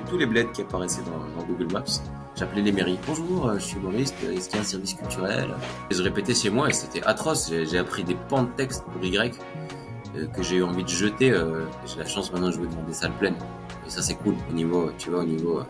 tous 0.00 0.18
les 0.18 0.26
bleds 0.26 0.48
qui 0.52 0.62
apparaissaient 0.62 1.02
dans, 1.02 1.44
Google 1.44 1.72
Maps. 1.72 1.84
J'appelais 2.34 2.62
les 2.62 2.72
mairies. 2.72 2.98
Bonjour, 3.06 3.52
je 3.54 3.60
suis 3.60 3.76
humoriste, 3.76 4.14
est-ce 4.24 4.48
qu'il 4.48 4.56
y 4.56 4.58
a 4.58 4.62
un 4.62 4.66
service 4.66 4.94
culturel 4.94 5.48
et 5.90 5.94
Je 5.94 6.02
répétais 6.02 6.34
chez 6.34 6.50
moi 6.50 6.68
et 6.68 6.72
c'était 6.72 7.02
atroce. 7.04 7.50
J'ai 7.50 7.78
appris 7.78 8.04
des 8.04 8.16
pans 8.28 8.42
de 8.42 8.50
texte 8.56 8.84
pour 8.84 9.02
Y 9.02 9.34
euh, 10.16 10.26
que 10.26 10.42
j'ai 10.42 10.56
eu 10.56 10.62
envie 10.62 10.84
de 10.84 10.88
jeter. 10.88 11.30
Euh, 11.30 11.64
j'ai 11.86 11.98
la 11.98 12.06
chance 12.06 12.32
maintenant 12.32 12.48
de 12.48 12.52
jouer 12.52 12.66
dans 12.66 12.82
des 12.82 12.92
salles 12.92 13.16
pleines. 13.18 13.36
Et 13.86 13.90
ça 13.90 14.02
c'est 14.02 14.14
cool 14.14 14.34
au 14.50 14.52
niveau, 14.52 14.90
tu 14.98 15.10
vois, 15.10 15.20
au 15.20 15.24
niveau, 15.24 15.60
euh, 15.60 15.64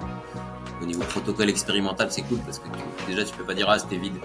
au 0.82 0.86
niveau 0.86 1.02
protocole 1.02 1.48
expérimental, 1.48 2.08
c'est 2.10 2.22
cool 2.22 2.38
parce 2.38 2.58
que 2.58 2.66
déjà 3.06 3.24
tu 3.24 3.34
peux 3.34 3.44
pas 3.44 3.54
dire 3.54 3.68
ah 3.68 3.78
c'était 3.78 3.96
vide. 3.96 4.16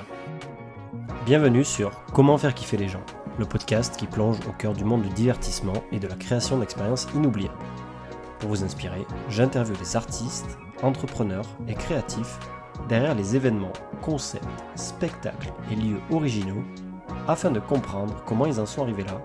Bienvenue 1.26 1.64
sur 1.64 1.92
Comment 2.14 2.38
faire 2.38 2.54
kiffer 2.54 2.78
les 2.78 2.88
gens, 2.88 3.04
le 3.38 3.46
podcast 3.46 3.96
qui 3.98 4.08
plonge 4.08 4.38
au 4.50 4.52
cœur 4.52 4.74
du 4.74 4.84
monde 4.84 5.04
du 5.04 5.10
divertissement 5.10 5.84
et 5.92 6.00
de 6.00 6.08
la 6.08 6.16
création 6.16 6.58
d'expériences 6.58 7.08
inoubliables. 7.14 7.54
Pour 8.42 8.50
vous 8.50 8.64
inspirer, 8.64 9.06
j'interviewe 9.30 9.78
les 9.80 9.96
artistes, 9.96 10.58
entrepreneurs 10.82 11.46
et 11.68 11.76
créatifs 11.76 12.40
derrière 12.90 13.14
les 13.14 13.36
événements, 13.36 13.72
concepts, 14.02 14.44
spectacles 14.74 15.54
et 15.72 15.76
lieux 15.76 16.00
originaux 16.10 16.64
afin 17.28 17.52
de 17.52 17.60
comprendre 17.60 18.24
comment 18.26 18.48
ils 18.48 18.60
en 18.60 18.66
sont 18.66 18.82
arrivés 18.82 19.04
là, 19.04 19.22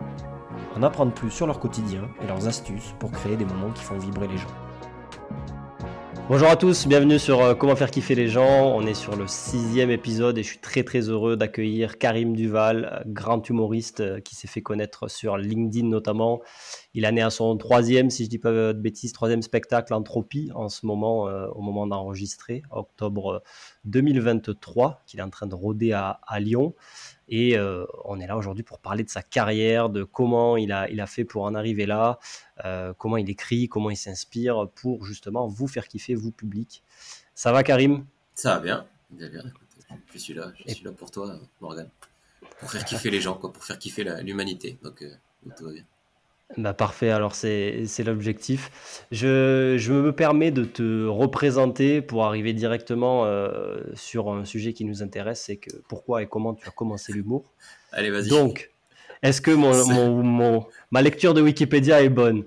en 0.77 0.82
apprendre 0.82 1.12
plus 1.12 1.30
sur 1.30 1.46
leur 1.46 1.60
quotidien 1.60 2.02
et 2.22 2.27
leurs 2.27 2.46
astuces 2.46 2.94
pour 2.98 3.10
créer 3.10 3.36
des 3.36 3.46
moments 3.46 3.72
qui 3.72 3.84
font 3.84 3.96
vibrer 3.96 4.28
les 4.28 4.36
gens. 4.36 4.52
Bonjour 6.28 6.48
à 6.48 6.56
tous, 6.56 6.88
bienvenue 6.88 7.20
sur 7.20 7.41
euh, 7.41 7.55
Comment 7.55 7.77
faire 7.77 7.92
kiffer 7.92 8.16
les 8.16 8.27
gens. 8.27 8.74
On 8.74 8.84
est 8.84 8.94
sur 8.94 9.14
le 9.14 9.28
sixième 9.28 9.92
épisode 9.92 10.36
et 10.36 10.42
je 10.42 10.48
suis 10.48 10.58
très 10.58 10.83
très 10.83 11.02
heureux 11.02 11.36
d'accueillir 11.36 11.98
Karim 11.98 12.34
Duval, 12.34 12.91
euh, 12.92 13.05
grand 13.06 13.48
humoriste 13.48 14.00
euh, 14.00 14.19
qui 14.19 14.34
s'est 14.34 14.48
fait 14.48 14.60
connaître 14.60 15.08
sur 15.08 15.36
LinkedIn 15.36 15.86
notamment. 15.86 16.41
Il 16.96 17.05
est 17.05 17.12
né 17.12 17.23
à 17.23 17.30
son 17.30 17.56
troisième, 17.56 18.10
si 18.10 18.24
je 18.24 18.30
dis 18.30 18.38
pas 18.38 18.50
de 18.50 18.73
bêtises, 18.73 19.12
troisième 19.12 19.42
spectacle 19.42 19.95
Entropie 19.95 20.50
en 20.55 20.68
ce 20.68 20.86
moment, 20.86 21.24
au 21.24 21.60
moment 21.60 21.86
d'enregistrer, 21.86 22.62
octobre 22.70 23.42
2023, 23.84 25.02
qu'il 25.06 25.20
est 25.20 25.22
en 25.22 25.30
train 25.30 25.47
de 25.47 25.55
rôder 25.55 25.92
à, 25.92 26.20
à 26.27 26.41
Lyon. 26.41 26.74
Et 27.28 27.58
euh, 27.58 27.84
on 28.05 28.20
est 28.20 28.27
là 28.27 28.36
aujourd'hui 28.36 28.62
pour 28.62 28.78
parler 28.78 29.02
de 29.02 29.11
sa 29.11 29.22
carrière, 29.22 29.89
de 29.89 30.05
comment 30.05 30.56
il 30.56 30.70
a, 30.70 30.89
il 30.91 31.00
a 31.00 31.06
fait 31.06 31.24
pour 31.24 31.42
en 31.42 31.55
arriver 31.55 31.86
là, 31.86 32.19
euh, 32.64 32.92
comment 32.97 33.17
il 33.17 33.28
écrit, 33.28 33.69
comment 33.69 33.91
il 33.91 33.97
s'inspire 33.97 34.69
pour 34.74 35.05
justement 35.05 35.48
vous 35.48 35.67
faire 35.67 35.89
kiffer, 35.89 36.14
vous 36.14 36.30
public. 36.30 36.83
Ça 37.34 37.52
va 37.52 37.62
Karim? 37.62 38.06
Ça 38.34 38.55
va 38.55 38.61
bien. 38.61 38.86
je 40.12 40.19
suis 40.19 40.34
là, 40.34 40.52
je 40.67 40.72
suis 40.72 40.84
là 40.84 40.92
pour 40.92 41.11
toi, 41.11 41.36
Morgan. 41.61 41.89
Pour 42.61 42.70
faire 42.70 42.84
kiffer 42.84 43.11
les 43.11 43.20
gens, 43.20 43.34
quoi, 43.34 43.52
pour 43.52 43.64
faire 43.64 43.78
kiffer 43.78 44.05
l'humanité. 44.22 44.78
Euh, 44.83 44.84
donc 44.84 45.05
tout 45.56 45.64
va 45.64 45.72
bien. 45.72 45.84
Bah 46.56 46.75
parfait, 46.75 47.11
alors 47.11 47.34
c'est 47.34 48.05
l'objectif. 48.05 49.02
Je, 49.11 49.75
je, 49.78 49.92
me 49.92 50.12
permets 50.12 50.52
de 50.52 50.64
te 50.64 51.06
représenter 51.06 52.00
pour 52.00 52.25
arriver 52.25 52.52
directement 52.52 53.25
euh, 53.25 53.80
sur 53.94 54.30
un 54.30 54.44
sujet 54.44 54.72
qui 54.72 54.84
nous 54.84 55.02
intéresse, 55.02 55.42
c'est 55.44 55.56
que 55.56 55.70
pourquoi 55.89 56.22
et 56.22 56.28
comment 56.28 56.55
tu 56.55 56.67
as 56.69 56.70
commencé 56.70 57.12
l'humour. 57.12 57.52
Allez, 57.91 58.11
vas-y. 58.11 58.28
Donc, 58.28 58.70
est-ce 59.22 59.41
que 59.41 59.50
mon, 59.50 60.22
mon, 60.22 60.67
ma 60.92 61.02
lecture 61.02 61.34
de 61.34 61.42
Wikipédia 61.42 62.02
est 62.02 62.08
bonne? 62.08 62.44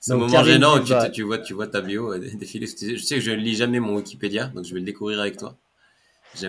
C'est 0.00 0.12
un 0.12 0.16
moment 0.16 0.42
gênant 0.42 0.82
tu, 0.82 0.94
tu, 1.12 1.22
vois, 1.22 1.38
tu 1.38 1.52
vois 1.52 1.66
ta 1.66 1.82
bio 1.82 2.14
euh, 2.14 2.18
défiler. 2.18 2.66
Je 2.66 2.96
sais 2.96 3.16
que 3.16 3.20
je 3.20 3.32
ne 3.32 3.36
lis 3.36 3.56
jamais 3.56 3.80
mon 3.80 3.96
Wikipédia, 3.96 4.46
donc 4.46 4.64
je 4.64 4.72
vais 4.72 4.80
le 4.80 4.86
découvrir 4.86 5.20
avec 5.20 5.36
toi. 5.36 5.56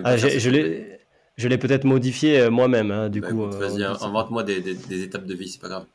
Ah, 0.06 0.16
je 0.16 1.48
l'ai 1.48 1.58
peut-être 1.58 1.84
modifié 1.84 2.40
euh, 2.40 2.50
moi-même, 2.50 2.92
hein, 2.92 3.10
du 3.10 3.20
bah, 3.20 3.30
coup. 3.30 3.46
Vas-y, 3.50 3.84
invente-moi 3.84 4.44
des, 4.44 4.62
des, 4.62 4.74
des 4.74 5.04
étapes 5.04 5.26
de 5.26 5.34
vie, 5.34 5.50
c'est 5.50 5.60
pas 5.60 5.68
grave. 5.68 5.86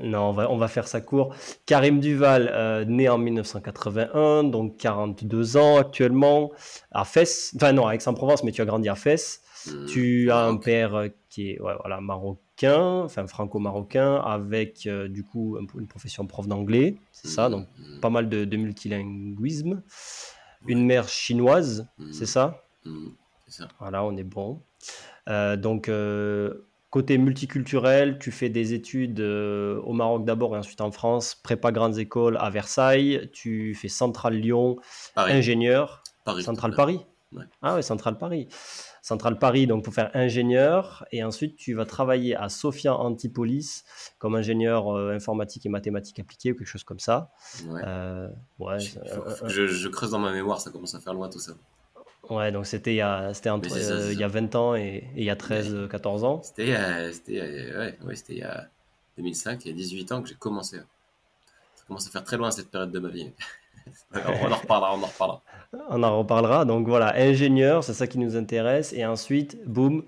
Non, 0.00 0.30
on 0.30 0.32
va, 0.32 0.50
on 0.50 0.56
va 0.56 0.68
faire 0.68 0.88
ça 0.88 1.02
court. 1.02 1.34
Karim 1.66 2.00
Duval, 2.00 2.50
euh, 2.52 2.84
né 2.86 3.08
en 3.10 3.18
1981, 3.18 4.44
donc 4.44 4.78
42 4.78 5.58
ans 5.58 5.76
actuellement, 5.76 6.50
à 6.92 7.04
Fès. 7.04 7.52
Enfin 7.56 7.72
non, 7.72 7.86
à 7.86 7.94
Aix-en-Provence, 7.94 8.42
mais 8.42 8.52
tu 8.52 8.62
as 8.62 8.64
grandi 8.64 8.88
à 8.88 8.94
Fès. 8.94 9.42
Mmh, 9.66 9.86
tu 9.86 10.30
as 10.30 10.44
un 10.44 10.56
père 10.56 10.94
euh, 10.94 11.08
qui 11.28 11.50
est 11.50 11.58
voilà, 11.60 12.00
marocain, 12.00 13.02
enfin 13.02 13.26
franco-marocain, 13.26 14.16
avec 14.16 14.86
euh, 14.86 15.08
du 15.08 15.24
coup 15.24 15.58
une 15.78 15.86
profession 15.86 16.26
prof 16.26 16.48
d'anglais, 16.48 16.96
c'est 17.12 17.28
ça, 17.28 17.48
donc 17.48 17.68
mmh. 17.78 18.00
pas 18.00 18.10
mal 18.10 18.28
de, 18.28 18.56
multilinguisme. 18.56 19.82
Une 20.66 20.86
mère 20.86 21.08
chinoise, 21.08 21.88
c'est 22.12 22.26
ça, 22.26 22.64
ça 23.46 23.68
Voilà, 23.78 24.04
on 24.04 24.16
est 24.16 24.24
bon. 24.24 24.62
donc 25.26 25.88
Côté 26.92 27.16
multiculturel, 27.16 28.18
tu 28.18 28.30
fais 28.30 28.50
des 28.50 28.74
études 28.74 29.20
euh, 29.20 29.80
au 29.80 29.94
Maroc 29.94 30.26
d'abord 30.26 30.54
et 30.54 30.58
ensuite 30.58 30.82
en 30.82 30.90
France, 30.90 31.34
prépa 31.34 31.72
grandes 31.72 31.96
écoles 31.96 32.36
à 32.36 32.50
Versailles, 32.50 33.30
tu 33.32 33.74
fais 33.74 33.88
Centrale 33.88 34.34
Lyon, 34.34 34.76
ingénieur. 35.16 36.02
Paris, 36.24 36.42
Centrale 36.42 36.74
Paris 36.74 37.00
Ah 37.62 37.76
ouais, 37.76 37.80
Centrale 37.80 38.18
Paris. 38.18 38.46
Centrale 39.00 39.38
Paris, 39.38 39.66
donc 39.66 39.84
pour 39.84 39.94
faire 39.94 40.10
ingénieur, 40.12 41.06
et 41.12 41.24
ensuite 41.24 41.56
tu 41.56 41.72
vas 41.72 41.86
travailler 41.86 42.36
à 42.36 42.50
Sophia 42.50 42.94
Antipolis 42.94 43.84
comme 44.18 44.34
ingénieur 44.34 44.94
euh, 44.94 45.14
informatique 45.14 45.64
et 45.64 45.70
mathématiques 45.70 46.20
appliquées 46.20 46.52
ou 46.52 46.56
quelque 46.56 46.68
chose 46.68 46.84
comme 46.84 47.00
ça. 47.00 47.32
Ouais. 47.68 47.80
Euh, 47.86 48.28
je, 49.46 49.88
creuse 49.88 50.10
dans 50.10 50.18
ma 50.18 50.30
mémoire, 50.30 50.60
ça 50.60 50.70
commence 50.70 50.94
à 50.94 51.00
faire 51.00 51.14
loin 51.14 51.30
tout 51.30 51.40
ça. 51.40 51.54
Ouais, 52.30 52.52
donc 52.52 52.66
c'était 52.66 52.92
il, 52.92 52.96
y 52.96 53.00
a, 53.00 53.32
entre, 53.46 53.76
euh, 53.76 54.12
il 54.12 54.18
y 54.18 54.22
a 54.22 54.28
20 54.28 54.54
ans 54.54 54.74
et, 54.76 55.08
il 55.16 55.24
y 55.24 55.30
a 55.30 55.36
13, 55.36 55.88
14 55.90 56.24
ans. 56.24 56.40
C'était 56.42 56.70
ouais, 56.72 57.98
ouais, 58.04 58.14
il 58.28 58.38
y 58.38 58.42
a 58.42 58.68
2005, 59.18 59.64
il 59.64 59.68
y 59.68 59.70
a 59.72 59.76
18 59.76 60.12
ans 60.12 60.22
que 60.22 60.28
j'ai 60.28 60.36
commencé. 60.36 60.78
Ça 61.74 61.84
commence 61.86 62.06
à 62.06 62.10
faire 62.10 62.24
très 62.24 62.36
loin 62.36 62.50
cette 62.50 62.70
période 62.70 62.92
de 62.92 62.98
ma 63.00 63.08
vie. 63.08 63.30
on 64.14 64.52
en 64.52 64.56
reparlera, 64.56 64.94
on 64.94 65.02
en 65.02 65.06
reparlera. 65.06 65.42
On 65.88 66.02
en 66.02 66.18
reparlera. 66.18 66.64
Donc 66.66 66.86
voilà, 66.86 67.14
ingénieur, 67.16 67.82
c'est 67.82 67.94
ça 67.94 68.06
qui 68.06 68.18
nous 68.18 68.36
intéresse. 68.36 68.92
Et 68.92 69.06
ensuite, 69.06 69.58
boum, 69.66 70.04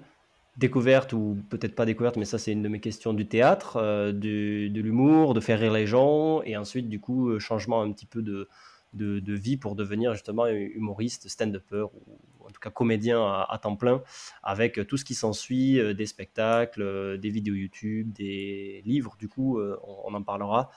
découverte, 0.59 1.15
ou 1.15 1.39
peut-être 1.49 1.75
pas 1.75 1.87
découverte, 1.87 2.17
mais 2.17 2.27
ça 2.27 2.39
c'est 2.39 2.53
une 2.53 2.63
de 2.63 2.69
mes 2.69 2.81
questions 2.81 3.15
du 3.15 3.27
théâtre, 3.27 3.79
euh, 3.79 4.13
de 4.13 4.81
l'humour, 4.81 5.33
de 5.33 5.41
faire 5.41 5.59
rire 5.59 5.73
les 5.73 5.87
gens. 5.87 6.43
Et 6.43 6.57
ensuite, 6.57 6.89
du 6.89 7.01
coup, 7.01 7.31
euh, 7.31 7.39
changement 7.39 7.81
un 7.83 7.91
petit 7.93 8.07
peu 8.07 8.23
de, 8.23 8.49
de, 8.95 9.33
vie 9.33 9.57
pour 9.57 9.75
devenir 9.75 10.13
justement 10.13 10.47
humoriste, 10.47 11.29
stand-upper 11.29 11.87
ou 11.95 12.19
en 12.47 12.51
tout 12.51 12.61
cas 12.61 12.71
comédien 12.71 13.21
à, 13.25 13.59
temps 13.61 13.77
plein 13.77 14.03
avec 14.43 14.87
tout 14.87 14.97
ce 14.97 15.05
qui 15.05 15.15
s'ensuit, 15.15 15.79
euh, 15.79 15.95
des 15.95 16.07
spectacles, 16.07 16.83
euh, 16.83 17.17
des 17.17 17.31
vidéos 17.31 17.55
YouTube, 17.55 18.13
des 18.13 18.83
livres, 18.85 19.17
du 19.19 19.29
coup 19.29 19.59
euh, 19.59 19.79
on, 20.05 20.15
en 20.15 20.23
parlera. 20.23 20.71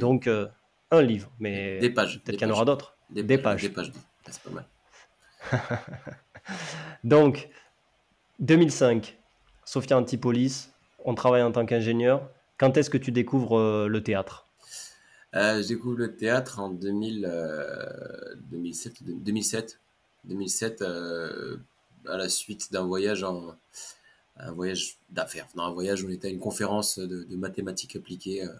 Donc 0.00 0.28
un 0.28 1.02
livre, 1.02 1.30
mais 1.38 1.78
des 1.78 1.90
pages. 1.90 2.20
Peut-être 2.24 2.38
qu'il 2.38 2.48
y 2.48 2.50
en 2.50 2.54
aura 2.54 2.64
d'autres. 2.64 2.96
Des, 3.10 3.38
pages. 3.38 3.62
Des 3.62 3.70
pages, 3.70 3.92
c'est 4.28 4.42
pas 4.42 4.50
mal. 4.50 4.66
Donc 7.04 7.48
2005, 8.40 9.16
Sophia 9.64 9.96
Antipolis, 9.98 10.72
on 11.04 11.14
travaille 11.14 11.42
en 11.42 11.52
tant 11.52 11.66
qu'ingénieur. 11.66 12.28
Quand 12.58 12.76
est-ce 12.76 12.90
que 12.90 12.98
tu 12.98 13.10
découvres 13.10 13.88
le 13.88 14.02
théâtre? 14.02 14.49
Euh, 15.34 15.62
je 15.62 15.68
découvre 15.68 15.96
le 15.96 16.16
théâtre 16.16 16.58
en 16.58 16.70
2000, 16.70 17.30
2007, 18.50 19.02
2007, 19.02 19.78
2007 20.24 20.82
à 20.82 22.16
la 22.16 22.28
suite 22.28 22.72
d'un 22.72 22.84
voyage 22.84 23.24
un 24.42 24.52
voyage 24.52 24.98
d'affaires, 25.10 25.46
un 25.56 25.70
voyage 25.70 26.02
où 26.02 26.08
on 26.08 26.10
était 26.10 26.28
à 26.28 26.30
une 26.30 26.38
conférence 26.38 26.98
de, 26.98 27.26
mathématiques 27.36 27.96
appliquées 27.96 28.44
euh, 28.44 28.52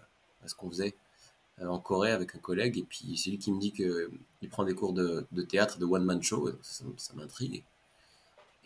à 0.43 0.47
ce 0.47 0.55
qu'on 0.55 0.69
faisait 0.69 0.95
euh, 1.61 1.67
en 1.67 1.79
Corée 1.79 2.11
avec 2.11 2.35
un 2.35 2.39
collègue 2.39 2.77
et 2.77 2.83
puis 2.83 3.17
c'est 3.17 3.29
lui 3.29 3.37
qui 3.37 3.51
me 3.51 3.59
dit 3.59 3.71
que 3.71 4.11
il 4.41 4.49
prend 4.49 4.63
des 4.63 4.73
cours 4.75 4.93
de, 4.93 5.25
théâtre, 5.49 5.77
de 5.79 5.85
one 5.85 6.03
man 6.03 6.21
show, 6.21 6.49
ça, 6.61 7.13
m'intrigue. 7.15 7.63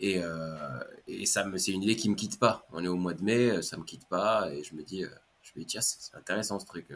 Et, 0.00 0.22
euh, 0.22 0.56
ça 1.24 1.46
c'est 1.56 1.72
une 1.72 1.82
idée 1.82 1.96
qui 1.96 2.08
me 2.10 2.14
quitte 2.14 2.38
pas. 2.38 2.66
On 2.72 2.84
est 2.84 2.88
au 2.88 2.96
mois 2.96 3.14
de 3.14 3.22
mai, 3.22 3.62
ça 3.62 3.76
me 3.76 3.84
quitte 3.84 4.06
pas 4.06 4.50
et 4.52 4.62
je 4.62 4.74
me 4.74 4.82
dis, 4.82 5.02
je 5.42 5.52
me 5.56 5.60
dis 5.60 5.66
tiens 5.66 5.80
c'est 5.80 6.14
intéressant 6.14 6.58
ce 6.58 6.66
truc 6.66 6.88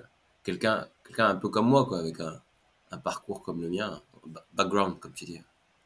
quelqu'un 0.43 0.89
quelqu'un 1.11 1.29
un 1.29 1.37
peu 1.37 1.49
comme 1.49 1.67
moi, 1.67 1.85
quoi, 1.87 1.99
avec 1.99 2.21
un, 2.21 2.41
un, 2.93 2.99
parcours 2.99 3.43
comme 3.43 3.61
le 3.61 3.69
mien, 3.69 4.01
background, 4.55 4.99
comme 5.01 5.13
tu 5.13 5.25
dis, 5.25 5.41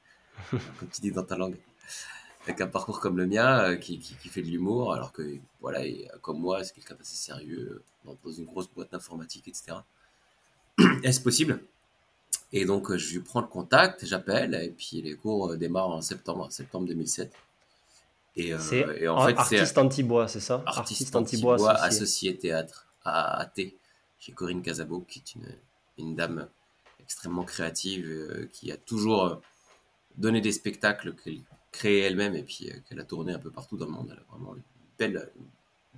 comme 0.50 0.88
tu 0.92 1.00
dis 1.00 1.10
dans 1.10 1.24
ta 1.24 1.36
langue, 1.36 1.56
avec 2.44 2.60
un 2.60 2.66
parcours 2.66 3.00
comme 3.00 3.16
le 3.16 3.26
mien, 3.26 3.70
euh, 3.70 3.76
qui, 3.76 3.98
qui, 3.98 4.28
fait 4.28 4.42
de 4.42 4.48
l'humour, 4.48 4.92
alors 4.92 5.12
que, 5.12 5.38
voilà, 5.60 5.80
comme 6.20 6.40
moi, 6.40 6.62
c'est 6.62 6.74
quelqu'un 6.74 6.94
d'assez 6.94 7.16
sérieux, 7.16 7.82
dans, 8.04 8.16
une 8.30 8.44
grosse 8.44 8.68
boîte 8.68 8.92
d'informatique, 8.92 9.48
etc. 9.48 9.78
Est-ce 11.02 11.20
possible? 11.20 11.60
Et 12.52 12.66
donc, 12.66 12.90
euh, 12.90 12.98
je 12.98 13.14
lui 13.14 13.20
prends 13.20 13.40
le 13.40 13.46
contact, 13.46 14.04
j'appelle, 14.04 14.54
et 14.54 14.70
puis 14.70 15.00
les 15.00 15.16
cours 15.16 15.52
euh, 15.52 15.56
démarrent 15.56 15.90
en 15.90 16.02
septembre, 16.02 16.50
septembre 16.52 16.86
2007. 16.86 17.32
Et, 18.36 18.48
et 18.48 18.54
en 19.08 19.26
fait, 19.26 19.36
artiste 19.38 19.78
anti-bois, 19.78 20.26
c'est 20.26 20.40
ça? 20.40 20.60
Artiste, 20.66 21.14
anti-bois 21.14 21.54
associé. 21.54 21.86
associé. 21.86 22.36
théâtre 22.36 22.88
à 23.04 23.48
AT 24.24 24.26
chez 24.26 24.32
Corinne 24.32 24.62
Casabo, 24.62 25.00
qui 25.00 25.20
est 25.20 25.34
une, 25.98 26.14
dame 26.14 26.48
extrêmement 27.00 27.44
créative, 27.44 28.06
euh, 28.08 28.48
qui 28.52 28.72
a 28.72 28.76
toujours 28.76 29.24
euh, 29.26 29.36
donné 30.16 30.40
des 30.40 30.52
spectacles 30.52 31.14
qu'elle 31.14 31.40
crée 31.72 31.98
elle-même 32.00 32.34
et 32.34 32.42
puis 32.42 32.70
euh, 32.70 32.74
qu'elle 32.88 33.00
a 33.00 33.04
tourné 33.04 33.32
un 33.32 33.38
peu 33.38 33.50
partout 33.50 33.76
dans 33.76 33.86
le 33.86 33.92
monde. 33.92 34.08
Elle 34.12 34.18
a 34.18 34.24
vraiment 34.30 34.54
une 34.54 34.62
belle, 34.98 35.30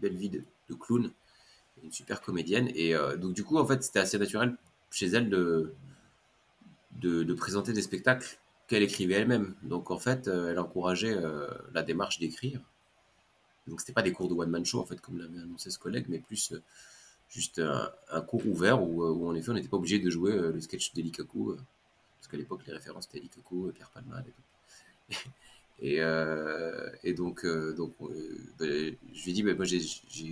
belle 0.01 0.17
vie 0.17 0.31
de, 0.31 0.43
clown, 0.75 1.11
une 1.83 1.93
super 1.93 2.21
comédienne. 2.21 2.71
Et 2.75 2.95
donc 3.19 3.35
du 3.35 3.45
coup, 3.45 3.57
en 3.59 3.67
fait, 3.67 3.83
c'était 3.83 4.01
assez 4.01 4.19
naturel 4.19 4.57
chez 4.91 5.07
elle 5.07 5.31
de 5.31 5.75
de, 6.93 7.35
présenter 7.35 7.73
des 7.73 7.83
spectacles 7.83 8.39
qu'elle 8.67 8.83
écrivait 8.83 9.15
elle-même. 9.15 9.55
Donc 9.63 9.91
en 9.91 9.99
fait, 9.99 10.27
elle 10.27 10.59
encourageait 10.59 11.17
la 11.73 11.83
démarche 11.83 12.19
d'écrire. 12.19 12.61
Donc 13.69 13.81
c'était 13.81 13.93
pas 13.93 14.03
des 14.03 14.13
cours 14.13 14.29
de 14.29 14.35
one 14.35 14.51
man 14.51 14.65
show 14.65 14.81
en 14.81 14.87
fait 14.87 15.01
comme 15.01 15.19
l'avait 15.19 15.39
annoncé 15.39 15.71
ce 15.71 15.79
collègue, 15.79 16.07
mais 16.09 16.19
plus 16.19 16.53
juste 17.29 17.61
un, 17.61 18.21
cours 18.23 18.47
ouvert 18.47 18.83
où, 18.83 19.05
où, 19.05 19.29
en 19.29 19.35
effet 19.35 19.51
on 19.51 19.55
n'était 19.55 19.69
pas 19.69 19.77
obligé 19.77 19.99
de 19.99 20.11
jouer 20.11 20.33
le 20.33 20.61
sketch 20.61 20.95
d'Elikaku 20.95 21.57
parce 22.19 22.29
qu'à 22.29 22.37
l'époque 22.37 22.63
les 22.67 22.73
références 22.73 23.05
c'était 23.05 23.19
Elikaku, 23.19 23.73
Pierre 23.75 23.91
Palma 23.91 24.23
et 24.27 24.31
tout. 24.31 25.31
Et, 25.79 26.01
euh, 26.01 26.89
et 27.05 27.13
donc, 27.13 27.45
euh, 27.45 27.77
euh, 27.79 28.39
bah, 28.59 28.65
je 28.67 29.25
lui 29.25 29.31
ai 29.31 29.33
dit, 29.33 29.43
bah, 29.43 29.55
moi 29.55 29.65
j'ai 29.65 29.83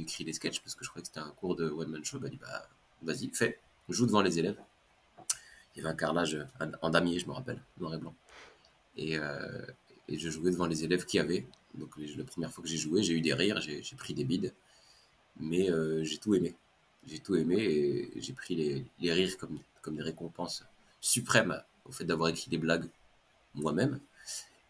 écrit 0.00 0.24
des 0.24 0.32
sketchs 0.32 0.60
parce 0.60 0.74
que 0.74 0.84
je 0.84 0.88
croyais 0.88 1.02
que 1.02 1.08
c'était 1.08 1.20
un 1.20 1.30
cours 1.30 1.54
de 1.54 1.68
one 1.68 1.90
man 1.90 2.04
show. 2.04 2.16
Il 2.18 2.22
m'a 2.22 2.28
dit, 2.30 2.38
bah, 2.38 2.68
vas-y, 3.02 3.30
fais, 3.30 3.58
joue 3.88 4.06
devant 4.06 4.22
les 4.22 4.38
élèves. 4.38 4.58
Il 5.74 5.78
y 5.78 5.80
avait 5.80 5.92
un 5.92 5.96
carrelage 5.96 6.38
en 6.82 6.90
damier, 6.90 7.18
je 7.18 7.26
me 7.26 7.32
rappelle, 7.32 7.60
noir 7.78 7.94
et 7.94 7.98
blanc. 7.98 8.14
Et, 8.96 9.14
et 10.08 10.18
je 10.18 10.30
jouais 10.30 10.52
devant 10.52 10.66
les 10.66 10.84
élèves 10.84 11.04
qui 11.04 11.18
avaient. 11.18 11.46
Donc 11.74 11.90
la 11.98 12.24
première 12.24 12.52
fois 12.52 12.62
que 12.62 12.70
j'ai 12.70 12.76
joué, 12.76 13.02
j'ai 13.02 13.12
eu 13.12 13.20
des 13.20 13.34
rires, 13.34 13.60
j'ai 13.60 13.96
pris 13.96 14.14
des 14.14 14.22
bides, 14.24 14.54
mais 15.40 15.68
j'ai 16.04 16.18
tout 16.18 16.34
aimé. 16.36 16.54
J'ai 17.06 17.18
tout 17.18 17.36
aimé 17.36 17.56
et 17.58 18.20
j'ai 18.20 18.32
pris 18.32 18.54
les, 18.54 19.12
rires 19.12 19.36
comme, 19.36 19.58
comme 19.82 19.96
des 19.96 20.02
récompenses 20.02 20.64
suprêmes 21.00 21.60
au 21.84 21.92
fait 21.92 22.04
d'avoir 22.04 22.30
écrit 22.30 22.48
des 22.50 22.58
blagues 22.58 22.88
moi-même 23.54 24.00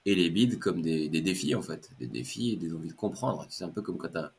et 0.05 0.15
les 0.15 0.31
bides 0.31 0.59
comme 0.59 0.83
des, 0.83 1.09
des, 1.09 1.21
défis 1.21 1.55
en 1.55 1.63
fait, 1.63 1.91
des 1.99 2.07
défis 2.07 2.53
et 2.53 2.57
des 2.57 2.73
envies 2.75 2.89
de 2.89 2.95
comprendre. 2.95 3.47
C'est 3.49 3.65
un 3.65 3.69
peu 3.69 3.83
comme 3.83 3.97
quand 3.97 4.09
t'as, 4.09 4.31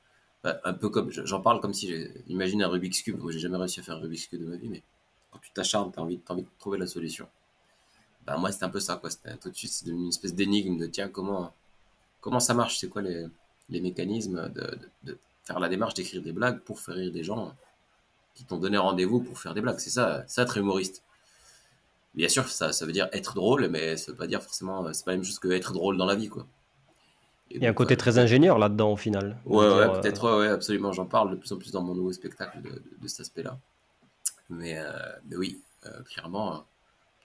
un 0.64 0.74
peu 0.74 0.90
comme, 0.90 1.12
j'en 1.12 1.42
parle 1.42 1.60
comme 1.60 1.74
si, 1.74 1.92
j'imagine 2.28 2.62
un 2.62 2.68
Rubik's 2.68 3.02
cube. 3.02 3.20
Moi, 3.20 3.32
j'ai 3.32 3.40
jamais 3.40 3.58
réussi 3.58 3.80
à 3.80 3.84
faire 3.84 3.96
un 3.96 4.00
Rubik's 4.00 4.28
cube 4.28 4.42
de 4.42 4.46
ma 4.46 4.58
vie, 4.58 4.68
mais 4.68 4.84
quand 5.32 5.40
tu 5.40 5.52
t'acharnes, 5.52 5.92
t'as 5.92 6.02
envie, 6.02 6.20
as 6.28 6.32
envie 6.32 6.44
de 6.44 6.48
trouver 6.60 6.78
la 6.78 6.88
solution. 6.88 7.28
Bah 8.26 8.38
moi, 8.38 8.52
c'était 8.52 8.66
un 8.66 8.70
peu 8.70 8.80
ça 8.80 8.98
quoi. 8.98 9.10
Tout 9.42 9.50
de 9.50 9.56
suite, 9.56 9.72
c'est 9.72 9.88
une 9.88 10.10
espèce 10.10 10.34
d'énigme 10.34 10.78
de 10.78 10.88
tiens 10.88 11.10
comment, 11.10 11.54
comment 12.22 12.40
ça 12.40 12.54
marche, 12.54 12.80
c'est 12.80 12.90
quoi 12.90 13.02
les, 13.02 13.26
les 13.70 13.82
mécanismes 13.82 14.50
de, 14.50 14.78
de, 15.04 15.18
faire 15.44 15.60
la 15.60 15.70
démarche 15.70 15.94
d'écrire 15.94 16.22
des 16.22 16.32
blagues 16.32 16.60
pour 16.60 16.80
faire 16.80 16.96
rire 16.96 17.12
des 17.12 17.24
gens? 17.24 17.56
Qui 18.36 18.46
t'ont 18.46 18.58
donné 18.58 18.78
rendez-vous 18.78 19.22
pour 19.22 19.40
faire 19.40 19.54
des 19.54 19.62
blagues. 19.62 19.80
C'est 19.80 19.90
ça, 19.90 20.24
ça 20.28 20.44
être 20.44 20.58
humoriste 20.58 21.02
bien 22.16 22.30
sûr, 22.30 22.48
ça, 22.50 22.72
ça 22.72 22.86
veut 22.86 22.92
dire 22.92 23.10
être 23.12 23.36
drôle, 23.36 23.68
mais 23.68 23.98
ça 23.98 24.12
veut 24.12 24.18
pas 24.18 24.28
dire 24.28 24.42
forcément, 24.42 24.92
c'est 24.94 25.06
pas 25.06 25.12
la 25.12 25.18
même 25.18 25.26
chose 25.26 25.40
que 25.40 25.50
être 25.50 25.74
drôle 25.74 25.98
dans 25.98 26.06
la 26.06 26.16
vie, 26.16 26.30
quoi. 26.30 26.48
Il 27.52 27.62
y 27.62 27.68
a 27.68 27.70
un 27.70 27.74
côté 27.74 27.96
très 27.96 28.18
ingénieur 28.18 28.58
là-dedans 28.58 28.92
au 28.92 28.98
final. 28.98 29.38
Ouais, 29.46 29.58
ouais, 29.58 29.64
euh, 29.66 30.00
peut-être, 30.00 30.40
ouais, 30.40 30.48
absolument. 30.48 30.92
J'en 30.92 31.06
parle 31.06 31.30
de 31.30 31.36
plus 31.36 31.52
en 31.52 31.58
plus 31.58 31.72
dans 31.72 31.84
mon 31.84 31.94
nouveau 31.94 32.12
spectacle 32.12 32.60
de, 32.62 32.82
de, 33.00 33.08
cet 33.08 33.20
aspect-là. 33.20 33.60
Mais, 34.50 34.80
euh, 34.80 34.92
mais 35.30 35.36
oui, 35.36 35.62
euh, 35.86 36.02
clairement, 36.04 36.66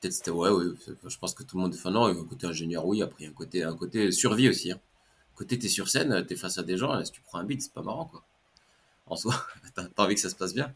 peut-être 0.00 0.12
c'était, 0.12 0.30
ouais, 0.30 0.50
ouais, 0.50 0.66
je 1.06 1.18
pense 1.18 1.32
que 1.32 1.42
tout 1.42 1.56
le 1.56 1.62
monde, 1.62 1.74
enfin 1.74 1.90
non, 1.90 2.08
il 2.10 2.16
y 2.16 2.18
a 2.18 2.20
un 2.20 2.26
côté 2.26 2.46
ingénieur, 2.46 2.84
oui, 2.84 3.02
après 3.02 3.16
il 3.20 3.24
y 3.24 3.28
a 3.28 3.30
un 3.30 3.34
côté, 3.34 3.62
un 3.62 3.74
côté 3.74 4.12
survie 4.12 4.50
aussi. 4.50 4.72
Hein. 4.72 4.78
Côté, 5.34 5.58
t'es 5.58 5.68
sur 5.68 5.88
scène, 5.88 6.26
t'es 6.26 6.36
face 6.36 6.58
à 6.58 6.62
des 6.62 6.76
gens, 6.76 7.02
si 7.02 7.12
tu 7.12 7.22
prends 7.22 7.38
un 7.38 7.44
beat, 7.44 7.62
c'est 7.62 7.72
pas 7.72 7.82
marrant, 7.82 8.04
quoi. 8.04 8.22
En 9.06 9.16
soi, 9.16 9.34
t'as 9.74 9.86
envie 9.96 10.16
que 10.16 10.20
ça 10.20 10.28
se 10.28 10.36
passe 10.36 10.52
bien. 10.52 10.74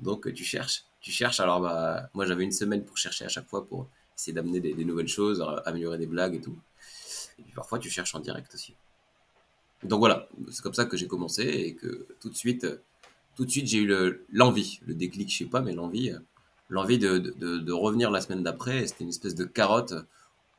Donc 0.00 0.32
tu 0.32 0.44
cherches 0.44 0.84
tu 1.04 1.12
cherches. 1.12 1.38
Alors, 1.38 1.60
bah, 1.60 2.08
moi, 2.14 2.24
j'avais 2.24 2.44
une 2.44 2.52
semaine 2.52 2.82
pour 2.82 2.96
chercher 2.96 3.26
à 3.26 3.28
chaque 3.28 3.46
fois 3.46 3.66
pour 3.66 3.88
essayer 4.16 4.32
d'amener 4.32 4.58
des, 4.60 4.84
nouvelles 4.84 5.08
choses, 5.08 5.44
améliorer 5.66 5.98
des 5.98 6.06
blagues 6.06 6.34
et 6.34 6.40
tout. 6.40 6.56
Et 7.38 7.42
puis 7.42 7.52
parfois, 7.52 7.78
tu 7.78 7.90
cherches 7.90 8.14
en 8.14 8.20
direct 8.20 8.52
aussi. 8.54 8.74
Donc 9.82 9.98
voilà, 9.98 10.28
c'est 10.50 10.62
comme 10.62 10.72
ça 10.72 10.86
que 10.86 10.96
j'ai 10.96 11.06
commencé 11.06 11.42
et 11.42 11.74
que 11.74 12.06
tout 12.20 12.30
de 12.30 12.34
suite, 12.34 12.66
tout 13.36 13.44
de 13.44 13.50
suite, 13.50 13.66
j'ai 13.66 13.78
eu 13.78 14.18
l'envie, 14.32 14.80
le, 14.86 14.94
déclic, 14.94 15.30
je 15.30 15.38
sais 15.38 15.44
pas, 15.44 15.60
mais 15.60 15.74
l'envie, 15.74 16.10
l'envie 16.70 16.98
de, 16.98 17.18
de, 17.18 17.72
revenir 17.72 18.10
la 18.10 18.22
semaine 18.22 18.42
d'après. 18.42 18.86
C'était 18.86 19.04
une 19.04 19.10
espèce 19.10 19.34
de 19.34 19.44
carotte 19.44 19.92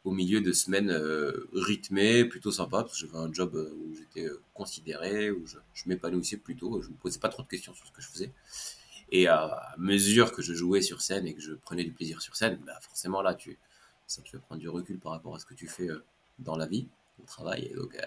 au 0.03 0.11
milieu 0.11 0.41
de 0.41 0.51
semaines 0.51 0.91
euh, 0.91 1.49
rythmées, 1.53 2.25
plutôt 2.25 2.51
sympa, 2.51 2.83
parce 2.83 3.01
que 3.01 3.07
j'avais 3.07 3.17
un 3.17 3.33
job 3.33 3.55
euh, 3.55 3.73
où 3.73 3.95
j'étais 3.95 4.29
euh, 4.29 4.39
considéré, 4.53 5.31
où 5.31 5.47
je, 5.47 5.57
je 5.73 5.89
m'épanouissais 5.89 6.37
plutôt, 6.37 6.79
je 6.83 6.89
me 6.89 6.93
posais 6.93 7.17
pas 7.17 7.29
trop 7.29 7.41
de 7.41 7.47
questions 7.47 7.73
sur 7.73 7.87
ce 7.87 7.91
que 7.91 8.03
je 8.03 8.07
faisais. 8.09 8.31
Et 9.11 9.27
à 9.27 9.75
mesure 9.77 10.31
que 10.31 10.41
je 10.41 10.53
jouais 10.53 10.81
sur 10.81 11.01
scène 11.01 11.27
et 11.27 11.33
que 11.33 11.41
je 11.41 11.53
prenais 11.53 11.83
du 11.83 11.91
plaisir 11.91 12.21
sur 12.21 12.35
scène, 12.35 12.59
bah 12.65 12.77
forcément 12.81 13.21
là, 13.21 13.35
tu, 13.35 13.57
ça 14.07 14.21
te 14.21 14.29
fait 14.29 14.37
prendre 14.37 14.61
du 14.61 14.69
recul 14.69 14.99
par 14.99 15.11
rapport 15.11 15.35
à 15.35 15.39
ce 15.39 15.45
que 15.45 15.53
tu 15.53 15.67
fais 15.67 15.89
euh, 15.89 16.03
dans 16.39 16.55
la 16.55 16.65
vie, 16.65 16.87
au 17.21 17.25
travail. 17.25 17.69
Et 17.71 17.75
donc, 17.75 17.95
euh, 17.95 18.05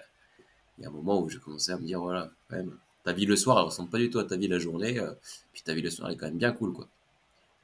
il 0.77 0.83
y 0.83 0.85
a 0.85 0.89
un 0.89 0.91
moment 0.91 1.21
où 1.21 1.29
j'ai 1.29 1.39
commencé 1.39 1.71
à 1.71 1.77
me 1.77 1.85
dire, 1.85 1.99
voilà, 1.99 2.29
quand 2.49 2.57
même, 2.57 2.77
ta 3.03 3.13
vie 3.13 3.25
le 3.25 3.35
soir, 3.35 3.57
elle 3.59 3.65
ressemble 3.65 3.89
pas 3.89 3.97
du 3.97 4.09
tout 4.09 4.19
à 4.19 4.25
ta 4.25 4.37
vie 4.37 4.47
la 4.47 4.59
journée. 4.59 4.99
Euh, 4.99 5.13
puis 5.53 5.61
ta 5.61 5.73
vie 5.73 5.81
le 5.81 5.89
soir, 5.89 6.09
elle 6.09 6.15
est 6.15 6.17
quand 6.17 6.27
même 6.27 6.37
bien 6.37 6.51
cool, 6.51 6.73
quoi. 6.73 6.87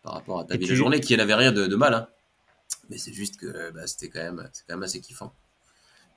Par 0.02 0.14
rapport 0.14 0.40
à 0.40 0.46
ta 0.46 0.58
vie 0.58 0.68
la 0.68 0.76
journée, 0.76 1.00
qui 1.00 1.16
n'avait 1.18 1.34
rien 1.34 1.52
de, 1.52 1.76
mal, 1.76 1.94
hein. 1.94 2.08
Mais 2.90 2.98
c'est 2.98 3.14
juste 3.14 3.38
que 3.38 3.72
bah, 3.72 3.88
c'était 3.88 4.10
quand 4.10 4.22
même, 4.22 4.50
c'est 4.54 4.66
quand 4.68 4.76
même 4.76 4.84
assez 4.84 5.02
kiffant. 5.02 5.34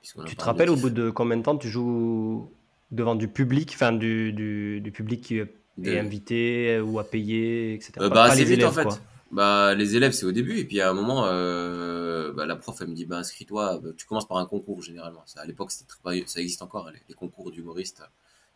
Tu 0.01 0.35
te 0.35 0.43
rappelles 0.43 0.69
au 0.69 0.75
bout 0.75 0.89
de 0.89 1.09
combien 1.09 1.35
de 1.35 1.41
temps 1.41 1.57
tu 1.57 1.67
joues 1.67 2.51
devant 2.91 3.15
du 3.15 3.27
public, 3.27 3.71
enfin 3.73 3.91
du, 3.91 4.31
du, 4.31 4.79
du 4.81 4.91
public 4.91 5.21
qui 5.21 5.41
et 5.83 5.99
invité 5.99 6.75
euh, 6.75 6.83
ou 6.83 6.99
à 6.99 7.03
payer, 7.03 7.73
etc. 7.73 7.93
Euh, 7.99 8.09
bah, 8.09 8.23
assez 8.23 8.43
vite 8.43 8.63
en 8.63 8.71
fait. 8.71 8.87
Bah, 9.31 9.75
les 9.75 9.95
élèves, 9.95 10.11
c'est 10.11 10.25
au 10.25 10.31
début. 10.31 10.57
Et 10.57 10.65
puis 10.65 10.81
à 10.81 10.89
un 10.89 10.93
moment, 10.93 11.25
euh, 11.27 12.33
bah, 12.33 12.45
la 12.45 12.55
prof, 12.55 12.75
elle 12.81 12.87
me 12.87 12.95
dit 12.95 13.05
bah, 13.05 13.17
inscris-toi. 13.17 13.79
Bah, 13.79 13.89
tu 13.95 14.05
commences 14.05 14.27
par 14.27 14.37
un 14.37 14.45
concours 14.45 14.81
généralement. 14.81 15.23
Ça, 15.25 15.41
à 15.41 15.45
l'époque, 15.45 15.71
ça 15.71 16.41
existe 16.41 16.61
encore, 16.61 16.91
les, 16.91 17.15
concours 17.15 17.51
d'humoristes, 17.51 18.01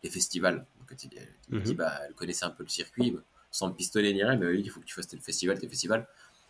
les 0.02 0.10
festivals. 0.10 0.66
Donc, 0.78 0.90
elle, 0.90 1.28
me 1.50 1.60
dit 1.60 1.72
mhm. 1.72 1.76
bah, 1.76 1.92
elle 2.06 2.14
connaissait 2.14 2.44
un 2.44 2.50
peu 2.50 2.64
le 2.64 2.68
circuit, 2.68 3.16
sans 3.50 3.68
me 3.68 3.74
pistolet 3.74 4.12
ni 4.12 4.24
rien. 4.24 4.36
Mais 4.36 4.46
oui, 4.46 4.62
il 4.64 4.70
faut 4.70 4.80
que 4.80 4.86
tu 4.86 4.94
fasses 4.94 5.08
tes 5.08 5.18
festivals, 5.18 5.58
tes 5.58 5.68
festivals. 5.68 6.06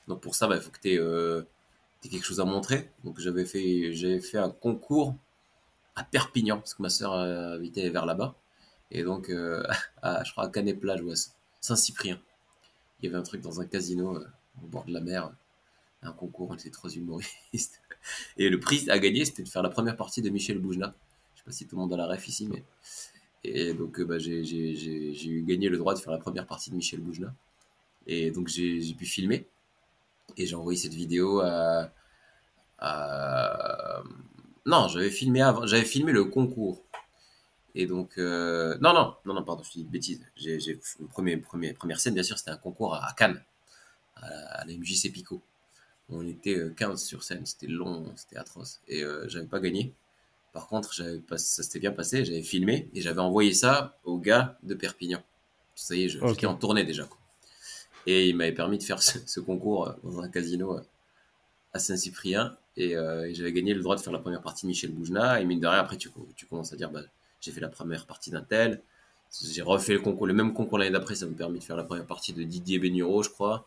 Donc 0.08 0.20
pour 0.20 0.34
ça, 0.34 0.46
bah, 0.46 0.56
il 0.56 0.62
faut 0.62 0.70
que 0.70 0.80
tu 0.80 0.90
aies, 0.90 2.08
quelque 2.08 2.24
chose 2.24 2.40
à 2.40 2.44
montrer. 2.44 2.90
Donc 3.04 3.18
j'avais 3.20 3.44
fait, 3.44 3.92
fait 4.20 4.38
un 4.38 4.50
concours 4.50 5.14
à 5.96 6.02
Perpignan, 6.02 6.58
parce 6.58 6.74
que 6.74 6.82
ma 6.82 6.90
soeur 6.90 7.12
habitait 7.12 7.88
vers 7.90 8.06
là-bas. 8.06 8.34
Et 8.90 9.02
donc, 9.02 9.30
euh, 9.30 9.62
je 10.24 10.30
crois 10.32 10.44
à 10.44 10.48
Canet-Plage 10.48 11.02
ou 11.02 11.10
à 11.10 11.14
Saint-Cyprien, 11.60 12.20
il 13.00 13.06
y 13.06 13.08
avait 13.08 13.18
un 13.18 13.22
truc 13.22 13.40
dans 13.40 13.60
un 13.60 13.66
casino 13.66 14.16
euh, 14.16 14.26
au 14.62 14.66
bord 14.66 14.84
de 14.84 14.92
la 14.92 15.00
mer, 15.00 15.32
un 16.02 16.12
concours, 16.12 16.50
on 16.50 16.54
était 16.54 16.70
trois 16.70 16.90
humoristes. 16.90 17.80
Et 18.36 18.48
le 18.48 18.60
prix 18.60 18.88
à 18.90 18.98
gagner, 18.98 19.24
c'était 19.24 19.42
de 19.42 19.48
faire 19.48 19.62
la 19.62 19.70
première 19.70 19.96
partie 19.96 20.22
de 20.22 20.28
Michel 20.30 20.58
Boujna. 20.58 20.94
Je 21.34 21.40
sais 21.40 21.44
pas 21.44 21.52
si 21.52 21.66
tout 21.66 21.76
le 21.76 21.82
monde 21.82 21.92
a 21.94 21.96
la 21.96 22.06
ref 22.06 22.28
ici, 22.28 22.46
mais. 22.46 22.62
Et 23.42 23.74
donc, 23.74 23.98
euh, 24.00 24.04
bah, 24.04 24.18
j'ai 24.18 24.40
eu 25.26 25.42
gagné 25.42 25.68
le 25.68 25.78
droit 25.78 25.94
de 25.94 25.98
faire 25.98 26.12
la 26.12 26.18
première 26.18 26.46
partie 26.46 26.70
de 26.70 26.76
Michel 26.76 27.00
Boujna. 27.00 27.34
Et 28.06 28.30
donc, 28.30 28.48
j'ai 28.48 28.94
pu 28.94 29.06
filmer. 29.06 29.46
Et 30.36 30.46
j'ai 30.46 30.56
envoyé 30.56 30.78
cette 30.78 30.94
vidéo 30.94 31.40
à. 31.40 31.90
à... 32.78 34.02
Non, 34.66 34.88
j'avais 34.88 35.10
filmé 35.10 35.42
avant. 35.42 35.66
J'avais 35.66 35.84
filmé 35.84 36.12
le 36.12 36.24
concours. 36.24 36.83
Et 37.74 37.86
donc, 37.86 38.18
euh, 38.18 38.78
non, 38.80 38.92
non, 38.92 39.16
non, 39.24 39.34
non, 39.34 39.42
pardon, 39.42 39.64
je 39.64 39.72
dis 39.72 39.80
une 39.80 39.88
bêtise. 39.88 40.24
J'ai, 40.36 40.60
j'ai, 40.60 40.78
premier, 41.10 41.36
premier, 41.36 41.72
première 41.72 41.98
scène, 41.98 42.14
bien 42.14 42.22
sûr, 42.22 42.38
c'était 42.38 42.52
un 42.52 42.56
concours 42.56 42.94
à, 42.94 43.12
Cannes, 43.16 43.42
à, 44.16 44.64
la 44.64 44.72
MJC 44.72 45.10
Pico. 45.12 45.42
On 46.08 46.26
était 46.26 46.56
15 46.76 46.92
euh, 46.92 46.96
sur 46.96 47.24
scène, 47.24 47.44
c'était 47.46 47.66
long, 47.66 48.12
c'était 48.14 48.36
atroce. 48.36 48.80
Et 48.86 49.02
euh, 49.02 49.28
j'avais 49.28 49.46
pas 49.46 49.58
gagné. 49.58 49.92
Par 50.52 50.68
contre, 50.68 50.92
j'avais 50.92 51.18
pas, 51.18 51.36
ça 51.36 51.64
s'était 51.64 51.80
bien 51.80 51.90
passé, 51.90 52.24
j'avais 52.24 52.42
filmé 52.42 52.88
et 52.94 53.00
j'avais 53.00 53.20
envoyé 53.20 53.54
ça 53.54 53.98
au 54.04 54.18
gars 54.18 54.56
de 54.62 54.74
Perpignan. 54.74 55.20
Ça 55.74 55.96
y 55.96 56.04
est, 56.04 56.08
j'étais 56.08 56.46
en 56.46 56.54
tournée 56.54 56.84
déjà. 56.84 57.04
Quoi. 57.06 57.18
Et 58.06 58.28
il 58.28 58.36
m'avait 58.36 58.52
permis 58.52 58.78
de 58.78 58.84
faire 58.84 59.02
ce, 59.02 59.40
concours 59.40 59.92
dans 60.04 60.20
un 60.20 60.28
casino 60.28 60.78
à 61.72 61.78
Saint-Cyprien. 61.80 62.56
Et, 62.76 62.92
et, 62.92 63.34
j'avais 63.34 63.52
gagné 63.52 63.74
le 63.74 63.82
droit 63.82 63.96
de 63.96 64.00
faire 64.00 64.12
la 64.12 64.20
première 64.20 64.42
partie 64.42 64.66
de 64.66 64.68
Michel 64.68 64.92
Boujna. 64.92 65.40
Et 65.40 65.44
mine 65.44 65.58
de 65.58 65.66
rien, 65.66 65.80
après, 65.80 65.96
tu, 65.96 66.10
tu 66.36 66.46
commences 66.46 66.72
à 66.72 66.76
dire, 66.76 66.90
bah, 66.90 67.02
j'ai 67.44 67.52
fait 67.52 67.60
la 67.60 67.68
première 67.68 68.06
partie 68.06 68.30
d'un 68.30 68.42
tel. 68.42 68.82
J'ai 69.42 69.62
refait 69.62 69.92
le 69.92 70.00
concours, 70.00 70.26
le 70.26 70.34
même 70.34 70.54
concours 70.54 70.78
l'année 70.78 70.92
d'après, 70.92 71.14
ça 71.14 71.26
me 71.26 71.34
permet 71.34 71.58
de 71.58 71.64
faire 71.64 71.76
la 71.76 71.84
première 71.84 72.06
partie 72.06 72.32
de 72.32 72.42
Didier 72.42 72.78
Bénureau, 72.78 73.22
je 73.22 73.30
crois. 73.30 73.66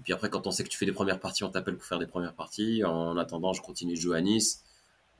Et 0.00 0.02
puis 0.02 0.12
après, 0.12 0.28
quand 0.28 0.46
on 0.46 0.50
sait 0.50 0.64
que 0.64 0.68
tu 0.68 0.76
fais 0.76 0.86
des 0.86 0.92
premières 0.92 1.20
parties, 1.20 1.44
on 1.44 1.50
t'appelle 1.50 1.76
pour 1.76 1.86
faire 1.86 1.98
des 1.98 2.06
premières 2.06 2.34
parties. 2.34 2.84
En 2.84 3.16
attendant, 3.16 3.52
je 3.52 3.62
continue 3.62 3.94
de 3.94 4.00
jouer 4.00 4.18
à 4.18 4.20
Nice. 4.20 4.64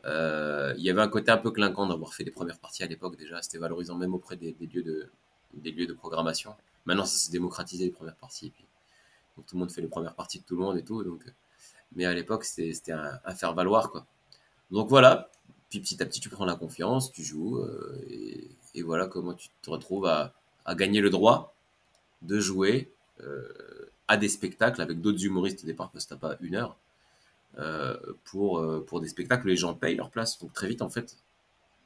Euh, 0.04 0.75
il 0.76 0.85
y 0.85 0.90
avait 0.90 1.00
un 1.00 1.09
côté 1.09 1.30
un 1.30 1.38
peu 1.38 1.50
clinquant 1.50 1.87
d'avoir 1.87 2.14
fait 2.14 2.25
des 2.25 2.30
premières 2.30 2.59
parties 2.59 2.83
à 2.83 2.87
l'époque 2.87 3.16
déjà. 3.16 3.40
C'était 3.42 3.59
valorisant 3.59 3.97
même 3.97 4.14
auprès 4.14 4.37
des, 4.37 4.57
lieux 4.61 4.83
de, 4.83 5.11
des 5.54 5.71
lieux 5.71 5.87
de 5.87 5.95
programmation. 5.95 6.54
Maintenant, 6.85 7.04
ça 7.04 7.16
s'est 7.16 7.33
démocratisé 7.33 7.85
les 7.85 7.90
premières 7.90 8.16
parties. 8.16 8.50
puis, 8.50 8.64
tout 9.47 9.54
le 9.54 9.61
monde 9.61 9.71
fait 9.71 9.80
les 9.80 9.88
premières 9.88 10.14
parties 10.14 10.40
de 10.40 10.45
tout 10.45 10.57
le 10.57 10.62
monde 10.62 10.76
et 10.76 10.83
tout. 10.83 11.02
Donc, 11.04 11.23
mais 11.95 12.04
à 12.04 12.12
l'époque, 12.12 12.45
c'était 12.45 12.92
un 12.92 13.35
faire 13.35 13.54
valoir 13.54 13.90
quoi. 13.90 14.04
Donc 14.71 14.88
voilà, 14.88 15.30
puis 15.70 15.80
petit 15.80 16.02
à 16.02 16.06
petit, 16.06 16.20
tu 16.20 16.28
prends 16.28 16.44
la 16.44 16.54
confiance, 16.56 17.12
tu 17.12 17.22
joues, 17.22 17.58
euh, 17.58 18.00
et, 18.75 18.82
voilà 18.82 19.06
comment 19.06 19.34
tu 19.34 19.48
te 19.60 19.70
retrouves 19.70 20.06
à, 20.06 20.34
gagner 20.75 21.00
le 21.00 21.10
droit 21.10 21.54
de 22.22 22.38
jouer 22.38 22.92
euh, 23.20 23.90
à 24.06 24.16
des 24.16 24.28
spectacles 24.28 24.80
avec 24.82 25.00
d'autres 25.00 25.25
humoristes 25.25 25.64
au 25.64 25.66
départ, 25.66 25.90
parce 25.90 26.04
que 26.04 26.10
t'as 26.10 26.16
pas 26.16 26.37
une 26.40 26.54
heure, 26.54 26.76
euh, 27.58 27.96
pour, 28.25 29.00
des 29.00 29.08
spectacles 29.08 29.46
où 29.46 29.48
les 29.48 29.56
gens 29.56 29.75
payent 29.75 29.96
leur 29.96 30.10
place. 30.10 30.38
Donc 30.38 30.52
très 30.52 30.68
vite, 30.68 30.82
en 30.82 30.90
fait, 30.90 31.16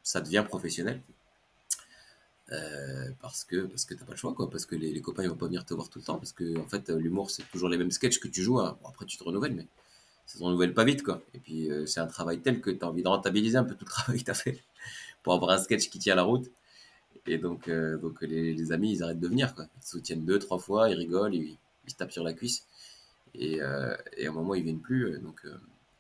ça 0.02 0.20
devient 0.20 0.44
professionnel. 0.46 1.00
parce 3.20 3.44
que 3.44 3.64
parce 3.66 3.84
que 3.86 3.94
t'as 3.94 4.04
pas 4.04 4.12
le 4.12 4.18
choix 4.18 4.34
parce 4.36 4.66
que 4.66 4.76
les, 4.76 5.00
copains 5.00 5.22
ils 5.22 5.30
vont 5.30 5.36
pas 5.36 5.46
venir 5.46 5.64
te 5.64 5.72
voir 5.72 5.88
tout 5.88 5.98
le 6.00 6.04
temps 6.04 6.18
parce 6.18 6.32
que 6.32 6.58
en 6.58 6.66
fait 6.66 6.90
l'humour 6.90 7.30
c'est 7.30 7.44
toujours 7.50 7.70
les 7.70 7.78
mêmes 7.78 7.90
sketchs 7.90 8.18
que 8.20 8.28
tu 8.28 8.42
joues 8.42 8.60
hein. 8.60 8.76
après 8.84 9.06
tu 9.06 9.16
te 9.16 9.24
renouvelles 9.24 9.54
mais 9.54 9.66
ça 10.26 10.38
se 10.38 10.44
renouvelle 10.44 10.74
pas 10.74 10.84
vite, 10.84 11.02
quoi. 11.02 11.22
Et 11.34 11.38
puis, 11.38 11.70
euh, 11.70 11.86
c'est 11.86 12.00
un 12.00 12.06
travail 12.06 12.40
tel 12.40 12.60
que 12.60 12.70
tu 12.70 12.84
as 12.84 12.88
envie 12.88 13.02
de 13.02 13.08
rentabiliser 13.08 13.58
un 13.58 13.64
peu 13.64 13.74
tout 13.74 13.84
le 13.84 13.90
travail 13.90 14.20
que 14.20 14.24
tu 14.24 14.30
as 14.30 14.34
fait 14.34 14.62
pour 15.22 15.34
avoir 15.34 15.50
un 15.50 15.58
sketch 15.58 15.88
qui 15.88 15.98
tient 15.98 16.14
la 16.14 16.22
route. 16.22 16.50
Et 17.26 17.38
donc, 17.38 17.68
euh, 17.68 17.98
donc 17.98 18.22
les, 18.22 18.72
amis, 18.72 18.92
ils 18.92 19.02
arrêtent 19.02 19.20
de 19.20 19.28
venir, 19.28 19.54
quoi. 19.54 19.66
Ils 19.76 19.84
se 19.84 19.90
soutiennent 19.90 20.24
deux, 20.24 20.38
trois 20.38 20.58
fois, 20.58 20.88
ils 20.90 20.96
rigolent, 20.96 21.34
ils, 21.34 21.56
se 21.86 21.94
tapent 21.94 22.12
sur 22.12 22.24
la 22.24 22.32
cuisse. 22.32 22.66
Et, 23.34 23.60
euh, 23.60 23.94
et 24.16 24.26
à 24.26 24.30
un 24.30 24.32
moment, 24.32 24.54
ils 24.54 24.62
viennent 24.62 24.80
plus. 24.80 25.18
Donc, 25.20 25.46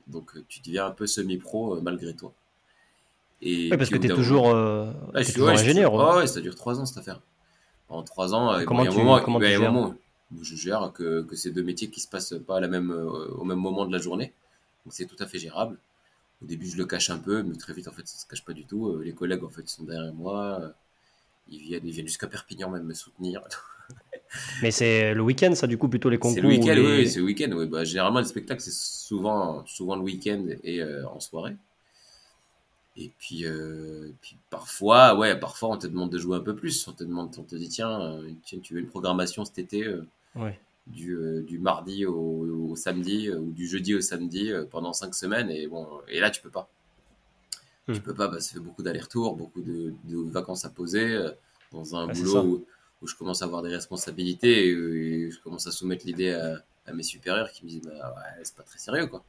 donc 0.08 0.32
tu 0.48 0.60
deviens 0.60 0.86
un 0.86 0.90
peu 0.90 1.06
semi-pro 1.06 1.80
malgré 1.80 2.14
toi. 2.14 2.32
Et 3.40 3.70
parce 3.70 3.90
que 3.90 3.96
tu 3.96 4.06
es 4.06 4.14
toujours, 4.14 4.54
ingénieur. 5.14 5.94
ouais, 5.94 6.26
ça 6.26 6.40
dure 6.40 6.54
trois 6.54 6.80
ans 6.80 6.86
cette 6.86 6.98
affaire. 6.98 7.20
En 7.88 8.02
trois 8.02 8.34
ans, 8.34 8.64
comment 8.64 8.84
il 8.84 8.90
y 8.90 9.54
a 9.54 9.58
un 9.58 9.70
moment 9.70 9.94
je 10.40 10.56
gère 10.56 10.92
que, 10.94 11.22
que 11.22 11.36
c'est 11.36 11.50
deux 11.50 11.62
métiers 11.62 11.88
qui 11.88 12.00
se 12.00 12.08
passent 12.08 12.34
pas 12.46 12.56
à 12.58 12.60
la 12.60 12.68
même, 12.68 12.90
euh, 12.90 13.28
au 13.36 13.44
même 13.44 13.58
moment 13.58 13.84
de 13.86 13.92
la 13.92 13.98
journée. 13.98 14.32
Donc 14.84 14.94
c'est 14.94 15.06
tout 15.06 15.16
à 15.18 15.26
fait 15.26 15.38
gérable. 15.38 15.76
Au 16.42 16.46
début, 16.46 16.66
je 16.66 16.76
le 16.76 16.86
cache 16.86 17.10
un 17.10 17.18
peu, 17.18 17.42
mais 17.42 17.56
très 17.56 17.72
vite, 17.72 17.86
en 17.88 17.92
fait, 17.92 18.06
ça 18.06 18.18
se 18.18 18.26
cache 18.26 18.44
pas 18.44 18.52
du 18.52 18.64
tout. 18.64 18.88
Euh, 18.88 19.02
les 19.04 19.12
collègues, 19.12 19.44
en 19.44 19.48
fait, 19.48 19.68
sont 19.68 19.84
derrière 19.84 20.12
moi. 20.12 20.60
Euh, 20.60 20.68
ils 21.50 21.60
viennent, 21.60 21.86
ils 21.86 21.92
viennent 21.92 22.06
jusqu'à 22.06 22.26
Perpignan 22.26 22.70
même 22.70 22.84
me 22.84 22.94
soutenir. 22.94 23.42
mais 24.62 24.70
c'est 24.70 25.14
le 25.14 25.22
week-end, 25.22 25.54
ça, 25.54 25.66
du 25.66 25.78
coup, 25.78 25.88
plutôt 25.88 26.08
les 26.08 26.18
concours 26.18 26.34
C'est 26.34 26.40
le 26.40 26.48
week-end, 26.48 26.74
oui, 26.76 27.08
c'est 27.08 27.20
le 27.20 27.26
week-end. 27.26 27.52
Oui. 27.52 27.66
Bah, 27.66 27.84
généralement, 27.84 28.20
les 28.20 28.26
spectacles, 28.26 28.62
c'est 28.62 28.72
souvent, 28.72 29.64
souvent 29.66 29.94
le 29.96 30.02
week-end 30.02 30.46
et 30.64 30.82
en 31.04 31.20
soirée. 31.20 31.54
Et 32.96 33.10
puis, 33.18 33.44
puis 34.20 34.36
parfois, 34.50 35.16
ouais, 35.16 35.38
parfois 35.38 35.70
on 35.70 35.78
te 35.78 35.86
demande 35.86 36.10
de 36.10 36.18
jouer 36.18 36.36
un 36.36 36.40
peu 36.40 36.54
plus. 36.54 36.86
On 36.88 36.92
te 36.92 37.04
demande, 37.04 37.34
on 37.38 37.42
te 37.42 37.56
dit 37.56 37.68
tiens, 37.68 38.20
tiens 38.44 38.58
tu 38.62 38.74
veux 38.74 38.80
une 38.80 38.88
programmation 38.88 39.44
cet 39.44 39.58
été 39.58 39.86
euh, 40.36 41.42
du, 41.42 41.58
mardi 41.58 42.06
au, 42.06 42.74
samedi 42.74 43.28
euh, 43.28 43.38
ou 43.38 43.52
du 43.52 43.66
jeudi 43.66 43.94
au 43.94 44.00
samedi 44.00 44.50
euh, 44.50 44.64
pendant 44.64 44.92
cinq 44.92 45.14
semaines. 45.14 45.50
Et, 45.50 45.66
bon, 45.66 45.86
et 46.08 46.20
là, 46.20 46.30
tu 46.30 46.42
peux 46.42 46.50
pas. 46.50 46.68
Tu 47.86 47.92
hmm. 47.92 48.00
peux 48.00 48.14
pas 48.14 48.28
parce 48.28 48.50
que 48.50 48.58
beaucoup 48.58 48.82
d'allers-retours, 48.82 49.36
beaucoup 49.36 49.62
de, 49.62 49.94
vacances 50.30 50.64
à 50.64 50.70
poser 50.70 51.18
dans 51.72 51.96
un 51.96 52.06
boulot 52.06 52.64
où, 53.00 53.06
je 53.08 53.16
commence 53.16 53.42
à 53.42 53.46
avoir 53.46 53.62
des 53.62 53.70
responsabilités 53.70 54.68
et, 54.68 55.30
je 55.30 55.40
commence 55.40 55.66
à 55.66 55.72
soumettre 55.72 56.06
l'idée 56.06 56.32
à, 56.32 56.92
mes 56.92 57.02
supérieurs 57.02 57.50
qui 57.50 57.64
me 57.64 57.70
disent 57.70 57.82
bah, 57.82 58.14
ouais, 58.16 58.40
c'est 58.42 58.56
pas 58.56 58.62
très 58.64 58.78
sérieux 58.78 59.06
quoi. 59.06 59.24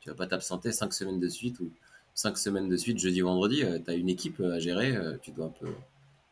Tu 0.00 0.08
vas 0.08 0.14
pas 0.14 0.26
t'absenter 0.26 0.70
cinq 0.70 0.92
semaines 0.92 1.18
de 1.18 1.28
suite 1.28 1.58
ou 1.60 1.70
cinq 2.14 2.36
semaines 2.38 2.68
de 2.68 2.76
suite, 2.76 2.98
jeudi, 2.98 3.20
vendredi. 3.20 3.64
tu 3.84 3.90
as 3.90 3.94
une 3.94 4.08
équipe 4.08 4.40
à 4.40 4.58
gérer, 4.58 4.96
tu 5.22 5.32
dois 5.32 5.46
un 5.46 5.50
peu 5.50 5.68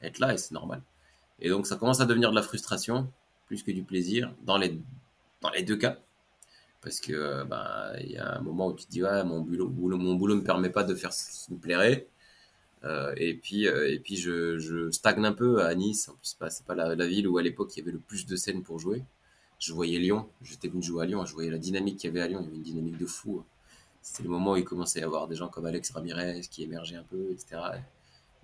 être 0.01 0.19
là 0.21 0.33
et 0.33 0.37
c'est 0.37 0.53
normal. 0.53 0.81
Et 1.41 1.49
donc 1.49 1.67
ça 1.67 1.77
commence 1.77 2.01
à 2.01 2.07
devenir 2.07 2.31
de 2.31 2.37
la 2.37 2.43
frustration 2.43 3.09
plus 3.47 3.63
que 3.63 3.71
du 3.71 3.83
plaisir 3.83 4.35
dans 4.43 4.59
les, 4.59 4.79
dans 5.41 5.51
les 5.51 5.63
deux 5.63 5.77
cas. 5.77 5.99
Parce 6.81 7.01
que 7.01 7.45
bah, 7.45 7.93
il 8.01 8.13
y 8.13 8.19
a 8.19 8.37
un 8.37 8.41
moment 8.41 8.69
où 8.69 8.75
tu 8.75 8.85
te 8.85 8.91
dis 8.91 9.01
mon 9.01 9.41
boulot, 9.41 9.69
boulot 9.69 9.97
mon 9.97 10.15
boulot 10.15 10.37
me 10.37 10.45
permet 10.45 10.71
pas 10.71 10.85
de 10.85 10.95
faire 10.95 11.13
ce 11.13 11.47
qui 11.47 11.53
me 11.53 11.59
plairait. 11.59 12.09
Euh, 12.85 13.15
et 13.17 13.35
puis, 13.35 13.67
euh, 13.67 13.91
et 13.91 13.99
puis 13.99 14.17
je, 14.17 14.59
je, 14.59 14.91
stagne 14.91 15.25
un 15.25 15.33
peu 15.33 15.63
à 15.63 15.75
Nice. 15.75 16.09
En 16.09 16.13
plus, 16.13 16.27
c'est 16.29 16.39
pas, 16.39 16.49
pas 16.67 16.75
la, 16.75 16.95
la, 16.95 17.07
ville 17.07 17.27
où 17.27 17.39
à 17.39 17.43
l'époque 17.43 17.75
il 17.75 17.81
y 17.81 17.83
avait 17.83 17.93
le 17.93 17.99
plus 17.99 18.27
de 18.27 18.37
scènes 18.37 18.63
pour 18.63 18.79
jouer. 18.79 19.03
Je 19.59 19.73
voyais 19.73 19.99
Lyon, 19.99 20.29
j'étais 20.43 20.69
venu 20.69 20.83
jouer 20.83 21.05
à 21.05 21.07
Lyon, 21.07 21.25
je 21.25 21.33
voyais 21.33 21.51
la 21.51 21.59
dynamique 21.59 21.97
qu'il 21.99 22.09
y 22.09 22.13
avait 22.13 22.21
à 22.21 22.29
Lyon, 22.29 22.41
il 22.43 22.45
y 22.45 22.49
avait 22.49 22.57
une 22.57 22.63
dynamique 22.63 22.99
de 22.99 23.07
fou. 23.07 23.43
C'était 24.03 24.25
le 24.25 24.29
moment 24.29 24.53
où 24.53 24.57
il 24.57 24.65
commençait 24.65 24.99
à 24.99 25.03
y 25.03 25.05
avoir 25.07 25.29
des 25.29 25.37
gens 25.37 25.49
comme 25.49 25.65
Alex 25.65 25.91
Ramirez 25.93 26.43
qui 26.51 26.63
émergeaient 26.63 26.97
un 26.97 27.05
peu, 27.05 27.31
etc. 27.33 27.57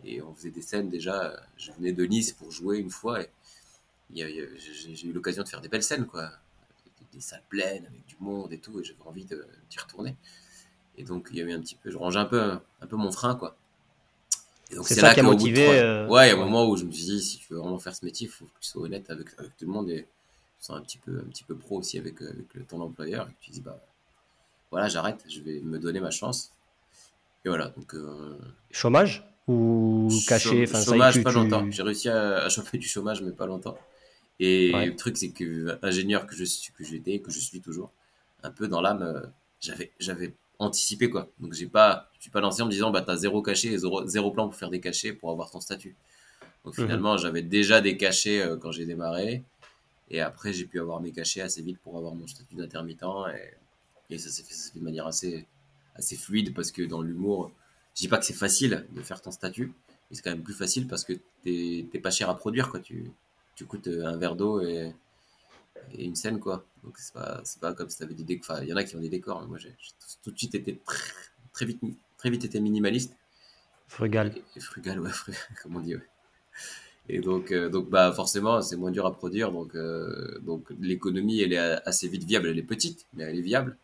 Et 0.04 0.22
on 0.22 0.32
faisait 0.34 0.50
des 0.50 0.62
scènes 0.62 0.88
déjà. 0.88 1.38
Je 1.58 1.72
venais 1.72 1.92
de 1.92 2.04
Nice 2.06 2.32
pour 2.32 2.50
jouer 2.50 2.78
une 2.78 2.88
fois. 2.88 3.22
Et 3.22 3.28
j'ai 4.14 5.06
eu 5.06 5.12
l'occasion 5.12 5.42
de 5.42 5.48
faire 5.48 5.60
des 5.60 5.68
belles 5.68 5.82
scènes, 5.82 6.06
quoi. 6.06 6.30
Des, 7.12 7.20
salles 7.20 7.42
pleines 7.48 7.86
avec 7.86 8.06
du 8.06 8.16
monde 8.20 8.52
et 8.52 8.58
tout, 8.58 8.78
et 8.80 8.84
j'avais 8.84 9.02
envie 9.04 9.24
d'y 9.24 9.78
retourner. 9.78 10.16
Et 10.96 11.02
donc, 11.02 11.28
il 11.32 11.38
y 11.38 11.42
avait 11.42 11.52
un 11.52 11.60
petit 11.60 11.74
peu, 11.74 11.90
je 11.90 11.96
rangeais 11.96 12.18
un 12.20 12.24
peu, 12.24 12.40
un 12.80 12.86
peu 12.86 12.96
mon 12.96 13.10
frein, 13.10 13.34
quoi. 13.34 13.56
C'est 14.82 14.94
ça 14.94 15.14
qui 15.14 15.20
a 15.20 15.22
motivé. 15.22 15.80
Euh, 15.80 16.06
ouais, 16.06 16.28
il 16.28 16.30
y 16.30 16.32
a 16.32 16.34
un 16.34 16.44
moment 16.44 16.68
où 16.68 16.76
je 16.76 16.84
me 16.84 16.92
suis 16.92 17.04
dit, 17.04 17.22
si 17.22 17.38
tu 17.38 17.52
veux 17.52 17.58
vraiment 17.58 17.78
faire 17.78 17.94
ce 17.94 18.04
métier, 18.04 18.28
il 18.28 18.30
faut 18.30 18.44
que 18.44 18.60
tu 18.60 18.68
sois 18.68 18.82
honnête 18.82 19.10
avec, 19.10 19.28
avec, 19.38 19.56
tout 19.56 19.66
le 19.66 19.72
monde 19.72 19.90
et 19.90 20.02
tu 20.58 20.66
sois 20.66 20.76
un 20.76 20.82
petit 20.82 20.98
peu, 20.98 21.18
un 21.18 21.28
petit 21.28 21.42
peu 21.42 21.56
pro 21.56 21.78
aussi 21.78 21.98
avec, 21.98 22.22
avec 22.22 22.54
le, 22.54 22.64
ton 22.64 22.80
employeur. 22.80 23.28
Et 23.28 23.34
tu 23.40 23.50
dis, 23.50 23.60
bah 23.60 23.80
voilà, 24.70 24.88
j'arrête, 24.88 25.24
je 25.28 25.40
vais 25.40 25.60
me 25.60 25.78
donner 25.78 26.00
ma 26.00 26.10
chance. 26.10 26.52
Et 27.44 27.48
voilà, 27.48 27.68
donc. 27.70 27.94
Euh, 27.94 28.38
chômage 28.70 29.26
ou 29.48 30.08
caché 30.28 30.66
Chômage, 30.66 31.22
pas 31.24 31.32
longtemps. 31.32 31.68
J'ai 31.70 31.82
réussi 31.82 32.08
à, 32.08 32.44
à 32.44 32.48
choper 32.50 32.78
du 32.78 32.86
chômage, 32.86 33.22
mais 33.22 33.32
pas 33.32 33.46
longtemps. 33.46 33.76
Et 34.40 34.72
le 34.72 34.96
truc, 34.96 35.18
c'est 35.18 35.28
que 35.28 35.78
ingénieur 35.82 36.26
que 36.26 36.34
je 36.34 36.44
suis, 36.44 36.72
que 36.72 36.82
j'étais, 36.82 37.18
que 37.18 37.30
je 37.30 37.38
suis 37.38 37.60
toujours, 37.60 37.92
un 38.42 38.50
peu 38.50 38.68
dans 38.68 38.80
l'âme, 38.80 39.02
euh, 39.02 39.20
j'avais, 39.60 39.92
j'avais 40.00 40.32
anticipé 40.58 41.10
quoi. 41.10 41.28
Donc 41.40 41.52
j'ai 41.52 41.66
pas, 41.66 42.08
je 42.16 42.22
suis 42.22 42.30
pas 42.30 42.40
lancé 42.40 42.62
en 42.62 42.66
me 42.66 42.70
disant 42.70 42.90
bah 42.90 43.02
t'as 43.02 43.16
zéro 43.16 43.42
cachet, 43.42 43.76
zéro, 43.76 44.06
zéro, 44.06 44.30
plan 44.30 44.48
pour 44.48 44.56
faire 44.56 44.70
des 44.70 44.80
cachets 44.80 45.12
pour 45.12 45.30
avoir 45.30 45.50
ton 45.50 45.60
statut. 45.60 45.94
Donc 46.64 46.76
mhm. 46.78 46.84
finalement, 46.84 47.16
j'avais 47.18 47.42
déjà 47.42 47.82
des 47.82 47.98
cachets 47.98 48.40
euh, 48.40 48.56
quand 48.56 48.72
j'ai 48.72 48.86
démarré, 48.86 49.42
et 50.10 50.22
après 50.22 50.54
j'ai 50.54 50.64
pu 50.64 50.80
avoir 50.80 51.02
mes 51.02 51.12
cachets 51.12 51.42
assez 51.42 51.60
vite 51.60 51.78
pour 51.78 51.98
avoir 51.98 52.14
mon 52.14 52.26
statut 52.26 52.54
d'intermittent, 52.54 53.04
et, 53.34 54.14
et 54.14 54.18
ça 54.18 54.30
s'est 54.30 54.42
fait, 54.42 54.78
de 54.78 54.82
manière 54.82 55.06
assez, 55.06 55.46
assez 55.96 56.16
fluide 56.16 56.54
parce 56.54 56.72
que 56.72 56.80
dans 56.80 57.02
l'humour, 57.02 57.52
je 57.94 58.00
dis 58.00 58.08
pas 58.08 58.16
que 58.16 58.24
c'est 58.24 58.32
facile 58.32 58.86
de 58.92 59.02
faire 59.02 59.20
ton 59.20 59.32
statut, 59.32 59.74
mais 60.10 60.16
c'est 60.16 60.22
quand 60.22 60.30
même 60.30 60.42
plus 60.42 60.54
facile 60.54 60.86
parce 60.86 61.04
que 61.04 61.12
t'es, 61.44 61.86
t'es 61.92 61.98
pas 61.98 62.10
cher 62.10 62.30
à 62.30 62.36
produire 62.38 62.70
quoi. 62.70 62.80
Tu 62.80 63.10
tu 63.60 63.66
coûtes 63.66 63.88
euh, 63.88 64.06
un 64.06 64.16
verre 64.16 64.36
d'eau 64.36 64.62
et, 64.62 64.94
une 65.98 66.14
scène, 66.14 66.40
quoi. 66.40 66.64
Donc, 66.82 66.96
c'est 66.98 67.12
pas, 67.12 67.42
pas 67.60 67.74
comme 67.74 67.90
si 67.90 67.98
tu 67.98 68.02
avais 68.04 68.14
des 68.14 68.24
décors. 68.24 68.56
Enfin, 68.56 68.62
il 68.62 68.68
y 68.68 68.72
en 68.72 68.76
a 68.76 68.84
qui 68.84 68.96
ont 68.96 69.00
des 69.00 69.10
décors, 69.10 69.40
mais 69.42 69.48
moi, 69.48 69.58
j'ai 69.58 69.74
tout 70.22 70.30
de 70.30 70.38
suite 70.38 70.54
été 70.54 70.80
très, 71.52 71.66
vite, 71.66 71.80
très 72.16 72.30
vite 72.30 72.44
été 72.44 72.58
minimaliste. 72.58 73.16
Frugal. 73.86 74.32
Et, 74.56 74.60
frugal, 74.60 75.00
ouais, 75.00 75.10
comme 75.62 75.76
on 75.76 75.80
dit, 75.80 75.96
ouais. 75.96 76.06
Et 77.08 77.20
donc, 77.20 77.50
euh, 77.50 77.68
donc 77.68 77.90
bah, 77.90 78.12
forcément, 78.12 78.62
c'est 78.62 78.76
moins 78.76 78.90
dur 78.90 79.04
à 79.04 79.12
produire. 79.12 79.52
Donc, 79.52 79.74
euh, 79.74 80.38
donc 80.40 80.70
l'économie, 80.78 81.40
elle 81.40 81.52
est 81.52 81.58
assez 81.58 82.08
vite 82.08 82.24
viable. 82.24 82.48
Elle 82.48 82.58
est 82.58 82.62
petite, 82.62 83.06
mais 83.12 83.24
elle 83.24 83.38
est 83.38 83.42
viable. 83.42 83.76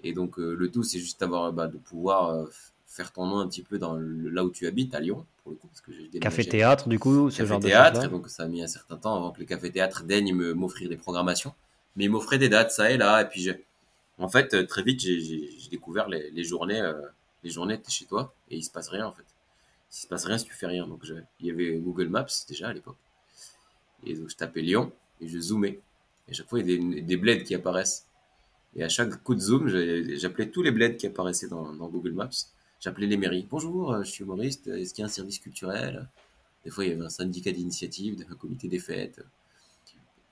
Et 0.00 0.12
donc, 0.12 0.36
le 0.36 0.70
tout, 0.70 0.82
c'est 0.82 0.98
juste 0.98 1.22
avoir, 1.22 1.52
bah, 1.54 1.68
de 1.68 1.78
pouvoir 1.78 2.46
faire 2.86 3.12
ton 3.12 3.26
nom 3.26 3.38
un 3.38 3.48
petit 3.48 3.62
peu 3.62 3.78
dans 3.78 3.96
là 3.96 4.44
où 4.44 4.50
tu 4.50 4.66
habites, 4.66 4.94
à 4.94 5.00
Lyon, 5.00 5.24
pour 5.46 5.52
le 5.52 5.58
coup. 5.58 5.68
Parce 5.68 5.80
que 5.80 5.92
j'ai 5.92 6.18
Café-théâtre, 6.18 6.88
du 6.88 6.98
coup, 6.98 7.30
ce 7.30 7.46
genre 7.46 7.60
de 7.60 7.68
théâtre, 7.68 8.04
et 8.04 8.08
donc 8.08 8.28
ça 8.28 8.42
a 8.42 8.46
mis 8.48 8.62
un 8.62 8.66
certain 8.66 8.96
temps 8.96 9.14
avant 9.14 9.30
que 9.30 9.38
les 9.38 9.46
cafés-théâtres 9.46 10.02
daignent 10.02 10.34
m'offrir 10.34 10.88
des 10.88 10.96
programmations. 10.96 11.54
Mais 11.94 12.04
ils 12.04 12.10
m'offraient 12.10 12.38
des 12.38 12.48
dates, 12.48 12.72
ça 12.72 12.90
et 12.90 12.96
là. 12.96 13.22
Et 13.22 13.28
puis, 13.28 13.48
en 14.18 14.28
fait, 14.28 14.54
euh, 14.54 14.66
très 14.66 14.82
vite, 14.82 15.00
j'ai 15.00 15.68
découvert 15.70 16.08
les, 16.08 16.30
les 16.30 16.44
journées. 16.44 16.80
Euh, 16.80 17.00
les 17.44 17.50
journées, 17.50 17.80
tu 17.80 17.88
es 17.88 17.90
chez 17.92 18.06
toi 18.06 18.34
et 18.50 18.56
il 18.56 18.62
se 18.64 18.70
passe 18.70 18.88
rien, 18.88 19.06
en 19.06 19.12
fait. 19.12 19.24
Il 19.92 19.96
se 19.96 20.08
passe 20.08 20.24
rien 20.24 20.36
si 20.36 20.46
tu 20.46 20.52
fais 20.52 20.66
rien. 20.66 20.86
Donc, 20.88 21.04
il 21.40 21.46
y 21.46 21.50
avait 21.50 21.76
Google 21.76 22.08
Maps 22.08 22.26
déjà 22.48 22.68
à 22.68 22.72
l'époque. 22.72 22.96
Et 24.04 24.14
donc, 24.14 24.28
je 24.28 24.36
tapais 24.36 24.62
Lyon 24.62 24.90
et 25.20 25.28
je 25.28 25.38
zoomais. 25.38 25.78
Et 26.26 26.32
à 26.32 26.34
chaque 26.34 26.48
fois, 26.48 26.58
il 26.58 26.68
y 26.68 26.74
a 26.74 26.76
des, 26.76 27.02
des 27.02 27.16
bleds 27.16 27.44
qui 27.44 27.54
apparaissent. 27.54 28.06
Et 28.74 28.82
à 28.82 28.88
chaque 28.88 29.22
coup 29.22 29.36
de 29.36 29.40
zoom, 29.40 29.68
j'appelais 30.16 30.50
tous 30.50 30.62
les 30.62 30.72
bleds 30.72 30.96
qui 30.96 31.06
apparaissaient 31.06 31.48
dans, 31.48 31.72
dans 31.72 31.88
Google 31.88 32.12
Maps 32.12 32.28
j'appelais 32.80 33.06
les 33.06 33.16
mairies. 33.16 33.46
Bonjour, 33.48 33.92
euh, 33.92 34.02
je 34.02 34.10
suis 34.10 34.24
humoriste, 34.24 34.68
est-ce 34.68 34.94
qu'il 34.94 35.02
y 35.02 35.04
a 35.04 35.06
un 35.06 35.10
service 35.10 35.38
culturel? 35.38 36.08
Des 36.64 36.70
fois, 36.70 36.84
il 36.84 36.90
y 36.90 36.92
avait 36.92 37.04
un 37.04 37.10
syndicat 37.10 37.52
d'initiative, 37.52 38.24
un 38.28 38.34
comité 38.34 38.68
des 38.68 38.78
fêtes. 38.78 39.20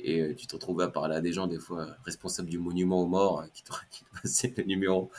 Et 0.00 0.20
euh, 0.20 0.34
tu 0.34 0.46
te 0.46 0.54
retrouvais 0.54 0.84
à 0.84 0.88
parler 0.88 1.16
à 1.16 1.20
des 1.20 1.32
gens, 1.32 1.46
des 1.46 1.58
fois 1.58 1.96
responsables 2.04 2.48
du 2.48 2.58
monument 2.58 3.02
aux 3.02 3.06
morts, 3.06 3.40
hein, 3.40 3.48
qui 3.54 3.62
te, 3.62 3.70
passaient 4.20 4.52
le 4.56 4.64
numéro 4.64 5.10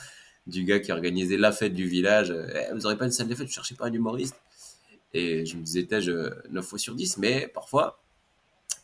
du 0.46 0.64
gars 0.64 0.78
qui 0.78 0.92
organisait 0.92 1.36
la 1.36 1.52
fête 1.52 1.74
du 1.74 1.86
village. 1.86 2.30
Eh, 2.30 2.72
vous 2.72 2.80
n'aurez 2.80 2.96
pas 2.96 3.06
une 3.06 3.12
salle 3.12 3.28
de 3.28 3.34
fête, 3.34 3.48
je 3.48 3.52
cherchais 3.52 3.74
pas 3.74 3.86
un 3.86 3.92
humoriste. 3.92 4.36
Et 5.12 5.46
je 5.46 5.56
me 5.56 5.62
disais, 5.62 5.86
je 6.00 6.34
9 6.50 6.64
fois 6.64 6.78
sur 6.78 6.94
10, 6.94 7.16
mais 7.18 7.48
parfois, 7.48 8.02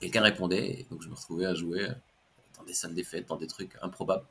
quelqu'un 0.00 0.22
répondait. 0.22 0.80
Et 0.80 0.86
donc, 0.90 1.02
je 1.02 1.08
me 1.08 1.14
retrouvais 1.14 1.46
à 1.46 1.54
jouer 1.54 1.88
dans 2.56 2.64
des 2.64 2.72
salles 2.72 2.94
des 2.94 3.04
fêtes, 3.04 3.28
dans 3.28 3.36
des 3.36 3.46
trucs 3.46 3.76
improbables. 3.82 4.24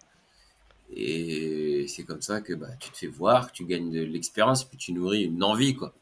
Et 0.93 1.85
c'est 1.87 2.03
comme 2.03 2.21
ça 2.21 2.41
que 2.41 2.53
bah, 2.53 2.69
tu 2.79 2.91
te 2.91 2.97
fais 2.97 3.07
voir, 3.07 3.51
que 3.51 3.57
tu 3.57 3.65
gagnes 3.65 3.91
de 3.91 4.01
l'expérience, 4.01 4.63
puis 4.65 4.77
tu 4.77 4.93
nourris 4.93 5.23
une 5.23 5.43
envie, 5.43 5.73
quoi. 5.73 5.93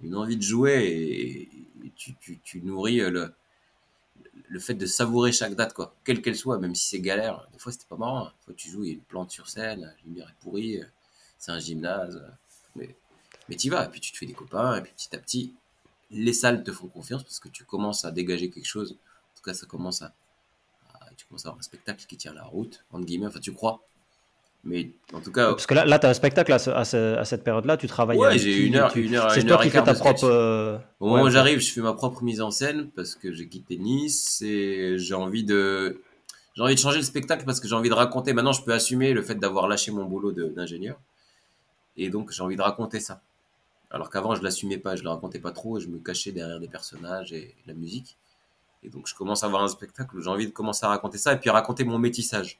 Une 0.00 0.16
envie 0.16 0.36
de 0.36 0.42
jouer 0.42 0.84
et, 0.84 1.48
tu, 1.96 2.14
tu, 2.16 2.40
tu, 2.40 2.60
nourris 2.60 2.98
le, 2.98 3.32
le 4.48 4.60
fait 4.60 4.74
de 4.74 4.86
savourer 4.86 5.32
chaque 5.32 5.54
date, 5.54 5.72
quoi. 5.72 5.94
Quelle 6.04 6.20
qu'elle 6.20 6.36
soit, 6.36 6.58
même 6.58 6.74
si 6.74 6.88
c'est 6.88 7.00
galère. 7.00 7.48
Des 7.52 7.58
fois, 7.58 7.72
c'était 7.72 7.86
pas 7.88 7.96
marrant. 7.96 8.24
Des 8.24 8.44
fois, 8.44 8.54
tu 8.56 8.70
joues, 8.70 8.84
il 8.84 8.88
y 8.88 8.90
a 8.90 8.94
une 8.94 9.00
plante 9.00 9.30
sur 9.30 9.48
scène, 9.48 9.82
la 9.82 9.94
lumière 10.04 10.28
est 10.28 10.42
pourrie, 10.42 10.80
c'est 11.38 11.52
un 11.52 11.60
gymnase. 11.60 12.22
Mais, 12.76 12.96
mais 13.48 13.56
tu 13.56 13.70
vas, 13.70 13.86
et 13.86 13.88
puis 13.88 14.00
tu 14.00 14.12
te 14.12 14.18
fais 14.18 14.26
des 14.26 14.32
copains, 14.32 14.76
et 14.76 14.82
puis 14.82 14.92
petit 14.92 15.14
à 15.14 15.18
petit, 15.18 15.54
les 16.10 16.32
salles 16.32 16.62
te 16.62 16.72
font 16.72 16.88
confiance 16.88 17.22
parce 17.22 17.38
que 17.38 17.48
tu 17.48 17.64
commences 17.64 18.04
à 18.04 18.10
dégager 18.10 18.50
quelque 18.50 18.66
chose. 18.66 18.92
En 18.92 19.36
tout 19.36 19.42
cas, 19.42 19.54
ça 19.54 19.66
commence 19.66 20.02
à, 20.02 20.14
tu 21.16 21.26
commences 21.26 21.46
à 21.46 21.48
avoir 21.48 21.60
un 21.60 21.62
spectacle 21.62 22.04
qui 22.06 22.16
tient 22.16 22.32
la 22.32 22.44
route, 22.44 22.84
entre 22.90 23.04
guillemets. 23.04 23.26
Enfin, 23.26 23.40
tu 23.40 23.52
crois. 23.52 23.84
Mais 24.64 24.90
en 25.12 25.20
tout 25.20 25.30
cas. 25.30 25.50
Parce 25.50 25.66
que 25.66 25.74
là, 25.74 25.84
là 25.84 25.98
tu 25.98 26.06
as 26.06 26.10
un 26.10 26.14
spectacle 26.14 26.52
à, 26.52 26.56
à, 26.56 27.24
cette 27.24 27.44
période-là, 27.44 27.76
tu 27.76 27.86
travailles. 27.86 28.18
Ouais, 28.18 28.38
j'ai 28.38 28.56
une 28.56 28.76
heure, 28.76 28.96
une 28.96 29.14
heure, 29.14 29.30
C'est 29.30 29.44
toi 29.44 29.62
qui 29.62 29.70
fais 29.70 29.82
ta 29.82 29.94
propre. 29.94 30.24
Euh, 30.24 30.78
Au 31.00 31.08
moment 31.08 31.24
où 31.24 31.30
j'arrive, 31.30 31.60
je 31.60 31.72
fais 31.72 31.82
ma 31.82 31.92
propre 31.92 32.22
mise 32.22 32.40
en 32.40 32.50
scène 32.50 32.90
parce 32.96 33.14
que 33.14 33.32
j'ai 33.32 33.46
quitté 33.48 33.76
Nice 33.76 34.40
et 34.42 34.96
j'ai 34.96 35.14
envie 35.14 35.44
de. 35.44 36.00
j'ai 36.54 36.62
envie 36.62 36.74
de 36.74 36.80
changer 36.80 36.98
le 36.98 37.04
spectacle 37.04 37.44
parce 37.44 37.60
que 37.60 37.68
j'ai 37.68 37.74
envie 37.74 37.90
de 37.90 37.94
raconter. 37.94 38.32
Maintenant, 38.32 38.52
je 38.52 38.62
peux 38.62 38.72
assumer 38.72 39.12
le 39.12 39.22
fait 39.22 39.34
d'avoir 39.34 39.68
lâché 39.68 39.92
mon 39.92 40.06
boulot 40.06 40.32
d'ingénieur. 40.32 40.96
Et 41.96 42.08
donc, 42.08 42.32
j'ai 42.32 42.42
envie 42.42 42.56
de 42.56 42.62
raconter 42.62 43.00
ça. 43.00 43.20
Alors 43.90 44.10
qu'avant, 44.10 44.34
je 44.34 44.42
l'assumais 44.42 44.78
pas, 44.78 44.96
je 44.96 45.04
le 45.04 45.10
racontais 45.10 45.38
pas 45.38 45.52
trop, 45.52 45.78
et 45.78 45.80
je 45.80 45.88
me 45.88 45.98
cachais 45.98 46.32
derrière 46.32 46.58
des 46.58 46.68
personnages 46.68 47.32
et 47.32 47.54
la 47.66 47.74
musique. 47.74 48.16
Et 48.82 48.88
donc, 48.88 49.06
je 49.06 49.14
commence 49.14 49.44
à 49.44 49.46
avoir 49.46 49.62
un 49.62 49.68
spectacle 49.68 50.16
où 50.16 50.20
j'ai 50.20 50.28
envie 50.28 50.46
de 50.46 50.52
commencer 50.52 50.84
à 50.84 50.88
raconter 50.88 51.16
ça 51.16 51.32
et 51.32 51.38
puis 51.38 51.48
raconter 51.50 51.84
mon 51.84 51.98
métissage. 51.98 52.58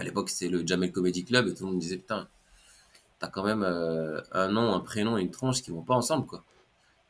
À 0.00 0.02
l'époque, 0.02 0.30
c'était 0.30 0.50
le 0.50 0.66
Jamel 0.66 0.92
Comedy 0.92 1.26
Club 1.26 1.46
et 1.46 1.54
tout 1.54 1.66
le 1.66 1.72
monde 1.72 1.78
disait 1.78 1.98
Putain, 1.98 2.26
t'as 3.18 3.28
quand 3.28 3.44
même 3.44 3.62
euh, 3.62 4.22
un 4.32 4.48
nom, 4.48 4.72
un 4.74 4.80
prénom 4.80 5.18
et 5.18 5.20
une 5.20 5.30
tranche 5.30 5.60
qui 5.60 5.70
vont 5.70 5.82
pas 5.82 5.94
ensemble, 5.94 6.24
quoi. 6.24 6.42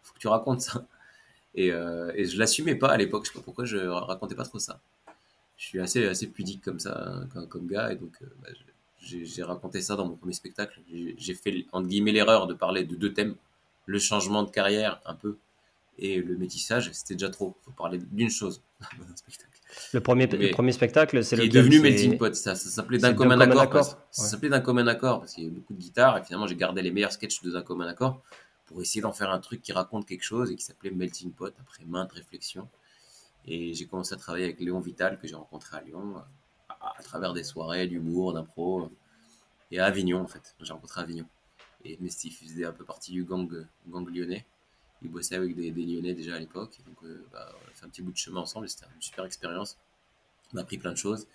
Faut 0.02 0.12
que 0.12 0.18
tu 0.18 0.26
racontes 0.26 0.60
ça. 0.60 0.84
Et, 1.54 1.70
euh, 1.70 2.10
et 2.16 2.24
je 2.24 2.36
l'assumais 2.36 2.74
pas 2.74 2.88
à 2.88 2.96
l'époque, 2.96 3.26
je 3.26 3.30
sais 3.30 3.38
pas 3.38 3.44
pourquoi 3.44 3.64
je 3.64 3.76
racontais 3.76 4.34
pas 4.34 4.42
trop 4.42 4.58
ça. 4.58 4.80
Je 5.56 5.66
suis 5.66 5.78
assez, 5.78 6.04
assez 6.04 6.26
pudique 6.26 6.62
comme 6.64 6.80
ça, 6.80 7.22
comme, 7.48 7.68
gars, 7.68 7.92
et 7.92 7.96
donc 7.96 8.12
euh, 8.22 8.26
bah, 8.42 8.48
j'ai 9.00 9.42
raconté 9.44 9.80
ça 9.82 9.94
dans 9.94 10.06
mon 10.06 10.16
premier 10.16 10.32
spectacle. 10.32 10.80
J'ai 11.16 11.34
fait, 11.34 11.66
entre 11.70 11.86
guillemets, 11.86 12.12
l'erreur 12.12 12.48
de 12.48 12.54
parler 12.54 12.82
de 12.82 12.96
deux 12.96 13.12
thèmes 13.12 13.36
le 13.86 13.98
changement 14.00 14.42
de 14.42 14.50
carrière, 14.50 15.00
un 15.06 15.14
peu, 15.14 15.36
et 15.98 16.20
le 16.20 16.36
métissage, 16.36 16.90
c'était 16.92 17.14
déjà 17.14 17.30
trop. 17.30 17.56
Faut 17.64 17.70
parler 17.70 17.98
d'une 17.98 18.30
chose 18.30 18.60
dans 18.98 19.04
un 19.04 19.16
spectacle. 19.16 19.49
Le 19.92 20.00
premier, 20.00 20.26
le 20.26 20.50
premier 20.50 20.72
spectacle, 20.72 21.22
c'est 21.24 21.36
le. 21.36 21.44
est 21.44 21.48
devenu 21.48 21.80
Melting 21.80 22.18
Pot, 22.18 22.34
ça, 22.34 22.54
ça 22.54 22.68
s'appelait 22.70 22.98
D'un 22.98 23.14
commun 23.14 23.40
accord. 23.40 23.84
Ça 24.10 24.24
s'appelait 24.24 24.48
D'un 24.48 24.60
commun 24.60 24.86
accord, 24.86 25.20
parce 25.20 25.34
qu'il 25.34 25.44
y 25.44 25.46
a 25.46 25.50
beaucoup 25.50 25.74
de 25.74 25.78
guitares, 25.78 26.18
et 26.18 26.24
finalement, 26.24 26.46
j'ai 26.46 26.56
gardé 26.56 26.82
les 26.82 26.90
meilleurs 26.90 27.12
sketchs 27.12 27.42
de 27.42 27.50
D'un 27.50 27.62
commun 27.62 27.86
accord 27.86 28.22
pour 28.66 28.80
essayer 28.80 29.00
d'en 29.00 29.12
faire 29.12 29.30
un 29.30 29.40
truc 29.40 29.62
qui 29.62 29.72
raconte 29.72 30.06
quelque 30.06 30.22
chose 30.22 30.50
et 30.52 30.56
qui 30.56 30.62
s'appelait 30.62 30.92
Melting 30.92 31.32
Pot, 31.32 31.52
après 31.60 31.84
maintes 31.84 32.12
réflexions. 32.12 32.68
Et 33.46 33.74
j'ai 33.74 33.86
commencé 33.86 34.14
à 34.14 34.16
travailler 34.16 34.44
avec 34.44 34.60
Léon 34.60 34.80
Vital, 34.80 35.18
que 35.18 35.26
j'ai 35.26 35.34
rencontré 35.34 35.76
à 35.76 35.80
Lyon, 35.80 36.22
à, 36.68 37.02
travers 37.02 37.32
des 37.32 37.42
soirées 37.42 37.86
d'humour, 37.86 38.32
d'impro, 38.32 38.90
et 39.72 39.80
à 39.80 39.86
Avignon, 39.86 40.20
en 40.20 40.26
fait. 40.26 40.54
J'ai 40.60 40.72
rencontré 40.72 41.00
à 41.00 41.04
Avignon. 41.04 41.26
Et 41.84 41.96
Mesty 42.00 42.30
faisait 42.30 42.64
un 42.64 42.72
peu 42.72 42.84
partie 42.84 43.12
du 43.12 43.24
gang, 43.24 43.48
gang 43.88 44.08
lyonnais. 44.08 44.46
Il 45.02 45.10
bossait 45.10 45.36
avec 45.36 45.56
des, 45.56 45.70
Lyonnais 45.70 46.14
déjà 46.14 46.36
à 46.36 46.38
l'époque. 46.38 46.78
Donc, 46.86 46.96
euh, 47.04 47.24
bah, 47.32 47.52
on 47.54 47.70
a 47.70 47.74
fait 47.74 47.86
un 47.86 47.88
petit 47.88 48.02
bout 48.02 48.12
de 48.12 48.16
chemin 48.16 48.40
ensemble. 48.40 48.68
C'était 48.68 48.86
une 48.94 49.02
super 49.02 49.24
expérience. 49.24 49.76
On 50.52 50.58
a 50.58 50.62
appris 50.62 50.78
plein 50.78 50.92
de 50.92 50.98
choses. 50.98 51.26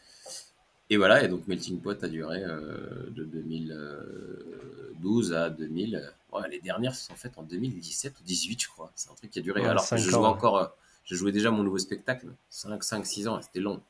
Et 0.90 0.98
voilà, 0.98 1.24
et 1.24 1.28
donc 1.28 1.48
Melting 1.48 1.80
Pot 1.82 2.04
a 2.04 2.08
duré 2.08 2.44
euh, 2.44 3.10
de 3.10 3.24
2012 3.24 5.34
à 5.34 5.50
2000. 5.50 6.14
Ouais, 6.32 6.48
les 6.50 6.60
dernières 6.60 6.94
se 6.94 7.08
sont 7.08 7.16
faites 7.16 7.40
en 7.40 7.44
2017 7.44 8.20
ou 8.20 8.24
2018, 8.24 8.62
je 8.62 8.68
crois. 8.68 8.92
C'est 8.94 9.10
un 9.10 9.16
truc 9.16 9.32
qui 9.32 9.40
a 9.40 9.42
duré. 9.42 9.66
Alors 9.66 9.84
je 9.84 9.98
jouais 9.98 10.28
encore, 10.28 10.58
euh, 10.58 10.68
je 11.04 11.16
jouais 11.16 11.32
déjà 11.32 11.50
mon 11.50 11.64
nouveau 11.64 11.80
spectacle, 11.80 12.28
5, 12.52 12.84
5 12.84 13.04
6 13.06 13.28
ans, 13.28 13.42
c'était 13.42 13.62
long. 13.62 13.82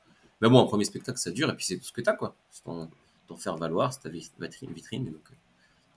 Mais 0.42 0.50
bon, 0.50 0.62
un 0.62 0.68
premier 0.68 0.86
spectacle, 0.86 1.18
ça 1.18 1.32
dure, 1.32 1.50
et 1.50 1.56
puis 1.56 1.66
c'est 1.66 1.78
tout 1.78 1.84
ce 1.84 1.92
que 1.92 2.00
tu 2.02 2.10
as, 2.10 2.14
quoi. 2.14 2.34
C'est 2.50 2.64
ton, 2.64 2.90
faire 3.38 3.58
valoir, 3.58 3.92
c'est 3.92 4.00
ta 4.02 4.10
vitrine. 4.10 4.72
vitrine 4.72 5.06
donc, 5.06 5.24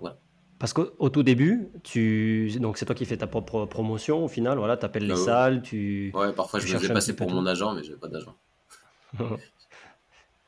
voilà. 0.01 0.19
Parce 0.59 0.73
qu'au 0.73 1.09
tout 1.09 1.23
début, 1.23 1.69
tu... 1.85 2.51
donc 2.59 2.79
c'est 2.79 2.85
toi 2.85 2.95
qui 2.95 3.05
fais 3.05 3.17
ta 3.17 3.29
propre 3.29 3.67
promotion 3.67 4.25
au 4.25 4.29
final, 4.29 4.59
voilà, 4.59 4.77
tu 4.77 4.85
appelles 4.85 5.07
les 5.07 5.13
ah 5.13 5.25
salles, 5.25 5.63
tu... 5.63 6.11
Ouais, 6.15 6.33
parfois 6.33 6.59
je 6.59 6.73
me 6.73 6.79
faisais 6.79 6.93
passer 6.93 7.15
pour 7.15 7.31
mon 7.31 7.47
agent, 7.47 7.75
mais 7.75 7.85
je 7.85 7.91
n'avais 7.91 8.01
pas 8.01 8.09
d'agent. 8.09 8.35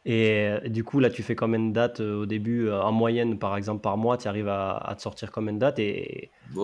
et 0.05 0.49
euh, 0.49 0.69
du 0.69 0.83
coup, 0.83 0.99
là, 0.99 1.11
tu 1.11 1.23
fais 1.23 1.37
combien 1.37 1.61
de 1.61 1.73
dates 1.73 2.01
euh, 2.01 2.23
au 2.23 2.27
début 2.27 2.67
euh, 2.67 2.83
En 2.83 2.91
moyenne, 2.91 3.39
par 3.39 3.57
exemple, 3.57 3.83
par 3.83 3.97
mois, 3.97 4.17
tu 4.19 4.27
arrives 4.27 4.49
à, 4.49 4.95
te 4.97 5.03
sortir 5.03 5.31
combien 5.31 5.53
de 5.53 5.61
dates 5.61 5.79
et 5.79 6.31
tu 6.53 6.61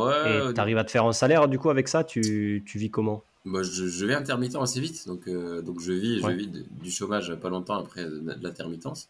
arrives 0.61 0.79
à 0.79 0.85
te 0.85 0.91
faire 0.91 1.05
un 1.05 1.13
salaire 1.13 1.47
du 1.47 1.61
coup 1.61 1.71
avec 1.71 1.87
ça 1.87 2.03
Tu, 2.03 2.65
tu 2.67 2.79
vis 2.79 2.91
comment? 2.91 3.23
Bah, 3.45 3.63
je, 3.63 3.87
je, 3.87 4.07
vais 4.07 4.15
intermittent 4.15 4.57
assez 4.57 4.81
vite, 4.81 5.07
donc, 5.07 5.29
donc 5.29 5.79
je 5.79 5.93
vis, 5.93 6.21
je 6.21 6.31
vis 6.31 6.49
du 6.49 6.91
chômage 6.91 7.33
pas 7.37 7.49
longtemps 7.49 7.79
après 7.79 8.05
de 8.05 8.43
l'intermittence. 8.43 9.09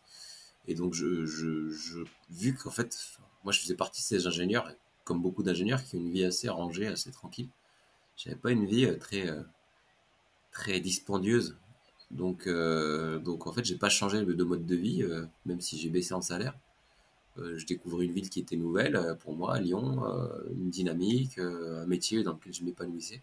Et 0.68 0.74
donc, 0.74 0.92
je, 0.92 1.24
je, 1.24 1.70
je 1.70 2.00
vu 2.30 2.54
qu'en 2.54 2.70
fait, 2.70 2.98
moi, 3.46 3.52
je 3.52 3.60
faisais 3.60 3.76
partie 3.76 4.02
de 4.02 4.06
ces 4.06 4.26
ingénieurs, 4.26 4.68
comme 5.04 5.22
beaucoup 5.22 5.44
d'ingénieurs, 5.44 5.80
qui 5.84 5.94
ont 5.94 6.00
une 6.00 6.10
vie 6.10 6.24
assez 6.24 6.48
rangée, 6.48 6.88
assez 6.88 7.12
tranquille. 7.12 7.48
J'avais 8.16 8.34
pas 8.34 8.50
une 8.50 8.66
vie 8.66 8.86
euh, 8.86 8.98
très, 8.98 9.28
euh, 9.28 9.40
très 10.50 10.80
dispendieuse. 10.80 11.56
Donc, 12.10 12.48
euh, 12.48 13.20
donc 13.20 13.46
en 13.46 13.52
fait, 13.52 13.64
j'ai 13.64 13.76
pas 13.76 13.88
changé 13.88 14.24
de 14.24 14.44
mode 14.44 14.66
de 14.66 14.74
vie, 14.74 15.04
même 15.44 15.60
si 15.60 15.78
j'ai 15.78 15.90
baissé 15.90 16.12
en 16.12 16.20
salaire. 16.20 16.54
je 17.36 17.64
découvrais 17.66 18.06
une 18.06 18.12
ville 18.12 18.30
qui 18.30 18.40
était 18.40 18.56
nouvelle 18.56 19.16
pour 19.20 19.36
moi, 19.36 19.60
Lyon, 19.60 20.02
une 20.50 20.70
dynamique, 20.70 21.38
un 21.38 21.86
métier 21.86 22.24
dans 22.24 22.32
lequel 22.32 22.52
je 22.52 22.64
m'épanouissais. 22.64 23.22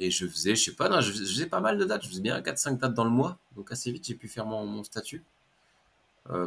Et 0.00 0.10
je 0.10 0.26
faisais, 0.26 0.56
je 0.56 0.64
sais 0.64 0.74
pas, 0.74 0.88
non, 0.88 1.00
je, 1.00 1.12
faisais 1.12 1.46
pas 1.46 1.60
mal 1.60 1.78
de 1.78 1.84
dates, 1.84 2.02
je 2.02 2.08
faisais 2.08 2.20
bien 2.20 2.40
4-5 2.40 2.78
dates 2.78 2.94
dans 2.94 3.04
le 3.04 3.10
mois. 3.10 3.38
Donc 3.54 3.70
assez 3.70 3.92
vite, 3.92 4.06
j'ai 4.06 4.14
pu 4.14 4.28
faire 4.28 4.46
mon, 4.46 4.66
mon 4.66 4.82
statut. 4.84 5.22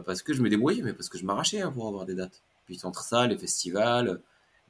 parce 0.06 0.22
que 0.22 0.34
je 0.34 0.42
me 0.42 0.50
débrouillais, 0.50 0.82
mais 0.82 0.94
parce 0.94 1.10
que 1.10 1.18
je 1.18 1.26
m'arrachais 1.26 1.62
hein, 1.62 1.72
pour 1.72 1.88
avoir 1.88 2.06
des 2.06 2.16
dates. 2.16 2.42
Puis 2.66 2.80
entre 2.84 3.04
ça, 3.04 3.28
les 3.28 3.38
festivals, 3.38 4.22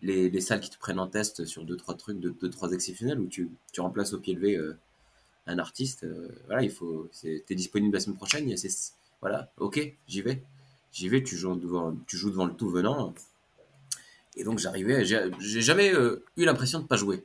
les, 0.01 0.29
les, 0.29 0.41
salles 0.41 0.59
qui 0.59 0.69
te 0.69 0.77
prennent 0.77 0.99
en 0.99 1.07
test 1.07 1.45
sur 1.45 1.63
deux 1.63 1.77
trois 1.77 1.95
trucs, 1.95 2.19
deux, 2.19 2.31
deux 2.31 2.49
trois 2.49 2.71
exceptionnels 2.71 3.19
où 3.19 3.27
tu, 3.27 3.49
tu 3.71 3.81
remplaces 3.81 4.13
au 4.13 4.19
pied 4.19 4.33
levé 4.33 4.55
euh, 4.55 4.77
un 5.47 5.59
artiste. 5.59 6.03
Euh, 6.03 6.29
voilà, 6.47 6.63
il 6.63 6.71
faut. 6.71 7.09
T'es 7.21 7.55
disponible 7.55 7.93
la 7.93 7.99
semaine 7.99 8.17
prochaine. 8.17 8.49
Il 8.49 8.57
voilà, 9.21 9.51
ok, 9.57 9.95
j'y 10.07 10.21
vais, 10.21 10.43
j'y 10.91 11.07
vais. 11.07 11.23
Tu 11.23 11.37
joues 11.37 11.55
devant, 11.55 11.95
tu 12.07 12.17
joues 12.17 12.29
devant 12.29 12.45
le 12.45 12.53
tout 12.53 12.69
venant. 12.69 13.13
Et 14.35 14.43
donc 14.43 14.59
j'arrivais, 14.59 15.05
j'ai 15.05 15.61
jamais 15.61 15.93
euh, 15.93 16.25
eu 16.37 16.45
l'impression 16.45 16.79
de 16.79 16.85
pas 16.85 16.97
jouer. 16.97 17.23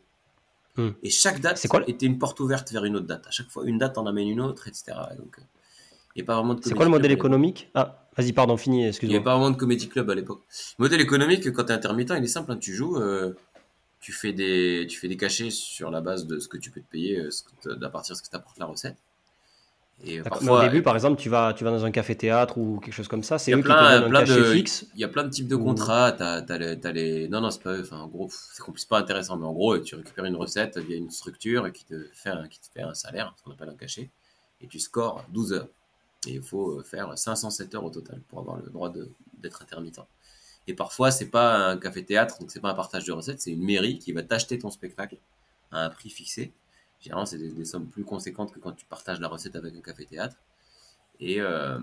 Hmm. 0.77 0.91
Et 1.03 1.11
chaque 1.11 1.41
date 1.41 1.67
quoi 1.67 1.83
était 1.89 2.07
une 2.07 2.19
porte 2.19 2.39
ouverte 2.39 2.71
vers 2.71 2.85
une 2.85 2.97
autre 2.97 3.07
date. 3.07 3.27
À 3.27 3.31
chaque 3.31 3.49
fois, 3.49 3.65
une 3.67 3.79
date 3.79 3.99
en 3.99 4.07
amène 4.07 4.29
une 4.29 4.41
autre, 4.41 4.69
etc. 4.69 4.93
donc, 5.17 5.41
c'est 6.63 6.75
quoi 6.75 6.85
le 6.85 6.91
modèle 6.91 7.13
économique? 7.13 7.71
Ah, 7.75 8.08
vas-y, 8.19 8.33
pardon, 8.33 8.57
fini, 8.57 8.87
excuse-moi. 8.87 9.15
Il 9.15 9.19
n'y 9.19 9.23
a 9.23 9.25
pas 9.25 9.35
vraiment 9.35 9.51
de 9.51 9.57
comédie 9.57 9.89
club 9.89 10.11
à 10.11 10.15
l'époque. 10.15 10.43
Le 10.79 10.85
modèle 10.85 11.01
économique, 11.01 11.51
quand 11.53 11.65
tu 11.65 11.73
es 11.73 11.75
intermittent, 11.75 12.13
il 12.17 12.25
est 12.25 12.27
simple. 12.27 12.53
Hein, 12.53 12.59
tu 12.59 12.75
joues, 12.75 12.97
euh, 12.97 13.35
tu, 14.01 14.13
fais 14.13 14.33
des, 14.33 14.87
tu 14.89 14.99
fais 14.99 15.09
des 15.09 15.17
cachets 15.17 15.51
sur 15.51 15.91
la 15.91 16.01
base 16.01 16.27
de 16.27 16.39
ce 16.39 16.49
que 16.49 16.59
tu 16.59 16.71
peux 16.71 16.81
te 16.81 16.91
payer, 16.91 17.19
euh, 17.19 17.31
à 17.83 17.89
partir 17.89 18.15
de 18.15 18.19
ce 18.19 18.23
que 18.23 18.29
t'apporte 18.29 18.59
la 18.59 18.67
recette. 18.67 18.97
Et 20.05 20.21
parfois, 20.21 20.61
au 20.61 20.63
début, 20.63 20.83
par 20.83 20.95
exemple, 20.95 21.21
tu 21.21 21.29
vas, 21.29 21.53
tu 21.55 21.65
vas 21.65 21.71
dans 21.71 21.85
un 21.85 21.91
café-théâtre 21.91 22.57
ou 22.57 22.79
quelque 22.79 22.95
chose 22.95 23.09
comme 23.09 23.25
ça, 23.25 23.37
c'est 23.39 23.53
eux 23.53 23.61
plein, 23.61 23.75
qui 23.75 23.81
te 23.81 24.01
donnent 24.05 24.17
un 24.17 24.21
cachet 24.21 24.39
de, 24.39 24.45
fixe. 24.45 24.87
Il 24.95 25.01
y 25.01 25.05
a 25.05 25.09
plein 25.09 25.25
de 25.25 25.31
types 25.31 25.49
de 25.49 25.57
contrats. 25.57 26.13
T'as, 26.13 26.45
as 26.49 26.59
les, 26.59 26.79
as 26.87 26.93
les, 26.93 27.29
non, 27.29 27.41
non, 27.41 27.51
c'est 27.51 27.63
pas, 27.63 27.81
enfin, 27.81 27.99
en 27.99 28.07
gros, 28.07 28.31
c'est 28.31 28.89
pas 28.89 28.99
intéressant, 28.99 29.37
mais 29.37 29.47
en 29.47 29.53
gros, 29.53 29.77
tu 29.79 29.97
récupères 29.97 30.25
une 30.25 30.37
recette 30.37 30.79
via 30.79 30.97
une 30.97 31.11
structure 31.11 31.73
qui 31.73 31.85
te 31.85 31.95
fait 32.15 32.31
un, 32.31 32.47
qui 32.47 32.61
te 32.61 32.67
fait 32.73 32.83
un 32.83 32.95
salaire, 32.95 33.35
ce 33.37 33.43
qu'on 33.43 33.51
appelle 33.51 33.71
un 33.71 33.77
cachet, 33.77 34.11
et 34.61 34.69
tu 34.69 34.79
scores 34.79 35.25
12 35.33 35.53
heures. 35.55 35.69
Et 36.27 36.35
il 36.35 36.43
faut 36.43 36.79
euh, 36.79 36.83
faire 36.83 37.17
507 37.17 37.75
heures 37.75 37.85
au 37.85 37.91
total 37.91 38.21
pour 38.29 38.41
avoir 38.41 38.57
le 38.57 38.71
droit 38.71 38.93
d'être 39.39 39.63
intermittent. 39.63 40.01
Et 40.67 40.75
parfois, 40.75 41.11
c'est 41.11 41.31
pas 41.31 41.71
un 41.71 41.79
café-théâtre, 41.79 42.39
donc 42.41 42.51
c'est 42.51 42.61
pas 42.61 42.71
un 42.71 42.75
partage 42.75 43.05
de 43.05 43.13
recettes, 43.13 43.41
c'est 43.41 43.53
une 43.53 43.65
mairie 43.65 43.99
qui 43.99 44.13
va 44.13 44.23
t'acheter 44.23 44.59
ton 44.59 44.71
spectacle 44.71 45.17
à 45.71 45.85
un 45.85 45.91
prix 45.91 46.11
fixé. 46.11 46.53
Généralement, 47.01 47.27
c'est 47.27 47.39
des, 47.39 47.65
sommes 47.65 47.87
plus 47.87 48.05
conséquentes 48.05 48.53
que 48.53 48.59
quand 48.59 48.73
tu 48.73 48.85
partages 48.85 49.21
la 49.21 49.29
recette 49.29 49.57
avec 49.57 49.75
un 49.75 49.81
café-théâtre. 49.81 50.37
Et, 51.21 51.41
euh, 51.41 51.79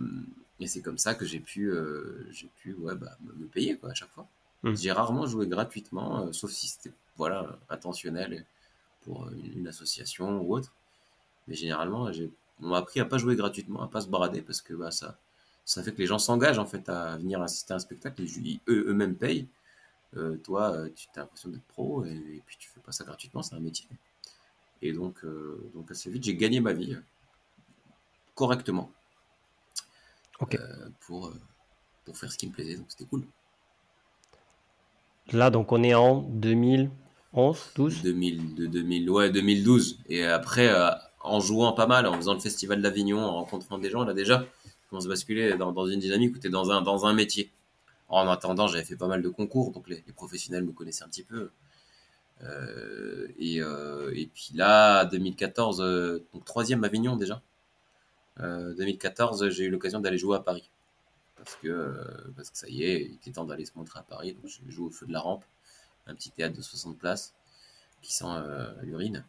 et 0.60 0.68
c'est 0.68 0.82
comme 0.82 0.98
ça 0.98 1.16
que 1.16 1.26
j'ai 1.26 1.40
pu, 1.40 1.72
euh, 1.72 2.28
j'ai 2.32 2.48
pu 2.58 2.74
ouais, 2.76 2.96
bah, 2.96 3.18
me 3.22 3.48
payer 3.48 3.78
quoi, 3.78 3.92
à 3.92 3.94
chaque 3.94 4.12
fois. 4.12 4.28
Mmh. 4.64 4.76
J'ai 4.76 4.92
rarement 4.92 5.26
joué 5.26 5.48
gratuitement, 5.48 6.32
sauf 6.34 6.52
si 6.52 6.68
c'était 6.68 6.94
voilà, 7.18 7.58
intentionnel 7.70 8.46
pour 9.04 9.30
une, 9.30 9.60
une, 9.60 9.68
association 9.68 10.42
ou 10.42 10.56
autre. 10.56 10.74
Mais 11.48 11.56
généralement, 11.56 12.12
j'ai 12.12 12.30
on 12.62 12.68
m'a 12.70 12.78
appris 12.78 13.00
à 13.00 13.06
pas 13.06 13.18
jouer 13.18 13.36
gratuitement, 13.36 13.82
à 13.82 13.88
pas 13.88 14.02
se 14.02 14.08
brader 14.08 14.42
parce 14.42 14.62
que 14.62 14.74
bah, 14.74 14.92
ça, 14.92 15.18
ça 15.66 15.84
fait 15.84 15.92
que 15.92 15.98
les 15.98 16.06
gens 16.06 16.20
s'engagent 16.20 16.60
en 16.60 16.66
fait 16.66 16.88
à 16.90 17.18
venir 17.18 17.42
assister 17.42 17.74
à 17.74 17.78
un 17.78 17.80
spectacle 17.80 18.22
et 18.22 18.60
eux, 18.68 18.86
eux-mêmes 18.88 19.16
payent. 19.16 19.48
Euh, 20.16 20.38
toi, 20.38 20.72
euh, 20.72 20.90
tu 20.96 21.08
as 21.16 21.22
l'impression 21.22 21.50
d'être 21.50 21.66
pro 21.66 22.06
et, 22.06 22.42
puis 22.46 22.56
tu 22.58 22.70
fais 22.70 22.80
pas 22.80 22.92
ça 22.92 23.04
gratuitement, 23.04 23.42
c'est 23.42 23.56
un 23.56 23.60
métier. 23.60 23.88
Et 24.82 24.94
donc, 24.94 25.24
euh, 25.26 25.70
donc 25.74 25.90
assez 25.92 26.10
vite, 26.10 26.24
j'ai 26.24 26.36
gagné 26.36 26.60
ma 26.62 26.74
vie 26.74 26.96
correctement 28.36 28.92
pour, 31.02 31.34
pour 32.04 32.18
faire 32.18 32.32
ce 32.32 32.38
qui 32.38 32.48
me 32.48 32.52
plaisait, 32.52 32.76
donc 32.76 32.86
c'était 32.90 33.06
cool. 33.06 33.26
Là, 35.32 35.50
donc 35.50 35.72
on 35.72 35.82
est 35.82 35.96
en 35.96 36.22
2011, 36.22 37.72
12 37.76 38.04
2000, 38.04 38.56
de 38.56 38.68
2000, 38.68 39.10
ouais, 39.10 39.32
2012. 39.32 40.00
Et 40.10 40.24
après, 40.24 40.70
en 41.26 41.40
jouant 41.40 41.74
pas 41.74 41.88
mal, 41.88 42.06
en 42.08 42.14
faisant 42.16 42.34
le 42.34 42.40
festival 42.40 42.82
d'Avignon, 42.82 43.20
en 43.20 43.34
rencontrant 43.34 43.78
des 43.78 43.90
gens, 43.90 44.04
là 44.04 44.14
déjà, 44.14 44.46
on 44.96 45.02
se 45.02 45.08
basculer 45.08 45.56
dans, 45.58 45.88
une 45.88 46.00
dynamique 46.00 46.36
où 46.36 46.40
tu 46.40 46.48
es 46.48 46.50
dans 46.50 47.06
un, 47.06 47.14
métier. 47.14 47.52
En 48.08 48.28
attendant, 48.30 48.68
j'avais 48.68 48.84
fait 48.84 48.96
pas 48.96 49.08
mal 49.08 49.22
de 49.22 49.30
concours, 49.30 49.72
donc 49.72 49.88
les, 49.90 50.02
professionnels 50.16 50.64
me 50.64 50.72
connaissaient 50.72 51.04
un 51.04 51.10
petit 51.10 51.24
peu. 51.24 51.50
Euh, 52.44 53.28
et, 53.40 53.62
euh, 53.62 54.12
et, 54.16 54.28
puis 54.28 54.52
là, 54.54 55.06
2014, 55.06 55.82
euh, 55.82 56.26
donc 56.34 56.46
troisième 56.46 56.84
Avignon 56.84 57.16
déjà. 57.16 57.42
2014, 58.38 59.48
j'ai 59.50 59.64
eu 59.64 59.70
l'occasion 59.70 60.02
d'aller 60.02 60.18
jouer 60.18 60.36
à 60.36 60.42
Paris. 60.42 60.70
Parce 61.38 61.56
que, 61.56 61.96
parce 62.36 62.50
que 62.50 62.58
ça 62.58 62.68
y 62.68 62.84
est, 62.84 63.06
il 63.06 63.14
était 63.14 63.32
temps 63.32 63.46
d'aller 63.46 63.66
se 63.66 63.72
montrer 63.76 64.00
à 64.00 64.04
Paris. 64.04 64.34
Donc 64.34 64.48
j'ai 64.48 64.70
joué 64.70 64.88
au 64.88 64.92
feu 64.92 65.06
de 65.06 65.14
la 65.14 65.22
rampe, 65.22 65.46
un 66.06 66.14
petit 66.16 66.32
théâtre 66.32 66.56
de 66.56 66.62
60 66.62 66.98
places 66.98 67.34
qui 68.02 68.14
sent 68.14 68.26
l'urine. 68.84 69.24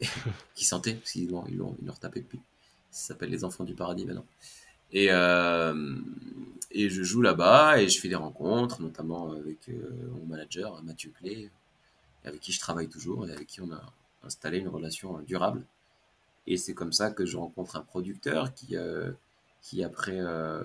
qui 0.54 0.64
sentait, 0.64 0.94
parce 0.94 1.12
qu'ils 1.12 1.30
l'ont, 1.30 1.44
ils 1.48 1.56
l'ont, 1.56 1.76
ils 1.80 1.86
l'ont 1.86 1.92
retapé. 1.92 2.24
Ça 2.90 3.08
s'appelle 3.08 3.30
Les 3.30 3.44
Enfants 3.44 3.64
du 3.64 3.74
Paradis 3.74 4.04
maintenant. 4.04 4.26
Et, 4.92 5.08
euh, 5.10 5.96
et 6.72 6.88
je 6.88 7.02
joue 7.02 7.22
là-bas 7.22 7.80
et 7.80 7.88
je 7.88 8.00
fais 8.00 8.08
des 8.08 8.16
rencontres, 8.16 8.82
notamment 8.82 9.32
avec 9.32 9.68
euh, 9.68 10.10
mon 10.18 10.26
manager, 10.26 10.82
Mathieu 10.82 11.12
Clé, 11.16 11.50
avec 12.24 12.40
qui 12.40 12.52
je 12.52 12.60
travaille 12.60 12.88
toujours 12.88 13.28
et 13.28 13.32
avec 13.32 13.46
qui 13.46 13.60
on 13.60 13.70
a 13.72 13.82
installé 14.24 14.58
une 14.58 14.68
relation 14.68 15.20
durable. 15.20 15.62
Et 16.46 16.56
c'est 16.56 16.74
comme 16.74 16.92
ça 16.92 17.10
que 17.10 17.24
je 17.24 17.36
rencontre 17.36 17.76
un 17.76 17.82
producteur 17.82 18.52
qui, 18.54 18.76
euh, 18.76 19.12
qui 19.62 19.84
après... 19.84 20.18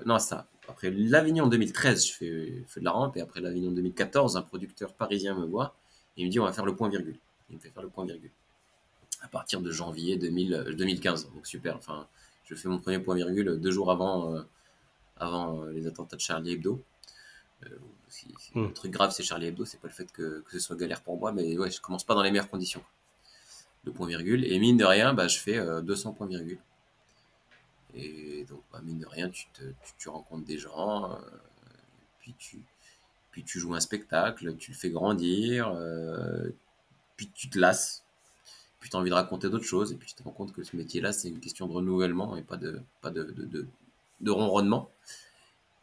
non, 0.06 0.17
ça, 0.17 0.48
après 0.67 0.89
l'Avignon 0.89 1.48
2013, 1.48 2.08
je 2.08 2.13
fais, 2.13 2.63
fais 2.67 2.80
de 2.80 2.86
la 2.86 2.91
rampe 2.91 3.17
et 3.17 3.21
après 3.21 3.41
l'Avignon 3.41 3.71
2014, 3.71 4.38
un 4.38 4.41
producteur 4.41 4.93
parisien 4.93 5.36
me 5.36 5.45
voit 5.45 5.76
et 6.17 6.21
il 6.21 6.26
me 6.26 6.32
dit 6.32 6.39
on 6.39 6.45
va 6.45 6.54
faire 6.54 6.65
le 6.65 6.76
point 6.76 6.89
virgule. 6.89 7.19
Il 7.50 7.58
me 7.58 7.62
fait 7.62 7.69
faire 7.69 7.84
le 7.84 7.89
point 7.89 8.06
virgule 8.06 8.32
à 9.21 9.28
partir 9.28 9.62
de 9.62 9.71
janvier 9.71 10.17
2000, 10.17 10.75
2015. 10.78 11.32
Donc 11.34 11.47
super. 11.47 11.75
Enfin, 11.75 12.08
je 12.45 12.56
fais 12.56 12.69
mon 12.69 12.80
premier 12.80 12.99
point 12.99 13.15
virgule 13.15 13.60
deux 13.60 13.71
jours 13.71 13.91
avant, 13.91 14.34
euh, 14.34 14.41
avant 15.17 15.63
euh, 15.63 15.71
les 15.71 15.88
attentats 15.88 16.15
de 16.15 16.21
Charlie 16.21 16.54
Hebdo. 16.54 16.84
Euh, 17.65 17.69
hmm. 18.54 18.65
Le 18.65 18.73
truc 18.73 18.91
grave, 18.91 19.12
c'est 19.12 19.23
Charlie 19.23 19.47
Hebdo, 19.47 19.65
c'est 19.65 19.80
pas 19.80 19.88
le 19.88 19.93
fait 19.93 20.12
que, 20.12 20.41
que, 20.41 20.51
ce 20.51 20.60
soit 20.60 20.75
galère 20.75 21.01
pour 21.01 21.17
moi, 21.17 21.32
mais 21.32 21.58
ouais, 21.58 21.71
je 21.71 21.82
commence 21.82 22.04
pas 22.04 22.13
dans 22.13 22.21
les 22.21 22.32
meilleures 22.32 22.49
conditions. 22.49 22.84
Le 23.84 23.91
point 23.91 24.08
virgule. 24.08 24.45
Et 24.45 24.60
mine 24.60 24.78
de 24.78 24.86
rien, 24.86 25.13
bah, 25.13 25.28
je 25.28 25.38
fais 25.39 25.60
200 25.84 26.13
points 26.13 26.28
virgule. 26.28 26.60
Et 27.93 28.45
donc, 28.49 28.62
bah, 28.71 28.82
mine 28.84 28.99
de 28.99 29.08
rien, 29.08 29.30
tu, 29.30 29.47
te, 29.54 29.63
tu, 29.97 30.10
rencontres 30.10 30.45
des 30.45 30.58
gens, 30.58 31.17
puis, 32.19 32.36
tu, 32.38 32.60
puis 33.32 33.43
tu 33.43 33.60
joues 33.60 33.75
un 33.75 33.80
spectacle, 33.80 34.56
tu 34.58 34.71
le 34.71 34.78
fais 34.78 34.89
grandir, 34.89 35.71
puis 37.15 37.30
tu 37.34 37.49
te 37.49 37.60
lasses 37.60 38.05
puis 38.86 38.91
tu 38.91 38.98
as 38.98 39.00
envie 39.00 39.10
de 39.10 39.15
raconter 39.15 39.50
d'autres 39.50 39.65
choses, 39.65 39.91
et 39.91 39.95
puis 39.95 40.08
tu 40.08 40.13
te 40.13 40.21
rends 40.21 40.30
compte 40.30 40.54
que 40.54 40.63
ce 40.63 40.76
métier-là, 40.76 41.12
c'est 41.12 41.28
une 41.28 41.39
question 41.39 41.65
de 41.65 41.74
renouvellement 41.74 42.38
et 42.38 42.43
pas 42.43 42.56
de, 42.56 42.80
pas 43.02 43.10
de, 43.10 43.34
de, 44.21 44.32
ronronnement. 44.32 44.91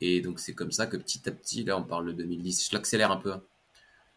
Et 0.01 0.21
donc 0.21 0.39
c'est 0.39 0.55
comme 0.55 0.71
ça 0.71 0.87
que 0.87 0.97
petit 0.97 1.29
à 1.29 1.33
petit, 1.33 1.65
là 1.65 1.77
on 1.77 1.83
parle 1.83 2.07
de 2.07 2.13
2010, 2.13 2.69
je 2.71 2.77
l'accélère 2.77 3.11
un 3.11 3.17
peu. 3.17 3.35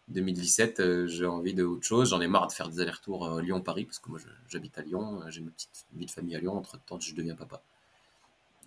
2017, 0.09 0.79
euh, 0.81 1.07
j'ai 1.07 1.25
envie 1.25 1.55
de 1.55 1.63
autre 1.63 1.83
chose, 1.83 2.09
j'en 2.09 2.21
ai 2.21 2.27
marre 2.27 2.45
de 2.45 2.51
faire 2.51 2.69
des 2.69 2.79
allers-retours 2.79 3.25
euh, 3.25 3.41
Lyon-Paris, 3.41 3.85
parce 3.85 3.97
que 3.97 4.07
moi 4.07 4.19
j'habite 4.49 4.77
à 4.77 4.83
Lyon, 4.83 5.23
euh, 5.23 5.31
j'ai 5.31 5.41
ma 5.41 5.49
petite 5.49 5.71
vie 5.95 6.05
de 6.05 6.11
famille 6.11 6.35
à 6.35 6.39
Lyon, 6.39 6.55
entre-temps 6.55 6.99
je 6.99 7.15
deviens 7.15 7.33
papa. 7.33 7.63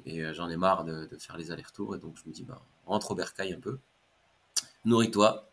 Et 0.04 0.24
j'en 0.34 0.50
ai 0.50 0.56
marre 0.56 0.84
de, 0.84 1.06
de 1.06 1.16
faire 1.16 1.36
les 1.36 1.52
allers-retours, 1.52 1.94
et 1.94 1.98
donc 1.98 2.16
je 2.16 2.28
me 2.28 2.34
dis, 2.34 2.42
bah, 2.42 2.60
rentre 2.86 3.12
au 3.12 3.14
bercail 3.14 3.52
un 3.52 3.60
peu, 3.60 3.78
nourris-toi, 4.84 5.48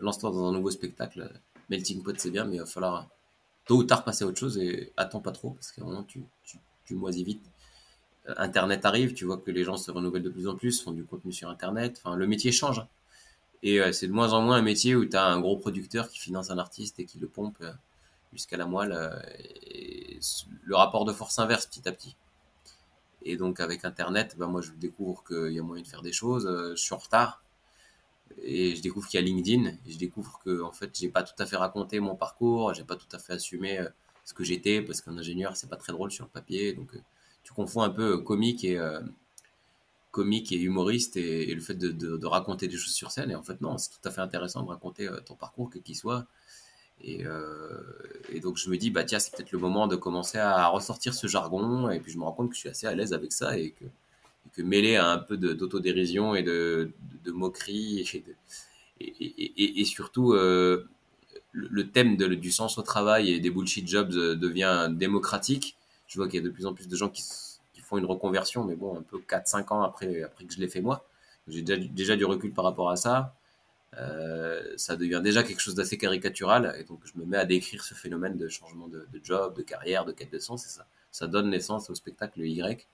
lance-toi 0.00 0.30
dans 0.30 0.50
un 0.50 0.52
nouveau 0.52 0.70
spectacle. 0.70 1.32
Melting 1.68 2.04
Pot 2.04 2.14
c'est 2.20 2.30
bien, 2.30 2.44
mais 2.44 2.56
il 2.56 2.60
va 2.60 2.66
falloir 2.66 3.08
tôt 3.64 3.76
ou 3.76 3.84
tard 3.84 4.04
passer 4.04 4.24
à 4.24 4.26
autre 4.26 4.38
chose 4.38 4.58
et 4.58 4.92
attends 4.96 5.20
pas 5.20 5.32
trop 5.32 5.50
parce 5.50 5.72
qu'à 5.72 5.82
un 5.82 5.86
moment 5.86 6.02
tu, 6.04 6.24
tu, 6.44 6.58
tu 6.84 6.94
moisis 6.94 7.24
vite. 7.24 7.44
Euh, 8.28 8.34
Internet 8.36 8.84
arrive, 8.84 9.14
tu 9.14 9.24
vois 9.24 9.38
que 9.38 9.50
les 9.50 9.64
gens 9.64 9.76
se 9.76 9.90
renouvellent 9.90 10.22
de 10.22 10.30
plus 10.30 10.48
en 10.48 10.56
plus, 10.56 10.82
font 10.82 10.92
du 10.92 11.04
contenu 11.04 11.32
sur 11.32 11.48
Internet. 11.48 12.00
Enfin, 12.02 12.16
le 12.16 12.26
métier 12.26 12.52
change. 12.52 12.84
Et 13.62 13.80
euh, 13.80 13.92
c'est 13.92 14.08
de 14.08 14.12
moins 14.12 14.32
en 14.32 14.42
moins 14.42 14.56
un 14.56 14.62
métier 14.62 14.94
où 14.94 15.04
tu 15.04 15.16
as 15.16 15.24
un 15.24 15.40
gros 15.40 15.56
producteur 15.56 16.08
qui 16.08 16.18
finance 16.18 16.50
un 16.50 16.58
artiste 16.58 16.98
et 17.00 17.04
qui 17.04 17.18
le 17.18 17.28
pompe 17.28 17.56
euh, 17.62 17.72
jusqu'à 18.32 18.56
la 18.56 18.66
moelle. 18.66 19.22
et 19.66 20.18
le 20.64 20.76
rapport 20.76 21.04
de 21.04 21.12
force 21.12 21.38
inverse 21.38 21.66
petit 21.66 21.88
à 21.88 21.92
petit. 21.92 22.16
Et 23.24 23.36
donc 23.36 23.60
avec 23.60 23.84
Internet, 23.84 24.36
ben 24.38 24.46
moi 24.48 24.60
je 24.62 24.72
découvre 24.72 25.22
qu'il 25.24 25.52
y 25.52 25.58
a 25.58 25.62
moyen 25.62 25.82
de 25.82 25.88
faire 25.88 26.02
des 26.02 26.12
choses. 26.12 26.48
je 26.48 26.80
suis 26.80 26.94
en 26.94 26.98
retard 26.98 27.41
et 28.42 28.76
je 28.76 28.82
découvre 28.82 29.08
qu'il 29.08 29.20
y 29.20 29.22
a 29.22 29.26
LinkedIn. 29.26 29.66
Et 29.86 29.92
je 29.92 29.98
découvre 29.98 30.40
que 30.44 30.62
en 30.62 30.72
fait 30.72 30.90
j'ai 30.98 31.08
pas 31.08 31.22
tout 31.22 31.34
à 31.38 31.46
fait 31.46 31.56
raconté 31.56 32.00
mon 32.00 32.14
parcours. 32.14 32.74
J'ai 32.74 32.84
pas 32.84 32.96
tout 32.96 33.08
à 33.12 33.18
fait 33.18 33.34
assumé 33.34 33.78
euh, 33.78 33.88
ce 34.24 34.34
que 34.34 34.44
j'étais 34.44 34.82
parce 34.82 35.00
qu'un 35.00 35.16
ingénieur 35.18 35.56
c'est 35.56 35.68
pas 35.68 35.76
très 35.76 35.92
drôle 35.92 36.10
sur 36.10 36.24
le 36.24 36.30
papier. 36.30 36.72
Donc 36.72 36.94
euh, 36.94 37.00
tu 37.42 37.52
confonds 37.52 37.82
un 37.82 37.90
peu 37.90 38.14
euh, 38.14 38.18
comique 38.18 38.64
et 38.64 38.78
comique 40.10 40.52
et 40.52 40.60
humoriste 40.60 41.16
et, 41.16 41.54
le 41.54 41.60
fait 41.62 41.74
de, 41.74 42.26
raconter 42.26 42.68
des 42.68 42.76
choses 42.76 42.92
sur 42.92 43.10
scène. 43.10 43.30
Et 43.30 43.34
en 43.34 43.42
fait 43.42 43.60
non 43.60 43.78
c'est 43.78 43.90
tout 43.90 44.08
à 44.08 44.10
fait 44.10 44.20
intéressant 44.20 44.62
de 44.62 44.68
raconter 44.68 45.08
ton 45.26 45.34
parcours 45.34 45.70
quel 45.72 45.82
qu'il 45.82 45.96
soit. 45.96 46.26
Et, 47.04 47.24
et, 48.30 48.40
donc 48.40 48.58
je 48.58 48.70
me 48.70 48.76
dis 48.76 48.90
bah 48.90 49.04
tiens 49.04 49.18
c'est 49.18 49.34
peut-être 49.34 49.52
le 49.52 49.58
moment 49.58 49.86
de 49.88 49.96
commencer 49.96 50.38
à 50.38 50.66
ressortir 50.68 51.14
ce 51.14 51.26
jargon. 51.26 51.90
Et 51.90 52.00
puis 52.00 52.12
je 52.12 52.18
me 52.18 52.24
rends 52.24 52.32
compte 52.32 52.50
que 52.50 52.54
je 52.54 52.60
suis 52.60 52.68
assez 52.68 52.86
à 52.86 52.94
l'aise 52.94 53.12
avec 53.12 53.32
ça 53.32 53.56
et 53.58 53.70
que 53.70 53.84
que 54.52 54.62
mêlé 54.62 54.96
à 54.96 55.10
un 55.10 55.18
peu 55.18 55.36
d'autodérision 55.36 56.34
et 56.34 56.42
de, 56.42 56.90
de, 57.24 57.32
moquerie 57.32 58.24
et, 59.00 59.80
et, 59.80 59.84
surtout 59.84 60.32
euh, 60.32 60.88
le 61.52 61.90
thème 61.90 62.16
de, 62.16 62.26
du 62.28 62.50
sens 62.50 62.78
au 62.78 62.82
travail 62.82 63.30
et 63.30 63.40
des 63.40 63.50
bullshit 63.50 63.86
jobs 63.88 64.12
euh, 64.12 64.34
devient 64.34 64.88
démocratique. 64.90 65.76
Je 66.06 66.18
vois 66.18 66.28
qu'il 66.28 66.40
y 66.40 66.42
a 66.42 66.46
de 66.46 66.52
plus 66.52 66.66
en 66.66 66.74
plus 66.74 66.88
de 66.88 66.96
gens 66.96 67.08
qui, 67.08 67.22
qui 67.72 67.80
font 67.80 67.98
une 67.98 68.04
reconversion, 68.04 68.64
mais 68.64 68.76
bon, 68.76 68.98
un 68.98 69.02
peu 69.02 69.18
4-5 69.18 69.72
ans 69.72 69.82
après, 69.82 70.22
après 70.22 70.44
que 70.44 70.52
je 70.52 70.60
l'ai 70.60 70.68
fait 70.68 70.80
moi. 70.80 71.04
J'ai 71.48 71.62
déjà, 71.62 72.16
du 72.16 72.24
recul 72.24 72.52
par 72.52 72.64
rapport 72.64 72.90
à 72.90 72.96
ça. 72.96 73.34
Euh, 73.98 74.62
ça 74.76 74.96
devient 74.96 75.20
déjà 75.22 75.42
quelque 75.42 75.60
chose 75.60 75.74
d'assez 75.74 75.98
caricatural 75.98 76.74
et 76.78 76.84
donc 76.84 77.00
je 77.04 77.12
me 77.20 77.26
mets 77.26 77.36
à 77.36 77.44
décrire 77.44 77.84
ce 77.84 77.92
phénomène 77.92 78.38
de 78.38 78.48
changement 78.48 78.88
de, 78.88 79.06
de 79.12 79.20
job, 79.22 79.54
de 79.54 79.62
carrière, 79.62 80.06
de 80.06 80.12
quête 80.12 80.32
de 80.32 80.38
sens 80.38 80.64
et 80.64 80.70
ça, 80.70 80.86
ça 81.10 81.26
donne 81.26 81.50
naissance 81.50 81.90
au 81.90 81.94
spectacle 81.94 82.40
Y 82.40 82.86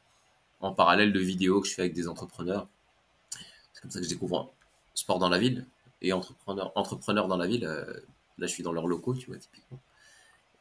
en 0.61 0.73
parallèle 0.73 1.13
de 1.13 1.21
vidéos 1.21 1.61
que 1.61 1.69
je 1.69 1.75
fais 1.75 1.83
avec 1.83 1.95
des 1.95 2.09
entrepreneurs. 2.09 2.67
C'est 3.73 3.83
comme 3.83 3.91
ça 3.91 4.01
que 4.01 4.05
je 4.05 4.11
découvre 4.11 4.53
sport 4.95 5.19
dans 5.19 5.29
la 5.29 5.39
ville 5.39 5.67
et 6.03 6.13
entrepreneur, 6.13 6.73
entrepreneur 6.75 7.29
dans 7.29 7.37
la 7.37 7.47
ville. 7.47 7.65
Euh, 7.65 7.85
là, 8.39 8.47
je 8.47 8.53
suis 8.53 8.63
dans 8.63 8.73
leurs 8.73 8.87
locaux, 8.87 9.15
tu 9.15 9.27
vois, 9.27 9.37
typiquement. 9.37 9.79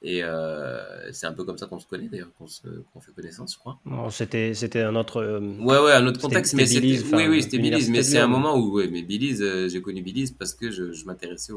Et 0.04 0.24
euh, 0.24 1.12
c'est 1.12 1.26
un 1.26 1.34
peu 1.34 1.44
comme 1.44 1.58
ça 1.58 1.66
qu'on 1.66 1.80
se 1.80 1.88
connaît 1.88 2.08
d'ailleurs, 2.08 2.30
qu'on, 2.38 2.46
fait 2.48 3.12
connaissance, 3.16 3.54
je 3.54 3.60
crois. 3.60 3.80
c'était, 4.12 4.54
c'était 4.54 4.82
un 4.82 4.96
autre. 4.96 5.18
Euh, 5.18 5.40
ouais, 5.40 5.80
ouais, 5.80 5.94
un 5.94 6.06
autre 6.06 6.22
contexte, 6.22 6.54
mais 6.54 6.68
c'était, 6.68 7.02
oui, 7.16 7.28
oui, 7.28 7.42
c'était 7.42 7.58
Billy's, 7.58 7.90
mais 7.90 8.04
c'est 8.04 8.20
un 8.20 8.28
moment 8.28 8.56
où, 8.56 8.74
ouais, 8.74 8.88
mais 8.88 9.02
Billy's, 9.02 9.40
j'ai 9.40 9.82
connu 9.82 10.04
Billy's 10.04 10.32
parce 10.32 10.54
que 10.54 10.70
je, 10.70 10.92
je 10.92 11.06
m'intéressais 11.06 11.54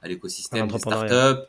à 0.00 0.06
l'écosystème 0.06 0.68
des 0.68 0.78
startups. 0.78 1.42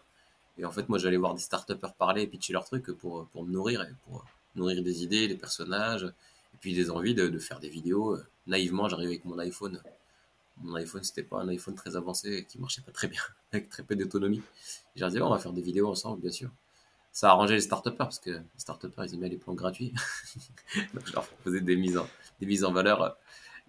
Et 0.57 0.65
en 0.65 0.71
fait, 0.71 0.89
moi, 0.89 0.97
j'allais 0.97 1.17
voir 1.17 1.35
des 1.35 1.41
startupers 1.41 1.93
parler 1.93 2.23
et 2.23 2.27
pitcher 2.27 2.53
leurs 2.53 2.65
trucs 2.65 2.91
pour, 2.93 3.27
pour 3.27 3.43
me 3.43 3.51
nourrir 3.51 3.81
et 3.81 3.93
pour, 4.05 4.23
nourrir 4.55 4.83
des 4.83 5.03
idées, 5.03 5.27
des 5.27 5.37
personnages, 5.37 6.03
et 6.03 6.57
puis 6.59 6.73
des 6.73 6.89
envies 6.89 7.15
de, 7.15 7.37
faire 7.39 7.59
des 7.59 7.69
vidéos. 7.69 8.17
Naïvement, 8.47 8.87
j'arrive 8.87 9.07
avec 9.07 9.25
mon 9.25 9.37
iPhone. 9.39 9.81
Mon 10.61 10.75
iPhone, 10.75 11.03
c'était 11.03 11.23
pas 11.23 11.41
un 11.41 11.47
iPhone 11.47 11.75
très 11.75 11.95
avancé 11.95 12.45
qui 12.47 12.59
marchait 12.59 12.81
pas 12.81 12.91
très 12.91 13.07
bien, 13.07 13.21
avec 13.51 13.69
très 13.69 13.83
peu 13.83 13.95
d'autonomie. 13.95 14.41
J'ai 14.95 15.07
dit, 15.09 15.21
on 15.21 15.29
va 15.29 15.39
faire 15.39 15.53
des 15.53 15.61
vidéos 15.61 15.89
ensemble, 15.89 16.21
bien 16.21 16.31
sûr. 16.31 16.49
Ça 17.11 17.29
a 17.29 17.31
arrangé 17.31 17.55
les 17.55 17.61
start 17.61 17.91
parce 17.91 18.19
que 18.19 18.31
les 18.31 18.43
start 18.57 18.85
ils 19.05 19.13
aimaient 19.13 19.29
les 19.29 19.37
plans 19.37 19.53
gratuits. 19.53 19.93
Donc, 20.93 21.05
je 21.05 21.13
leur 21.13 21.25
proposais 21.27 21.61
des 21.61 21.75
mises 21.75 21.97
en, 21.97 22.07
des 22.39 22.45
mises 22.45 22.63
en 22.63 22.71
valeur 22.71 23.17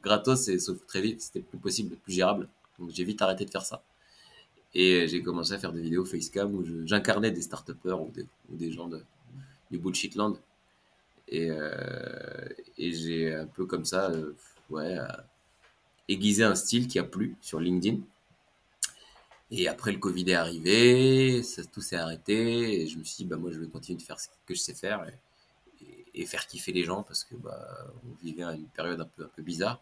gratos, 0.02 0.48
et 0.48 0.58
sauf 0.58 0.84
très 0.86 1.00
vite, 1.00 1.20
c'était 1.20 1.40
plus 1.40 1.58
possible, 1.58 1.96
plus 1.96 2.12
gérable. 2.12 2.48
Donc, 2.78 2.90
j'ai 2.90 3.04
vite 3.04 3.22
arrêté 3.22 3.44
de 3.44 3.50
faire 3.50 3.64
ça. 3.64 3.82
Et 4.74 5.06
j'ai 5.08 5.22
commencé 5.22 5.52
à 5.52 5.58
faire 5.58 5.72
des 5.72 5.80
vidéos 5.80 6.04
facecam 6.04 6.52
où 6.54 6.64
j'incarnais 6.86 7.30
des 7.30 7.42
start 7.42 7.70
ou 7.70 8.10
des, 8.12 8.26
ou 8.50 8.56
des 8.56 8.72
gens 8.72 8.88
de, 8.88 9.02
du 9.70 9.78
bullshitland 9.78 10.36
et, 11.28 11.50
euh, 11.50 12.48
et 12.78 12.92
j'ai 12.92 13.34
un 13.34 13.46
peu 13.46 13.66
comme 13.66 13.84
ça, 13.84 14.10
euh, 14.10 14.34
ouais, 14.70 14.98
aiguisé 16.08 16.44
un 16.44 16.54
style 16.54 16.88
qui 16.88 16.98
a 16.98 17.04
plu 17.04 17.36
sur 17.40 17.60
LinkedIn. 17.60 18.00
Et 19.50 19.68
après, 19.68 19.92
le 19.92 19.98
Covid 19.98 20.30
est 20.30 20.34
arrivé, 20.34 21.42
tout 21.72 21.80
s'est 21.80 21.96
arrêté, 21.96 22.82
et 22.82 22.86
je 22.88 22.98
me 22.98 23.04
suis 23.04 23.18
dit, 23.18 23.24
bah, 23.24 23.36
moi, 23.36 23.50
je 23.52 23.60
vais 23.60 23.68
continuer 23.68 23.98
de 23.98 24.02
faire 24.02 24.18
ce 24.18 24.28
que 24.46 24.54
je 24.54 24.60
sais 24.60 24.74
faire 24.74 25.06
et, 26.14 26.26
faire 26.26 26.46
kiffer 26.46 26.72
les 26.72 26.84
gens 26.84 27.02
parce 27.02 27.24
que 27.24 27.34
bah, 27.34 27.92
on 28.04 28.24
vivait 28.24 28.42
une 28.42 28.68
période 28.68 29.00
un 29.00 29.04
peu, 29.04 29.42
bizarre. 29.42 29.80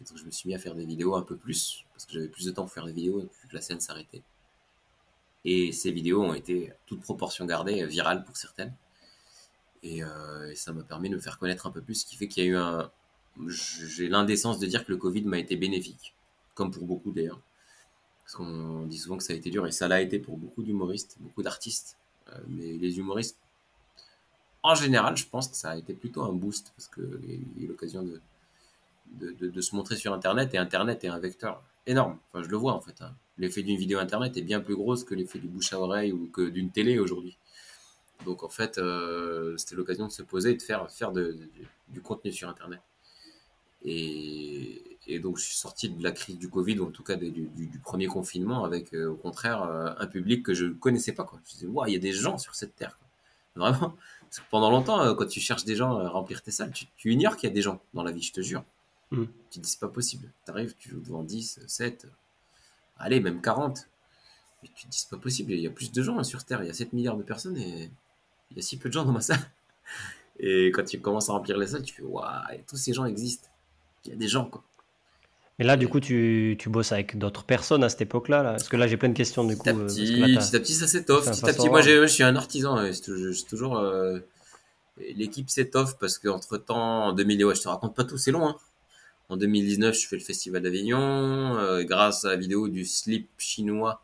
Et 0.00 0.04
donc, 0.04 0.16
je 0.18 0.24
me 0.24 0.30
suis 0.30 0.48
mis 0.48 0.54
à 0.54 0.58
faire 0.58 0.74
des 0.74 0.84
vidéos 0.84 1.14
un 1.14 1.22
peu 1.22 1.36
plus, 1.36 1.84
parce 1.92 2.06
que 2.06 2.14
j'avais 2.14 2.28
plus 2.28 2.46
de 2.46 2.50
temps 2.50 2.62
pour 2.64 2.72
faire 2.72 2.86
des 2.86 2.92
vidéos, 2.92 3.20
vu 3.20 3.48
que 3.48 3.54
la 3.54 3.60
scène 3.60 3.80
s'arrêtait. 3.80 4.22
Et 5.44 5.72
ces 5.72 5.90
vidéos 5.90 6.22
ont 6.22 6.34
été, 6.34 6.72
toute 6.86 7.00
proportion 7.00 7.46
gardée, 7.46 7.86
virales 7.86 8.24
pour 8.24 8.36
certaines. 8.36 8.74
Euh, 9.84 10.50
et, 10.50 10.54
ça 10.54 10.72
m'a 10.72 10.82
permis 10.82 11.10
de 11.10 11.16
me 11.16 11.20
faire 11.20 11.38
connaître 11.38 11.66
un 11.66 11.70
peu 11.70 11.80
plus, 11.80 11.96
ce 11.96 12.06
qui 12.06 12.16
fait 12.16 12.28
qu'il 12.28 12.44
y 12.44 12.46
a 12.46 12.50
eu 12.50 12.56
un... 12.56 12.90
J'ai 13.46 14.08
l'indécence 14.08 14.58
de 14.58 14.66
dire 14.66 14.84
que 14.84 14.90
le 14.90 14.98
Covid 14.98 15.22
m'a 15.22 15.38
été 15.38 15.56
bénéfique, 15.56 16.14
comme 16.54 16.72
pour 16.72 16.84
beaucoup 16.84 17.12
d'ailleurs. 17.12 17.40
Parce 18.24 18.34
qu'on 18.34 18.84
dit 18.86 18.98
souvent 18.98 19.16
que 19.16 19.22
ça 19.22 19.32
a 19.32 19.36
été 19.36 19.50
dur, 19.50 19.66
et 19.66 19.72
ça 19.72 19.86
l'a 19.86 20.02
été 20.02 20.18
pour 20.18 20.36
beaucoup 20.36 20.62
d'humoristes, 20.62 21.16
beaucoup 21.20 21.42
d'artistes. 21.42 21.96
Euh, 22.30 22.38
mais 22.48 22.72
les 22.72 22.98
humoristes, 22.98 23.38
en 24.64 24.74
général, 24.74 25.16
je 25.16 25.26
pense 25.26 25.48
que 25.48 25.56
ça 25.56 25.70
a 25.70 25.76
été 25.76 25.94
plutôt 25.94 26.22
un 26.22 26.32
boost, 26.32 26.72
parce 26.76 26.88
qu'il 26.88 27.40
y 27.56 27.60
a 27.60 27.64
eu 27.64 27.68
l'occasion 27.68 28.02
de, 28.02 28.20
de, 29.20 29.60
se 29.60 29.76
montrer 29.76 29.96
sur 29.96 30.12
Internet, 30.12 30.52
et 30.54 30.58
Internet 30.58 31.04
est 31.04 31.08
un 31.08 31.18
vecteur 31.18 31.62
énorme. 31.86 32.18
Enfin, 32.28 32.42
je 32.42 32.48
le 32.48 32.56
vois 32.56 32.74
en 32.74 32.80
fait. 32.80 33.00
Hein. 33.00 33.14
L'effet 33.38 33.62
d'une 33.62 33.78
vidéo 33.78 33.98
Internet 33.98 34.36
est 34.36 34.42
bien 34.42 34.60
plus 34.60 34.74
gros 34.74 34.96
que 34.96 35.14
l'effet 35.14 35.38
du 35.38 35.48
bouche 35.48 35.72
à 35.72 35.80
oreille 35.80 36.12
ou 36.12 36.28
que 36.28 36.48
d'une 36.48 36.70
télé 36.70 36.98
aujourd'hui. 36.98 37.36
Donc 38.24 38.42
en 38.42 38.48
fait, 38.48 38.78
euh, 38.78 39.56
c'était 39.56 39.76
l'occasion 39.76 40.06
de 40.06 40.12
se 40.12 40.22
poser 40.22 40.50
et 40.50 40.56
de 40.56 40.62
faire, 40.62 40.90
faire 40.90 41.12
du 41.12 42.02
contenu 42.02 42.32
sur 42.32 42.48
Internet. 42.48 42.80
Et, 43.84 44.84
donc 45.22 45.38
je 45.38 45.44
suis 45.44 45.56
sorti 45.56 45.88
de 45.88 46.02
la 46.02 46.12
crise 46.12 46.36
du 46.36 46.50
Covid, 46.50 46.78
ou 46.80 46.88
en 46.88 46.90
tout 46.90 47.02
cas 47.02 47.16
du, 47.16 47.80
premier 47.82 48.06
confinement, 48.06 48.64
avec 48.64 48.92
euh, 48.92 49.10
au 49.10 49.14
contraire 49.14 49.62
euh, 49.62 49.94
un 49.98 50.06
public 50.06 50.44
que 50.44 50.52
je 50.52 50.66
ne 50.66 50.74
connaissais 50.74 51.12
pas. 51.12 51.24
Quoi. 51.24 51.40
Je 51.46 51.52
disais, 51.52 51.66
il 51.86 51.92
y 51.92 51.96
a 51.96 52.00
des 52.00 52.12
gens 52.12 52.38
sur 52.38 52.54
cette 52.54 52.76
terre. 52.76 52.98
Vraiment. 53.56 53.94
Parce 54.22 54.40
que 54.40 54.50
pendant 54.50 54.70
longtemps, 54.70 55.14
quand 55.14 55.26
tu 55.26 55.40
cherches 55.40 55.64
des 55.64 55.74
gens 55.74 55.96
à 55.96 56.08
remplir 56.10 56.42
tes 56.42 56.50
salles, 56.50 56.72
tu, 56.72 56.84
tu 56.96 57.12
ignores 57.12 57.36
qu'il 57.36 57.48
y 57.48 57.52
a 57.52 57.54
des 57.54 57.62
gens 57.62 57.80
dans 57.94 58.02
la 58.02 58.12
vie, 58.12 58.22
je 58.22 58.32
te 58.32 58.42
jure. 58.42 58.62
Mm. 59.10 59.24
Tu 59.50 59.58
te 59.58 59.64
dis, 59.64 59.70
c'est 59.70 59.80
pas 59.80 59.88
possible. 59.88 60.30
Tu 60.44 60.50
arrives, 60.50 60.74
tu 60.78 60.90
joues 60.90 61.00
devant 61.00 61.22
10, 61.22 61.60
7, 61.66 62.06
allez, 62.98 63.20
même 63.20 63.40
40. 63.40 63.88
Et 64.64 64.68
tu 64.74 64.84
te 64.84 64.90
dis, 64.90 64.98
c'est 64.98 65.10
pas 65.10 65.16
possible. 65.16 65.52
Il 65.52 65.60
y 65.60 65.66
a 65.66 65.70
plus 65.70 65.92
de 65.92 66.02
gens 66.02 66.18
hein, 66.18 66.24
sur 66.24 66.44
Terre. 66.44 66.62
Il 66.62 66.66
y 66.66 66.70
a 66.70 66.74
7 66.74 66.92
milliards 66.92 67.16
de 67.16 67.22
personnes 67.22 67.56
et 67.56 67.90
il 68.50 68.56
y 68.56 68.60
a 68.60 68.62
si 68.62 68.78
peu 68.78 68.88
de 68.88 68.94
gens 68.94 69.04
dans 69.04 69.12
ma 69.12 69.20
salle. 69.20 69.38
Et 70.40 70.66
quand 70.66 70.84
tu 70.84 71.00
commences 71.00 71.28
à 71.30 71.32
remplir 71.32 71.58
les 71.58 71.66
salles, 71.66 71.82
tu 71.82 71.94
fais, 71.94 72.02
waouh, 72.02 72.24
tous 72.68 72.76
ces 72.76 72.92
gens 72.92 73.04
existent. 73.04 73.48
Il 74.04 74.10
y 74.10 74.14
a 74.14 74.16
des 74.16 74.28
gens, 74.28 74.44
quoi. 74.44 74.62
Mais 75.58 75.64
là, 75.64 75.76
du 75.76 75.88
coup, 75.88 75.98
tu, 75.98 76.56
tu 76.58 76.68
bosses 76.68 76.92
avec 76.92 77.18
d'autres 77.18 77.42
personnes 77.42 77.82
à 77.82 77.88
cette 77.88 78.02
époque-là 78.02 78.44
là? 78.44 78.50
Parce 78.50 78.68
que 78.68 78.76
là, 78.76 78.86
j'ai 78.86 78.96
plein 78.96 79.08
de 79.08 79.14
questions, 79.14 79.42
du 79.42 79.56
coup. 79.56 79.64
Petit 79.64 79.70
à 79.70 79.74
euh, 79.74 79.80
parce 79.82 79.94
petit, 79.94 80.16
là, 80.16 80.26
à 80.38 80.60
petit, 80.60 80.74
ça 80.74 80.86
s'étoffe. 80.86 81.28
Petit 81.28 81.48
à 81.48 81.52
petit, 81.52 81.68
moi, 81.68 81.80
je 81.80 82.06
suis 82.06 82.22
un 82.22 82.36
artisan. 82.36 82.76
toujours, 83.02 83.34
c'est 83.34 83.46
toujours, 83.46 83.78
euh, 83.78 84.20
l'équipe 85.16 85.50
s'étoffe 85.50 85.98
parce 85.98 86.18
qu'entre 86.18 86.58
temps, 86.58 87.06
en 87.06 87.12
2000, 87.12 87.44
ouais, 87.44 87.54
je 87.56 87.62
te 87.62 87.68
raconte 87.68 87.96
pas 87.96 88.04
tout, 88.04 88.18
c'est 88.18 88.30
long. 88.30 88.46
Hein. 88.46 88.56
En 89.28 89.36
2019, 89.36 89.98
je 89.98 90.06
fais 90.06 90.16
le 90.16 90.22
festival 90.22 90.62
d'Avignon. 90.62 91.58
euh, 91.58 91.82
grâce 91.82 92.24
à 92.24 92.30
la 92.30 92.36
vidéo 92.36 92.68
du 92.68 92.84
slip 92.84 93.28
chinois, 93.36 94.00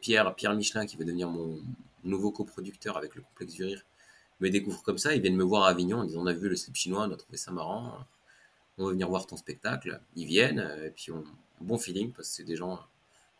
Pierre, 0.00 0.54
Michelin, 0.54 0.86
qui 0.86 0.96
va 0.96 1.04
devenir 1.04 1.28
mon 1.28 1.58
nouveau 2.04 2.30
coproducteur 2.30 2.96
avec 2.96 3.14
le 3.14 3.22
complexe 3.22 3.54
du 3.54 3.64
rire, 3.64 3.82
me 4.40 4.50
découvre 4.50 4.82
comme 4.82 4.98
ça. 4.98 5.14
Ils 5.14 5.22
viennent 5.22 5.36
me 5.36 5.44
voir 5.44 5.64
à 5.64 5.70
Avignon 5.70 5.98
en 5.98 6.04
disant 6.04 6.22
On 6.22 6.26
a 6.26 6.32
vu 6.32 6.48
le 6.48 6.56
slip 6.56 6.76
chinois, 6.76 7.06
on 7.08 7.12
a 7.12 7.16
trouvé 7.16 7.36
ça 7.36 7.50
marrant. 7.52 8.06
On 8.78 8.86
va 8.86 8.90
venir 8.92 9.08
voir 9.08 9.26
ton 9.26 9.36
spectacle. 9.36 10.00
Ils 10.16 10.26
viennent, 10.26 10.68
et 10.84 10.90
puis 10.90 11.10
on, 11.10 11.24
bon 11.60 11.78
feeling 11.78 12.12
parce 12.12 12.28
que 12.28 12.34
c'est 12.36 12.44
des 12.44 12.56
gens 12.56 12.80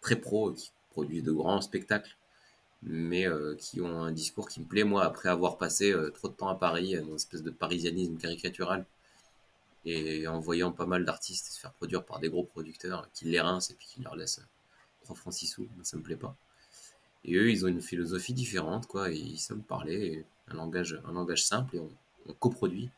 très 0.00 0.16
pros 0.16 0.52
qui 0.52 0.72
produisent 0.90 1.22
de 1.22 1.32
grands 1.32 1.60
spectacles, 1.60 2.16
mais 2.82 3.26
euh, 3.26 3.54
qui 3.56 3.80
ont 3.80 4.02
un 4.02 4.12
discours 4.12 4.48
qui 4.48 4.60
me 4.60 4.66
plaît, 4.66 4.84
moi, 4.84 5.04
après 5.04 5.28
avoir 5.28 5.58
passé 5.58 5.92
euh, 5.92 6.10
trop 6.10 6.28
de 6.28 6.34
temps 6.34 6.48
à 6.48 6.54
Paris, 6.54 6.94
dans 6.96 7.08
une 7.08 7.14
espèce 7.16 7.42
de 7.42 7.50
parisianisme 7.50 8.16
caricatural, 8.16 8.86
et 9.87 10.27
en 10.27 10.40
voyant 10.40 10.72
pas 10.72 10.85
mal 10.87 11.05
d'artistes 11.05 11.46
se 11.53 11.59
faire 11.61 11.72
produire 11.72 12.05
par 12.05 12.18
des 12.18 12.29
gros 12.29 12.44
producteurs 12.44 13.09
qui 13.14 13.25
les 13.27 13.40
rincent 13.40 13.70
et 13.70 13.75
puis 13.75 13.87
qui 13.87 14.03
leur 14.03 14.16
laissent 14.16 14.40
3 15.05 15.14
francs 15.16 15.33
6 15.33 15.46
sous, 15.46 15.68
ça 15.83 15.96
me 15.96 16.03
plaît 16.03 16.16
pas. 16.16 16.37
Et 17.25 17.35
eux, 17.37 17.51
ils 17.51 17.64
ont 17.64 17.68
une 17.68 17.81
philosophie 17.81 18.35
différente, 18.35 18.87
quoi, 18.87 19.11
et 19.11 19.16
ils 19.16 19.38
savent 19.38 19.59
parler, 19.61 20.25
un 20.49 20.55
langage, 20.55 21.01
un 21.07 21.12
langage 21.12 21.44
simple, 21.44 21.77
et 21.77 21.79
on, 21.81 21.88
on 22.29 22.33
coproduit 22.35 22.90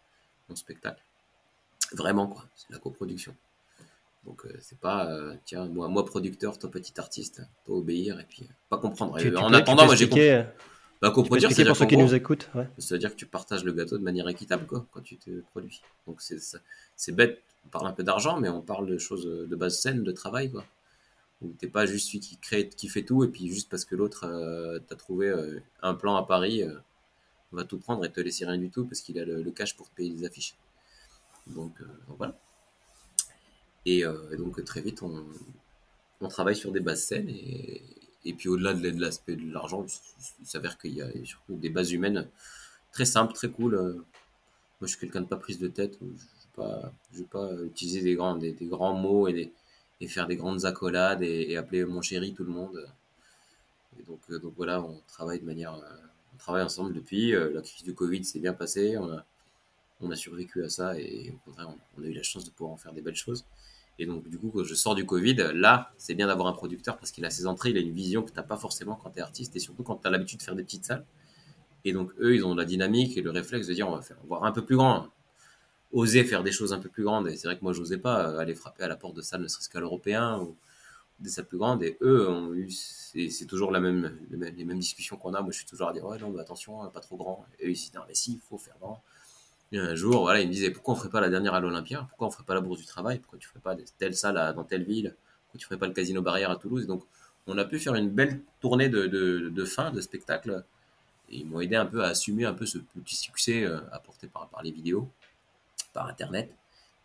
mon 0.49 0.57
spectacle. 0.57 1.03
Vraiment, 1.93 2.27
quoi, 2.27 2.45
c'est 2.57 2.71
la 2.73 2.79
coproduction. 2.79 3.35
Donc 4.25 4.45
euh, 4.47 4.53
c'est 4.61 4.79
pas, 4.81 5.11
euh, 5.11 5.35
tiens, 5.45 5.67
moi, 5.67 5.89
moi 5.89 6.05
producteur, 6.05 6.59
toi 6.59 6.71
petit 6.71 6.99
artiste, 6.99 7.43
toi 7.65 7.77
obéir 7.77 8.19
et 8.21 8.25
puis 8.25 8.43
euh, 8.43 8.53
pas 8.69 8.77
comprendre. 8.79 9.17
tu- 9.19 9.29
Et 9.29 9.31
tu 9.31 9.37
en 9.37 9.49
peux- 9.49 9.57
attendant, 9.57 9.87
moi 9.87 9.95
j'ai 9.95 10.09
compris. 10.09 10.23
Bah, 11.01 11.11
coproduire, 11.13 11.53
c'est 11.53 11.65
pour 11.65 11.77
ceux 11.77 11.87
qui 11.87 11.97
nous 11.97 12.13
écoutent 12.15 12.51
ouais. 12.55 12.69
ça 12.79 12.95
veut 12.95 12.99
dire 12.99 13.11
que 13.11 13.17
tu 13.17 13.27
partages 13.27 13.63
le 13.65 13.73
gâteau 13.73 13.99
de 13.99 14.03
manière 14.03 14.29
équitable 14.29 14.67
quoi, 14.67 14.85
quand 14.91 15.01
tu 15.03 15.17
te 15.17 15.31
produis. 15.53 15.81
Donc 16.07 16.21
c'est 16.21 16.41
ça- 16.41 16.59
c'est 16.97 17.13
bête, 17.13 17.41
on 17.67 17.69
parle 17.69 17.87
un 17.87 17.93
peu 17.93 18.03
d'argent, 18.03 18.41
mais 18.41 18.49
on 18.49 18.63
parle 18.63 18.87
de 18.87 18.99
choses 18.99 19.25
de 19.27 19.57
base 19.57 19.79
saine, 19.79 20.03
de 20.03 20.13
travail 20.13 20.51
quoi. 20.51 20.65
T'es 21.59 21.69
pas 21.69 21.87
juste 21.87 22.09
celui 22.09 22.21
qui 22.21 22.37
crée, 22.39 22.69
qui 22.69 22.89
fait 22.89 23.05
tout, 23.05 23.23
et 23.25 23.29
puis 23.29 23.49
juste 23.49 23.71
parce 23.71 23.85
que 23.85 23.95
l'autre 23.97 24.25
euh, 24.25 24.81
t'a 24.81 24.97
trouvé 24.97 25.29
euh, 25.29 25.61
un 25.83 25.95
plan 25.95 26.17
à 26.17 26.25
Paris, 26.27 26.63
euh, 26.65 26.75
va 27.53 27.65
tout 27.65 27.79
prendre 27.79 28.05
et 28.05 28.13
te 28.13 28.21
laisser 28.21 28.47
rien 28.47 28.59
du 28.59 28.71
tout 28.71 28.85
parce 28.87 29.01
qu'il 29.03 29.19
a 29.21 29.25
le, 29.25 29.43
le 29.43 29.51
cash 29.53 29.77
pour 29.77 29.89
te 29.91 29.95
payer 29.97 30.11
les 30.11 30.25
affiches. 30.27 30.57
Donc, 31.49 31.81
euh, 31.81 31.87
donc 32.09 32.19
voilà. 32.19 32.39
Et 33.87 34.01
et 34.01 34.37
donc 34.37 34.63
très 34.65 34.81
vite 34.83 35.03
on, 35.03 35.25
on 36.21 36.29
travaille 36.29 36.57
sur 36.57 36.73
des 36.73 36.81
bases 36.81 37.03
saines 37.05 37.29
et, 37.29 37.83
et 38.25 38.35
puis 38.35 38.49
au-delà 38.49 38.75
de, 38.75 39.01
l'aspect 39.01 39.37
de 39.37 39.53
l'argent, 39.53 39.85
il, 40.41 40.47
s'avère 40.47 40.79
qu'il 40.79 40.95
y 40.95 41.03
a 41.03 41.09
surtout 41.25 41.57
des 41.57 41.71
bases 41.71 41.93
humaines 41.93 42.29
très 42.93 43.05
simples, 43.05 43.33
très 43.33 43.49
cool. 43.49 43.75
Euh, 43.75 43.93
Moi, 43.93 44.05
je 44.83 44.87
suis 44.89 44.99
quelqu'un 44.99 45.21
de 45.23 45.27
pas 45.27 45.37
prise 45.37 45.59
de 45.59 45.69
tête. 45.69 45.99
Je 46.01 46.07
ne 46.07 46.13
pas, 46.57 46.93
je 47.13 47.19
vais 47.19 47.25
pas 47.25 47.53
utiliser 47.65 48.03
des 48.03 48.15
grands, 48.15 48.95
mots 48.95 49.29
et, 49.29 49.53
faire 50.09 50.27
des 50.27 50.37
grandes 50.37 50.65
accolades 50.65 51.23
et, 51.23 51.57
appeler 51.57 51.85
mon 51.85 52.03
chéri 52.03 52.35
tout 52.35 52.45
le 52.45 52.53
monde. 52.53 52.77
Euh, 52.77 54.39
donc 54.39 54.55
voilà, 54.57 54.81
on 54.83 55.01
travaille 55.09 55.41
de 55.41 55.45
manière, 55.45 55.75
euh, 55.75 55.97
on 56.35 56.39
travaille 56.39 56.63
ensemble 56.63 56.93
depuis. 56.93 57.33
La 57.33 57.63
crise 57.63 57.83
du 57.83 57.95
Covid 57.95 58.25
s'est 58.25 58.41
bien 58.41 58.53
passée. 58.53 58.97
On 60.01 60.11
a, 60.11 60.17
survécu 60.17 60.65
à 60.65 60.69
ça 60.69 60.99
et 60.99 61.33
au 61.35 61.39
contraire, 61.45 61.69
on, 61.71 62.01
on 62.01 62.05
a 62.05 62.07
eu 62.07 62.13
la 62.13 62.23
chance 62.23 62.45
de 62.45 62.51
pouvoir 62.51 62.73
en 62.73 62.77
faire 62.77 62.93
des 62.93 63.03
belles 63.03 63.17
choses. 63.17 63.45
Et 63.99 64.07
donc, 64.07 64.29
du 64.29 64.39
coup, 64.39 64.51
quand 64.55 64.63
je 64.63 64.75
sors 64.75 64.95
du 64.95 65.05
Covid, 65.05 65.35
là, 65.55 65.93
c'est 65.99 66.15
bien 66.15 66.29
d'avoir 66.29 66.47
un 66.47 66.53
producteur 66.53 66.97
parce 66.97 67.11
qu'il 67.11 67.25
a 67.25 67.31
ses 67.31 67.47
entrées, 67.47 67.71
il 67.71 67.77
a 67.77 67.81
une 67.81 67.93
vision 67.93 68.23
que 68.23 68.31
tu 68.31 68.37
n'as 68.37 68.45
pas 68.45 68.57
forcément 68.57 68.95
quand 68.95 69.11
tu 69.11 69.19
es 69.19 69.23
artiste 69.23 69.57
et 69.57 69.59
surtout 69.59 69.83
quand 69.83 69.97
tu 69.97 70.07
as 70.07 70.11
l'habitude 70.11 70.39
de 70.39 70.45
faire 70.45 70.55
des 70.55 70.63
petites 70.63 70.85
salles. 70.85 71.05
Et 71.85 71.93
donc, 71.93 72.13
eux, 72.21 72.35
ils 72.35 72.45
ont 72.45 72.55
la 72.55 72.65
dynamique 72.65 73.17
et 73.17 73.23
le 73.23 73.31
réflexe 73.31 73.67
de 73.67 73.75
dire 73.75 73.89
on 73.89 73.97
va 73.97 74.03
faire 74.03 74.17
voir 74.27 74.45
un 74.45 74.53
peu 74.53 74.65
plus 74.65 74.77
grand, 74.77 75.09
oser 75.93 76.25
faire 76.25 76.43
des 76.45 76.53
choses 76.53 76.73
un 76.73 76.79
peu 76.79 76.89
plus 76.89 77.03
grandes. 77.03 77.29
Et 77.29 77.37
c'est 77.37 77.49
vrai 77.49 77.59
que 77.59 77.65
moi, 77.65 77.73
j'osais 77.73 77.99
pas 77.99 78.29
euh, 78.29 78.39
aller 78.39 78.55
frapper 78.55 78.85
à 78.85 78.89
la 78.89 78.97
porte 78.97 79.17
de 79.17 79.23
salle, 79.23 79.43
ne 79.43 79.49
serait-ce 79.49 79.69
qu'à 79.69 79.81
l'européen 79.81 80.39
ou 80.41 80.57
des 81.19 81.31
salles 81.31 81.47
plus 81.47 81.59
grandes. 81.59 81.83
Et 81.83 81.97
eux 82.01 82.29
c'est 82.69 83.47
toujours 83.47 83.73
les 83.73 83.81
mêmes, 83.81 84.79
discussions 84.79 85.17
qu'on 85.17 85.35
a. 85.35 85.41
Moi, 85.41 85.51
je 85.51 85.59
suis 85.59 85.67
toujours 85.67 85.89
à 85.89 85.93
dire 85.93 86.05
ouais, 86.05 86.19
non, 86.19 86.31
mais 86.31 86.41
attention, 86.41 86.89
pas 86.91 87.01
trop 87.01 87.17
grand. 87.17 87.45
Et 87.59 87.67
eux, 87.67 87.71
ils 87.71 87.77
se 87.77 87.85
disent 87.87 87.95
non, 87.95 88.03
mais 88.07 88.15
si, 88.15 88.35
il 88.35 88.41
faut 88.41 88.59
faire 88.59 88.77
grand. 88.81 89.03
Et 89.71 89.79
un 89.79 89.95
jour, 89.95 90.23
voilà, 90.23 90.41
ils 90.41 90.49
me 90.49 90.53
disaient 90.53 90.71
pourquoi 90.71 90.95
on 90.95 90.97
ferait 90.97 91.11
pas 91.11 91.21
la 91.21 91.29
dernière 91.29 91.53
à 91.53 91.61
l'Olympia? 91.61 92.07
Pourquoi 92.09 92.29
on 92.29 92.31
ferait 92.31 92.45
pas 92.45 92.55
la 92.55 92.63
Bourse 92.63 92.81
du 92.81 92.87
Travail? 92.87 93.19
Pourquoi 93.19 93.39
tu 93.39 93.49
ferais 93.49 93.61
pas 93.61 93.77
telle 93.99 94.15
salle 94.17 94.55
dans 94.55 94.65
telle 94.65 94.85
ville? 94.85 95.15
Pourquoi 95.45 95.59
tu 95.59 95.67
ferais 95.67 95.79
pas 95.79 95.87
le 95.87 95.93
Casino 95.93 96.23
Barrière 96.23 96.51
à 96.51 96.57
Toulouse? 96.57 96.87
Donc, 96.87 97.05
on 97.47 97.59
a 97.59 97.65
pu 97.65 97.79
faire 97.79 97.95
une 97.95 98.09
belle 98.09 98.41
tournée 98.61 98.89
de, 98.89 99.07
de, 99.07 99.51
de 99.51 99.65
fin 99.65 99.91
de 99.91 100.01
spectacle. 100.01 100.65
Et 101.31 101.41
ils 101.41 101.47
m'ont 101.47 101.61
aidé 101.61 101.77
un 101.77 101.85
peu 101.85 102.03
à 102.03 102.09
assumer 102.09 102.47
un 102.47 102.55
peu 102.55 102.65
ce 102.65 102.79
petit 102.79 103.17
succès 103.17 103.65
euh, 103.65 103.81
apporté 103.93 104.27
par, 104.27 104.49
par 104.49 104.63
les 104.63 104.71
vidéos, 104.71 105.11
par 105.93 106.07
Internet. 106.07 106.55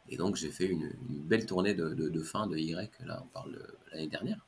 Et 0.08 0.15
donc, 0.15 0.38
j'ai 0.38 0.49
fait 0.49 0.65
une, 0.65 0.91
une 1.10 1.19
belle 1.19 1.45
tournée 1.45 1.73
de, 1.73 2.23
fin 2.23 2.47
de 2.47 2.58
Y. 2.58 2.91
Là, 3.06 3.21
on 3.26 3.28
parle 3.28 3.52
de 3.52 3.65
l'année 3.91 4.08
dernière. 4.08 4.39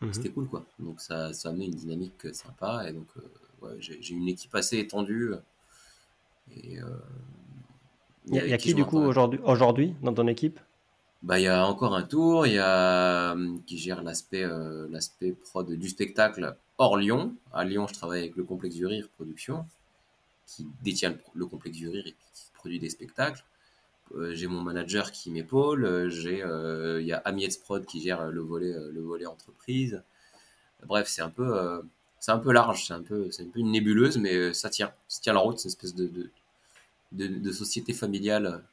Mhm. 0.00 0.14
C'était 0.14 0.30
cool, 0.30 0.48
quoi. 0.48 0.64
Donc, 0.78 1.02
ça, 1.02 1.34
ça 1.34 1.50
a 1.50 1.52
amené 1.52 1.66
une 1.66 1.74
dynamique 1.74 2.34
sympa. 2.34 2.88
Et 2.88 2.92
donc, 2.92 3.08
euh, 3.18 3.66
ouais, 3.66 3.76
j'ai 3.80 4.14
une 4.14 4.28
équipe 4.28 4.54
assez 4.54 4.78
étendue. 4.78 5.32
Et, 6.50 6.78
euh, 6.78 6.84
Il 8.26 8.34
y 8.34 8.40
a, 8.40 8.46
y 8.46 8.58
qui 8.58 8.74
du 8.74 8.84
coup 8.84 8.98
aujourd'hui 8.98 9.40
aujourd'hui 9.44 9.94
dans 10.02 10.14
ton 10.14 10.26
équipe? 10.26 10.60
Bah, 11.22 11.38
il 11.40 11.44
y 11.44 11.48
a 11.48 11.66
encore 11.66 11.94
un 11.94 12.02
tour, 12.02 12.46
il 12.46 12.54
y 12.54 12.58
a 12.58 13.32
euh, 13.34 13.56
qui 13.66 13.78
gère 13.78 14.02
l'aspect 14.02 14.44
euh, 14.44 14.86
l'aspect 14.90 15.32
prod 15.32 15.70
du 15.72 15.88
spectacle 15.88 16.56
hors 16.76 16.98
Lyon. 16.98 17.34
À 17.52 17.64
Lyon, 17.64 17.86
je 17.86 17.94
travaille 17.94 18.20
avec 18.20 18.36
le 18.36 18.44
Complexe 18.44 18.76
du 18.76 18.84
Rire 18.86 19.08
Production, 19.16 19.64
qui 20.46 20.66
détient 20.82 21.10
le, 21.10 21.18
le 21.34 21.46
Complexe 21.46 21.78
du 21.78 21.88
Rire 21.88 22.06
et 22.06 22.12
qui 22.12 22.50
produit 22.52 22.78
des 22.78 22.90
spectacles. 22.90 23.42
Euh, 24.14 24.34
j'ai 24.34 24.48
mon 24.48 24.60
manager 24.60 25.12
qui 25.12 25.30
m'épaule. 25.30 26.10
J'ai 26.10 26.42
euh, 26.42 27.00
il 27.00 27.06
y 27.06 27.12
a 27.14 27.18
Amiets 27.24 27.58
Prod 27.62 27.86
qui 27.86 28.02
gère 28.02 28.30
le 28.30 28.42
volet 28.42 28.74
le 28.92 29.00
volet 29.00 29.26
entreprise. 29.26 30.02
Bref, 30.86 31.08
c'est 31.08 31.22
un 31.22 31.30
peu 31.30 31.82
c'est 32.24 32.32
un 32.32 32.38
peu 32.38 32.52
large, 32.52 32.86
c'est 32.86 32.94
un 32.94 33.02
peu 33.02 33.30
c'est 33.30 33.42
un 33.44 33.50
peu 33.50 33.60
une 33.60 33.70
nébuleuse, 33.72 34.18
mais 34.18 34.34
euh, 34.34 34.52
ça 34.52 34.70
tient, 34.70 34.92
ça 35.08 35.20
tient 35.22 35.32
la 35.34 35.40
route. 35.40 35.58
C'est 35.58 35.66
une 35.68 35.70
espèce 35.70 35.94
de 35.94 36.06
de, 36.08 36.30
de, 37.12 37.26
de 37.46 37.52
société 37.52 37.92
familiale. 37.92 38.64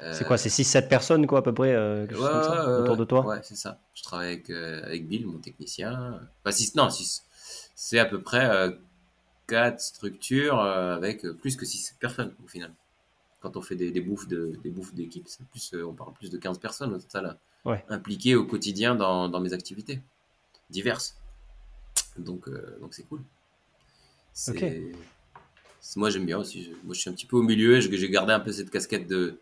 euh, 0.00 0.14
C'est 0.14 0.24
quoi 0.24 0.38
C'est 0.38 0.48
6-7 0.50 0.88
personnes, 0.88 1.26
quoi, 1.26 1.40
à 1.40 1.42
peu 1.42 1.52
près, 1.54 1.74
euh, 1.74 2.06
quelque 2.06 2.16
chose 2.16 2.24
Ouais, 2.24 2.30
comme 2.30 2.42
ça, 2.42 2.54
ouais, 2.54 2.72
autour 2.76 2.96
de 2.96 3.04
toi? 3.04 3.36
Ouais, 3.36 3.40
c'est 3.42 3.56
ça. 3.56 3.78
Je 3.94 4.02
travaille 4.02 4.28
avec, 4.32 4.50
euh, 4.50 4.82
avec 4.84 5.06
Bill, 5.08 5.26
mon 5.26 5.38
technicien. 5.38 6.20
Enfin, 6.44 6.52
six, 6.52 6.74
non, 6.74 6.90
six. 6.90 7.22
C'est 7.74 7.98
à 7.98 8.04
peu 8.04 8.20
près 8.20 8.48
euh, 8.50 8.72
quatre 9.48 9.80
structures 9.80 10.60
avec 10.60 11.26
plus 11.40 11.56
que 11.56 11.66
6 11.66 11.94
personnes 12.00 12.34
au 12.44 12.48
final. 12.48 12.72
Quand 13.40 13.56
on 13.56 13.62
fait 13.62 13.76
des, 13.76 13.90
des 13.92 14.00
bouffes 14.02 14.28
de, 14.28 14.58
des 14.64 14.70
bouffes 14.70 14.94
d'équipe, 14.94 15.28
c'est 15.28 15.44
plus, 15.48 15.74
on 15.84 15.94
parle 15.94 16.14
plus 16.14 16.30
de 16.30 16.38
15 16.38 16.58
personnes 16.60 16.94
au 16.94 16.98
total 16.98 17.38
Ouais. 17.64 17.84
impliquées 17.88 18.36
au 18.36 18.46
quotidien 18.46 18.94
dans, 18.96 19.28
dans 19.28 19.40
mes 19.40 19.52
activités 19.54 20.00
diverses. 20.70 21.16
Donc, 22.18 22.48
euh, 22.48 22.78
donc 22.80 22.94
c'est 22.94 23.04
cool. 23.04 23.20
Moi, 25.96 26.10
j'aime 26.10 26.26
bien 26.26 26.38
aussi. 26.38 26.64
Je- 26.64 26.70
Moi, 26.84 26.94
je 26.94 27.00
suis 27.00 27.10
un 27.10 27.12
petit 27.14 27.26
peu 27.26 27.36
au 27.36 27.42
milieu. 27.42 27.76
et 27.76 27.80
J'ai 27.80 28.10
gardé 28.10 28.32
un 28.32 28.40
peu 28.40 28.52
cette 28.52 28.70
casquette 28.70 29.06
de 29.06 29.40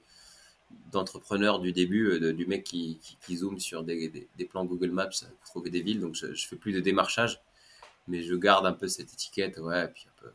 d'entrepreneur 0.92 1.61
du 1.61 1.72
début, 1.72 2.09
euh, 2.11 2.20
de- 2.20 2.33
du 2.33 2.44
mec 2.46 2.62
qui, 2.64 2.98
qui, 3.02 3.16
qui 3.24 3.37
zoome 3.38 3.59
sur 3.59 3.83
des, 3.85 4.09
des, 4.09 4.28
des 4.37 4.44
plans 4.44 4.64
Google 4.66 4.90
Maps 4.90 5.09
pour 5.09 5.50
trouver 5.50 5.70
des 5.70 5.81
villes. 5.81 6.00
Donc, 6.00 6.14
je, 6.14 6.35
je 6.35 6.46
fais 6.46 6.57
plus 6.57 6.72
de 6.72 6.81
démarchage, 6.81 7.40
mais 8.07 8.22
je 8.22 8.35
garde 8.35 8.66
un 8.66 8.72
peu 8.74 8.87
cette 8.88 9.12
étiquette. 9.12 9.59
Ouais, 9.59 9.85
et 9.87 9.88
puis 9.88 10.07
un 10.09 10.20
peu. 10.22 10.31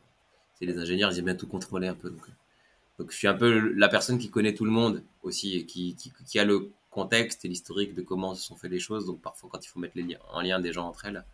C'est 0.58 0.66
les 0.66 0.78
ingénieurs, 0.78 1.12
ils 1.12 1.18
aiment 1.18 1.26
bien 1.26 1.34
tout 1.36 1.46
contrôler 1.46 1.86
un 1.88 1.94
peu. 1.94 2.10
Donc, 2.10 2.22
euh, 2.28 2.32
donc, 2.98 3.10
je 3.12 3.16
suis 3.16 3.28
un 3.28 3.34
peu 3.34 3.72
la 3.74 3.88
personne 3.88 4.18
qui 4.18 4.28
connaît 4.30 4.54
tout 4.54 4.64
le 4.64 4.70
monde 4.72 5.02
aussi 5.22 5.56
et 5.56 5.66
qui, 5.66 5.94
qui, 5.96 6.12
qui 6.26 6.38
a 6.38 6.44
le 6.44 6.70
contexte 6.90 7.44
et 7.44 7.48
l'historique 7.48 7.94
de 7.94 8.02
comment 8.02 8.34
se 8.34 8.42
sont 8.42 8.56
fait 8.56 8.68
les 8.68 8.80
choses. 8.80 9.06
Donc, 9.06 9.20
parfois, 9.22 9.50
quand 9.52 9.64
il 9.64 9.68
faut 9.68 9.80
mettre 9.80 9.96
les 9.96 10.02
liens, 10.04 10.18
en 10.32 10.40
lien 10.42 10.58
des 10.60 10.72
gens 10.72 10.86
entre 10.88 11.04
elles, 11.06 11.24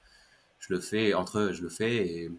je 0.60 0.72
le 0.72 0.80
fais, 0.80 1.14
entre 1.14 1.38
eux, 1.38 1.52
je 1.52 1.62
le 1.62 1.68
fais. 1.68 2.30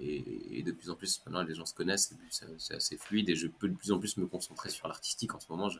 Et, 0.00 0.62
de 0.62 0.72
plus 0.72 0.90
en 0.90 0.94
plus, 0.94 1.20
maintenant, 1.24 1.42
les 1.42 1.54
gens 1.54 1.64
se 1.64 1.74
connaissent, 1.74 2.14
c'est 2.58 2.74
assez 2.74 2.98
fluide 2.98 3.30
et 3.30 3.34
je 3.34 3.46
peux 3.48 3.68
de 3.68 3.74
plus 3.74 3.90
en 3.90 3.98
plus 3.98 4.16
me 4.18 4.26
concentrer 4.26 4.68
sur 4.68 4.86
l'artistique. 4.86 5.34
En 5.34 5.40
ce 5.40 5.46
moment, 5.48 5.68
je, 5.70 5.78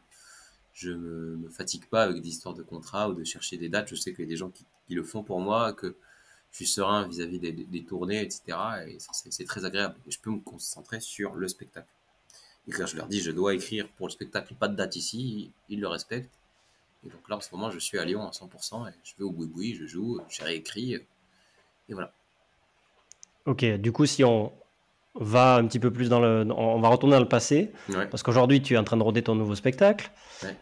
je 0.72 0.90
me, 0.90 1.48
fatigue 1.50 1.86
pas 1.86 2.04
avec 2.04 2.22
des 2.22 2.28
histoires 2.28 2.54
de 2.54 2.62
contrats 2.62 3.10
ou 3.10 3.14
de 3.14 3.24
chercher 3.24 3.58
des 3.58 3.68
dates. 3.68 3.88
Je 3.88 3.96
sais 3.96 4.12
qu'il 4.12 4.24
y 4.24 4.28
a 4.28 4.30
des 4.30 4.36
gens 4.36 4.50
qui, 4.50 4.64
qui 4.86 4.94
le 4.94 5.04
font 5.04 5.22
pour 5.22 5.40
moi, 5.40 5.72
que 5.72 5.94
je 6.50 6.56
suis 6.56 6.66
serein 6.66 7.06
vis-à-vis 7.06 7.38
des, 7.38 7.84
tournées, 7.84 8.22
etc. 8.22 8.58
Et 8.86 8.98
c'est 9.00 9.44
très 9.44 9.64
agréable. 9.64 9.96
Et 10.06 10.10
je 10.10 10.18
peux 10.20 10.30
me 10.30 10.40
concentrer 10.40 11.00
sur 11.00 11.34
le 11.34 11.46
spectacle. 11.46 11.88
Et 12.66 12.72
quand 12.72 12.86
je 12.86 12.96
leur 12.96 13.06
dis, 13.06 13.20
je 13.20 13.30
dois 13.30 13.54
écrire 13.54 13.88
pour 13.88 14.06
le 14.06 14.12
spectacle, 14.12 14.54
pas 14.54 14.68
de 14.68 14.76
date 14.76 14.96
ici, 14.96 15.52
ils 15.68 15.80
le 15.80 15.88
respectent. 15.88 16.30
Et 17.04 17.08
donc 17.08 17.28
là, 17.28 17.36
en 17.36 17.40
ce 17.40 17.50
moment, 17.52 17.70
je 17.70 17.78
suis 17.78 17.98
à 17.98 18.04
Lyon 18.04 18.26
à 18.26 18.30
100%, 18.30 18.88
et 18.88 18.92
je 19.04 19.14
vais 19.16 19.24
au 19.24 19.30
boui-boui, 19.30 19.74
je 19.74 19.86
joue, 19.86 20.20
j'ai 20.28 20.42
réécrit, 20.42 20.98
et 21.88 21.94
voilà. 21.94 22.12
Ok, 23.46 23.64
du 23.64 23.92
coup, 23.92 24.04
si 24.04 24.24
on, 24.24 24.52
va 25.20 25.56
un 25.56 25.66
petit 25.66 25.78
peu 25.78 25.90
plus 25.90 26.08
dans 26.08 26.20
le. 26.20 26.46
On 26.56 26.80
va 26.80 26.88
retourner 26.88 27.14
dans 27.14 27.22
le 27.22 27.28
passé. 27.28 27.72
Parce 28.10 28.22
qu'aujourd'hui, 28.22 28.62
tu 28.62 28.74
es 28.74 28.76
en 28.76 28.84
train 28.84 28.96
de 28.96 29.02
roder 29.02 29.22
ton 29.22 29.34
nouveau 29.34 29.54
spectacle. 29.54 30.10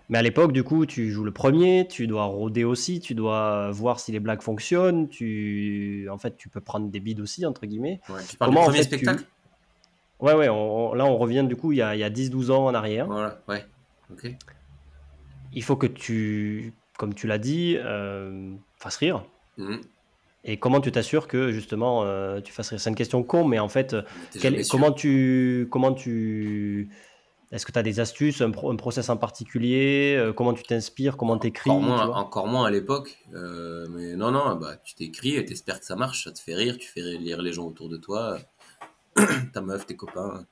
Mais 0.08 0.18
à 0.18 0.22
l'époque, 0.22 0.52
du 0.52 0.64
coup, 0.64 0.86
tu 0.86 1.10
joues 1.10 1.24
le 1.24 1.32
premier, 1.32 1.86
tu 1.88 2.06
dois 2.06 2.24
roder 2.24 2.64
aussi, 2.64 3.00
tu 3.00 3.14
dois 3.14 3.70
voir 3.70 4.00
si 4.00 4.12
les 4.12 4.20
blagues 4.20 4.42
fonctionnent. 4.42 5.08
Tu... 5.08 6.08
En 6.10 6.18
fait, 6.18 6.36
tu 6.36 6.48
peux 6.48 6.60
prendre 6.60 6.88
des 6.88 7.00
bides 7.00 7.20
aussi, 7.20 7.44
entre 7.44 7.66
guillemets. 7.66 8.00
Tu 8.28 8.36
parles 8.36 8.50
Comment, 8.50 8.62
du 8.62 8.70
premier 8.70 8.82
spectacle? 8.82 9.24
Ouais, 10.18 10.32
ouais, 10.32 10.46
là, 10.46 11.04
on 11.04 11.18
revient 11.18 11.44
du 11.46 11.56
coup 11.56 11.72
il 11.72 11.78
y 11.78 11.82
a, 11.82 11.88
a 11.88 12.10
10-12 12.10 12.50
ans 12.50 12.64
en 12.64 12.74
arrière. 12.74 13.06
Voilà, 13.06 13.38
ouais. 13.48 13.66
Ok. 14.10 14.30
Il 15.52 15.62
faut 15.62 15.76
que 15.76 15.86
tu, 15.86 16.72
comme 16.96 17.12
tu 17.12 17.26
l'as 17.26 17.38
dit, 17.38 17.76
euh, 17.78 18.54
fasses 18.78 18.96
rire. 18.96 19.24
Mmh. 19.58 19.76
Et 20.48 20.58
comment 20.58 20.80
tu 20.80 20.92
t'assures 20.92 21.26
que 21.26 21.50
justement 21.50 22.04
euh, 22.04 22.40
tu 22.40 22.52
fasses 22.52 22.76
C'est 22.76 22.88
une 22.88 22.96
question 22.96 23.22
con, 23.24 23.44
mais 23.44 23.58
en 23.58 23.68
fait, 23.68 23.96
comment 24.70 24.92
tu, 24.92 25.66
comment 25.70 25.92
tu, 25.92 26.88
est-ce 27.52 27.66
que 27.66 27.72
tu 27.72 27.78
as 27.78 27.82
des 27.82 28.00
astuces, 28.00 28.40
un, 28.40 28.50
process 28.50 29.08
en 29.08 29.16
particulier 29.16 30.16
euh, 30.16 30.32
Comment 30.32 30.52
tu 30.52 30.62
t'inspires 30.62 31.16
Comment 31.16 31.36
tu 31.38 31.48
écris 31.48 31.70
encore 31.70 31.82
moins, 31.82 32.08
encore 32.08 32.46
moins 32.46 32.66
à 32.66 32.70
l'époque. 32.70 33.18
Euh, 33.34 33.86
mais 33.90 34.14
non, 34.14 34.30
non, 34.30 34.56
bah, 34.56 34.76
tu 34.84 34.94
t'écris 34.94 35.36
et 35.36 35.44
tu 35.44 35.52
espères 35.52 35.80
que 35.80 35.86
ça 35.86 35.96
marche, 35.96 36.24
ça 36.24 36.32
te 36.32 36.38
fait 36.38 36.54
rire, 36.54 36.76
tu 36.78 36.88
fais 36.88 37.00
lire 37.00 37.42
les 37.42 37.52
gens 37.52 37.66
autour 37.66 37.88
de 37.88 37.96
toi, 37.96 38.38
ta 39.52 39.60
meuf, 39.60 39.84
tes 39.86 39.96
copains. 39.96 40.44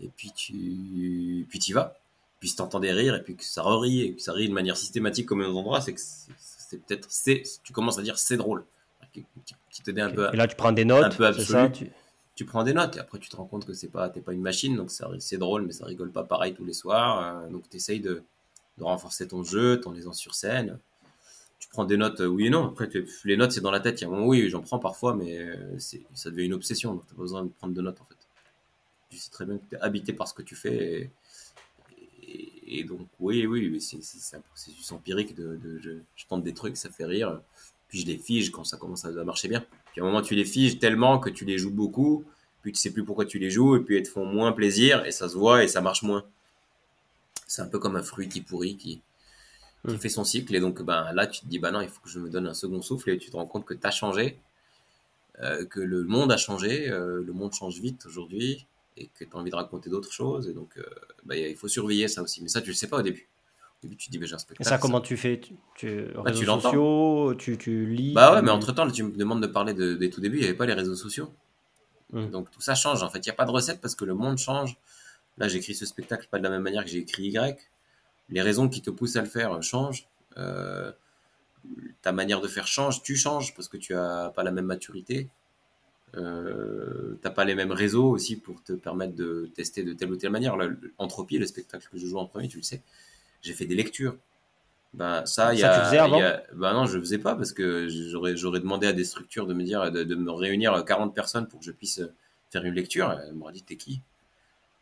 Et 0.00 0.10
puis 0.14 0.30
tu 0.36 1.46
puis 1.48 1.58
y 1.68 1.72
vas. 1.72 1.94
Puis 2.40 2.50
si 2.50 2.56
t'entends 2.56 2.80
des 2.80 2.92
rires 2.92 3.14
et 3.14 3.22
puis 3.22 3.34
que 3.34 3.44
ça 3.44 3.62
rit 3.64 4.02
et 4.02 4.14
que 4.14 4.22
ça 4.22 4.32
rit 4.32 4.48
de 4.48 4.54
manière 4.54 4.76
systématique 4.76 5.26
comme 5.26 5.40
aux 5.40 5.56
endroits, 5.56 5.80
c'est 5.80 5.94
que 5.94 6.00
c'est 6.68 6.84
peut-être 6.84 7.06
c'est 7.10 7.42
tu 7.62 7.72
commences 7.72 7.98
à 7.98 8.02
dire 8.02 8.18
c'est 8.18 8.36
drôle. 8.36 8.64
Qui, 9.12 9.82
te 9.82 9.98
un 9.98 10.10
peu 10.10 10.28
et 10.32 10.36
là 10.36 10.46
tu 10.46 10.56
prends 10.56 10.72
des 10.72 10.84
notes 10.84 11.04
un 11.04 11.08
peu 11.08 11.26
absolu 11.26 11.70
tu... 12.34 12.44
prends 12.44 12.64
des 12.64 12.74
notes 12.74 12.96
et 12.96 13.00
après 13.00 13.18
tu 13.18 13.30
te 13.30 13.36
rends 13.36 13.46
compte 13.46 13.64
que 13.64 13.72
c'est 13.72 13.88
pas 13.88 14.10
t'es 14.10 14.20
pas 14.20 14.34
une 14.34 14.42
machine 14.42 14.76
donc 14.76 14.90
c'est 14.90 15.38
drôle 15.38 15.62
mais 15.62 15.72
ça 15.72 15.86
rigole 15.86 16.10
pas 16.10 16.24
pareil 16.24 16.52
tous 16.52 16.64
les 16.66 16.74
soirs 16.74 17.22
euh, 17.22 17.48
donc 17.48 17.66
tu 17.70 17.76
essayes 17.76 18.00
de, 18.00 18.22
de, 18.76 18.84
renforcer 18.84 19.26
ton 19.26 19.42
jeu 19.42 19.80
ton 19.80 19.94
aisance 19.94 20.18
sur 20.18 20.34
scène. 20.34 20.78
Tu 21.58 21.68
prends 21.68 21.86
des 21.86 21.96
notes 21.96 22.20
oui 22.20 22.46
et 22.46 22.50
non. 22.50 22.66
Après 22.68 22.90
les 23.24 23.36
notes 23.38 23.52
c'est 23.52 23.62
dans 23.62 23.70
la 23.70 23.80
tête. 23.80 24.00
Il 24.00 24.04
y 24.04 24.04
a 24.04 24.08
un 24.08 24.10
moment 24.10 24.26
oui 24.26 24.50
j'en 24.50 24.60
prends 24.60 24.78
parfois 24.78 25.14
mais 25.14 25.38
euh, 25.38 25.78
ça 25.78 26.30
devient 26.30 26.44
une 26.44 26.54
obsession 26.54 26.92
donc 26.94 27.06
t'as 27.06 27.14
pas 27.14 27.22
besoin 27.22 27.44
de 27.44 27.48
prendre 27.48 27.72
de 27.72 27.80
notes 27.80 28.00
en 28.02 28.04
fait. 28.04 28.16
Tu 29.08 29.16
sais 29.16 29.30
très 29.30 29.46
bien 29.46 29.56
que 29.56 29.64
tu 29.70 29.76
es 29.76 29.78
habité 29.80 30.12
par 30.12 30.28
ce 30.28 30.34
que 30.34 30.42
tu 30.42 30.56
fais 30.56 31.00
et, 31.00 31.10
et 32.66 32.84
donc, 32.84 33.06
oui, 33.20 33.46
oui, 33.46 33.80
c'est 33.80 34.36
un 34.36 34.40
processus 34.40 34.90
empirique 34.92 35.34
de, 35.34 35.58
je, 35.82 36.26
tente 36.28 36.42
des 36.42 36.54
trucs, 36.54 36.76
ça 36.76 36.90
fait 36.90 37.04
rire, 37.04 37.40
puis 37.88 38.00
je 38.00 38.06
les 38.06 38.18
fige 38.18 38.50
quand 38.50 38.64
ça 38.64 38.76
commence 38.76 39.04
à, 39.04 39.10
marcher 39.24 39.48
bien. 39.48 39.64
Puis 39.92 40.00
à 40.00 40.04
un 40.04 40.06
moment, 40.06 40.22
tu 40.22 40.34
les 40.34 40.44
figes 40.44 40.78
tellement 40.78 41.18
que 41.18 41.30
tu 41.30 41.44
les 41.44 41.58
joues 41.58 41.70
beaucoup, 41.70 42.24
puis 42.62 42.72
tu 42.72 42.78
sais 42.78 42.90
plus 42.90 43.04
pourquoi 43.04 43.24
tu 43.24 43.38
les 43.38 43.50
joues, 43.50 43.76
et 43.76 43.80
puis 43.80 43.96
elles 43.96 44.02
te 44.02 44.08
font 44.08 44.26
moins 44.26 44.52
plaisir, 44.52 45.04
et 45.04 45.12
ça 45.12 45.28
se 45.28 45.36
voit, 45.36 45.62
et 45.62 45.68
ça 45.68 45.80
marche 45.80 46.02
moins. 46.02 46.24
C'est 47.46 47.62
un 47.62 47.68
peu 47.68 47.78
comme 47.78 47.96
un 47.96 48.02
fruit 48.02 48.28
qui 48.28 48.40
pourrit, 48.40 48.76
qui, 48.76 49.00
qui 49.86 49.94
hmm. 49.94 49.98
fait 49.98 50.08
son 50.08 50.24
cycle, 50.24 50.54
et 50.54 50.60
donc 50.60 50.82
ben, 50.82 51.12
là, 51.12 51.26
tu 51.26 51.42
te 51.42 51.46
dis, 51.46 51.60
bah 51.60 51.70
non, 51.70 51.80
il 51.80 51.88
faut 51.88 52.00
que 52.00 52.10
je 52.10 52.18
me 52.18 52.28
donne 52.28 52.48
un 52.48 52.54
second 52.54 52.82
souffle, 52.82 53.10
et 53.10 53.18
tu 53.18 53.30
te 53.30 53.36
rends 53.36 53.46
compte 53.46 53.64
que 53.64 53.74
tu 53.74 53.86
as 53.86 53.92
changé, 53.92 54.38
euh, 55.40 55.64
que 55.66 55.80
le 55.80 56.02
monde 56.02 56.32
a 56.32 56.36
changé, 56.36 56.90
euh, 56.90 57.22
le 57.22 57.32
monde 57.32 57.52
change 57.52 57.78
vite 57.80 58.06
aujourd'hui, 58.06 58.66
et 58.96 59.08
que 59.08 59.24
tu 59.24 59.30
as 59.32 59.36
envie 59.36 59.50
de 59.50 59.56
raconter 59.56 59.90
d'autres 59.90 60.12
choses. 60.12 60.48
Et 60.48 60.52
donc, 60.52 60.76
euh, 60.78 60.84
bah, 61.24 61.36
il 61.36 61.56
faut 61.56 61.68
surveiller 61.68 62.08
ça 62.08 62.22
aussi. 62.22 62.42
Mais 62.42 62.48
ça, 62.48 62.60
tu 62.60 62.70
le 62.70 62.74
sais 62.74 62.88
pas 62.88 62.98
au 62.98 63.02
début. 63.02 63.28
Au 63.78 63.86
début, 63.86 63.96
tu 63.96 64.10
dis, 64.10 64.18
bah, 64.18 64.26
j'ai 64.26 64.34
un 64.34 64.38
spectacle. 64.38 64.66
Et 64.66 64.70
ça, 64.70 64.78
comment 64.78 65.00
tu 65.00 65.16
fais? 65.16 65.38
Tu, 65.38 65.54
tu, 65.74 66.06
bah, 66.14 66.22
Réseaux 66.24 66.60
sociaux, 66.60 67.34
tu, 67.36 67.58
tu, 67.58 67.86
lis 67.86 68.14
Bah 68.14 68.34
ouais, 68.34 68.42
mais 68.42 68.50
entre-temps, 68.50 68.90
tu 68.90 69.02
me 69.02 69.16
demandes 69.16 69.42
de 69.42 69.46
parler 69.46 69.74
de, 69.74 69.94
des 69.94 70.10
tout 70.10 70.20
débuts, 70.20 70.38
il 70.38 70.40
n'y 70.40 70.46
avait 70.46 70.56
pas 70.56 70.66
les 70.66 70.74
réseaux 70.74 70.94
sociaux. 70.94 71.32
Hum. 72.12 72.30
Donc 72.30 72.50
tout 72.50 72.60
ça 72.60 72.74
change. 72.74 73.02
En 73.02 73.10
fait, 73.10 73.18
il 73.18 73.28
n'y 73.28 73.32
a 73.32 73.36
pas 73.36 73.44
de 73.44 73.50
recette 73.50 73.80
parce 73.80 73.94
que 73.94 74.04
le 74.04 74.14
monde 74.14 74.38
change. 74.38 74.76
Là, 75.38 75.48
j'écris 75.48 75.74
ce 75.74 75.84
spectacle 75.84 76.28
pas 76.30 76.38
de 76.38 76.44
la 76.44 76.50
même 76.50 76.62
manière 76.62 76.84
que 76.84 76.90
j'ai 76.90 76.98
écrit 76.98 77.28
Y. 77.28 77.58
Les 78.30 78.42
raisons 78.42 78.68
qui 78.68 78.80
te 78.82 78.90
poussent 78.90 79.16
à 79.16 79.20
le 79.20 79.28
faire 79.28 79.62
changent. 79.62 80.08
Euh, 80.38 80.92
ta 82.02 82.12
manière 82.12 82.40
de 82.40 82.48
faire 82.48 82.66
change, 82.66 83.02
tu 83.02 83.16
changes 83.16 83.54
parce 83.54 83.68
que 83.68 83.76
tu 83.76 83.94
as 83.94 84.32
pas 84.34 84.42
la 84.42 84.50
même 84.50 84.66
maturité. 84.66 85.28
Euh, 86.14 86.85
t'as 87.20 87.30
pas 87.30 87.44
les 87.44 87.54
mêmes 87.54 87.72
réseaux 87.72 88.10
aussi 88.10 88.36
pour 88.36 88.62
te 88.62 88.72
permettre 88.72 89.14
de 89.14 89.50
tester 89.54 89.82
de 89.82 89.92
telle 89.92 90.10
ou 90.10 90.16
telle 90.16 90.30
manière. 90.30 90.56
Entropie, 90.98 91.38
le 91.38 91.46
spectacle 91.46 91.88
que 91.90 91.98
je 91.98 92.06
joue 92.06 92.18
en 92.18 92.26
premier, 92.26 92.48
tu 92.48 92.58
le 92.58 92.62
sais, 92.62 92.82
j'ai 93.42 93.52
fait 93.52 93.66
des 93.66 93.74
lectures. 93.74 94.16
Ben, 94.94 95.26
ça, 95.26 95.52
il 95.52 95.60
y 95.60 95.64
a, 95.64 95.84
faisais 95.84 95.98
avant 95.98 96.18
ben 96.54 96.72
non, 96.72 96.86
je 96.86 96.98
faisais 96.98 97.18
pas 97.18 97.34
parce 97.34 97.52
que 97.52 97.86
j'aurais, 97.88 98.36
j'aurais 98.36 98.60
demandé 98.60 98.86
à 98.86 98.94
des 98.94 99.04
structures 99.04 99.46
de 99.46 99.52
me 99.52 99.62
dire, 99.62 99.92
de, 99.92 100.14
me 100.14 100.30
réunir 100.30 100.82
40 100.84 101.14
personnes 101.14 101.48
pour 101.48 101.60
que 101.60 101.66
je 101.66 101.72
puisse 101.72 102.00
faire 102.50 102.64
une 102.64 102.74
lecture. 102.74 103.14
Elle 103.28 103.34
m'aurait 103.34 103.52
dit, 103.52 103.62
t'es 103.62 103.76
qui? 103.76 104.00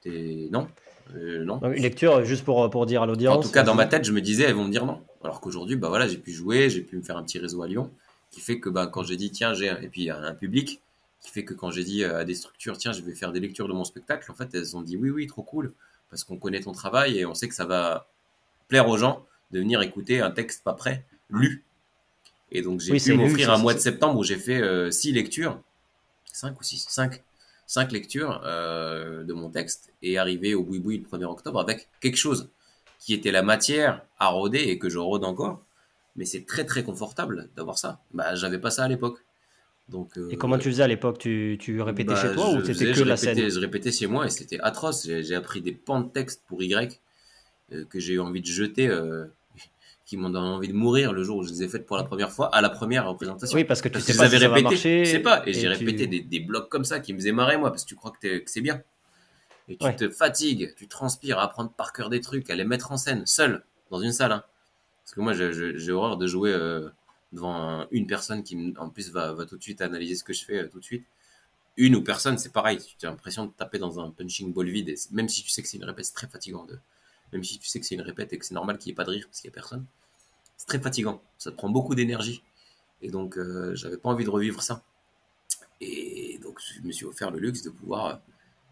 T'es 0.02 0.48
non, 0.52 0.68
euh, 1.16 1.44
non. 1.44 1.60
Une 1.62 1.82
lecture, 1.82 2.24
juste 2.24 2.44
pour, 2.44 2.70
pour 2.70 2.86
dire 2.86 3.02
à 3.02 3.06
l'audience. 3.06 3.36
En 3.36 3.40
tout 3.40 3.50
cas, 3.50 3.64
dans 3.64 3.74
ma 3.74 3.86
tête, 3.86 4.04
je 4.04 4.12
me 4.12 4.20
disais, 4.20 4.44
elles 4.44 4.54
vont 4.54 4.64
me 4.64 4.70
dire 4.70 4.86
non. 4.86 5.00
Alors 5.22 5.40
qu'aujourd'hui, 5.40 5.76
bah 5.76 5.88
voilà, 5.88 6.06
j'ai 6.06 6.18
pu 6.18 6.30
jouer, 6.30 6.70
j'ai 6.70 6.82
pu 6.82 6.96
me 6.96 7.02
faire 7.02 7.16
un 7.16 7.24
petit 7.24 7.38
réseau 7.38 7.62
à 7.62 7.66
Lyon, 7.66 7.90
qui 8.30 8.40
fait 8.40 8.60
que 8.60 8.68
bah, 8.68 8.86
quand 8.86 9.02
j'ai 9.02 9.16
dit, 9.16 9.30
tiens, 9.30 9.52
j'ai 9.54 9.66
et 9.82 9.88
puis 9.88 10.10
un 10.10 10.34
public, 10.34 10.80
qui 11.24 11.30
fait 11.32 11.44
que 11.44 11.54
quand 11.54 11.70
j'ai 11.70 11.84
dit 11.84 12.04
à 12.04 12.24
des 12.24 12.34
structures, 12.34 12.76
tiens, 12.76 12.92
je 12.92 13.02
vais 13.02 13.14
faire 13.14 13.32
des 13.32 13.40
lectures 13.40 13.66
de 13.66 13.72
mon 13.72 13.84
spectacle, 13.84 14.30
en 14.30 14.34
fait, 14.34 14.48
elles 14.54 14.76
ont 14.76 14.82
dit 14.82 14.96
oui, 14.96 15.10
oui, 15.10 15.26
trop 15.26 15.42
cool, 15.42 15.72
parce 16.10 16.22
qu'on 16.22 16.36
connaît 16.36 16.60
ton 16.60 16.72
travail 16.72 17.18
et 17.18 17.26
on 17.26 17.34
sait 17.34 17.48
que 17.48 17.54
ça 17.54 17.64
va 17.64 18.06
plaire 18.68 18.88
aux 18.88 18.98
gens 18.98 19.24
de 19.50 19.58
venir 19.58 19.80
écouter 19.82 20.20
un 20.20 20.30
texte 20.30 20.62
pas 20.62 20.74
prêt, 20.74 21.04
lu. 21.30 21.64
Et 22.52 22.60
donc, 22.60 22.80
j'ai 22.80 22.96
pu 22.96 23.14
m'offrir 23.14 23.50
un 23.50 23.58
mois 23.58 23.74
de 23.74 23.78
septembre 23.78 24.18
où 24.18 24.22
j'ai 24.22 24.36
fait 24.36 24.60
euh, 24.60 24.90
six 24.90 25.12
lectures, 25.12 25.60
cinq 26.30 26.60
ou 26.60 26.62
six, 26.62 26.84
cinq, 26.88 27.22
cinq 27.66 27.90
lectures 27.90 28.42
euh, 28.44 29.24
de 29.24 29.32
mon 29.32 29.48
texte 29.48 29.92
et 30.02 30.18
arrivé 30.18 30.54
au 30.54 30.62
boui-boui 30.62 30.98
le 30.98 31.18
1er 31.18 31.24
octobre 31.24 31.58
avec 31.58 31.88
quelque 32.00 32.18
chose 32.18 32.50
qui 32.98 33.14
était 33.14 33.32
la 33.32 33.42
matière 33.42 34.02
à 34.18 34.28
rôder 34.28 34.58
et 34.58 34.78
que 34.78 34.90
je 34.90 34.98
rôde 34.98 35.24
encore. 35.24 35.62
Mais 36.16 36.26
c'est 36.26 36.46
très 36.46 36.64
très 36.64 36.84
confortable 36.84 37.48
d'avoir 37.56 37.78
ça. 37.78 38.00
Bah, 38.12 38.34
j'avais 38.34 38.58
pas 38.58 38.70
ça 38.70 38.84
à 38.84 38.88
l'époque. 38.88 39.18
Donc, 39.88 40.12
et 40.30 40.36
comment 40.36 40.56
tu 40.56 40.70
faisais 40.70 40.82
à 40.82 40.88
l'époque? 40.88 41.18
Tu, 41.18 41.58
tu, 41.60 41.80
répétais 41.82 42.16
chez 42.16 42.28
bah, 42.28 42.34
toi 42.34 42.50
ou 42.52 42.64
c'était 42.64 42.92
que 42.92 43.02
la 43.02 43.16
scène? 43.16 43.50
Je 43.50 43.60
répétais 43.60 43.92
chez 43.92 44.06
moi 44.06 44.26
et 44.26 44.30
c'était 44.30 44.58
atroce. 44.60 45.06
J'ai 45.06 45.34
appris 45.34 45.60
des 45.60 45.72
pans 45.72 46.00
de 46.00 46.08
texte 46.08 46.42
pour 46.48 46.62
Y 46.62 47.00
euh, 47.72 47.84
que 47.84 48.00
j'ai 48.00 48.14
eu 48.14 48.20
envie 48.20 48.40
de 48.40 48.46
jeter, 48.46 48.88
euh, 48.88 49.26
qui 50.06 50.16
m'ont 50.16 50.30
donné 50.30 50.48
envie 50.48 50.68
de 50.68 50.72
mourir 50.72 51.12
le 51.12 51.22
jour 51.22 51.38
où 51.38 51.42
je 51.44 51.50
les 51.50 51.64
ai 51.64 51.68
faites 51.68 51.84
pour 51.84 51.98
la 51.98 52.04
première 52.04 52.32
fois, 52.32 52.54
à 52.54 52.62
la 52.62 52.70
première 52.70 53.06
représentation. 53.06 53.56
Oui, 53.56 53.64
parce 53.64 53.82
que 53.82 53.90
tu 53.90 54.00
sais 54.00 54.16
pas 54.16 54.28
si 54.28 54.36
répété, 54.38 54.62
marcher, 54.62 55.04
Je 55.04 55.10
sais 55.10 55.18
pas. 55.18 55.42
Et, 55.46 55.52
j'ai 55.52 55.68
répété 55.68 56.06
des, 56.06 56.20
des, 56.20 56.40
blocs 56.40 56.70
comme 56.70 56.84
ça 56.84 57.00
qui 57.00 57.12
me 57.12 57.18
faisaient 57.18 57.32
marrer, 57.32 57.58
moi, 57.58 57.70
parce 57.70 57.84
que 57.84 57.88
tu 57.88 57.94
crois 57.94 58.10
que, 58.10 58.38
que 58.38 58.50
c'est 58.50 58.62
bien. 58.62 58.82
Et 59.68 59.76
tu 59.76 59.96
te 59.96 60.08
fatigues, 60.08 60.74
tu 60.76 60.88
transpires 60.88 61.38
à 61.38 61.44
apprendre 61.44 61.70
par 61.70 61.92
cœur 61.92 62.08
des 62.08 62.20
trucs, 62.20 62.48
à 62.48 62.54
les 62.54 62.64
mettre 62.64 62.92
en 62.92 62.96
scène, 62.96 63.24
seul, 63.26 63.64
dans 63.90 64.00
une 64.00 64.12
salle. 64.12 64.32
Hein. 64.32 64.44
Parce 65.04 65.14
que 65.14 65.20
moi, 65.20 65.32
j'ai 65.34 65.92
horreur 65.92 66.16
de 66.16 66.26
jouer. 66.26 66.52
Euh, 66.52 66.88
devant 67.34 67.86
une 67.90 68.06
personne 68.06 68.42
qui 68.42 68.74
en 68.78 68.88
plus 68.88 69.10
va, 69.10 69.34
tout 69.48 69.56
de 69.56 69.62
suite 69.62 69.80
analyser 69.80 70.14
ce 70.14 70.24
que 70.24 70.32
je 70.32 70.44
fais 70.44 70.58
euh, 70.60 70.68
tout 70.68 70.78
de 70.78 70.84
suite. 70.84 71.04
Une 71.76 71.96
ou 71.96 72.02
personne, 72.02 72.38
c'est 72.38 72.52
pareil. 72.52 72.78
Tu 72.98 73.06
as 73.06 73.10
l'impression 73.10 73.46
de 73.46 73.50
taper 73.52 73.78
dans 73.78 73.98
un 73.98 74.10
punching 74.10 74.52
ball 74.52 74.68
vide. 74.68 74.94
Même 75.10 75.28
si 75.28 75.42
tu 75.42 75.50
sais 75.50 75.60
que 75.60 75.68
c'est 75.68 75.76
une 75.76 75.84
répète, 75.84 76.06
c'est 76.06 76.14
très 76.14 76.28
fatigant. 76.28 76.66
Même 77.32 77.42
si 77.42 77.58
tu 77.58 77.68
sais 77.68 77.80
que 77.80 77.86
c'est 77.86 77.96
une 77.96 78.02
répète 78.02 78.32
et 78.32 78.38
que 78.38 78.46
c'est 78.46 78.54
normal 78.54 78.78
qu'il 78.78 78.90
n'y 78.90 78.92
ait 78.92 78.96
pas 78.96 79.04
de 79.04 79.10
rire 79.10 79.26
parce 79.26 79.40
qu'il 79.40 79.50
n'y 79.50 79.54
a 79.54 79.56
personne, 79.56 79.84
c'est 80.56 80.68
très 80.68 80.78
fatigant. 80.78 81.20
Ça 81.36 81.50
te 81.50 81.56
prend 81.56 81.68
beaucoup 81.68 81.96
d'énergie. 81.96 82.42
Et 83.02 83.10
donc, 83.10 83.36
euh, 83.36 83.74
j'avais 83.74 83.96
pas 83.96 84.08
envie 84.08 84.24
de 84.24 84.30
revivre 84.30 84.62
ça. 84.62 84.82
Et 85.80 86.38
donc, 86.42 86.60
je 86.60 86.80
me 86.86 86.92
suis 86.92 87.06
offert 87.06 87.32
le 87.32 87.40
luxe 87.40 87.62
de 87.62 87.70
pouvoir. 87.70 88.06
Euh, 88.06 88.14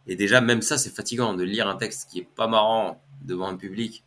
et 0.06 0.14
déjà, 0.14 0.40
même 0.40 0.62
ça, 0.62 0.78
c'est 0.78 0.90
fatigant 0.90 1.34
de 1.34 1.42
lire 1.42 1.66
un 1.66 1.76
texte 1.76 2.08
qui 2.08 2.20
est 2.20 2.28
pas 2.36 2.46
marrant 2.46 3.02
devant 3.22 3.48
un 3.48 3.56
public. 3.56 4.04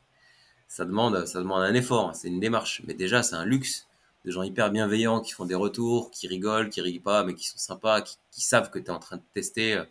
Ça 0.69 0.85
demande, 0.85 1.25
ça 1.25 1.39
demande 1.39 1.63
un 1.63 1.73
effort, 1.73 2.15
c'est 2.15 2.29
une 2.29 2.39
démarche. 2.39 2.81
Mais 2.87 2.93
déjà, 2.93 3.23
c'est 3.23 3.35
un 3.35 3.45
luxe 3.45 3.87
des 4.25 4.31
gens 4.31 4.43
hyper 4.43 4.71
bienveillants 4.71 5.21
qui 5.21 5.31
font 5.31 5.45
des 5.45 5.55
retours, 5.55 6.09
qui 6.11 6.27
rigolent, 6.27 6.69
qui 6.69 6.81
rient 6.81 6.99
pas, 6.99 7.23
mais 7.23 7.35
qui 7.35 7.47
sont 7.47 7.59
sympas, 7.59 8.01
qui, 8.01 8.41
savent 8.41 8.71
que 8.71 8.79
tu 8.79 8.85
es 8.85 8.89
en 8.89 8.99
train 8.99 9.17
de 9.17 9.21
tester, 9.33 9.75
euh, 9.75 9.85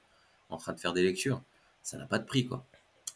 en 0.50 0.56
train 0.58 0.72
de 0.72 0.80
faire 0.80 0.92
des 0.92 1.02
lectures. 1.02 1.40
Ça 1.82 1.96
n'a 1.98 2.06
pas 2.06 2.18
de 2.18 2.26
prix, 2.26 2.44
quoi. 2.44 2.66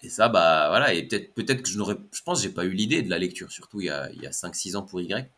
Et 0.03 0.09
ça, 0.11 0.29
bah 0.29 0.69
voilà, 0.69 0.95
et 0.95 1.09
peut-être 1.09 1.35
peut-être 1.35 1.63
que 1.63 1.69
je 1.69 1.77
n'aurais, 1.77 1.97
je 2.13 2.23
pense, 2.23 2.41
j'ai 2.43 2.51
pas 2.51 2.65
eu 2.65 2.71
l'idée 2.71 3.03
de 3.03 3.11
la 3.11 3.19
lecture, 3.19 3.51
surtout 3.51 3.81
il 3.81 3.87
y 3.87 3.91
a, 3.91 4.11
il 4.13 4.23
y 4.23 4.27
a 4.27 4.31
5-6 4.31 4.77
ans 4.77 4.83
pour 4.83 5.01
Y, 5.01 5.29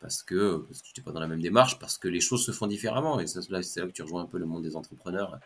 parce 0.00 0.22
que 0.22 0.56
parce 0.66 0.80
que 0.80 0.88
j'étais 0.88 1.02
pas 1.02 1.12
dans 1.12 1.20
la 1.20 1.28
même 1.28 1.42
démarche, 1.42 1.78
parce 1.78 1.98
que 1.98 2.08
les 2.08 2.20
choses 2.20 2.44
se 2.44 2.52
font 2.52 2.66
différemment. 2.66 3.20
Et 3.20 3.26
c'est 3.26 3.50
là, 3.50 3.60
que 3.60 3.92
tu 3.92 4.02
rejoins 4.02 4.22
un 4.22 4.26
peu 4.26 4.38
le 4.38 4.46
monde 4.46 4.62
des 4.62 4.76
entrepreneurs. 4.76 5.38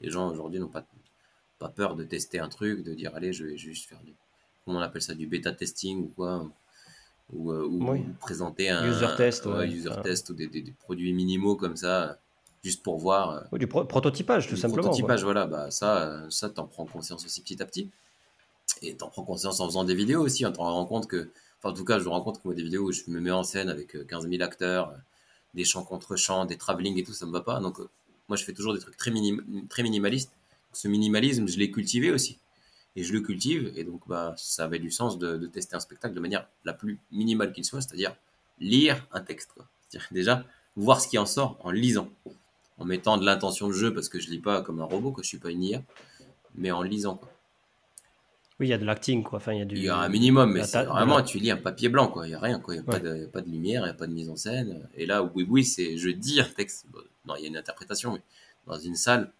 Les 0.00 0.10
gens 0.10 0.30
aujourd'hui 0.30 0.60
n'ont 0.60 0.68
pas 0.68 0.86
pas 1.58 1.68
peur 1.68 1.94
de 1.96 2.04
tester 2.04 2.38
un 2.40 2.48
truc, 2.48 2.82
de 2.84 2.94
dire 2.94 3.14
allez, 3.14 3.34
je 3.34 3.44
vais 3.44 3.58
juste 3.58 3.86
faire 3.86 4.00
du, 4.02 4.14
comment 4.64 4.78
on 4.78 4.82
appelle 4.82 5.02
ça, 5.02 5.14
du 5.14 5.26
bêta 5.26 5.52
testing 5.52 6.04
ou 6.04 6.12
quoi 6.16 6.50
ou, 7.32 7.52
ou, 7.52 8.04
présenter 8.20 8.70
un 8.70 8.88
user 8.88 9.06
test, 9.16 9.46
user 9.46 9.90
test 10.02 10.30
ou 10.30 10.34
des, 10.34 10.48
des, 10.48 10.72
produits 10.80 11.12
minimaux 11.12 11.56
comme 11.56 11.76
ça, 11.76 12.18
juste 12.64 12.82
pour 12.82 12.98
voir. 12.98 13.44
du 13.52 13.66
prototypage, 13.66 14.48
tout 14.48 14.56
simplement. 14.56 14.82
Prototypage, 14.82 15.24
voilà, 15.24 15.46
bah, 15.46 15.70
ça, 15.70 16.24
ça 16.30 16.50
t'en 16.50 16.66
prends 16.66 16.86
conscience 16.86 17.24
aussi 17.24 17.42
petit 17.42 17.62
à 17.62 17.66
petit. 17.66 17.88
Et 18.82 18.94
t'en 18.94 19.08
prends 19.08 19.24
conscience 19.24 19.60
en 19.60 19.66
faisant 19.66 19.84
des 19.84 19.94
vidéos 19.94 20.22
aussi, 20.22 20.46
on 20.46 20.52
t'en 20.52 20.64
rend 20.64 20.86
compte 20.86 21.06
que, 21.06 21.28
enfin, 21.58 21.70
en 21.70 21.72
tout 21.72 21.84
cas, 21.84 21.98
je 21.98 22.04
me 22.04 22.10
rends 22.10 22.22
compte 22.22 22.36
que 22.36 22.42
moi, 22.44 22.54
des 22.54 22.62
vidéos 22.62 22.88
où 22.88 22.92
je 22.92 23.02
me 23.08 23.20
mets 23.20 23.30
en 23.30 23.42
scène 23.42 23.68
avec 23.68 24.06
15 24.06 24.28
000 24.28 24.42
acteurs, 24.42 24.94
des 25.54 25.64
chants 25.64 25.84
contre 25.84 26.16
chants, 26.16 26.46
des 26.46 26.56
travelling 26.56 26.98
et 26.98 27.02
tout, 27.02 27.12
ça 27.12 27.26
me 27.26 27.32
va 27.32 27.40
pas. 27.40 27.60
Donc, 27.60 27.78
moi, 28.28 28.36
je 28.36 28.44
fais 28.44 28.52
toujours 28.52 28.74
des 28.74 28.80
trucs 28.80 28.96
très, 28.96 29.10
minim 29.10 29.66
très 29.68 29.82
minimalistes. 29.82 30.32
Ce 30.72 30.86
minimalisme, 30.86 31.48
je 31.48 31.58
l'ai 31.58 31.70
cultivé 31.70 32.12
aussi 32.12 32.38
et 32.96 33.02
je 33.02 33.12
le 33.12 33.20
cultive. 33.20 33.72
Et 33.76 33.84
donc, 33.84 34.02
bah, 34.06 34.34
ça 34.36 34.64
avait 34.64 34.78
du 34.78 34.90
sens 34.90 35.18
de, 35.18 35.46
tester 35.46 35.76
un 35.76 35.80
spectacle 35.80 36.14
de 36.14 36.20
manière 36.20 36.46
la 36.64 36.72
plus 36.72 36.98
minimale 37.12 37.52
qu'il 37.52 37.64
soit, 37.64 37.80
c'est-à-dire 37.80 38.14
lire 38.58 39.06
un 39.12 39.20
texte. 39.20 39.52
C'est-à-dire 39.88 40.08
déjà 40.10 40.44
voir 40.76 41.00
ce 41.00 41.08
qui 41.08 41.18
en 41.18 41.26
sort 41.26 41.58
en 41.62 41.70
lisant, 41.70 42.08
en 42.78 42.84
mettant 42.84 43.16
de 43.16 43.24
l'intention 43.24 43.68
de 43.68 43.72
jeu, 43.72 43.92
parce 43.92 44.08
que 44.08 44.20
je 44.20 44.30
lis 44.30 44.38
pas 44.38 44.62
comme 44.62 44.80
un 44.80 44.84
robot, 44.84 45.12
que 45.12 45.22
je 45.22 45.28
suis 45.28 45.38
pas 45.38 45.50
une 45.50 45.62
IA, 45.62 45.82
mais 46.54 46.70
en 46.70 46.82
lisant. 46.82 47.16
Quoi. 47.16 47.28
Oui, 48.58 48.66
il 48.66 48.70
y 48.70 48.74
a 48.74 48.78
de 48.78 48.84
l'acting, 48.84 49.22
quoi. 49.22 49.38
Enfin, 49.38 49.54
il 49.54 49.58
y 49.58 49.62
a 49.62 49.64
du. 49.64 49.76
Il 49.76 49.84
y 49.84 49.88
a 49.88 49.96
un 49.96 50.08
minimum, 50.10 50.52
mais 50.52 50.64
c'est 50.64 50.84
vraiment, 50.84 51.22
tu 51.22 51.38
lis 51.38 51.50
un 51.50 51.56
papier 51.56 51.88
blanc, 51.88 52.08
quoi. 52.08 52.28
Il 52.28 52.32
y 52.32 52.34
a 52.34 52.40
rien, 52.40 52.60
quoi. 52.60 52.74
Il 52.74 52.82
n'y 52.82 52.86
a, 52.86 53.24
a, 53.24 53.28
pas 53.28 53.40
de 53.40 53.50
lumière, 53.50 53.82
il 53.82 53.84
n'y 53.84 53.90
a 53.90 53.94
pas 53.94 54.06
de 54.06 54.12
mise 54.12 54.28
en 54.28 54.36
scène. 54.36 54.86
Et 54.94 55.06
là, 55.06 55.22
oui, 55.22 55.46
oui, 55.48 55.64
c'est 55.64 55.96
je 55.96 56.10
dis 56.10 56.40
un 56.40 56.44
texte. 56.44 56.86
non, 57.24 57.36
il 57.36 57.42
y 57.42 57.44
a 57.46 57.48
une 57.48 57.56
interprétation, 57.56 58.12
mais 58.12 58.20
dans 58.66 58.78
une 58.78 58.96
salle, 58.96 59.32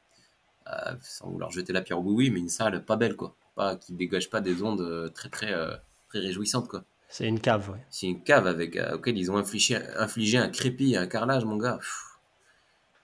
euh, 0.73 0.95
sans 1.03 1.29
vouloir 1.29 1.51
jeter 1.51 1.73
la 1.73 1.83
pierre 1.83 1.99
au 1.99 2.03
oui, 2.03 2.31
mais 2.31 2.41
une 2.41 2.49
salle 2.49 2.85
pas 2.85 2.97
belle, 2.97 3.17
quoi 3.17 3.35
pas, 3.55 3.77
qui 3.77 3.93
dégage 3.93 4.31
pas 4.31 4.41
des 4.41 4.63
ondes 4.63 4.81
euh, 4.81 5.09
très 5.09 5.29
très 5.29 5.53
euh, 5.53 5.75
très 6.09 6.21
réjouissantes 6.21 6.69
quoi. 6.69 6.85
C'est 7.09 7.27
une 7.27 7.41
cave, 7.41 7.71
ouais. 7.71 7.85
C'est 7.91 8.07
une 8.07 8.23
cave 8.23 8.47
avec 8.47 8.77
euh, 8.77 8.95
auquel 8.95 9.19
ils 9.19 9.33
ont 9.33 9.37
infligé, 9.37 9.77
infligé 9.97 10.39
un 10.39 10.49
crépi, 10.49 10.97
un 10.97 11.09
carrelage, 11.09 11.45
mon 11.45 11.57
gars. 11.57 11.81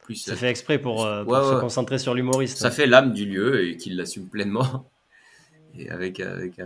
plus, 0.05 0.15
ça 0.15 0.37
fait 0.37 0.49
exprès 0.49 0.79
pour, 0.79 1.01
se 1.01 1.61
concentrer 1.61 1.99
sur 1.99 2.15
l'humoriste. 2.15 2.59
Ça 2.59 2.71
fait 2.71 2.87
l'âme 2.87 3.13
du 3.13 3.27
lieu 3.27 3.65
et 3.65 3.77
qu'il 3.77 3.97
l'assume 3.97 4.29
pleinement. 4.29 4.89
Et 5.79 5.91
avec, 5.91 6.21
avec, 6.21 6.59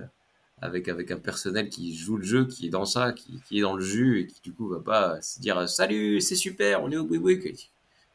avec, 0.61 0.89
avec 0.89 1.11
un 1.11 1.19
personnel 1.19 1.69
qui 1.69 1.97
joue 1.97 2.17
le 2.17 2.23
jeu, 2.23 2.45
qui 2.45 2.67
est 2.67 2.71
dans 2.71 2.85
ça, 2.85 3.11
qui, 3.11 3.41
qui 3.49 3.59
est 3.59 3.63
dans 3.63 3.75
le 3.75 3.83
jus 3.83 4.21
et 4.21 4.27
qui 4.29 4.41
du 4.41 4.53
coup 4.53 4.69
va 4.69 4.79
pas 4.79 5.21
se 5.21 5.41
dire 5.41 5.69
salut, 5.69 6.21
c'est 6.21 6.37
super, 6.37 6.81
on 6.85 6.93
est 6.93 6.97
au 6.97 7.05
boui 7.05 7.41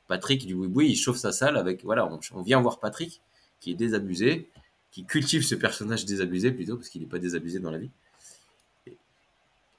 Patrick 0.07 0.45
du 0.45 0.55
boui 0.55 0.89
il 0.89 0.95
chauffe 0.95 1.17
sa 1.17 1.31
salle 1.31 1.57
avec 1.57 1.83
voilà, 1.83 2.09
on, 2.33 2.41
vient 2.41 2.61
voir 2.61 2.79
Patrick 2.79 3.21
qui 3.59 3.71
est 3.71 3.75
désabusé 3.75 4.49
qui 4.95 5.03
cultive 5.03 5.43
ce 5.43 5.55
personnage 5.55 6.05
désabusé 6.05 6.53
plutôt, 6.53 6.77
parce 6.77 6.87
qu'il 6.87 7.01
n'est 7.01 7.07
pas 7.07 7.19
désabusé 7.19 7.59
dans 7.59 7.69
la 7.69 7.79
vie, 7.79 7.91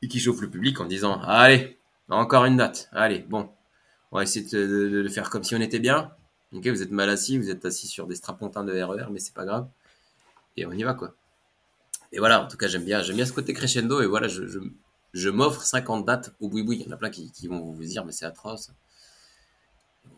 et 0.03 0.09
qui 0.09 0.21
chauffe 0.21 0.43
le 0.43 0.51
public 0.51 0.79
en 0.79 0.85
disant 0.85 1.19
Allez, 1.23 1.79
encore 2.11 2.45
une 2.45 2.59
date, 2.59 2.91
allez, 2.93 3.21
bon, 3.21 3.49
on 4.13 4.19
va 4.19 4.25
essayer 4.25 4.47
de, 4.47 5.01
le 5.03 5.09
faire 5.09 5.31
comme 5.31 5.43
si 5.43 5.55
on 5.55 5.61
était 5.63 5.79
bien. 5.79 6.13
Ok, 6.53 6.67
vous 6.67 6.83
êtes 6.83 6.91
mal 6.91 7.09
assis, 7.09 7.39
vous 7.39 7.49
êtes 7.49 7.65
assis 7.65 7.87
sur 7.87 8.07
des 8.07 8.15
strapontins 8.15 8.63
de 8.63 8.79
RER, 8.79 9.05
e 9.05 9.11
mais 9.11 9.19
c'est 9.19 9.33
pas 9.33 9.47
grave. 9.47 9.69
Et 10.59 10.67
on 10.67 10.73
y 10.73 10.83
va, 10.83 10.93
quoi. 10.93 11.15
Et 12.13 12.19
voilà, 12.19 12.45
en 12.45 12.47
tout 12.47 12.59
cas, 12.59 12.69
j'aime 12.69 12.85
bien, 12.85 13.01
j'aime 13.01 13.17
bien 13.17 13.25
ce 13.25 13.33
côté 13.33 13.55
crescendo, 13.55 14.03
et 14.03 14.07
voilà, 14.07 14.29
je, 14.29 14.43
je, 15.15 15.31
m'offre 15.31 15.63
50 15.63 16.05
dates 16.05 16.35
au 16.41 16.51
boui-boui. 16.51 16.77
Il 16.77 16.87
y 16.87 16.89
en 16.91 16.93
a 16.93 16.99
plein 16.99 17.09
qui, 17.09 17.49
vont 17.49 17.73
vous 17.73 17.85
dire, 17.85 18.05
mais 18.05 18.13
c'est 18.13 18.27
atroce. 18.27 18.71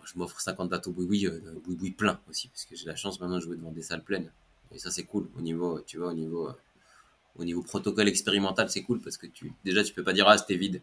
Je 0.09 0.19
m'offre 0.19 0.41
50 0.41 0.71
dates 0.71 0.87
au 0.87 0.93
boui-boui, 0.93 1.27
euh, 1.27 1.41
boui-boui 1.65 1.91
plein 1.91 2.19
aussi, 2.31 2.49
parce 2.49 2.65
que 2.65 2.75
j'ai 2.75 2.87
la 2.87 2.97
chance 2.97 3.21
maintenant 3.21 3.37
de 3.37 3.41
jouer 3.41 3.57
devant 3.57 3.73
des 3.73 3.83
salles 3.83 4.03
pleines. 4.03 4.31
Et 4.73 4.79
ça, 4.79 4.91
c'est 4.91 5.05
cool 5.05 5.29
au 5.37 5.41
niveau, 5.41 5.81
tu 5.81 5.99
vois, 5.99 6.09
au 6.09 6.15
niveau, 6.15 6.51
au 7.37 7.45
niveau 7.45 7.63
protocole 7.63 8.09
expérimental, 8.09 8.71
c'est 8.71 8.83
cool 8.83 9.01
parce 9.01 9.17
que 9.17 9.27
tu, 9.27 9.53
déjà, 9.65 9.85
tu 9.85 9.93
peux 9.93 10.05
pas 10.05 10.13
dire, 10.13 10.27
ah, 10.29 10.39
c'était 10.39 10.57
vide. 10.57 10.83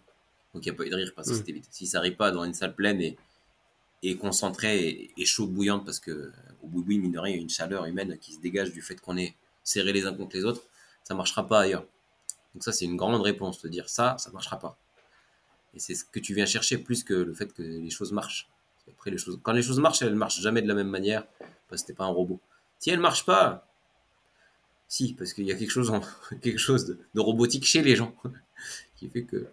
Donc, 0.53 0.65
il 0.65 0.69
n'y 0.69 0.75
a 0.75 0.77
pas 0.77 0.85
eu 0.85 0.89
de 0.89 0.95
rire 0.95 1.11
parce 1.15 1.27
que 1.27 1.33
mm. 1.33 1.37
c'était 1.37 1.51
vide. 1.51 1.65
Si 1.69 1.87
ça 1.87 1.99
arrive 1.99 2.15
pas 2.15 2.31
dans 2.31 2.43
une 2.43 2.53
salle 2.53 2.75
pleine 2.75 3.01
et, 3.01 3.17
et 4.03 4.15
concentrée 4.15 5.11
et, 5.17 5.25
chaude 5.25 5.51
bouillante 5.51 5.85
parce 5.85 5.99
que 5.99 6.31
au 6.63 6.67
bout 6.67 6.83
mine 6.83 7.11
de 7.11 7.19
rien, 7.19 7.33
il 7.33 7.37
y 7.37 7.39
a 7.39 7.41
une 7.41 7.49
chaleur 7.49 7.85
humaine 7.85 8.17
qui 8.19 8.33
se 8.33 8.39
dégage 8.39 8.71
du 8.71 8.81
fait 8.81 8.99
qu'on 8.99 9.17
est 9.17 9.35
serrés 9.63 9.93
les 9.93 10.05
uns 10.05 10.13
contre 10.13 10.35
les 10.35 10.45
autres, 10.45 10.61
ça 11.03 11.13
marchera 11.15 11.47
pas 11.47 11.61
ailleurs. 11.61 11.85
Donc, 12.53 12.63
ça, 12.63 12.71
c'est 12.71 12.85
une 12.85 12.95
grande 12.95 13.21
réponse, 13.21 13.61
de 13.61 13.67
dire 13.67 13.89
ça, 13.89 14.15
ça 14.17 14.31
marchera 14.31 14.59
pas. 14.59 14.77
Et 15.73 15.79
c'est 15.79 15.95
ce 15.95 16.05
que 16.05 16.19
tu 16.19 16.33
viens 16.33 16.45
chercher 16.45 16.77
plus 16.77 17.03
que 17.03 17.13
le 17.13 17.33
fait 17.33 17.53
que 17.53 17.61
les 17.61 17.89
choses 17.89 18.13
marchent. 18.13 18.47
Après, 18.91 19.11
les 19.11 19.17
choses, 19.17 19.39
quand 19.41 19.53
les 19.53 19.61
choses 19.61 19.79
marchent, 19.79 20.01
elles 20.01 20.15
marchent 20.15 20.41
jamais 20.41 20.61
de 20.61 20.67
la 20.67 20.73
même 20.73 20.89
manière 20.89 21.25
parce 21.69 21.81
que 21.81 21.87
t'es 21.87 21.93
pas 21.93 22.05
un 22.05 22.09
robot. 22.09 22.39
Si 22.79 22.89
elles 22.89 22.99
marchent 22.99 23.25
pas, 23.25 23.67
si, 24.87 25.13
parce 25.13 25.33
qu'il 25.33 25.45
y 25.45 25.51
a 25.51 25.55
quelque 25.55 25.71
chose, 25.71 25.89
en, 25.89 26.01
quelque 26.41 26.59
chose 26.59 26.85
de, 26.85 27.19
robotique 27.19 27.65
chez 27.65 27.81
les 27.81 27.95
gens 27.95 28.13
qui 28.95 29.09
fait 29.09 29.23
que 29.23 29.47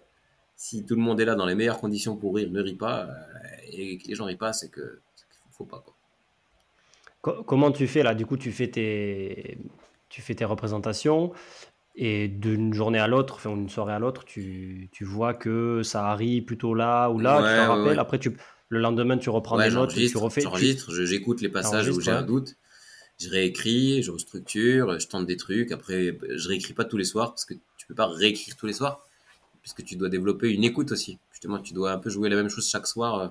si 0.56 0.84
tout 0.84 0.94
le 0.94 1.00
monde 1.00 1.20
est 1.20 1.24
là 1.24 1.34
dans 1.34 1.46
les 1.46 1.54
meilleures 1.54 1.80
conditions 1.80 2.16
pour 2.16 2.34
rire, 2.36 2.50
ne 2.50 2.60
rit 2.60 2.74
pas, 2.74 3.06
euh, 3.06 3.12
et 3.70 3.98
que 3.98 4.08
les 4.08 4.14
gens 4.14 4.26
rient 4.26 4.36
pas, 4.36 4.52
c'est 4.52 4.68
que 4.68 5.00
faut 5.50 5.64
pas. 5.64 5.84
Quoi. 5.84 7.44
Comment 7.46 7.70
tu 7.70 7.86
fais 7.86 8.02
là? 8.02 8.14
Du 8.14 8.26
coup, 8.26 8.36
tu 8.36 8.52
fais 8.52 8.68
tes, 8.68 9.58
tu 10.08 10.22
fais 10.22 10.34
tes 10.34 10.44
représentations 10.44 11.32
et 11.94 12.28
d'une 12.28 12.72
journée 12.72 12.98
à 12.98 13.06
l'autre, 13.06 13.34
enfin 13.34 13.54
d'une 13.54 13.68
soirée 13.68 13.92
à 13.92 13.98
l'autre, 13.98 14.24
tu, 14.24 14.88
tu, 14.92 15.04
vois 15.04 15.34
que 15.34 15.82
ça 15.82 16.06
arrive 16.06 16.44
plutôt 16.44 16.74
là 16.74 17.10
ou 17.10 17.18
là, 17.18 17.38
tu 17.38 17.44
te 17.44 17.68
rappelles. 17.68 17.98
Après, 17.98 18.18
tu, 18.18 18.36
le 18.72 18.80
lendemain, 18.80 19.18
tu 19.18 19.30
reprends 19.30 19.58
des 19.58 19.70
notes, 19.70 19.94
tu 19.94 20.16
refais. 20.16 20.40
J'enregistre, 20.40 20.92
j'écoute 21.04 21.40
les 21.40 21.48
passages 21.48 21.88
où 21.88 22.00
j'ai 22.00 22.10
un 22.10 22.22
doute 22.22 22.56
je 23.22 23.30
réécris, 23.30 24.02
je 24.02 24.10
restructure, 24.10 24.98
je 24.98 25.06
tente 25.06 25.26
des 25.26 25.36
trucs. 25.36 25.70
Après, 25.72 26.18
je 26.28 26.48
réécris 26.48 26.72
pas 26.72 26.84
tous 26.84 26.96
les 26.96 27.04
soirs 27.04 27.30
parce 27.30 27.44
que 27.44 27.54
tu 27.76 27.86
peux 27.86 27.94
pas 27.94 28.06
réécrire 28.06 28.56
tous 28.56 28.66
les 28.66 28.72
soirs 28.72 29.06
puisque 29.62 29.84
tu 29.84 29.96
dois 29.96 30.08
développer 30.08 30.50
une 30.50 30.64
écoute 30.64 30.90
aussi. 30.90 31.18
Justement, 31.30 31.60
tu 31.60 31.72
dois 31.72 31.92
un 31.92 31.98
peu 31.98 32.10
jouer 32.10 32.28
la 32.28 32.36
même 32.36 32.48
chose 32.48 32.68
chaque 32.68 32.86
soir 32.86 33.18
euh, 33.18 33.28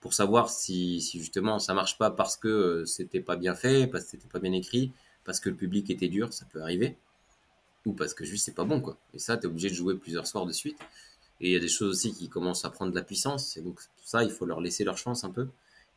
pour 0.00 0.14
savoir 0.14 0.50
si, 0.50 1.00
si 1.00 1.18
justement 1.18 1.58
ça 1.58 1.74
marche 1.74 1.98
pas 1.98 2.10
parce 2.10 2.36
que 2.36 2.48
euh, 2.48 2.84
c'était 2.84 3.20
pas 3.20 3.36
bien 3.36 3.54
fait, 3.54 3.88
parce 3.88 4.04
que 4.04 4.10
c'était 4.10 4.28
pas 4.28 4.38
bien 4.38 4.52
écrit, 4.52 4.92
parce 5.24 5.40
que 5.40 5.48
le 5.48 5.56
public 5.56 5.90
était 5.90 6.08
dur, 6.08 6.32
ça 6.32 6.46
peut 6.52 6.62
arriver, 6.62 6.96
ou 7.86 7.92
parce 7.92 8.14
que 8.14 8.24
juste 8.24 8.44
c'est 8.44 8.54
pas 8.54 8.64
bon 8.64 8.80
quoi. 8.80 8.96
Et 9.14 9.18
ça, 9.18 9.36
tu 9.36 9.44
es 9.44 9.46
obligé 9.46 9.68
de 9.68 9.74
jouer 9.74 9.96
plusieurs 9.96 10.28
soirs 10.28 10.46
de 10.46 10.52
suite. 10.52 10.78
Et 11.44 11.48
il 11.48 11.52
y 11.52 11.56
a 11.56 11.60
des 11.60 11.68
choses 11.68 11.90
aussi 11.90 12.12
qui 12.12 12.28
commencent 12.28 12.64
à 12.64 12.70
prendre 12.70 12.90
de 12.90 12.96
la 12.96 13.04
puissance, 13.04 13.56
et 13.56 13.60
donc 13.60 13.78
ça, 14.02 14.24
il 14.24 14.30
faut 14.30 14.46
leur 14.46 14.60
laisser 14.60 14.82
leur 14.82 14.98
chance 14.98 15.22
un 15.22 15.30
peu. 15.30 15.46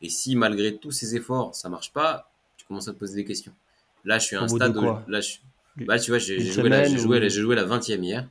Et 0.02 0.10
si 0.10 0.36
malgré 0.36 0.78
tous 0.78 0.91
ces 0.91 1.16
efforts, 1.16 1.56
ça 1.56 1.70
marche 1.70 1.91
pas, 1.91 2.30
commence 2.68 2.88
à 2.88 2.93
te 2.93 3.00
poser 3.00 3.16
des 3.16 3.26
questions. 3.26 3.54
Là, 4.06 4.20
je 4.20 4.26
suis 4.26 4.36
à 4.36 4.41
un 4.41 4.48
stade 4.48 4.76
où. 4.78 4.82
Là, 5.08 5.22
je, 5.22 5.38
bah, 5.86 6.00
tu 6.00 6.12
vois, 6.12 6.20
j'ai 6.20 6.39
joué, 6.39 6.70
la, 6.70 6.84
joué, 6.86 7.30
joué 7.30 7.56
la 7.56 7.66
20e 7.66 8.04
hier. 8.04 8.28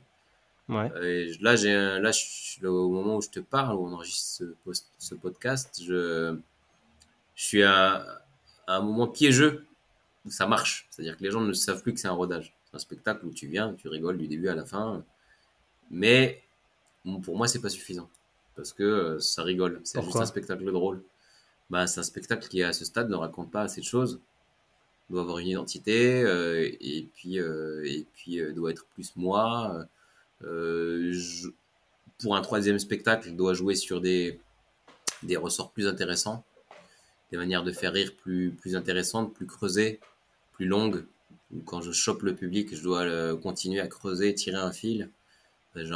Ouais. 0.69 0.91
Euh, 0.95 1.33
là, 1.41 1.55
j'ai 1.55 1.73
là, 1.73 2.11
je, 2.11 2.65
au 2.67 2.89
moment 2.89 3.17
où 3.17 3.21
je 3.21 3.29
te 3.29 3.39
parle, 3.39 3.75
où 3.77 3.87
on 3.87 3.93
enregistre 3.93 4.43
ce, 4.71 4.83
ce 4.97 5.15
podcast, 5.15 5.81
je, 5.81 6.37
je 7.35 7.43
suis 7.43 7.63
à, 7.63 8.21
un 8.67 8.81
moment 8.81 9.07
piégeux 9.07 9.65
où 10.25 10.31
ça 10.31 10.45
marche. 10.45 10.87
C'est-à-dire 10.89 11.17
que 11.17 11.23
les 11.23 11.31
gens 11.31 11.41
ne 11.41 11.53
savent 11.53 11.81
plus 11.81 11.93
que 11.93 11.99
c'est 11.99 12.07
un 12.07 12.13
rodage. 12.13 12.53
C'est 12.65 12.75
un 12.75 12.79
spectacle 12.79 13.25
où 13.25 13.31
tu 13.31 13.47
viens, 13.47 13.73
tu 13.75 13.87
rigoles 13.87 14.17
du 14.17 14.27
début 14.27 14.49
à 14.49 14.55
la 14.55 14.65
fin. 14.65 15.03
Mais 15.89 16.43
pour 17.23 17.37
moi, 17.37 17.47
c'est 17.47 17.61
pas 17.61 17.69
suffisant. 17.69 18.09
Parce 18.55 18.73
que 18.73 18.83
euh, 18.83 19.19
ça 19.19 19.43
rigole. 19.43 19.81
C'est 19.83 20.01
juste 20.01 20.15
un 20.15 20.25
spectacle 20.25 20.71
drôle. 20.71 21.01
Bah, 21.69 21.85
c'est 21.85 21.99
un 21.99 22.03
spectacle 22.03 22.47
qui 22.47 22.63
à 22.63 22.73
ce 22.73 22.85
stade 22.85 23.09
ne 23.09 23.15
raconte 23.15 23.51
pas 23.51 23.61
assez 23.61 23.81
de 23.81 23.85
choses. 23.85 24.21
Doit 25.09 25.21
avoir 25.21 25.39
une 25.39 25.47
identité 25.47 26.21
euh, 26.21 26.69
et 26.81 27.07
puis 27.15 27.39
euh, 27.39 27.83
et 27.85 28.05
puis 28.13 28.39
euh, 28.41 28.51
doit 28.53 28.71
être 28.71 28.85
plus 28.87 29.15
moi. 29.15 29.85
Pour 32.19 32.35
un 32.35 32.41
troisième 32.41 32.79
spectacle 32.79 33.31
doit 33.31 33.53
jouer 33.53 33.75
sur 33.75 34.01
des 34.01 34.39
des 35.23 35.37
ressorts 35.37 35.71
plus 35.71 35.87
intéressants 35.87 36.43
des 37.31 37.37
manières 37.37 37.63
de 37.63 37.71
faire 37.71 37.93
rire 37.93 38.13
plus 38.15 38.51
plus 38.51 38.75
intéressantes 38.75 39.33
plus 39.33 39.45
creusées 39.47 39.99
plus 40.51 40.65
longues. 40.65 41.05
Quand 41.65 41.81
je 41.81 41.91
chope 41.91 42.23
le 42.23 42.35
public 42.35 42.75
je 42.75 42.83
dois 42.83 43.35
continuer 43.37 43.79
à 43.79 43.87
creuser 43.87 44.33
tirer 44.35 44.57
un 44.57 44.71
fil 44.71 45.09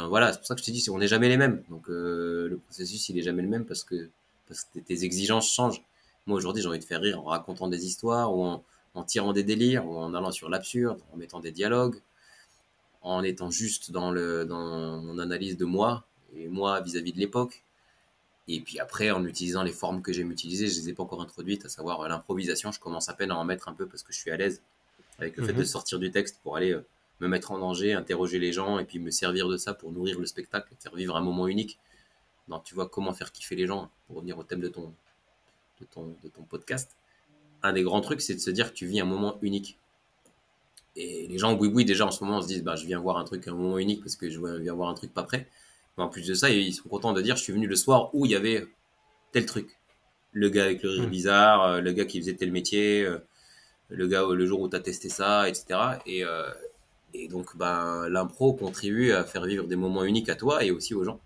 voilà 0.08 0.32
c'est 0.32 0.38
pour 0.38 0.46
ça 0.46 0.54
que 0.54 0.60
je 0.60 0.66
te 0.66 0.70
dis 0.70 0.88
on 0.90 0.98
n'est 0.98 1.08
jamais 1.08 1.28
les 1.28 1.36
mêmes 1.36 1.62
donc 1.70 1.88
le 1.88 2.58
processus 2.66 3.08
il 3.08 3.18
est 3.18 3.22
jamais 3.22 3.42
le 3.42 3.48
même 3.48 3.64
parce 3.64 3.84
que 3.84 4.08
parce 4.52 4.64
que 4.64 4.80
tes 4.80 5.04
exigences 5.04 5.50
changent. 5.50 5.82
Moi, 6.26 6.36
aujourd'hui, 6.36 6.62
j'ai 6.62 6.68
envie 6.68 6.78
de 6.78 6.84
faire 6.84 7.00
rire 7.00 7.20
en 7.20 7.24
racontant 7.24 7.68
des 7.68 7.86
histoires 7.86 8.34
ou 8.36 8.44
en, 8.94 9.04
tirant 9.04 9.32
des 9.32 9.42
délires 9.42 9.86
ou 9.86 9.96
en 9.96 10.14
allant 10.14 10.30
sur 10.30 10.48
l'absurde, 10.48 11.00
en 11.12 11.16
mettant 11.16 11.40
des 11.40 11.52
dialogues, 11.52 11.96
en 13.00 13.22
étant 13.22 13.50
juste 13.50 13.90
dans, 13.90 14.10
le, 14.10 14.44
dans 14.44 15.00
mon 15.00 15.18
analyse 15.18 15.56
de 15.56 15.64
moi 15.64 16.04
et 16.36 16.48
moi 16.48 16.80
vis-à-vis 16.80 17.12
de 17.12 17.18
l'époque. 17.18 17.64
Et 18.48 18.60
puis 18.60 18.78
après, 18.78 19.10
en 19.10 19.24
utilisant 19.24 19.62
les 19.62 19.72
formes 19.72 20.02
que 20.02 20.12
j'aime 20.12 20.30
utiliser, 20.30 20.68
je 20.68 20.80
les 20.80 20.90
ai 20.90 20.92
pas 20.92 21.02
encore 21.02 21.22
introduites, 21.22 21.64
à 21.64 21.68
savoir 21.68 22.06
l'improvisation. 22.08 22.72
Je 22.72 22.80
commence 22.80 23.08
à 23.08 23.14
peine 23.14 23.30
à 23.30 23.36
en 23.36 23.44
mettre 23.44 23.68
un 23.68 23.72
peu 23.72 23.86
parce 23.86 24.02
que 24.02 24.12
je 24.12 24.18
suis 24.18 24.30
à 24.30 24.36
l'aise 24.36 24.60
avec 25.18 25.36
le 25.36 25.44
fait 25.44 25.52
de 25.52 25.58
mhm. 25.58 25.64
sortir 25.64 25.98
du 25.98 26.10
texte 26.10 26.40
pour 26.42 26.56
aller 26.56 26.72
euh, 26.72 26.84
me 27.22 27.28
mettre 27.28 27.52
en 27.52 27.58
danger, 27.58 27.94
interroger 27.94 28.38
les 28.38 28.52
gens 28.52 28.78
et 28.78 28.84
puis 28.84 28.98
me 28.98 29.10
servir 29.10 29.48
de 29.48 29.56
ça 29.56 29.72
pour 29.72 29.92
nourrir 29.92 30.18
le 30.20 30.26
spectacle, 30.26 30.74
faire 30.78 30.94
vivre 30.94 31.16
un 31.16 31.22
moment 31.22 31.46
unique 31.48 31.78
tu 32.60 32.74
vois 32.74 32.88
comment 32.88 33.12
faire 33.12 33.32
kiffer 33.32 33.56
les 33.56 33.66
gens, 33.66 33.90
pour 34.06 34.16
revenir 34.16 34.38
au 34.38 34.42
thème 34.42 34.60
de 34.60 34.68
ton, 34.68 34.92
de 35.80 35.86
ton, 35.86 36.16
de 36.22 36.28
ton 36.28 36.42
podcast, 36.42 36.96
un 37.62 37.72
des 37.72 37.82
grands 37.82 38.00
trucs, 38.00 38.20
c'est 38.20 38.34
de 38.34 38.40
se 38.40 38.50
dire 38.50 38.72
que 38.72 38.76
tu 38.76 38.86
vis 38.86 39.00
un 39.00 39.04
moment 39.04 39.38
unique. 39.42 39.78
et 40.96 41.26
les 41.28 41.38
gens, 41.38 41.56
oui, 41.56 41.70
oui, 41.72 41.84
déjà 41.84 42.06
en 42.06 42.10
ce 42.10 42.22
moment, 42.22 42.38
on 42.38 42.42
se 42.42 42.48
disent, 42.48 42.64
bah, 42.64 42.76
je 42.76 42.86
viens 42.86 42.98
voir 42.98 43.16
un 43.16 43.24
truc, 43.24 43.46
un 43.48 43.54
moment 43.54 43.78
unique 43.78 44.00
parce 44.00 44.16
que 44.16 44.28
je 44.28 44.40
viens 44.40 44.74
voir 44.74 44.88
un 44.88 44.94
truc 44.94 45.14
pas 45.14 45.22
prêt. 45.22 45.48
Mais 45.96 46.04
en 46.04 46.08
plus 46.08 46.26
de 46.26 46.34
ça, 46.34 46.50
ils 46.50 46.74
sont 46.74 46.88
contents 46.88 47.12
de 47.12 47.22
dire, 47.22 47.36
je 47.36 47.42
suis 47.42 47.52
venu 47.52 47.66
le 47.66 47.76
soir 47.76 48.14
où 48.14 48.26
il 48.26 48.32
y 48.32 48.34
avait 48.34 48.66
tel 49.32 49.46
truc. 49.46 49.78
Le 50.32 50.48
gars 50.48 50.64
avec 50.64 50.82
le 50.82 50.90
rire 50.90 51.06
mmh. 51.06 51.10
bizarre, 51.10 51.62
euh, 51.62 51.80
le 51.80 51.92
gars 51.92 52.06
qui 52.06 52.18
faisait 52.20 52.34
tel 52.34 52.50
métier, 52.50 53.04
euh, 53.04 53.18
le 53.90 54.06
gars 54.06 54.24
le 54.26 54.46
jour 54.46 54.60
où 54.60 54.68
tu 54.68 54.76
as 54.76 54.80
testé 54.80 55.10
ça, 55.10 55.48
etc. 55.48 55.78
Et, 56.06 56.24
euh, 56.24 56.50
et 57.14 57.28
donc, 57.28 57.56
ben, 57.56 58.08
l'impro 58.08 58.54
contribue 58.54 59.12
à 59.12 59.24
faire 59.24 59.44
vivre 59.44 59.66
des 59.66 59.76
moments 59.76 60.04
uniques 60.04 60.28
à 60.28 60.34
toi 60.34 60.64
et 60.64 60.70
aussi 60.70 60.94
aux 60.94 61.04
gens. 61.04 61.20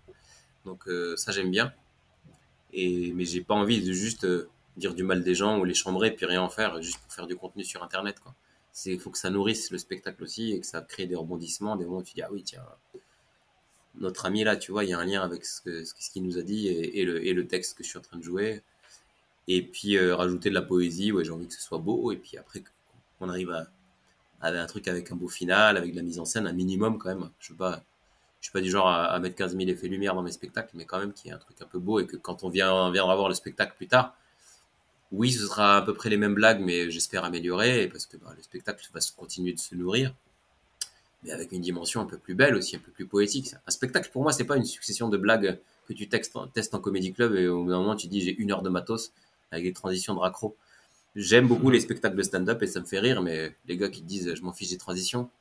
Donc, 0.65 0.83
ça, 1.15 1.31
j'aime 1.31 1.49
bien. 1.49 1.73
Et, 2.73 3.13
mais 3.13 3.25
j'ai 3.25 3.41
pas 3.41 3.55
envie 3.55 3.81
de 3.81 3.93
juste 3.93 4.27
dire 4.75 4.93
du 4.93 5.03
mal 5.03 5.23
des 5.23 5.35
gens 5.35 5.59
ou 5.59 5.65
les 5.65 5.73
chambrer 5.73 6.11
puis 6.11 6.25
rien 6.25 6.41
en 6.41 6.49
faire 6.49 6.81
juste 6.81 6.99
pour 6.99 7.11
faire 7.11 7.27
du 7.27 7.35
contenu 7.35 7.63
sur 7.63 7.83
Internet, 7.83 8.17
il 8.85 8.99
faut 8.99 9.09
que 9.09 9.17
ça 9.17 9.29
nourrisse 9.29 9.71
le 9.71 9.77
spectacle 9.77 10.23
aussi 10.23 10.51
et 10.51 10.59
que 10.59 10.65
ça 10.65 10.81
crée 10.81 11.07
des 11.07 11.15
rebondissements, 11.15 11.75
des 11.75 11.85
moments 11.85 11.99
où 11.99 12.03
tu 12.03 12.13
dis 12.13 12.21
ah 12.21 12.29
oui 12.31 12.43
tiens 12.43 12.63
notre 13.99 14.25
ami 14.27 14.43
là 14.43 14.55
tu 14.55 14.71
vois 14.71 14.83
il 14.83 14.91
y 14.91 14.93
a 14.93 14.99
un 14.99 15.05
lien 15.05 15.21
avec 15.23 15.43
ce 15.45 15.83
ce 15.83 16.11
qu'il 16.11 16.23
nous 16.23 16.37
a 16.37 16.43
dit 16.43 16.67
et, 16.67 17.03
le, 17.03 17.25
et, 17.25 17.33
le, 17.33 17.47
texte 17.47 17.77
que 17.77 17.83
je 17.83 17.89
suis 17.89 17.97
en 17.97 18.01
train 18.01 18.17
de 18.17 18.23
jouer 18.23 18.61
et 19.47 19.63
puis 19.63 19.97
euh, 19.97 20.15
rajouter 20.15 20.49
de 20.49 20.53
la 20.53 20.61
poésie 20.61 21.11
ouais 21.11 21.25
j'ai 21.25 21.31
envie 21.31 21.47
que 21.47 21.53
ce 21.53 21.61
soit 21.61 21.79
beau 21.79 22.11
et 22.11 22.17
puis 22.17 22.37
après 22.37 22.63
on 23.19 23.29
arrive 23.29 23.49
à, 23.49 23.67
un 24.41 24.65
truc 24.67 24.87
avec 24.87 25.11
un 25.11 25.15
beau 25.15 25.27
final 25.27 25.77
avec 25.77 25.91
de 25.91 25.97
la 25.97 26.03
mise 26.03 26.19
en 26.19 26.25
scène 26.25 26.47
un 26.47 26.53
minimum 26.53 26.97
quand 26.97 27.09
même 27.09 27.29
je 27.39 27.53
je 28.39 28.45
suis 28.45 28.53
pas 28.53 28.61
du 28.61 28.69
genre 28.69 28.87
à, 28.87 29.17
mettre 29.19 29.35
15 29.35 29.57
000 29.57 29.69
effets 29.69 29.87
lumière 29.87 30.13
dans 30.13 30.21
mes 30.21 30.31
spectacles 30.31 30.71
mais 30.75 30.85
quand 30.85 30.99
même 30.99 31.11
qu'il 31.11 31.27
y 31.27 31.31
ait 31.31 31.35
un 31.35 31.39
truc 31.39 31.57
un 31.61 31.65
peu 31.65 31.79
beau 31.79 31.99
et 31.99 32.05
que 32.05 32.17
quand 32.17 32.43
on 32.43 32.49
vient 32.49 32.71
on 32.71 32.91
viendra 32.91 33.15
voir 33.15 33.29
le 33.29 33.35
spectacle 33.35 33.73
plus 33.75 33.87
tard 33.87 34.15
oui, 35.11 35.31
ce 35.31 35.45
sera 35.45 35.77
à 35.77 35.81
peu 35.81 35.93
près 35.93 36.09
les 36.09 36.17
mêmes 36.17 36.33
blagues, 36.33 36.59
mais 36.59 36.91
j'espère 36.91 37.23
améliorer, 37.23 37.87
parce 37.87 38.05
que 38.05 38.17
bah, 38.17 38.33
le 38.35 38.43
spectacle 38.43 38.85
va 38.93 38.99
continuer 39.15 39.53
de 39.53 39.59
se 39.59 39.73
nourrir, 39.73 40.13
mais 41.23 41.31
avec 41.31 41.51
une 41.51 41.61
dimension 41.61 42.01
un 42.01 42.05
peu 42.05 42.17
plus 42.17 42.35
belle 42.35 42.55
aussi, 42.55 42.75
un 42.75 42.79
peu 42.79 42.91
plus 42.91 43.07
poétique. 43.07 43.55
Un 43.65 43.71
spectacle, 43.71 44.09
pour 44.11 44.23
moi, 44.23 44.33
c'est 44.33 44.43
pas 44.43 44.57
une 44.57 44.65
succession 44.65 45.09
de 45.09 45.17
blagues 45.17 45.59
que 45.87 45.93
tu 45.93 46.09
testes, 46.09 46.35
en 46.73 46.79
comédie 46.79 47.13
club 47.13 47.35
et 47.35 47.47
au 47.47 47.63
bout 47.63 47.69
d'un 47.69 47.79
moment, 47.79 47.95
tu 47.95 48.07
dis 48.07 48.21
j'ai 48.21 48.35
une 48.35 48.51
heure 48.51 48.61
de 48.61 48.69
matos 48.69 49.13
avec 49.51 49.63
des 49.63 49.73
transitions 49.73 50.13
de 50.13 50.19
raccro. 50.19 50.57
J'aime 51.17 51.47
beaucoup 51.47 51.71
les 51.71 51.79
spectacles 51.79 52.15
de 52.15 52.21
stand-up 52.21 52.61
et 52.61 52.67
ça 52.67 52.79
me 52.79 52.85
fait 52.85 52.99
rire, 52.99 53.23
mais 53.23 53.55
les 53.65 53.75
gars 53.75 53.89
qui 53.89 54.03
disent 54.03 54.35
je 54.35 54.43
m'en 54.43 54.53
fiche 54.53 54.69
des 54.69 54.77
transitions, 54.77 55.31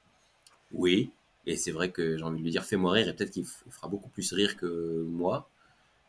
oui, 0.73 1.11
et 1.45 1.59
c'est 1.59 1.71
vrai 1.71 1.91
que 1.91 2.17
j'ai 2.17 2.25
envie 2.25 2.39
de 2.39 2.45
lui 2.45 2.51
dire 2.51 2.65
fais-moi 2.65 2.93
rire 2.93 3.09
et 3.09 3.15
peut-être 3.15 3.31
qu'il 3.31 3.45
fera 3.45 3.87
beaucoup 3.87 4.09
plus 4.09 4.33
rire 4.33 4.57
que 4.57 5.05
moi. 5.07 5.51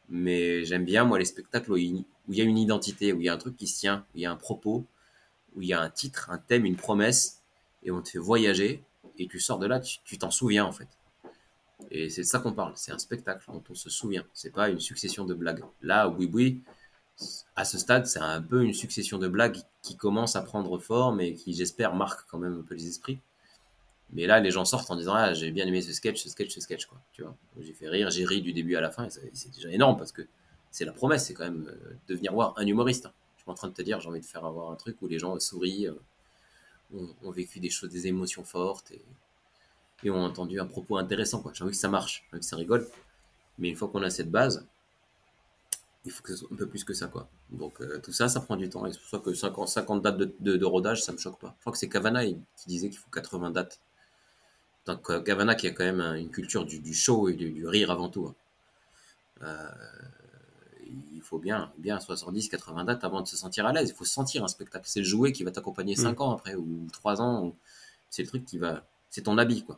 Mais 0.07 0.63
j'aime 0.63 0.86
bien, 0.86 1.03
moi, 1.03 1.20
les 1.20 1.26
spectacles 1.26 1.70
où 1.74 1.76
il, 1.76 2.05
y 2.30 2.39
a 2.39 2.45
une 2.45 2.57
identité, 2.57 3.11
où 3.11 3.20
il 3.20 3.26
y 3.26 3.30
a 3.30 3.34
un 3.34 3.38
truc 3.38 3.57
qui 3.57 3.68
se 3.68 3.78
tient, 3.78 4.05
où 4.13 4.20
il 4.20 4.22
y 4.22 4.26
a 4.26 4.32
un 4.32 4.38
propos, 4.38 4.86
où 5.53 5.61
il 5.61 5.68
y 5.68 5.74
a 5.74 5.82
un 5.82 5.89
titre, 5.89 6.30
un 6.30 6.38
thème, 6.38 6.65
une 6.65 6.78
promesse, 6.78 7.41
et 7.84 7.91
on 7.91 8.01
te 8.01 8.11
fait 8.11 8.20
voyager, 8.20 8.86
et 9.20 9.28
tu 9.28 9.38
sors 9.41 9.59
de 9.59 9.68
là, 9.68 9.82
tu 9.82 10.18
t'en 10.18 10.32
souviens, 10.32 10.63
en 10.63 10.72
fait. 10.72 10.88
Et 11.91 12.09
c'est 12.09 12.22
de 12.22 12.28
ça 12.28 12.39
qu'on 12.39 12.53
parle. 12.53 12.72
C'est 12.76 12.93
un 12.93 12.99
spectacle 12.99 13.43
dont 13.51 13.63
on 13.70 13.76
se 13.76 13.89
souvient. 13.89 14.24
C'est 14.34 14.53
pas 14.53 14.70
une 14.70 14.80
succession 14.80 15.26
de 15.26 15.34
blagues. 15.34 15.63
Là, 15.82 16.07
oui, 16.07 16.30
oui, 16.32 16.61
à 17.55 17.65
ce 17.65 17.78
stade, 17.78 18.05
c'est 18.05 18.20
un 18.20 18.41
peu 18.41 18.63
une 18.63 18.74
succession 18.74 19.18
de 19.18 19.28
blagues 19.28 19.57
qui 19.82 19.95
commence 19.95 20.36
à 20.36 20.41
prendre 20.41 20.78
forme 20.78 21.22
et 21.22 21.34
qui, 21.34 21.53
j'espère, 21.53 21.95
marque 21.95 22.28
quand 22.30 22.38
même 22.38 22.59
un 22.59 22.63
peu 22.63 22.76
les 22.76 22.88
esprits. 22.88 23.20
Mais 24.13 24.26
là, 24.26 24.39
les 24.39 24.51
gens 24.51 24.65
sortent 24.65 24.89
en 24.89 24.95
disant 24.95 25.13
Ah, 25.15 25.34
j'ai 25.34 25.51
bien 25.51 25.65
aimé 25.65 25.82
ce 25.82 25.91
sketch, 25.91 26.22
ce 26.22 26.30
sketch, 26.30 26.53
ce 26.53 26.61
sketch, 26.61 26.86
quoi. 26.86 26.99
Tu 27.13 27.24
vois, 27.24 27.36
j'ai 27.59 27.74
fait 27.74 27.89
rire, 27.89 28.09
j'ai 28.09 28.26
ri 28.26 28.41
du 28.41 28.53
début 28.53 28.76
à 28.76 28.82
la 28.82 28.89
fin, 28.89 29.05
et 29.05 29.32
c'est 29.34 29.51
déjà 29.51 29.70
énorme 29.70 29.97
parce 29.97 30.11
que 30.11 30.22
c'est 30.72 30.86
la 30.86 30.93
promesse, 30.93 31.26
c'est 31.26 31.34
quand 31.34 31.43
même 31.45 31.68
euh, 31.68 31.95
de 32.07 32.15
venir 32.15 32.34
voir 32.34 32.53
un 32.57 32.65
humoriste. 32.65 33.09
Je 33.38 33.41
suis 33.41 33.51
en 33.51 33.55
train 33.55 33.68
de 33.68 33.74
te 33.74 33.82
dire, 33.82 33.99
j'ai 33.99 34.09
envie 34.09 34.22
de 34.22 34.26
faire 34.26 34.45
avoir 34.45 34.72
un 34.72 34.76
truc 34.76 35.01
où 35.01 35.07
les 35.07 35.20
gens 35.20 35.38
sourient, 35.39 35.88
euh, 35.88 37.07
ont, 37.24 37.32
vécu 37.32 37.59
des 37.59 37.70
choses, 37.70 37.89
des 37.89 38.07
émotions 38.07 38.43
fortes 38.43 38.91
et, 40.03 40.09
ont 40.09 40.24
entendu 40.24 40.59
un 40.59 40.65
propos 40.65 40.97
intéressant, 40.97 41.41
quoi. 41.41 41.51
J'ai 41.53 41.63
envie 41.63 41.74
que 41.74 41.78
ça 41.78 41.89
marche, 41.89 42.26
que 42.32 42.39
ça 42.41 42.55
rigole. 42.55 42.88
Mais 43.57 43.70
une 43.70 43.76
fois 43.76 43.88
qu'on 43.88 44.03
a 44.03 44.09
cette 44.09 44.30
base, 44.30 44.65
il 46.08 46.12
faut 46.12 46.24
que 46.24 46.32
ce 46.32 46.38
soit 46.38 46.49
un 46.51 46.55
peu 46.55 46.68
plus 46.68 46.84
que 46.84 46.93
ça, 46.93 47.08
quoi. 47.08 47.30
Donc 47.51 47.82
euh, 47.82 47.99
tout 47.99 48.14
ça, 48.14 48.30
ça 48.30 48.39
prend 48.39 48.55
du 48.55 48.70
temps. 48.70 48.86
Et 48.86 48.93
c'est 48.93 48.99
pour 48.99 49.10
ça 49.10 49.20
que 49.20 49.34
50, 49.34 49.68
50 49.68 50.01
dates 50.01 50.18
de, 50.18 50.58
de, 50.58 50.66
rodage, 50.66 51.03
ça 51.03 51.12
me 51.12 51.18
choque 51.18 51.39
pas. 51.39 51.53
Je 51.58 51.62
crois 51.62 51.74
que 51.74 51.78
c'est 51.78 51.89
Cavana 51.89 52.26
qui 52.26 52.38
disait 52.68 52.89
qu'il 52.89 52.97
faut 52.97 53.10
80 53.12 53.51
dates 53.51 53.80
donc 54.88 55.12
Gavana 55.24 55.53
qui 55.55 55.68
a 55.68 55.72
quand 55.72 55.84
même 55.84 55.99
une 55.99 56.30
culture 56.30 56.66
du, 56.66 56.93
show 56.93 57.28
et 57.28 57.34
du, 57.34 57.68
rire 57.68 57.91
avant 57.91 58.10
tout. 58.10 58.26
Hein. 58.26 58.36
Euh, 59.43 59.70
il 61.14 61.22
faut 61.22 61.39
bien, 61.39 61.72
bien 61.78 61.99
70, 61.99 62.47
80 62.47 62.86
dates 62.86 63.03
avant 63.03 63.22
de 63.22 63.28
se 63.28 63.36
sentir 63.36 63.66
à 63.66 63.74
l'aise. 63.74 63.89
Il 63.89 63.95
faut 63.95 64.05
sentir 64.05 64.45
un 64.45 64.47
spectacle. 64.47 64.86
C'est 64.88 65.01
le 65.01 65.05
jouet 65.05 65.34
qui 65.34 65.43
va 65.43 65.51
t'accompagner 65.51 65.97
5 65.97 66.18
mm. 66.18 66.22
ans 66.22 66.32
après 66.32 66.55
ou 66.55 66.88
3 66.93 67.22
ans. 67.22 67.53
C'est 68.10 68.22
le 68.22 68.30
truc 68.30 68.45
qui 68.45 68.58
va. 68.58 68.86
C'est 69.10 69.24
ton 69.24 69.38
habit, 69.38 69.64
quoi. 69.64 69.78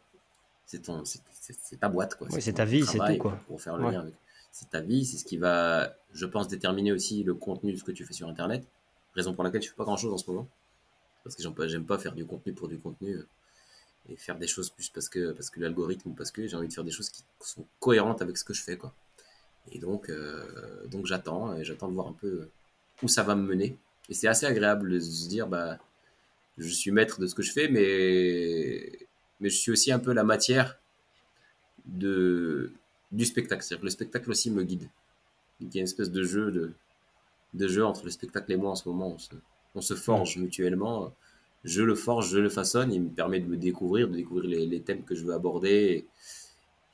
C'est 0.68 0.84
ton, 0.84 1.04
c'est 1.04 1.80
ta 1.80 1.90
boîte, 1.90 2.16
quoi. 2.16 2.28
c'est 2.40 2.54
ta 2.54 2.66
vie, 2.66 2.86
c'est 2.86 3.00
tout, 3.00 3.18
quoi. 3.18 3.40
Pour 3.48 3.60
faire 3.60 3.78
le 3.78 3.90
lien 3.90 4.02
avec. 4.02 4.14
C'est 4.52 4.70
ta 4.70 4.82
vie, 4.82 5.06
c'est 5.06 5.18
ce 5.18 5.26
qui 5.26 5.38
va, 5.38 5.96
je 6.14 6.26
pense, 6.26 6.48
déterminer 6.48 6.92
aussi 6.92 7.24
le 7.24 7.34
contenu 7.34 7.74
de 7.74 7.78
ce 7.78 7.84
que 7.84 7.92
tu 7.92 8.06
fais 8.06 8.14
sur 8.14 8.28
Internet. 8.28 8.68
Raison 9.16 9.34
pour 9.34 9.44
laquelle 9.44 9.62
je 9.62 9.70
fais 9.70 9.76
pas 9.76 9.84
grand 9.84 9.98
chose 9.98 10.14
en 10.14 10.18
ce 10.18 10.30
moment. 10.30 10.48
Parce 11.24 11.36
que 11.36 11.44
j'aime 11.68 11.86
pas 11.86 12.00
faire 12.00 12.14
du 12.14 12.26
contenu 12.26 12.54
pour 12.54 12.68
du 12.68 12.80
contenu 12.80 13.20
et 14.08 14.16
faire 14.16 14.38
des 14.38 14.48
choses 14.48 14.70
plus 14.70 14.90
parce 14.90 15.10
que, 15.10 15.32
parce 15.32 15.50
que 15.50 15.60
l'algorithme 15.60 16.10
ou 16.10 16.14
parce 16.14 16.32
que 16.32 16.48
j'ai 16.48 16.56
envie 16.56 16.68
de 16.68 16.74
faire 16.74 16.84
des 16.84 16.92
choses 16.92 17.10
qui 17.10 17.24
sont 17.42 17.66
cohérentes 17.80 18.22
avec 18.22 18.38
ce 18.38 18.44
que 18.44 18.54
je 18.54 18.64
fais. 18.64 18.78
Quoi. 18.78 18.94
Et 19.72 19.80
donc, 19.80 20.10
euh, 20.10 20.88
donc 20.88 21.06
j'attends 21.06 21.56
et 21.56 21.64
j'attends 21.64 21.90
de 21.90 21.94
voir 21.94 22.08
un 22.08 22.14
peu 22.14 22.50
où 23.04 23.08
ça 23.08 23.24
va 23.24 23.36
me 23.36 23.46
mener. 23.46 23.78
Et 24.10 24.14
c'est 24.14 24.28
assez 24.28 24.46
agréable 24.46 24.90
de 24.90 25.00
se 25.00 25.28
dire, 25.28 25.48
bah, 25.48 25.78
je 26.58 26.68
suis 26.68 26.92
maître 26.92 27.20
de 27.20 27.28
ce 27.28 27.36
que 27.36 27.44
je 27.44 27.52
fais, 27.52 27.68
mais 27.68 29.08
je 29.42 29.56
suis 29.56 29.72
aussi 29.72 29.92
un 29.92 30.00
peu 30.00 30.14
la 30.14 30.24
matière 30.24 30.80
de, 31.86 32.72
du 33.12 33.26
spectacle. 33.26 33.64
C'est-à-dire 33.64 33.82
que 33.82 33.86
le 33.86 33.92
spectacle 33.92 34.30
aussi 34.30 34.52
me 34.52 34.64
guide. 34.64 34.90
Il 35.60 35.74
y 35.74 35.78
a 35.78 35.82
une 35.82 35.86
espèce 35.86 36.12
de 36.12 36.24
jeu, 36.24 36.52
de, 36.52 36.74
de 37.54 37.68
jeu 37.68 37.86
entre 37.86 38.06
le 38.06 38.12
spectacle 38.12 38.52
et 38.52 38.58
moi 38.58 38.72
en 38.72 38.76
ce 38.76 38.88
moment. 38.88 39.10
On 39.10 39.18
se, 39.18 39.36
on 39.76 39.82
se 39.82 39.96
forge 39.96 40.38
mutuellement 40.38 41.14
je 41.64 41.82
le 41.82 41.96
forge, 41.96 42.30
je 42.30 42.40
le 42.40 42.50
façonne, 42.50 42.94
il 42.94 43.02
me 43.02 43.10
permet 43.10 43.40
de 43.40 43.48
me 43.48 43.58
découvrir, 43.58 44.08
de 44.08 44.16
découvrir 44.16 44.50
les, 44.50 44.82
thèmes 44.82 45.04
que 45.04 45.16
je 45.16 45.26
veux 45.26 45.34
aborder 45.34 46.08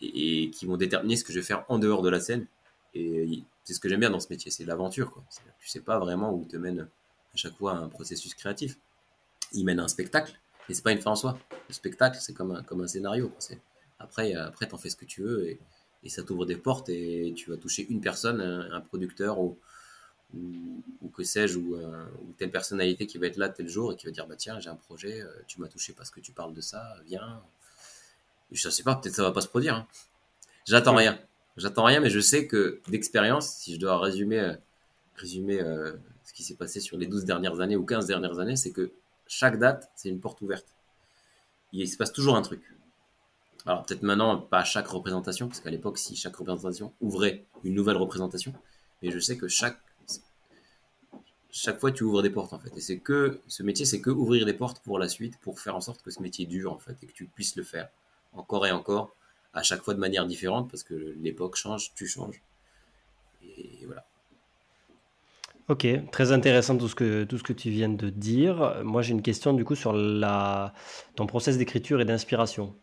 et, 0.02 0.50
qui 0.50 0.66
vont 0.66 0.78
déterminer 0.78 1.16
ce 1.18 1.24
que 1.24 1.32
je 1.32 1.40
vais 1.40 1.46
faire 1.46 1.66
en 1.70 1.78
dehors 1.80 2.02
de 2.02 2.10
la 2.10 2.20
scène. 2.20 2.48
Et 2.94 3.44
c'est 3.64 3.74
ce 3.74 3.80
que 3.80 3.90
j'aime 3.90 4.00
bien 4.00 4.10
dans 4.10 4.20
ce 4.20 4.28
métier, 4.30 4.52
c'est 4.52 4.66
l'aventure. 4.66 5.12
Quoi. 5.12 5.24
Tu 5.60 5.70
sais 5.70 5.82
pas 5.82 6.00
vraiment 6.00 6.34
où 6.34 6.46
te 6.46 6.58
mène 6.58 6.82
à 6.82 7.38
chaque 7.38 7.56
fois 7.58 7.74
un 7.74 7.90
processus 7.90 8.34
créatif. 8.34 8.78
Il 9.52 9.66
mène 9.66 9.80
à 9.80 9.84
un 9.84 9.88
spectacle, 9.88 10.40
mais 10.68 10.76
c'est 10.76 10.84
pas 10.84 10.92
une 10.92 11.02
fin 11.02 11.12
en 11.12 11.16
soi. 11.16 11.38
Le 11.68 11.74
spectacle, 11.74 12.18
c'est 12.20 12.34
comme 12.34 12.52
un, 12.52 12.64
comme 12.64 12.82
un 12.82 12.88
scénario. 12.88 13.32
Après, 14.00 14.34
après 14.34 14.74
en 14.74 14.78
fais 14.78 14.90
ce 14.90 14.96
que 14.96 15.06
tu 15.06 15.22
veux 15.22 15.50
et, 15.50 15.60
ça 16.10 16.24
t'ouvre 16.24 16.46
des 16.46 16.56
portes 16.56 16.90
et 16.90 17.34
tu 17.36 17.50
vas 17.50 17.58
toucher 17.58 17.86
une 17.90 18.02
personne, 18.02 18.42
un, 18.42 18.82
producteur 18.82 19.40
ou, 19.40 19.58
ou, 20.34 21.10
que 21.10 21.24
sais-je, 21.24 21.58
euh, 21.58 22.06
ou, 22.24 22.34
telle 22.38 22.52
personnalité 22.52 23.08
qui 23.08 23.18
va 23.18 23.28
être 23.28 23.38
là 23.38 23.50
tel 23.50 23.68
jour 23.68 23.94
et 23.94 23.96
qui 23.96 24.06
va 24.06 24.12
dire 24.12 24.28
bah 24.28 24.36
tiens 24.36 24.60
j'ai 24.60 24.70
un 24.70 24.76
projet, 24.76 25.22
euh, 25.22 25.28
tu 25.48 25.60
m'as 25.60 25.68
touché 25.68 25.94
parce 25.94 26.12
que 26.12 26.20
tu 26.20 26.32
parles 26.32 26.54
de 26.54 26.62
ça, 26.62 26.96
viens. 27.06 27.42
je 28.52 28.70
sais 28.70 28.84
pas, 28.84 28.96
peut-être 28.96 29.16
ça 29.16 29.24
va 29.24 29.32
pas 29.32 29.42
se 29.42 29.48
produire. 29.48 29.76
Hein. 29.76 29.88
J'attends 30.66 30.96
rien, 30.96 31.20
j'attends 31.58 31.84
rien, 31.86 32.00
mais 32.00 32.10
je 32.10 32.20
sais 32.20 32.48
que 32.48 32.82
d'expérience, 32.88 33.50
si 33.50 33.76
je 33.76 33.80
dois 33.80 34.00
résumer, 34.00 34.40
euh, 34.40 34.54
résumer 35.16 35.60
ce 36.24 36.34
qui 36.34 36.44
s'est 36.44 36.56
passé 36.56 36.80
sur 36.80 36.98
les 36.98 37.08
12 37.08 37.26
dernières 37.26 37.62
années 37.62 37.76
ou 37.76 37.86
15 37.86 38.08
dernières 38.08 38.40
années, 38.40 38.58
c'est 38.58 38.72
que 38.72 38.92
chaque 39.28 39.58
date 39.58 39.90
c'est 39.96 40.10
une 40.10 40.20
porte 40.20 40.42
ouverte. 40.42 40.68
Il 41.72 41.90
se 41.90 41.98
passe 41.98 42.14
toujours 42.14 42.36
un 42.36 42.42
truc. 42.42 42.62
Alors 43.66 43.84
peut-être 43.84 44.04
maintenant 44.04 44.40
pas 44.40 44.60
à 44.60 44.64
chaque 44.64 44.88
représentation, 44.88 45.48
parce 45.48 45.60
qu'à 45.60 45.72
l'époque 45.72 45.98
si 45.98 46.16
chaque 46.16 46.36
représentation 46.36 46.94
ouvrait 47.02 47.46
une 47.64 47.74
nouvelle 47.74 47.98
représentation, 47.98 48.54
mais 49.02 49.12
je 49.12 49.20
sais 49.20 49.38
que 49.38 49.48
chaque 49.48 49.80
chaque 51.56 51.80
fois 51.80 51.92
tu 51.92 52.04
ouvres 52.04 52.22
des 52.22 52.30
portes 52.30 52.54
en 52.54 52.60
fait. 52.60 52.76
Et 52.76 52.82
c'est 52.82 53.00
que 53.00 53.40
ce 53.48 53.64
métier, 53.64 53.86
c'est 53.86 54.02
que 54.02 54.10
ouvrir 54.10 54.46
des 54.46 54.54
portes 54.54 54.80
pour 54.84 55.00
la 55.00 55.08
suite, 55.08 55.40
pour 55.40 55.60
faire 55.60 55.76
en 55.76 55.82
sorte 55.82 56.02
que 56.02 56.12
ce 56.12 56.22
métier 56.22 56.46
dure 56.46 56.74
en 56.74 56.80
fait 56.80 56.98
et 57.02 57.08
que 57.08 57.14
tu 57.14 57.26
puisses 57.26 57.56
le 57.56 57.64
faire 57.64 57.90
encore 58.34 58.68
et 58.68 58.72
encore 58.72 59.16
à 59.54 59.64
chaque 59.64 59.82
fois 59.82 59.94
de 59.94 60.00
manière 60.00 60.26
différente 60.26 60.70
parce 60.70 60.84
que 60.84 61.16
l'époque 61.22 61.56
change, 61.56 61.94
tu 61.96 62.08
changes. 62.08 62.42
Et 63.42 63.86
voilà. 63.86 64.06
Ok, 65.70 65.88
très 66.12 66.34
intéressant 66.34 66.78
tout 66.78 66.90
ce 66.90 66.94
que, 66.96 67.54
tu 67.54 67.70
viens 67.70 67.90
de 67.90 68.10
dire. 68.10 68.84
Moi 68.84 69.02
j'ai 69.02 69.14
une 69.14 69.22
question 69.22 69.54
du 69.54 69.64
coup 69.64 69.76
sur 69.76 69.94
ton 71.16 71.26
process 71.26 71.58
d'écriture 71.58 72.02
et 72.02 72.06
d'inspiration. 72.06 72.76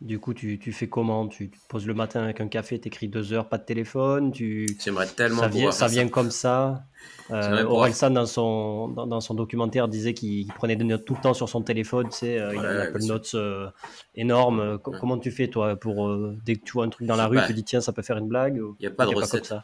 Du 0.00 0.18
coup, 0.18 0.32
tu, 0.32 0.58
tu, 0.58 0.72
fais 0.72 0.88
comment? 0.88 1.28
Tu 1.28 1.50
te 1.50 1.56
poses 1.68 1.86
le 1.86 1.92
matin 1.92 2.22
avec 2.22 2.40
un 2.40 2.48
café, 2.48 2.78
t'écris 2.78 3.08
deux 3.08 3.34
heures, 3.34 3.50
pas 3.50 3.58
de 3.58 3.64
téléphone 3.64 4.32
tu... 4.32 4.66
J'aimerais 4.82 5.06
tellement 5.06 5.42
Ça 5.42 5.48
vient, 5.48 5.70
ça 5.70 5.86
vient 5.88 6.08
comme 6.08 6.30
ça. 6.30 6.84
Euh, 7.30 7.64
Orelsan, 7.64 8.10
dans 8.10 8.26
son, 8.26 8.88
dans, 8.88 9.20
son 9.20 9.34
documentaire, 9.34 9.86
disait 9.86 10.14
qu'il 10.14 10.48
prenait 10.48 10.74
des 10.74 10.82
notes 10.82 11.04
tout 11.04 11.14
le 11.14 11.20
temps 11.20 11.32
sur 11.32 11.48
son 11.48 11.62
téléphone. 11.62 12.08
Tu 12.08 12.16
sais, 12.16 12.40
euh, 12.40 12.52
il 12.52 12.58
a 12.58 12.68
un 12.68 12.78
Apple 12.80 13.04
Notes 13.04 13.30
euh, 13.34 13.70
énorme. 14.16 14.78
Comment 14.80 15.16
tu 15.16 15.30
fais, 15.30 15.46
toi, 15.46 15.76
pour 15.76 16.08
euh, 16.08 16.36
dès 16.44 16.56
que 16.56 16.64
tu 16.64 16.72
vois 16.72 16.86
un 16.86 16.88
truc 16.88 17.06
dans 17.06 17.14
la 17.14 17.28
rue, 17.28 17.38
tu 17.46 17.54
dis 17.54 17.62
tiens, 17.62 17.80
ça 17.80 17.92
peut 17.92 18.02
faire 18.02 18.16
une 18.16 18.26
blague 18.26 18.56
Il 18.56 18.82
n'y 18.82 18.86
a 18.88 18.90
pas 18.90 19.06
de 19.06 19.14
recette. 19.14 19.46
ça? 19.46 19.62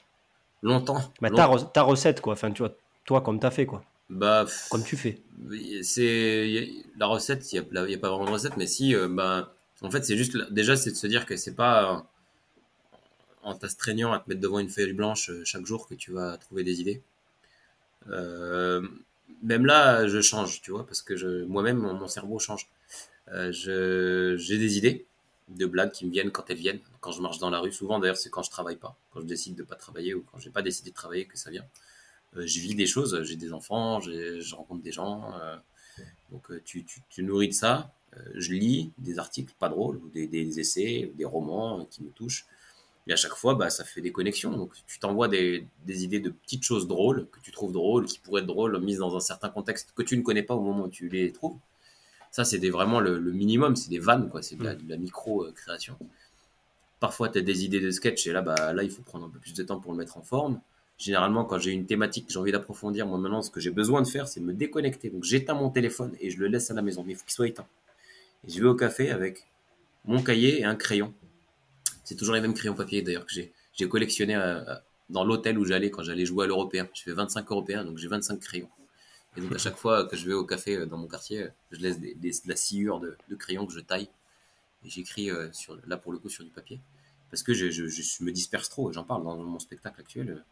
Longtemps. 0.62 1.00
Mais 1.20 1.30
Ta, 1.30 1.50
ta, 1.74 1.82
recette, 1.82 2.20
quoi. 2.20 2.34
Enfin, 2.34 2.52
tu 2.52 2.62
vois, 2.62 2.72
toi, 3.04 3.20
comme 3.20 3.40
tu 3.40 3.46
as 3.46 3.50
fait, 3.50 3.66
quoi. 3.66 3.82
Bah, 4.08 4.46
comme 4.70 4.84
tu 4.84 4.96
fais. 4.96 5.20
C'est 5.82 6.68
la 6.96 7.06
recette, 7.06 7.52
il 7.52 7.60
n'y 7.60 7.94
a, 7.94 7.96
a, 7.96 7.98
pas 7.98 8.10
vraiment 8.10 8.26
de 8.26 8.30
recette, 8.30 8.56
mais 8.56 8.68
si, 8.68 8.94
bah, 9.10 9.55
en 9.82 9.90
fait, 9.90 10.04
c'est 10.04 10.16
juste 10.16 10.36
déjà, 10.50 10.76
c'est 10.76 10.90
de 10.90 10.96
se 10.96 11.06
dire 11.06 11.26
que 11.26 11.36
c'est 11.36 11.54
pas 11.54 12.06
en 13.42 13.54
t'astreignant 13.54 14.12
à 14.12 14.18
te 14.18 14.28
mettre 14.28 14.40
devant 14.40 14.58
une 14.58 14.68
feuille 14.68 14.92
blanche 14.92 15.30
chaque 15.44 15.66
jour 15.66 15.88
que 15.88 15.94
tu 15.94 16.12
vas 16.12 16.36
trouver 16.36 16.64
des 16.64 16.80
idées. 16.80 17.02
Euh, 18.08 18.86
même 19.42 19.66
là, 19.66 20.06
je 20.06 20.20
change, 20.20 20.62
tu 20.62 20.70
vois, 20.70 20.86
parce 20.86 21.02
que 21.02 21.44
moi-même, 21.44 21.78
mon, 21.78 22.08
cerveau 22.08 22.38
change. 22.38 22.68
Euh, 23.28 23.52
j'ai 23.52 24.58
des 24.58 24.78
idées 24.78 25.06
de 25.48 25.66
blagues 25.66 25.92
qui 25.92 26.06
me 26.06 26.10
viennent 26.10 26.30
quand 26.30 26.48
elles 26.50 26.56
viennent. 26.56 26.80
Quand 27.00 27.12
je 27.12 27.20
marche 27.20 27.38
dans 27.38 27.50
la 27.50 27.60
rue, 27.60 27.72
souvent 27.72 27.98
d'ailleurs, 27.98 28.16
c'est 28.16 28.30
quand 28.30 28.42
je 28.42 28.50
travaille 28.50 28.76
pas, 28.76 28.96
quand 29.12 29.20
je 29.20 29.26
décide 29.26 29.54
de 29.56 29.62
pas 29.62 29.76
travailler 29.76 30.14
ou 30.14 30.22
quand 30.22 30.38
j'ai 30.38 30.50
pas 30.50 30.62
décidé 30.62 30.90
de 30.90 30.94
travailler 30.94 31.26
que 31.26 31.38
ça 31.38 31.50
vient. 31.50 31.66
Euh, 32.36 32.46
je 32.46 32.60
vis 32.60 32.74
des 32.74 32.86
choses, 32.86 33.22
j'ai 33.22 33.36
des 33.36 33.52
enfants, 33.52 34.00
je 34.00 34.54
rencontre 34.54 34.82
des 34.82 34.92
gens. 34.92 35.32
Euh, 35.40 35.56
donc 36.30 36.50
tu, 36.64 36.84
nourris 37.18 37.48
de 37.48 37.54
ça. 37.54 37.92
Je 38.34 38.52
lis 38.52 38.92
des 38.98 39.18
articles 39.18 39.54
pas 39.58 39.68
drôles, 39.68 39.96
ou 39.96 40.08
des, 40.08 40.26
des 40.26 40.60
essais, 40.60 41.12
des 41.14 41.24
romans 41.24 41.86
qui 41.90 42.02
me 42.02 42.10
touchent. 42.10 42.46
Et 43.08 43.12
à 43.12 43.16
chaque 43.16 43.34
fois, 43.34 43.54
bah, 43.54 43.70
ça 43.70 43.84
fait 43.84 44.00
des 44.00 44.10
connexions. 44.10 44.56
Donc, 44.56 44.72
tu 44.86 44.98
t'envoies 44.98 45.28
des, 45.28 45.66
des, 45.84 46.04
idées 46.04 46.18
de 46.18 46.30
petites 46.30 46.64
choses 46.64 46.88
drôles 46.88 47.28
que 47.30 47.38
tu 47.40 47.52
trouves 47.52 47.72
drôles, 47.72 48.06
qui 48.06 48.18
pourraient 48.18 48.40
être 48.40 48.48
drôles, 48.48 48.80
mises 48.80 48.98
dans 48.98 49.16
un 49.16 49.20
certain 49.20 49.48
contexte 49.48 49.92
que 49.94 50.02
tu 50.02 50.16
ne 50.16 50.22
connais 50.22 50.42
pas 50.42 50.54
au 50.54 50.60
moment 50.60 50.84
où 50.84 50.88
tu 50.88 51.08
les 51.08 51.30
trouves. 51.32 51.56
Ça, 52.32 52.44
c'est 52.44 52.58
vraiment 52.68 53.00
le, 53.00 53.18
minimum. 53.32 53.76
C'est 53.76 53.90
des 53.90 54.00
vannes, 54.00 54.28
quoi. 54.28 54.42
C'est 54.42 54.56
de, 54.56 54.76
la, 54.88 54.96
micro-création. 54.96 55.96
Parfois, 56.98 57.28
tu 57.28 57.38
as 57.38 57.42
des 57.42 57.64
idées 57.64 57.80
de 57.80 57.90
sketch 57.90 58.26
et 58.26 58.32
là, 58.32 58.42
bah, 58.42 58.72
là, 58.72 58.82
il 58.82 58.90
faut 58.90 59.02
prendre 59.02 59.26
un 59.26 59.30
peu 59.30 59.38
plus 59.38 59.54
de 59.54 59.62
temps 59.62 59.78
pour 59.78 59.92
le 59.92 59.98
mettre 59.98 60.18
en 60.18 60.22
forme. 60.22 60.60
Généralement, 60.98 61.44
quand 61.44 61.58
j'ai 61.58 61.70
une 61.70 61.86
thématique 61.86 62.26
que 62.26 62.32
j'ai 62.32 62.38
envie 62.38 62.52
d'approfondir, 62.52 63.06
moi 63.06 63.18
maintenant, 63.18 63.42
ce 63.42 63.50
que 63.50 63.60
j'ai 63.60 63.70
besoin 63.70 64.02
de 64.02 64.08
faire, 64.08 64.28
c'est 64.28 64.40
me 64.40 64.52
déconnecter. 64.52 65.10
Donc, 65.10 65.24
j'éteins 65.24 65.54
mon 65.54 65.70
téléphone 65.70 66.16
et 66.20 66.30
je 66.30 66.38
le 66.38 66.48
laisse 66.48 66.70
à 66.70 66.74
la 66.74 66.82
maison. 66.82 67.04
Mais 67.06 67.12
il 67.12 67.16
faut 67.16 67.24
qu'il 67.24 67.34
soit 67.34 67.48
éteint. 67.48 67.66
Je 68.46 68.60
vais 68.60 68.66
au 68.66 68.74
café 68.74 69.10
avec 69.10 69.46
mon 70.04 70.22
cahier 70.22 70.60
et 70.60 70.64
un 70.64 70.76
crayon 70.76 71.12
c'est 72.06 72.14
toujours 72.14 72.36
les 72.36 72.40
mêmes 72.40 72.54
crayons 72.54 72.74
papier 72.74 73.02
d'ailleurs 73.02 73.26
que 73.26 73.32
j'ai, 73.32 73.52
j'ai 73.74 73.88
collectionné 73.88 74.36
euh, 74.36 74.62
dans 75.10 75.24
l'hôtel 75.24 75.58
où 75.58 75.64
j'allais 75.64 75.90
quand 75.90 76.04
j'allais 76.04 76.24
jouer 76.24 76.44
à 76.44 76.46
l'européen. 76.46 76.88
Je 76.94 77.02
fais 77.02 77.12
25 77.12 77.50
européens, 77.50 77.84
donc 77.84 77.98
j'ai 77.98 78.06
25 78.06 78.38
crayons. 78.38 78.70
Et 79.36 79.40
donc 79.40 79.52
à 79.52 79.58
chaque 79.58 79.76
fois 79.76 80.06
que 80.06 80.16
je 80.16 80.24
vais 80.24 80.32
au 80.32 80.44
café 80.44 80.76
euh, 80.76 80.86
dans 80.86 80.98
mon 80.98 81.08
quartier, 81.08 81.48
je 81.72 81.80
laisse 81.80 82.00
de 82.00 82.48
la 82.48 82.54
sciure 82.54 83.00
de, 83.00 83.16
crayons 83.36 83.66
que 83.66 83.72
je 83.72 83.80
taille. 83.80 84.08
Et 84.84 84.88
j'écris 84.88 85.32
euh, 85.32 85.48
là 85.88 85.96
pour 85.96 86.12
le 86.12 86.18
coup 86.18 86.28
sur 86.28 86.44
du 86.44 86.50
papier. 86.50 86.80
Parce 87.28 87.42
que 87.42 87.54
je, 87.54 87.70
je, 87.70 88.22
me 88.22 88.30
disperse 88.30 88.68
trop, 88.68 88.92
j'en 88.92 89.02
parle 89.02 89.24
dans 89.24 89.36
mon 89.36 89.58
spectacle 89.58 90.00
actuel. 90.00 90.44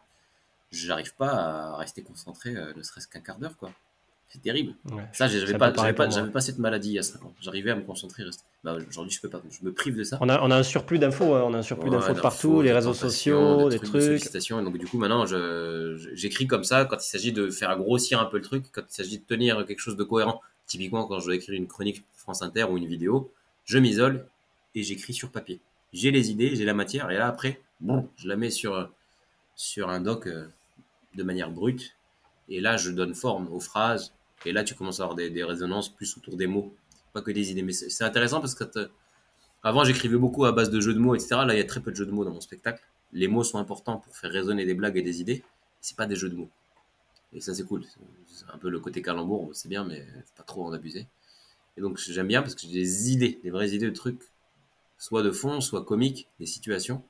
Je 0.73 0.89
n'arrive 0.89 1.15
pas 1.15 1.31
à 1.31 1.77
rester 1.77 2.03
concentré 2.03 2.53
ne 2.53 2.83
serait-ce 2.83 3.07
qu'un 3.07 3.21
quart 3.21 3.39
d'heure. 3.39 3.57
quoi. 3.57 3.73
C'est 4.29 4.43
terrible. 4.43 4.75
ça, 5.13 5.29
j'avais 5.29 5.57
pas, 5.57 5.71
pas, 5.71 5.93
pas, 5.93 6.41
cette 6.41 6.59
maladie 6.59 6.91
il 6.91 6.95
y 6.95 6.99
a 6.99 7.05
5 7.05 7.25
ans. 7.25 7.33
J'arrivais 7.41 7.71
à 7.71 7.77
me 7.77 7.83
concentrer. 7.83 8.25
Bah, 8.65 8.77
Aujourd'hui, 8.89 9.15
je 9.15 9.21
peux 9.21 9.29
pas. 9.29 9.41
Je 9.49 9.65
me 9.65 9.73
prive 9.73 9.97
de 9.97 10.03
ça. 10.03 10.19
On 10.21 10.29
a, 10.29 10.41
on 10.43 10.51
a 10.51 10.57
un 10.57 10.63
surplus 10.65 10.99
d'infos. 10.99 11.35
Hein. 11.35 11.45
On 11.47 11.55
a 11.55 11.59
un 11.59 11.63
surplus 11.63 11.89
d'infos 11.89 12.15
partout, 12.15 12.61
les 12.61 12.73
réseaux 12.73 12.95
sociaux, 12.95 13.69
des 13.69 13.79
trucs. 13.79 14.33
Des 14.33 14.41
donc, 14.49 14.77
du 14.77 14.87
coup, 14.87 14.99
maintenant, 14.99 15.25
j'écris 16.15 16.47
comme 16.47 16.65
ça 16.65 16.85
quand 16.85 16.97
il 16.97 17.09
s'agit 17.09 17.33
de 17.33 17.49
faire 17.49 17.77
grossir 17.79 18.21
un 18.21 18.25
peu 18.25 18.39
le 18.39 18.43
truc, 18.43 18.65
quand 18.73 18.83
il 18.89 18.95
s'agit 18.95 19.19
de 19.19 19.25
tenir 19.25 19.65
quelque 19.67 19.81
chose 19.81 19.97
de 19.97 20.05
cohérent. 20.05 20.41
Typiquement, 20.67 21.07
quand 21.07 21.21
je 21.21 21.27
dois 21.27 21.35
écrire 21.35 21.55
une 21.55 21.69
chronique 21.69 22.03
France 22.17 22.43
Inter 22.43 22.65
ou 22.65 22.79
une 22.79 22.87
vidéo, 22.87 23.31
je 23.65 23.79
m'isole 23.79 24.27
et 24.75 24.83
j'écris 24.83 25.13
sur 25.13 25.31
papier. 25.31 25.61
J'ai 25.93 26.11
les 26.11 26.31
idées, 26.31 26.57
j'ai 26.57 26.65
la 26.65 26.75
matière, 26.75 27.11
et 27.11 27.17
là, 27.17 27.29
après, 27.29 27.61
bon, 27.81 28.09
je 28.17 28.29
la 28.29 28.37
mets 28.37 28.51
sur, 28.51 28.91
sur 29.55 29.91
un 29.91 30.01
doc 30.01 30.27
euh, 30.27 30.47
de 31.15 31.23
manière 31.23 31.51
brute. 31.51 31.95
Et 32.49 32.61
là, 32.61 32.77
je 32.77 32.91
donne 32.91 33.15
forme 33.15 33.51
aux 33.53 33.61
phrases, 33.61 34.13
et 34.45 34.53
là, 34.53 34.65
tu 34.65 34.75
commences 34.75 35.01
à 35.01 35.05
avoir 35.05 35.17
des, 35.17 35.45
résonances 35.45 35.89
plus 35.89 36.17
autour 36.17 36.37
des 36.37 36.47
mots, 36.47 36.75
pas 37.13 37.23
que 37.23 37.31
des 37.31 37.51
idées. 37.51 37.63
Mais 37.63 37.73
c'est 37.73 38.05
intéressant 38.05 38.41
parce 38.41 38.55
que 38.55 38.65
avant, 39.63 39.85
j'écrivais 39.85 40.19
beaucoup 40.19 40.45
à 40.45 40.53
base 40.53 40.69
de 40.69 40.81
jeux 40.81 40.93
de 40.93 40.99
mots, 40.99 41.15
etc. 41.15 41.37
Là, 41.47 41.55
il 41.55 41.57
y 41.57 41.61
a 41.61 41.65
très 41.65 41.81
peu 41.81 41.91
de 41.91 41.97
jeux 41.97 42.05
de 42.05 42.11
mots 42.11 42.25
dans 42.25 42.33
mon 42.33 42.41
spectacle. 42.41 42.83
Les 43.13 43.29
mots 43.29 43.45
sont 43.45 43.59
importants 43.59 43.97
pour 43.97 44.15
faire 44.15 44.31
résonner 44.31 44.67
des 44.67 44.75
blagues 44.75 44.99
et 44.99 45.03
des 45.03 45.21
idées. 45.23 45.43
C'est 45.81 45.97
pas 45.97 46.07
des 46.07 46.17
jeux 46.17 46.29
de 46.29 46.37
mots. 46.37 46.51
Et 47.33 47.41
ça, 47.41 47.55
c'est 47.55 47.65
cool. 47.65 47.85
C'est 48.27 48.45
un 48.53 48.59
peu 48.59 48.69
le 48.69 48.79
côté 48.79 49.01
calembour, 49.01 49.51
c'est 49.55 49.69
bien, 49.69 49.85
mais 49.85 50.07
pas 50.37 50.43
trop 50.43 50.67
en 50.67 50.73
abuser. 50.73 51.07
Et 51.77 51.81
donc, 51.81 51.99
j'aime 51.99 52.29
bien 52.29 52.43
parce 52.43 52.55
que 52.55 52.63
j'ai 52.63 52.73
des 52.73 53.13
idées, 53.13 53.41
des 53.43 53.51
vraies 53.51 53.71
idées 53.71 53.87
de 53.87 53.95
trucs, 53.95 54.21
soit 54.99 55.23
de 55.23 55.31
fond, 55.31 55.61
soit 55.61 55.85
comiques, 55.85 56.29
des 56.39 56.47
situations. 56.47 57.03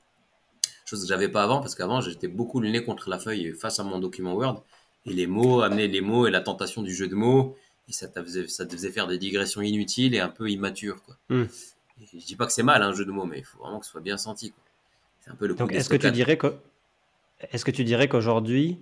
Chose 0.85 1.03
que 1.03 1.09
j'avais 1.09 1.29
pas 1.29 1.43
avant 1.43 1.61
parce 1.61 1.75
qu'avant, 1.75 2.01
j'étais 2.01 2.29
beaucoup 2.29 2.61
le 2.61 2.71
nez 2.71 2.85
contre 2.85 3.11
la 3.11 3.19
feuille 3.19 3.53
face 3.53 3.81
à 3.81 3.85
mon 3.85 3.99
document 3.99 4.35
Word 4.35 4.63
et 5.07 5.13
les 5.13 5.27
mots, 5.27 5.63
amener 5.63 5.89
les 5.89 6.01
mots 6.01 6.27
et 6.27 6.31
la 6.31 6.41
tentation 6.41 6.83
du 6.83 6.95
jeu 6.95 7.09
de 7.09 7.15
mots. 7.15 7.57
Et 7.89 7.93
ça 7.93 8.09
te 8.09 8.23
faisait, 8.23 8.49
ça 8.49 8.65
te 8.65 8.73
faisait 8.73 8.91
faire 8.91 9.07
des 9.07 9.19
digressions 9.19 9.61
inutiles 9.61 10.15
et 10.15 10.21
un 10.21 10.29
peu 10.29 10.51
immatures. 10.51 11.03
Quoi. 11.03 11.17
Hmm. 11.29 11.45
je 11.99 12.25
dis 12.25 12.37
pas 12.37 12.47
que 12.47 12.53
c'est 12.53 12.63
mal 12.63 12.83
un 12.83 12.95
jeu 12.95 13.05
de 13.05 13.11
mots, 13.11 13.27
mais 13.27 13.39
il 13.39 13.45
faut 13.45 13.59
vraiment 13.59 13.81
que 13.81 13.87
ce 13.87 13.93
soit 13.93 14.01
bien 14.01 14.17
senti. 14.17 14.53
C'est 15.21 15.31
un 15.31 15.35
peu 15.35 15.47
le 15.47 15.55
Donc 15.55 15.73
est-ce 15.73 15.89
que, 15.89 15.97
tu 15.97 16.11
dirais 16.11 16.39
que, 16.39 16.55
est-ce 17.53 17.65
que 17.65 17.71
tu 17.71 17.85
dirais 17.85 18.09
qu'aujourd'hui, 18.09 18.79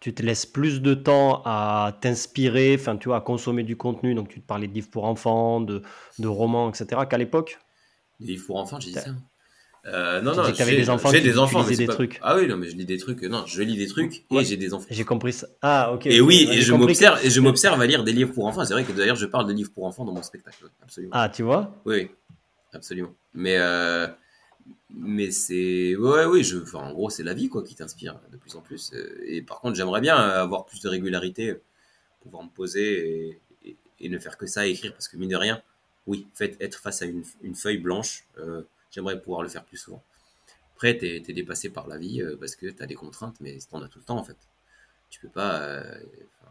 tu 0.00 0.12
te 0.12 0.22
laisses 0.22 0.46
plus 0.46 0.82
de 0.82 0.94
temps 0.94 1.42
à 1.44 1.96
t'inspirer, 2.00 2.76
enfin 2.78 2.96
tu 2.96 3.08
vois, 3.08 3.18
à 3.18 3.20
consommer 3.20 3.62
du 3.62 3.76
contenu, 3.76 4.14
donc 4.14 4.28
tu 4.28 4.40
te 4.40 4.46
parlais 4.46 4.66
de 4.66 4.72
livres 4.72 4.90
pour 4.90 5.04
enfants, 5.04 5.60
de, 5.60 5.82
de 6.18 6.26
romans, 6.26 6.68
etc., 6.68 7.02
qu'à 7.08 7.18
l'époque? 7.18 7.60
Des 8.18 8.26
livres 8.26 8.46
pour 8.46 8.56
enfants, 8.56 8.80
j'ai 8.80 8.90
dit 8.90 8.98
ça. 8.98 9.14
Euh, 9.86 10.20
non, 10.20 10.36
non, 10.36 10.44
j'ai 10.54 10.76
des 10.76 10.90
enfants, 10.90 11.10
des 11.10 11.38
enfants, 11.38 11.64
mais 11.68 11.76
des 11.76 11.88
trucs. 11.88 12.20
Ah 12.22 12.36
oui, 12.36 12.46
non, 12.46 12.56
mais 12.56 12.68
je 12.68 12.76
lis 12.76 12.84
des 12.84 12.98
trucs. 12.98 13.22
Non, 13.22 13.44
je 13.46 13.62
lis 13.62 13.76
des 13.76 13.88
trucs 13.88 14.24
et 14.30 14.44
j'ai 14.44 14.56
des 14.56 14.74
enfants. 14.74 14.86
J'ai 14.90 15.04
compris 15.04 15.32
ça. 15.32 15.48
Ah, 15.60 15.92
ok. 15.92 16.06
Et 16.06 16.20
oui, 16.20 16.48
et 16.52 16.60
je 16.60 16.72
m'observe, 16.72 17.18
et 17.24 17.30
je 17.30 17.40
m'observe 17.40 17.80
à 17.80 17.86
lire 17.86 18.04
des 18.04 18.12
livres 18.12 18.32
pour 18.32 18.46
enfants. 18.46 18.64
C'est 18.64 18.74
vrai 18.74 18.84
que 18.84 18.92
d'ailleurs, 18.92 19.16
je 19.16 19.26
parle 19.26 19.46
de 19.48 19.52
livres 19.52 19.72
pour 19.72 19.84
enfants 19.84 20.04
dans 20.04 20.12
mon 20.12 20.22
spectacle. 20.22 20.64
Absolument. 20.82 21.12
Ah, 21.14 21.28
tu 21.28 21.42
vois? 21.42 21.74
Oui, 21.84 22.10
absolument. 22.72 23.12
Mais, 23.34 23.56
euh, 23.58 24.06
mais 24.94 25.32
c'est, 25.32 25.96
ouais, 25.96 26.26
oui, 26.26 26.44
je, 26.44 26.58
enfin, 26.58 26.78
en 26.78 26.92
gros, 26.92 27.10
c'est 27.10 27.24
la 27.24 27.34
vie, 27.34 27.48
quoi, 27.48 27.64
qui 27.64 27.74
t'inspire 27.74 28.20
de 28.30 28.36
plus 28.36 28.54
en 28.54 28.60
plus. 28.60 28.92
Et 29.26 29.42
par 29.42 29.58
contre, 29.58 29.74
j'aimerais 29.74 30.00
bien 30.00 30.14
avoir 30.14 30.64
plus 30.64 30.80
de 30.80 30.88
régularité, 30.88 31.56
pouvoir 32.20 32.44
me 32.44 32.50
poser 32.50 33.40
et, 33.64 33.76
et, 33.98 34.08
ne 34.08 34.18
faire 34.18 34.38
que 34.38 34.46
ça, 34.46 34.64
écrire, 34.64 34.92
parce 34.92 35.08
que 35.08 35.16
mine 35.16 35.30
de 35.30 35.36
rien, 35.36 35.60
oui, 36.06 36.28
être 36.60 36.78
face 36.78 37.02
à 37.02 37.06
une, 37.06 37.24
une 37.42 37.56
feuille 37.56 37.78
blanche. 37.78 38.26
Euh, 38.38 38.62
J'aimerais 38.92 39.20
pouvoir 39.20 39.42
le 39.42 39.48
faire 39.48 39.64
plus 39.64 39.78
souvent. 39.78 40.02
Après, 40.74 40.96
tu 40.96 41.06
es, 41.06 41.20
dépassé 41.20 41.70
par 41.70 41.88
la 41.88 41.96
vie 41.96 42.22
euh, 42.22 42.36
parce 42.38 42.54
que 42.54 42.66
tu 42.66 42.82
as 42.82 42.86
des 42.86 42.94
contraintes, 42.94 43.36
mais 43.40 43.58
tu 43.58 43.66
en 43.74 43.82
as 43.82 43.88
tout 43.88 43.98
le 43.98 44.04
temps 44.04 44.18
en 44.18 44.24
fait. 44.24 44.36
Tu 45.10 45.20
peux 45.20 45.28
pas. 45.28 45.60
Euh, 45.60 46.00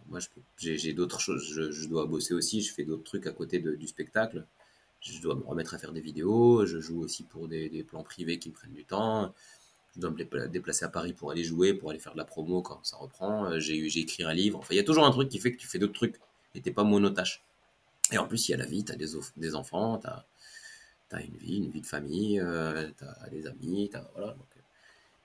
moi, 0.10 0.20
j'ai 0.58 0.94
d'autres 0.94 1.20
choses. 1.20 1.44
Je, 1.72 1.88
dois 1.88 2.06
bosser 2.06 2.34
aussi. 2.34 2.62
Je 2.62 2.74
fais 2.74 2.84
d'autres 2.84 3.04
trucs 3.04 3.28
à 3.28 3.32
côté 3.32 3.60
du 3.60 3.88
spectacle. 3.88 4.46
Je 5.02 5.20
dois 5.20 5.36
me 5.36 5.44
remettre 5.44 5.74
à 5.74 5.78
faire 5.78 5.92
des 5.92 6.02
vidéos. 6.02 6.66
Je 6.66 6.80
joue 6.80 7.02
aussi 7.02 7.24
pour 7.24 7.48
des, 7.48 7.84
plans 7.88 8.04
privés 8.04 8.38
qui 8.40 8.50
me 8.50 8.54
prennent 8.54 8.74
du 8.74 8.86
temps. 8.86 9.34
Je 9.96 10.02
dois 10.02 10.12
me 10.12 10.48
déplacer 10.48 10.86
à 10.86 10.90
Paris 10.90 11.14
pour 11.14 11.32
aller 11.32 11.44
jouer, 11.44 11.74
pour 11.74 11.90
aller 11.90 12.00
faire 12.00 12.14
de 12.14 12.18
la 12.18 12.26
promo 12.26 12.62
quand 12.62 12.80
ça 12.84 12.98
reprend. 12.98 13.46
Euh, 13.46 13.60
j'ai 13.60 14.00
écrit 14.00 14.24
un 14.24 14.34
livre. 14.34 14.60
Enfin, 14.60 14.74
il 14.74 14.78
y 14.78 14.80
a 14.80 14.84
toujours 14.84 15.06
un 15.06 15.12
truc 15.12 15.30
qui 15.30 15.40
fait 15.40 15.52
que 15.52 15.58
tu 15.58 15.68
fais 15.68 15.80
d'autres 15.80 15.94
trucs 15.94 16.20
et 16.56 16.62
t'es 16.62 16.72
pas 16.72 16.84
monotache. 16.84 17.44
Et 18.12 18.18
en 18.18 18.28
plus, 18.28 18.48
il 18.48 18.52
y 18.52 18.56
a 18.56 18.58
la 18.58 18.66
vie, 18.66 18.84
tu 18.86 18.92
as 18.92 18.96
des, 18.96 19.08
des 19.38 19.56
enfants, 19.56 19.98
tu 19.98 20.08
as, 20.08 20.26
tu 21.18 21.26
une 21.26 21.38
vie, 21.38 21.58
une 21.58 21.72
vie 21.72 21.82
de 21.82 21.86
famille, 21.86 22.40
euh, 22.40 22.90
tu 22.98 23.04
as 23.04 23.30
des 23.30 23.48
amis, 23.48 23.90
as, 23.94 24.10
voilà. 24.14 24.34
Donc, 24.34 24.48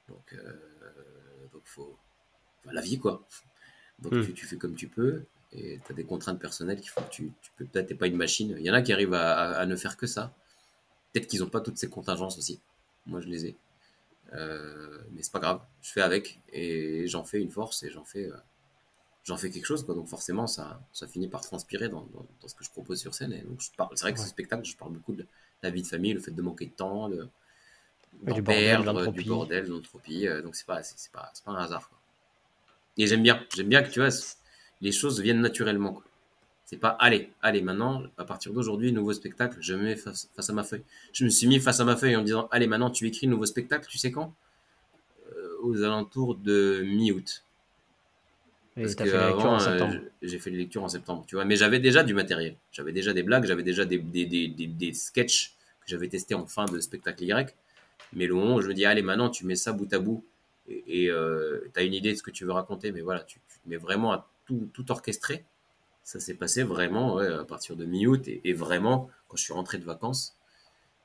donc, 0.08 0.32
euh, 0.34 0.52
donc 1.52 1.62
faut. 1.64 1.96
la 2.70 2.80
vie, 2.80 2.98
quoi. 2.98 3.26
Donc, 3.98 4.12
hmm. 4.12 4.32
tu, 4.34 4.46
fais 4.46 4.56
comme 4.56 4.74
tu 4.74 4.88
peux 4.88 5.24
et 5.52 5.80
tu 5.84 5.92
as 5.92 5.94
des 5.94 6.04
contraintes 6.04 6.38
personnelles 6.38 6.80
qui 6.80 6.88
font 6.88 7.02
que 7.02 7.10
tu, 7.10 7.32
tu 7.40 7.50
peux 7.56 7.64
peut-être, 7.64 7.88
t'es 7.88 7.94
pas 7.94 8.06
une 8.06 8.16
machine. 8.16 8.54
Il 8.58 8.64
y 8.64 8.70
en 8.70 8.74
a 8.74 8.82
qui 8.82 8.92
arrivent 8.92 9.14
à, 9.14 9.64
ne 9.66 9.76
faire 9.76 9.96
que 9.96 10.06
ça. 10.06 10.34
Peut-être 11.12 11.26
qu'ils 11.26 11.40
n'ont 11.40 11.48
pas 11.48 11.60
toutes 11.60 11.78
ces 11.78 11.88
contingences 11.88 12.36
aussi. 12.36 12.60
Moi, 13.06 13.20
je 13.20 13.28
les 13.28 13.46
ai. 13.46 13.56
Euh, 14.34 14.98
mais 15.12 15.22
c'est 15.22 15.32
pas 15.32 15.38
grave. 15.38 15.60
Je 15.80 15.92
fais 15.92 16.02
avec 16.02 16.40
et 16.52 17.06
j'en 17.06 17.24
fais 17.24 17.40
une 17.40 17.50
force 17.50 17.82
et 17.84 17.90
j'en 17.90 18.04
fais. 18.04 18.26
Euh, 18.26 18.36
j'en 19.24 19.36
fais 19.36 19.50
quelque 19.50 19.66
chose 19.66 19.84
quoi 19.84 19.96
donc 19.96 20.06
forcément 20.06 20.46
ça 20.46 20.80
ça 20.92 21.08
finit 21.08 21.26
par 21.26 21.40
transpirer 21.40 21.88
dans, 21.88 22.06
dans, 22.12 22.46
ce 22.46 22.54
que 22.54 22.62
je 22.62 22.70
propose 22.70 23.00
sur 23.00 23.12
scène 23.12 23.32
et 23.32 23.42
donc 23.42 23.60
je 23.60 23.72
parle 23.76 23.90
c'est 23.96 24.02
vrai 24.02 24.12
que 24.12 24.20
ce 24.20 24.28
spectacle 24.28 24.64
je 24.64 24.76
parle 24.76 24.92
beaucoup 24.92 25.14
de, 25.14 25.26
la 25.62 25.70
vie 25.70 25.82
de 25.82 25.86
famille, 25.86 26.12
le 26.12 26.20
fait 26.20 26.30
de 26.30 26.42
manquer 26.42 26.66
de 26.66 26.72
temps, 26.72 27.08
de, 27.08 27.28
du 28.22 28.42
bordel, 28.42 29.12
du 29.12 29.24
bordel, 29.24 29.66
de 29.66 29.70
l'entropie. 29.70 30.26
Euh, 30.26 30.42
donc 30.42 30.56
c'est 30.56 30.66
pas, 30.66 30.82
c'est 30.82 31.10
pas, 31.12 31.32
pas 31.44 31.52
un 31.52 31.56
hasard. 31.56 31.90
Et 32.96 33.06
j'aime 33.06 33.22
bien, 33.22 33.44
j'aime 33.54 33.68
bien 33.68 33.82
que 33.82 33.90
tu 33.90 34.00
vois, 34.00 34.08
les 34.80 34.92
choses 34.92 35.20
viennent 35.20 35.40
naturellement. 35.40 35.92
Quoi. 35.92 36.04
C'est 36.64 36.78
pas, 36.78 36.90
allez, 36.98 37.30
allez, 37.42 37.62
maintenant, 37.62 38.02
à 38.18 38.24
partir 38.24 38.52
d'aujourd'hui, 38.52 38.90
nouveau 38.90 39.12
spectacle, 39.12 39.56
je 39.60 39.74
me 39.74 39.84
mets 39.84 39.96
face, 39.96 40.28
à 40.36 40.52
ma 40.52 40.64
feuille. 40.64 40.82
Je 41.12 41.24
me 41.24 41.30
suis 41.30 41.46
mis 41.46 41.60
face 41.60 41.78
à 41.78 41.84
ma 41.84 41.96
feuille 41.96 42.16
en 42.16 42.20
me 42.20 42.24
disant, 42.24 42.48
allez, 42.50 42.66
maintenant, 42.66 42.90
tu 42.90 43.06
écris 43.06 43.28
nouveau 43.28 43.46
spectacle, 43.46 43.86
tu 43.88 43.98
sais 43.98 44.10
quand? 44.10 44.34
Euh, 45.36 45.56
Aux 45.62 45.82
alentours 45.82 46.34
de 46.34 46.82
mi-août. 46.84 47.44
Parce 48.76 48.94
que 48.94 49.08
avant, 49.08 49.58
euh, 49.58 49.98
j'ai 50.20 50.38
fait 50.38 50.50
les 50.50 50.58
lectures 50.58 50.84
en 50.84 50.88
septembre, 50.88 51.24
tu 51.26 51.34
vois. 51.34 51.46
Mais 51.46 51.56
j'avais 51.56 51.78
déjà 51.78 52.02
du 52.02 52.12
matériel. 52.12 52.56
J'avais 52.72 52.92
déjà 52.92 53.14
des 53.14 53.22
blagues, 53.22 53.46
j'avais 53.46 53.62
déjà 53.62 53.86
des, 53.86 53.98
des, 53.98 54.26
des, 54.26 54.48
des, 54.48 54.92
sketchs 54.92 55.56
que 55.80 55.86
j'avais 55.86 56.08
testés 56.08 56.34
en 56.34 56.46
fin 56.46 56.66
de 56.66 56.78
spectacle 56.78 57.24
Y. 57.24 57.54
Mais 58.12 58.26
le 58.26 58.34
moment 58.34 58.56
où 58.56 58.60
je 58.60 58.68
me 58.68 58.74
dis, 58.74 58.84
allez, 58.84 59.00
maintenant, 59.00 59.30
tu 59.30 59.46
mets 59.46 59.56
ça 59.56 59.72
bout 59.72 59.90
à 59.94 59.98
bout 59.98 60.24
et 60.68 61.08
euh, 61.10 61.70
tu 61.72 61.80
as 61.80 61.84
une 61.84 61.94
idée 61.94 62.12
de 62.12 62.18
ce 62.18 62.22
que 62.22 62.30
tu 62.30 62.44
veux 62.44 62.52
raconter, 62.52 62.92
mais 62.92 63.00
voilà, 63.00 63.20
tu, 63.20 63.40
mets 63.64 63.76
vraiment 63.76 64.22
tout, 64.44 64.68
tout 64.74 64.90
orchestré. 64.90 65.44
Ça 66.02 66.20
s'est 66.20 66.34
passé 66.34 66.62
vraiment 66.62 67.18
à 67.18 67.44
partir 67.44 67.76
de 67.76 67.84
mi-août 67.84 68.28
et, 68.28 68.52
vraiment 68.52 69.10
quand 69.28 69.36
je 69.36 69.42
suis 69.42 69.52
rentré 69.54 69.78
de 69.78 69.84
vacances, 69.84 70.36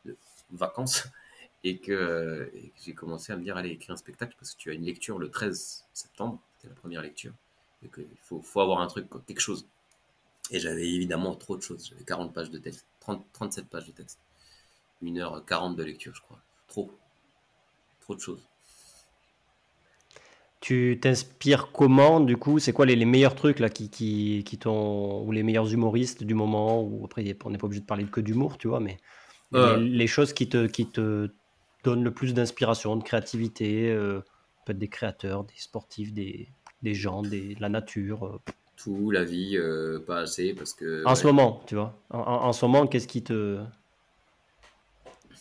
de 0.06 0.16
vacances, 0.52 1.08
et 1.64 1.78
que, 1.78 2.52
j'ai 2.84 2.94
commencé 2.94 3.32
à 3.32 3.38
me 3.38 3.44
dire 3.44 3.56
allez 3.56 3.70
écrire 3.70 3.94
un 3.94 3.98
spectacle 3.98 4.36
parce 4.38 4.54
que 4.54 4.58
tu 4.58 4.72
as 4.72 4.74
une 4.74 4.86
lecture 4.86 5.20
le 5.20 5.30
13 5.30 5.86
septembre, 5.94 6.42
c'était 6.58 6.68
la 6.68 6.76
première 6.76 7.02
lecture, 7.02 7.34
qu'il 7.90 8.06
faut, 8.24 8.42
faut 8.42 8.62
avoir 8.62 8.82
un 8.82 8.88
truc, 8.88 9.08
quelque 9.28 9.40
chose. 9.40 9.66
Et 10.52 10.60
j'avais 10.60 10.88
évidemment 10.88 11.36
trop 11.36 11.56
de 11.56 11.62
choses, 11.62 11.88
j'avais 11.90 12.04
40 12.04 12.34
pages 12.34 12.50
de 12.50 12.58
texte, 12.58 12.86
30, 13.00 13.26
37 13.34 13.66
pages 13.68 13.88
de 13.88 13.92
texte, 13.92 14.20
1h40 15.04 15.76
de 15.76 15.84
lecture 15.84 16.14
je 16.14 16.22
crois, 16.22 16.40
trop, 16.68 16.92
trop 18.02 18.16
de 18.16 18.20
choses. 18.20 18.46
Tu 20.60 21.00
t'inspires 21.02 21.72
comment 21.72 22.20
du 22.20 22.38
coup? 22.38 22.60
C'est 22.60 22.72
quoi 22.72 22.86
les, 22.86 22.96
les, 22.96 23.06
meilleurs 23.06 23.34
trucs 23.34 23.58
là 23.58 23.70
qui, 23.70 23.90
qui, 23.90 24.44
qui 24.46 24.60
t'ont 24.60 25.24
ou 25.24 25.32
les 25.32 25.42
meilleurs 25.42 25.74
humoristes 25.74 26.24
du 26.24 26.36
moment? 26.36 26.84
Ou 26.84 27.04
après 27.06 27.24
on 27.46 27.50
n'est 27.50 27.58
pas 27.58 27.66
obligé 27.66 27.82
de 27.82 27.88
parler 27.88 28.06
que 28.06 28.22
d'humour, 28.22 28.60
tu 28.60 28.68
vois, 28.68 28.80
mais 28.80 28.98
euh. 29.56 29.78
les, 29.78 30.06
choses 30.06 30.34
qui 30.34 30.50
te 30.50 30.68
qui 30.68 30.86
te 30.86 31.32
donnent 31.84 32.04
le 32.04 32.14
plus 32.14 32.36
d'inspiration, 32.36 32.96
de 32.96 33.04
créativité, 33.04 33.90
euh, 33.90 34.22
peut-être 34.66 34.78
des 34.78 34.88
créateurs, 34.88 35.46
des 35.46 35.58
sportifs, 35.58 36.14
des, 36.14 36.48
des 36.84 36.94
gens, 36.94 37.22
des, 37.22 37.56
de 37.56 37.62
la 37.62 37.70
nature. 37.70 38.26
Euh. 38.26 38.40
Tout, 38.78 39.12
la 39.12 39.24
vie, 39.24 39.60
pas 40.08 40.22
assez 40.22 40.54
parce 40.54 40.74
que. 40.74 41.04
En 41.06 41.14
ce 41.14 41.28
moment, 41.28 41.62
tu 41.68 41.76
vois. 41.76 41.96
En, 42.10 42.20
en 42.20 42.54
ce 42.54 42.66
moment, 42.66 42.88
qu'est-ce 42.88 43.08
qui 43.08 43.24
te 43.24 43.60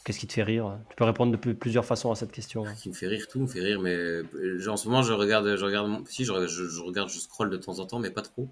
Qu'est-ce 0.05 0.18
qui 0.18 0.26
te 0.26 0.32
fait 0.32 0.43
rire? 0.43 0.78
Tu 0.88 0.97
peux 0.97 1.05
répondre 1.05 1.36
de 1.36 1.53
plusieurs 1.53 1.84
façons 1.84 2.11
à 2.11 2.14
cette 2.14 2.32
question. 2.32 2.64
Ce 2.64 2.82
qui 2.82 2.88
me 2.88 2.95
fait 2.95 3.07
rire, 3.07 3.26
tout 3.28 3.38
me 3.38 3.47
fait 3.47 3.61
rire, 3.61 3.80
mais 3.80 3.95
euh, 3.95 4.68
en 4.68 4.76
ce 4.78 4.88
moment, 4.88 5.03
je 5.03 5.12
regarde, 5.12 5.57
je 5.57 5.64
regarde, 5.64 6.09
si 6.09 6.24
je, 6.24 6.47
je, 6.47 6.80
regarde, 6.80 7.11
je 7.11 7.18
scroll 7.18 7.51
de 7.51 7.59
temps 7.59 7.78
en 7.80 7.86
temps, 7.86 7.99
mais 7.99 8.11
pas 8.11 8.22
trop. 8.22 8.49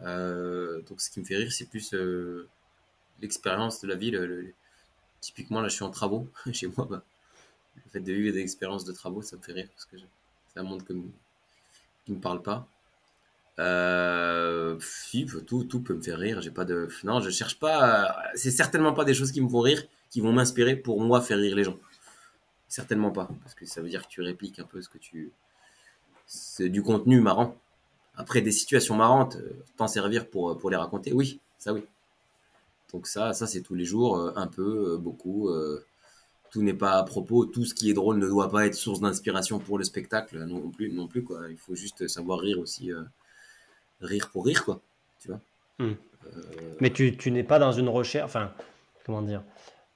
Euh, 0.00 0.82
donc, 0.82 1.00
ce 1.00 1.10
qui 1.10 1.20
me 1.20 1.24
fait 1.24 1.36
rire, 1.36 1.50
c'est 1.50 1.70
plus 1.70 1.94
euh, 1.94 2.48
l'expérience 3.22 3.80
de 3.80 3.88
la 3.88 3.94
vie. 3.94 4.12
typiquement, 5.20 5.62
là, 5.62 5.68
je 5.68 5.74
suis 5.74 5.84
en 5.84 5.90
travaux 5.90 6.28
chez 6.52 6.66
moi. 6.66 6.86
Bah, 6.88 7.02
le 7.76 7.90
fait 7.90 8.00
de 8.00 8.12
vivre 8.12 8.34
des 8.34 8.40
expériences 8.40 8.84
de 8.84 8.92
travaux, 8.92 9.22
ça 9.22 9.36
me 9.36 9.42
fait 9.42 9.52
rire 9.52 9.68
parce 9.72 9.86
que 9.86 9.96
c'est 10.52 10.60
un 10.60 10.64
monde 10.64 10.84
qui 12.04 12.12
me 12.12 12.20
parle 12.20 12.42
pas. 12.42 12.66
si, 14.80 15.26
tout, 15.46 15.80
peut 15.80 15.94
me 15.94 16.02
faire 16.02 16.18
rire. 16.18 16.40
J'ai 16.40 16.50
pas 16.50 16.64
de, 16.64 16.88
non, 17.04 17.20
je 17.20 17.30
cherche 17.30 17.58
pas. 17.58 18.16
C'est 18.34 18.50
certainement 18.50 18.92
pas 18.92 19.04
des 19.04 19.14
choses 19.14 19.32
qui 19.32 19.40
me 19.40 19.48
font 19.48 19.60
rire 19.60 19.82
qui 20.12 20.20
vont 20.20 20.32
m'inspirer 20.32 20.76
pour 20.76 21.00
moi 21.00 21.22
faire 21.22 21.38
rire 21.38 21.56
les 21.56 21.64
gens. 21.64 21.78
Certainement 22.68 23.10
pas, 23.10 23.28
parce 23.42 23.54
que 23.54 23.64
ça 23.64 23.80
veut 23.80 23.88
dire 23.88 24.02
que 24.02 24.08
tu 24.08 24.20
répliques 24.20 24.58
un 24.58 24.64
peu 24.64 24.80
ce 24.82 24.88
que 24.88 24.98
tu. 24.98 25.32
C'est 26.26 26.68
du 26.68 26.82
contenu 26.82 27.20
marrant. 27.20 27.56
Après, 28.14 28.42
des 28.42 28.52
situations 28.52 28.94
marrantes, 28.94 29.36
euh, 29.36 29.64
t'en 29.78 29.88
servir 29.88 30.28
pour, 30.28 30.56
pour 30.58 30.68
les 30.68 30.76
raconter, 30.76 31.14
oui, 31.14 31.40
ça 31.58 31.72
oui. 31.72 31.84
Donc 32.92 33.06
ça, 33.06 33.32
ça 33.32 33.46
c'est 33.46 33.62
tous 33.62 33.74
les 33.74 33.86
jours, 33.86 34.18
euh, 34.18 34.32
un 34.36 34.46
peu, 34.46 34.92
euh, 34.92 34.98
beaucoup. 34.98 35.50
Tout 36.52 36.62
n'est 36.62 36.74
pas 36.74 36.92
à 36.92 37.02
propos. 37.02 37.46
Tout 37.46 37.64
ce 37.64 37.74
qui 37.74 37.90
est 37.90 37.94
drôle 37.94 38.18
ne 38.18 38.28
doit 38.28 38.50
pas 38.50 38.66
être 38.66 38.76
source 38.76 39.00
d'inspiration 39.00 39.58
pour 39.58 39.78
le 39.78 39.84
spectacle 39.84 40.38
non 40.44 40.70
plus, 40.70 40.92
non 40.92 41.08
plus 41.08 41.24
quoi. 41.24 41.40
Il 41.50 41.56
faut 41.56 41.74
juste 41.74 42.06
savoir 42.06 42.38
rire 42.38 42.60
aussi, 42.60 42.90
rire 44.00 44.30
pour 44.30 44.46
rire 44.46 44.64
quoi. 44.64 44.80
Tu 45.18 45.28
vois. 45.28 45.40
Hmm. 45.78 45.94
Mais 46.80 46.90
tu, 46.90 47.16
tu 47.16 47.30
n'es 47.30 47.42
pas 47.42 47.58
dans 47.58 47.72
une 47.72 47.88
recherche, 47.88 48.26
enfin, 48.26 48.52
comment 49.04 49.22
dire 49.22 49.42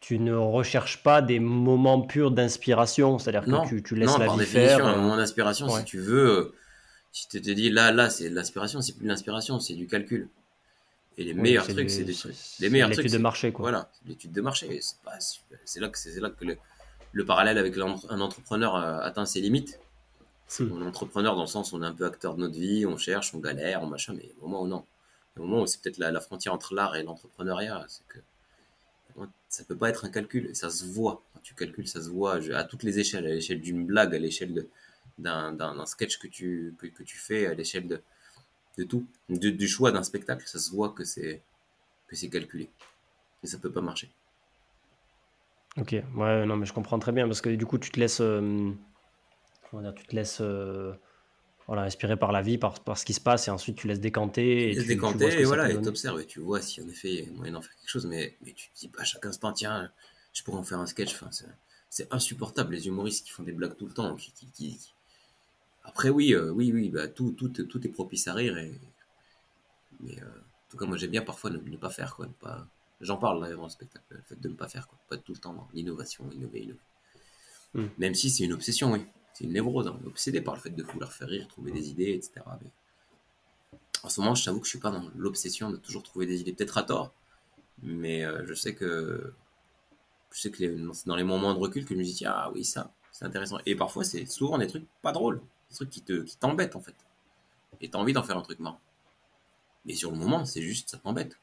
tu 0.00 0.20
ne 0.20 0.34
recherches 0.34 1.02
pas 1.02 1.20
des 1.22 1.40
moments 1.40 2.00
purs 2.00 2.30
d'inspiration, 2.30 3.18
c'est-à-dire 3.18 3.44
que 3.44 3.68
tu, 3.68 3.82
tu, 3.82 3.96
laisses 3.96 4.12
non, 4.12 4.18
la 4.18 4.26
par 4.26 4.36
vie 4.36 4.44
définition, 4.44 4.76
faire. 4.76 4.86
Un 4.86 4.96
moment 4.98 5.16
d'inspiration, 5.16 5.68
si 5.68 5.84
tu 5.84 5.98
veux, 5.98 6.30
euh, 6.30 6.54
si 7.11 7.28
tu 7.28 7.40
te 7.40 7.50
dis 7.50 7.70
là, 7.70 7.90
là, 7.90 8.09
c'est 8.09 8.30
de 8.30 8.34
l'inspiration, 8.36 8.80
c'est 8.80 8.92
plus 8.92 9.04
de 9.04 9.09
l'inspiration, 9.09 9.59
c'est 9.59 9.74
du 9.74 9.88
calcul. 9.88 10.28
Et 11.19 11.25
les 11.25 11.35
meilleurs 11.35 11.67
trucs, 11.67 11.91
c'est 11.91 12.05
des 12.05 12.14
trucs. 12.14 12.35
Les 12.61 12.69
meilleurs 12.69 12.91
trucs. 12.91 13.05
L'étude 13.05 13.19
de 13.19 13.23
marché, 13.23 13.53
quoi. 13.53 13.62
Voilà, 13.62 13.91
l'étude 14.07 14.33
de 14.33 14.41
marché. 14.41 14.81
C'est 15.64 15.81
là 15.81 15.89
que, 15.89 15.99
c'est 15.99 16.21
là 16.21 16.31
que 16.31 16.45
le, 16.45 16.57
le 17.12 17.25
parallèle 17.25 17.59
avec 17.59 17.77
un 17.79 18.21
entrepreneur 18.21 18.77
euh, 18.77 18.99
atteint 19.01 19.27
ses 19.27 19.41
limites. 19.41 19.79
Hmm. 20.61 20.81
un 20.81 20.87
entrepreneur 20.87 21.35
dans 21.35 21.43
le 21.43 21.49
sens 21.49 21.73
où 21.73 21.77
on 21.77 21.83
est 21.83 21.87
un 21.87 21.93
peu 21.93 22.07
acteur 22.07 22.37
de 22.37 22.41
notre 22.41 22.55
vie, 22.55 22.87
on 22.87 22.97
cherche, 22.97 23.35
on 23.35 23.41
galère, 23.41 23.83
on 23.83 23.87
machin, 23.87 24.14
mais 24.14 24.31
au 24.41 24.47
moment 24.47 24.62
où 24.62 24.69
non. 24.69 24.85
Au 25.37 25.43
moment 25.43 25.62
où 25.62 25.67
c'est 25.67 25.81
peut-être 25.83 25.99
la, 25.99 26.12
la, 26.12 26.21
frontière 26.21 26.55
entre 26.55 26.73
l'art 26.73 26.95
et 26.95 27.03
l'entrepreneuriat, 27.03 27.85
c'est 27.89 28.07
que 28.07 28.21
ça 29.49 29.64
peut 29.64 29.77
pas 29.77 29.89
être 29.89 30.05
un 30.05 30.11
calcul, 30.11 30.55
ça 30.55 30.71
se 30.71 30.85
voit. 30.85 31.23
Quand 31.33 31.41
tu 31.43 31.55
calcules, 31.55 31.89
ça 31.89 32.03
se 32.03 32.11
voit 32.11 32.39
à 32.55 32.64
toutes 32.64 32.83
les 32.83 32.99
échelles, 32.99 33.27
à 33.27 33.31
l'échelle 33.31 33.61
d'une 33.61 33.87
blague, 33.87 34.14
à 34.14 34.19
l'échelle 34.19 34.67
d'un 35.19 35.87
sketch 35.87 36.19
que 36.19 36.29
tu, 36.29 36.75
que, 36.79 37.03
tu 37.03 37.17
fais, 37.17 37.47
à 37.47 37.55
l'échelle 37.55 37.89
de, 37.89 38.03
de 38.77 38.85
tout, 38.85 39.07
du 39.29 39.68
choix 39.68 39.93
d'un 39.93 40.03
spectacle, 40.03 40.47
ça 40.47 40.59
se 40.59 40.70
voit 40.70 40.91
que 40.91 41.05
c'est 41.05 41.43
que 42.09 42.16
c'est 42.16 42.29
calculé. 42.29 42.70
Et 43.43 43.47
ça 43.47 43.59
peut 43.59 43.70
pas 43.70 43.81
marcher. 43.81 44.11
Ok, 45.77 45.93
ouais, 45.93 46.47
non, 46.47 46.57
mais 46.57 46.66
je 46.66 46.72
comprends 46.72 46.99
très 46.99 47.12
bien 47.12 47.27
parce 47.27 47.41
que 47.41 47.51
du 47.51 47.66
coup, 47.66 47.79
tu 47.79 47.91
te 47.91 48.01
laisses, 48.01 48.20
euh, 48.20 48.70
comment 49.70 49.83
dire, 49.83 49.95
tu 49.95 50.07
te 50.07 50.14
laisses 50.14 50.41
euh, 50.41 50.93
voilà, 51.66 51.83
inspiré 51.83 52.16
par 52.16 52.33
la 52.33 52.41
vie, 52.43 52.57
par, 52.59 52.81
par, 52.81 52.97
ce 52.97 53.05
qui 53.05 53.12
se 53.12 53.20
passe, 53.20 53.49
et 53.49 53.51
ensuite 53.51 53.77
tu 53.77 53.89
laisses 53.89 54.01
décanter. 54.01 54.70
Et 54.70 54.77
tu, 54.77 54.87
décanter, 54.87 55.41
et 55.41 55.45
voilà, 55.45 55.70
et 55.70 55.81
t'observes, 55.81 56.20
et 56.20 56.27
tu 56.27 56.41
vois 56.41 56.62
si 56.62 56.81
en 56.81 56.89
effet 56.89 57.12
il 57.12 57.24
y 57.24 57.29
a 57.29 57.33
moyen 57.33 57.53
d'en 57.53 57.62
faire 57.62 57.77
quelque 57.77 57.91
chose, 57.91 58.07
mais, 58.07 58.37
mais 58.45 58.53
tu 58.53 58.70
te 58.70 58.79
dis 58.79 58.89
pas 58.89 59.03
à 59.03 59.05
chaque 59.05 59.27
instant, 59.27 59.53
tiens, 59.53 59.91
je 60.33 60.43
pourrais 60.43 60.59
en 60.59 60.62
faire 60.62 60.79
un 60.79 60.87
sketch. 60.87 61.14
Enfin, 61.14 61.31
c'est 61.91 62.12
insupportable, 62.12 62.74
les 62.74 62.87
humoristes 62.87 63.27
qui 63.27 63.33
font 63.33 63.43
des 63.43 63.53
blagues 63.53 63.77
tout 63.77 63.87
le 63.87 63.93
temps. 63.93 64.14
Qui, 64.16 64.33
qui, 64.33 64.79
Après, 65.87 66.11
oui, 66.11 66.34
euh, 66.34 66.51
oui, 66.51 66.72
oui, 66.72 66.91
bah, 66.91 67.09
tout, 67.09 67.32
tout, 67.32 67.49
tout 67.49 67.87
est 67.87 67.91
propice 67.91 68.28
à 68.28 68.34
rire, 68.34 68.59
et... 68.59 68.78
mais 70.01 70.20
euh, 70.20 70.26
en 70.26 70.70
tout 70.70 70.76
cas, 70.76 70.87
moi 70.87 70.97
j'aime 70.97 71.11
bien 71.11 71.22
parfois 71.22 71.51
ne, 71.51 71.76
pas 71.76 71.91
faire, 71.91 72.14
quoi, 72.14 72.26
ne 72.26 72.32
pas. 72.32 72.66
J'en 73.01 73.16
parle 73.16 73.41
là 73.41 73.55
dans 73.55 73.64
le 73.64 73.70
spectacle, 73.70 74.05
le 74.11 74.22
fait 74.22 74.41
de 74.41 74.49
ne 74.49 74.55
pas 74.55 74.68
faire, 74.68 74.89
quoi, 74.89 74.99
pas 75.09 75.16
tout 75.16 75.32
le 75.32 75.39
temps 75.39 75.55
dans 75.55 75.68
l'innovation, 75.72 76.28
innover, 76.32 76.61
innover. 76.61 76.80
Hmm. 77.74 77.87
Même 77.99 78.14
si 78.14 78.30
c'est 78.30 78.45
une 78.45 78.53
obsession, 78.53 78.93
oui 78.93 79.07
c'est 79.37 79.45
une 79.45 79.53
névrose, 79.53 79.87
hein. 79.87 79.99
obsédé 80.07 80.41
par 80.41 80.55
le 80.55 80.61
fait 80.61 80.70
de 80.70 80.82
vouloir 80.82 81.12
faire 81.12 81.28
rire, 81.28 81.47
trouver 81.47 81.70
des 81.70 81.91
idées, 81.91 82.12
etc. 82.12 82.41
Mais 82.62 82.70
en 84.03 84.09
ce 84.09 84.20
moment, 84.22 84.34
je 84.34 84.43
t'avoue 84.43 84.61
que 84.61 84.64
je 84.64 84.70
suis 84.70 84.78
pas 84.78 84.91
dans 84.91 85.11
l'obsession 85.14 85.70
de 85.70 85.76
toujours 85.76 86.03
trouver 86.03 86.24
des 86.24 86.41
idées, 86.41 86.55
peut-être 86.55 86.78
à 86.78 86.84
tort, 86.84 87.12
mais 87.82 88.24
euh, 88.24 88.47
je 88.47 88.55
sais 88.55 88.74
que 88.74 89.34
je 90.30 90.41
sais 90.41 90.51
que 90.51 90.57
c'est 90.59 91.07
dans 91.07 91.16
les 91.16 91.24
moments 91.24 91.53
de 91.53 91.59
recul 91.59 91.84
que 91.84 91.95
je 91.95 91.99
me 91.99 92.05
dis 92.05 92.24
ah 92.26 92.51
oui 92.55 92.64
ça 92.64 92.93
c'est 93.12 93.24
intéressant 93.24 93.59
et 93.64 93.74
parfois 93.74 94.05
c'est 94.05 94.26
souvent 94.26 94.57
des 94.59 94.66
trucs 94.66 94.87
pas 95.03 95.12
drôles, 95.12 95.43
des 95.71 95.75
trucs 95.75 95.91
qui 95.91 96.03
te 96.03 96.23
qui 96.23 96.37
t'embêtent 96.37 96.77
en 96.77 96.81
fait 96.81 96.95
et 97.81 97.91
t'as 97.91 97.99
envie 97.99 98.12
d'en 98.12 98.23
faire 98.23 98.39
un 98.39 98.43
truc 98.43 98.59
marrant. 98.59 98.81
Mais 99.85 99.95
sur 99.95 100.11
le 100.11 100.17
moment, 100.17 100.45
c'est 100.45 100.62
juste 100.62 100.91
ça 100.91 100.99
t'embête. 100.99 101.39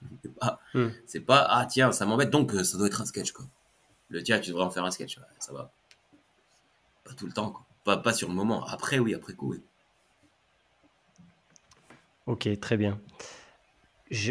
c'est 0.22 0.34
pas, 0.34 0.60
hmm. 0.74 0.88
c'est 1.06 1.20
pas 1.20 1.46
ah 1.48 1.66
tiens 1.66 1.92
ça 1.92 2.06
m'embête 2.06 2.30
donc 2.30 2.54
euh, 2.54 2.64
ça 2.64 2.78
doit 2.78 2.86
être 2.86 3.00
un 3.00 3.06
sketch 3.06 3.32
quoi. 3.32 3.46
Le 4.08 4.22
tiens 4.22 4.40
tu 4.40 4.50
devrais 4.50 4.64
en 4.64 4.70
faire 4.70 4.84
un 4.84 4.90
sketch, 4.90 5.18
ça 5.38 5.52
va 5.52 5.70
tout 7.16 7.26
le 7.26 7.32
temps, 7.32 7.54
Pas, 7.84 7.96
pas 7.96 8.12
sur 8.12 8.28
le 8.28 8.34
moment. 8.34 8.64
Après, 8.66 8.98
oui, 8.98 9.14
après 9.14 9.34
coup, 9.34 9.52
oui. 9.52 9.62
Ok, 12.26 12.48
très 12.60 12.76
bien. 12.76 13.00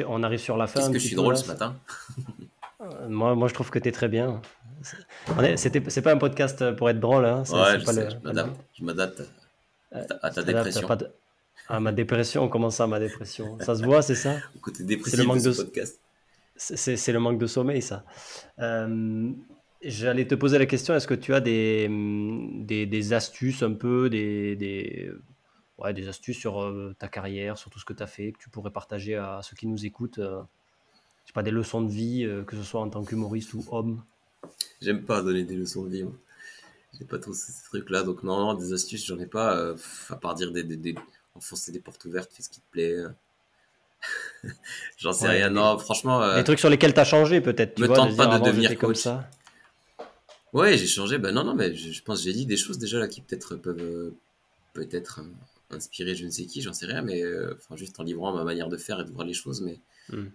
On 0.07 0.23
arrive 0.23 0.39
sur 0.39 0.57
la 0.57 0.67
fin. 0.67 0.81
Est-ce 0.81 0.89
que 0.89 0.99
je 0.99 1.07
suis 1.07 1.15
drôle 1.15 1.37
ce 1.37 1.47
matin? 1.47 1.79
Euh, 2.81 3.09
moi, 3.09 3.35
moi, 3.35 3.49
je 3.49 3.53
trouve 3.53 3.69
que 3.71 3.77
tu 3.77 3.89
es 3.89 3.91
très 3.91 4.07
bien. 4.07 4.41
C'est 5.55 6.01
pas 6.01 6.13
un 6.13 6.17
podcast 6.17 6.71
pour 6.75 6.89
être 6.89 6.99
drôle. 6.99 7.25
Hein. 7.25 7.43
Ouais, 7.49 7.79
je, 7.79 8.83
m'adapte 8.83 9.23
à 9.91 10.29
ta 10.31 10.43
dépression. 10.43 10.87
À 11.67 11.79
ma 11.79 11.91
dépression, 11.91 12.49
comment 12.49 12.71
ça, 12.71 12.87
ma 12.87 12.99
dépression 12.99 13.57
Ça 13.59 13.75
se 13.75 13.83
voit, 13.83 14.01
c'est 14.01 14.15
ça? 14.15 14.37
C'est 15.05 15.17
le 15.17 15.23
manque 15.23 15.41
de, 15.41 15.51
podcast. 15.51 15.99
C'est 16.55 17.11
le 17.11 17.19
manque 17.19 17.39
de 17.39 17.47
sommeil, 17.47 17.81
ça. 17.81 18.03
Euh, 18.59 19.31
J'allais 19.81 20.27
te 20.27 20.35
poser 20.35 20.57
la 20.57 20.65
question, 20.65 20.93
est-ce 20.93 21.07
que 21.07 21.13
tu 21.13 21.33
as 21.33 21.39
des, 21.39 21.87
des, 21.89 22.85
des, 22.85 23.13
astuces 23.13 23.63
un 23.63 23.71
peu, 23.71 24.09
des, 24.09 24.57
des, 24.57 25.09
ouais, 25.77 25.93
des 25.93 26.09
astuces 26.09 26.37
sur 26.37 26.61
euh, 26.61 26.93
ta 26.99 27.07
carrière, 27.07 27.57
sur 27.57 27.69
tout 27.69 27.79
ce 27.79 27.85
que 27.85 27.93
tu 27.93 28.03
as 28.03 28.07
fait, 28.07 28.33
que 28.33 28.39
tu 28.39 28.49
pourrais 28.49 28.71
partager 28.71 29.15
à 29.15 29.39
ceux 29.41 29.55
qui 29.55 29.67
nous 29.67 29.85
écoutent 29.85 30.19
euh, 30.19 30.41
Je 31.23 31.29
sais 31.29 31.33
pas, 31.33 31.43
des 31.43 31.51
leçons 31.51 31.81
de 31.81 31.89
vie, 31.89 32.25
euh, 32.25 32.43
que 32.43 32.57
ce 32.57 32.63
soit 32.63 32.81
en 32.81 32.89
tant 32.89 33.05
qu'humoriste 33.05 33.53
ou 33.53 33.63
homme? 33.71 34.03
J'aime 34.81 35.03
pas 35.03 35.21
donner 35.21 35.43
des 35.43 35.55
leçons 35.55 35.83
de 35.83 35.89
vie. 35.89 36.05
J'ai 36.97 37.05
pas 37.05 37.19
trop 37.19 37.33
ces 37.33 37.51
trucs-là, 37.65 38.03
donc 38.03 38.23
non, 38.23 38.53
des 38.53 38.73
astuces, 38.73 39.05
j'en 39.05 39.19
ai 39.19 39.27
pas, 39.27 39.73
à 40.09 40.15
part 40.15 40.35
dire 40.35 40.51
des, 40.51 40.63
des, 40.63 40.95
enfoncer 41.35 41.71
des 41.71 41.79
portes 41.79 42.03
ouvertes, 42.05 42.31
fais 42.33 42.41
ce 42.41 42.49
qui 42.49 42.59
te 42.61 42.71
plaît. 42.71 42.97
J'en 44.97 45.11
sais 45.11 45.27
rien, 45.27 45.49
non, 45.49 45.77
franchement. 45.77 46.35
des 46.35 46.43
trucs 46.43 46.59
sur 46.59 46.69
lesquels 46.69 46.93
tu 46.93 46.99
as 46.99 47.05
changé 47.05 47.41
peut-être. 47.41 47.77
Me 47.79 47.87
tente 47.87 48.15
pas 48.15 48.39
de 48.39 48.45
devenir 48.45 48.69
coach. 48.71 48.79
Comme 48.79 48.95
ça. 48.95 49.29
Ouais, 50.53 50.77
j'ai 50.77 50.87
changé. 50.87 51.17
Ben 51.17 51.31
non, 51.31 51.43
non, 51.43 51.53
mais 51.53 51.75
je, 51.75 52.01
pense 52.03 52.19
que 52.19 52.25
j'ai 52.25 52.33
dit 52.33 52.45
des 52.45 52.57
choses 52.57 52.79
déjà 52.79 52.99
là 52.99 53.07
qui 53.07 53.21
peut-être 53.21 53.55
peuvent 53.55 53.81
euh, 53.81 54.15
peut-être 54.73 55.21
euh, 55.21 55.75
inspirer 55.75 56.15
je 56.15 56.25
ne 56.25 56.31
sais 56.31 56.45
qui, 56.45 56.61
j'en 56.61 56.73
sais 56.73 56.87
rien, 56.87 57.01
mais 57.01 57.21
euh, 57.21 57.55
enfin 57.55 57.75
juste 57.75 57.99
en 57.99 58.03
livrant 58.03 58.33
ma 58.33 58.43
manière 58.43 58.69
de 58.69 58.77
faire 58.77 58.99
et 58.99 59.05
de 59.05 59.11
voir 59.11 59.25
les 59.25 59.33
choses. 59.33 59.61
Mais 59.61 59.79
hmm. 60.09 60.27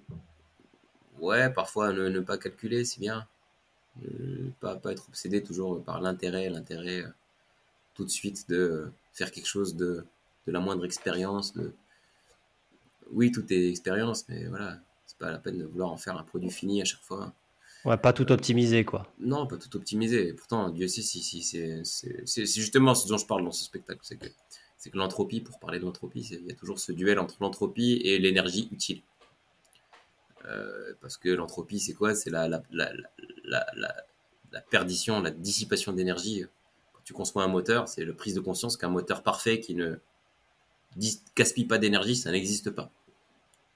ouais, 1.21 1.51
parfois 1.51 1.93
ne, 1.93 2.21
pas 2.21 2.39
calculer, 2.39 2.85
c'est 2.85 3.01
bien. 3.01 3.27
Pas, 4.61 4.77
pas 4.77 4.93
être 4.93 5.09
obsédé 5.09 5.43
toujours 5.43 5.83
par 5.83 6.01
l'intérêt, 6.01 6.49
l'intérêt 6.51 7.05
tout 7.95 8.05
de 8.05 8.11
suite 8.11 8.49
de 8.49 8.91
faire 9.13 9.31
quelque 9.31 9.47
chose 9.47 9.77
de, 9.77 10.05
de 10.47 10.53
la 10.53 10.61
moindre 10.61 10.85
expérience, 10.85 11.55
de 11.55 11.73
oui, 13.13 13.31
tout 13.31 13.53
est 13.53 13.69
expérience, 13.69 14.29
mais 14.29 14.47
voilà, 14.47 14.79
c'est 15.07 15.19
pas 15.19 15.31
la 15.31 15.39
peine 15.39 15.59
de 15.59 15.65
vouloir 15.65 15.93
en 15.93 15.97
faire 15.97 16.17
un 16.17 16.23
produit 16.23 16.51
fini 16.51 16.81
à 16.83 16.85
chaque 16.85 17.03
fois. 17.03 17.33
Ouais, 17.85 17.99
pas 17.99 18.13
tout 18.13 18.31
optimisé, 18.33 18.85
quoi. 18.85 19.07
Non, 19.19 19.47
pas 19.47 19.59
tout 19.59 19.77
optimisé. 19.77 20.33
pourtant, 20.33 20.71
Dieu 20.71 20.89
sait 20.89 21.03
si, 21.03 21.23
si 21.23 21.43
c'est 21.43 22.47
justement 22.47 22.95
ce 22.95 23.07
dont 23.09 23.19
je 23.19 23.27
parle 23.27 23.45
dans 23.45 23.53
ce 23.53 23.65
spectacle. 23.65 24.01
C'est 24.03 24.17
que, 24.17 24.27
que 24.27 24.97
l'entropie, 24.97 25.41
pour 25.41 25.59
parler 25.59 25.79
de 25.79 25.85
l'entropie, 25.85 26.27
il 26.31 26.47
y 26.47 26.51
a 26.51 26.55
toujours 26.55 26.79
ce 26.79 26.93
duel 26.93 27.19
entre 27.19 27.37
l'entropie 27.41 28.01
et 28.05 28.19
l'énergie 28.19 28.69
utile. 28.73 29.03
Euh, 30.47 30.93
parce 31.01 31.17
que 31.17 31.29
l'entropie, 31.29 31.81
c'est 31.81 31.95
quoi? 31.95 32.15
C'est 32.15 32.31
la 32.31 32.63
perdition, 34.71 35.21
la 35.21 35.31
dissipation 35.31 35.93
d'énergie. 35.93 36.45
Quand 36.93 37.01
tu 37.05 37.13
conçois 37.13 37.45
un 37.45 37.49
moteur, 37.49 37.89
c'est 37.89 38.05
la 38.05 38.13
prise 38.13 38.35
de 38.35 38.41
conscience 38.41 38.77
qu'un 38.77 38.89
moteur 38.89 39.23
parfait 39.23 39.61
qui 39.61 39.75
ne 39.75 39.97
gaspille 41.37 41.65
pas 41.65 41.79
d'énergie, 41.79 42.17
ça 42.17 42.31
n'existe 42.31 42.71
pas. 42.71 42.91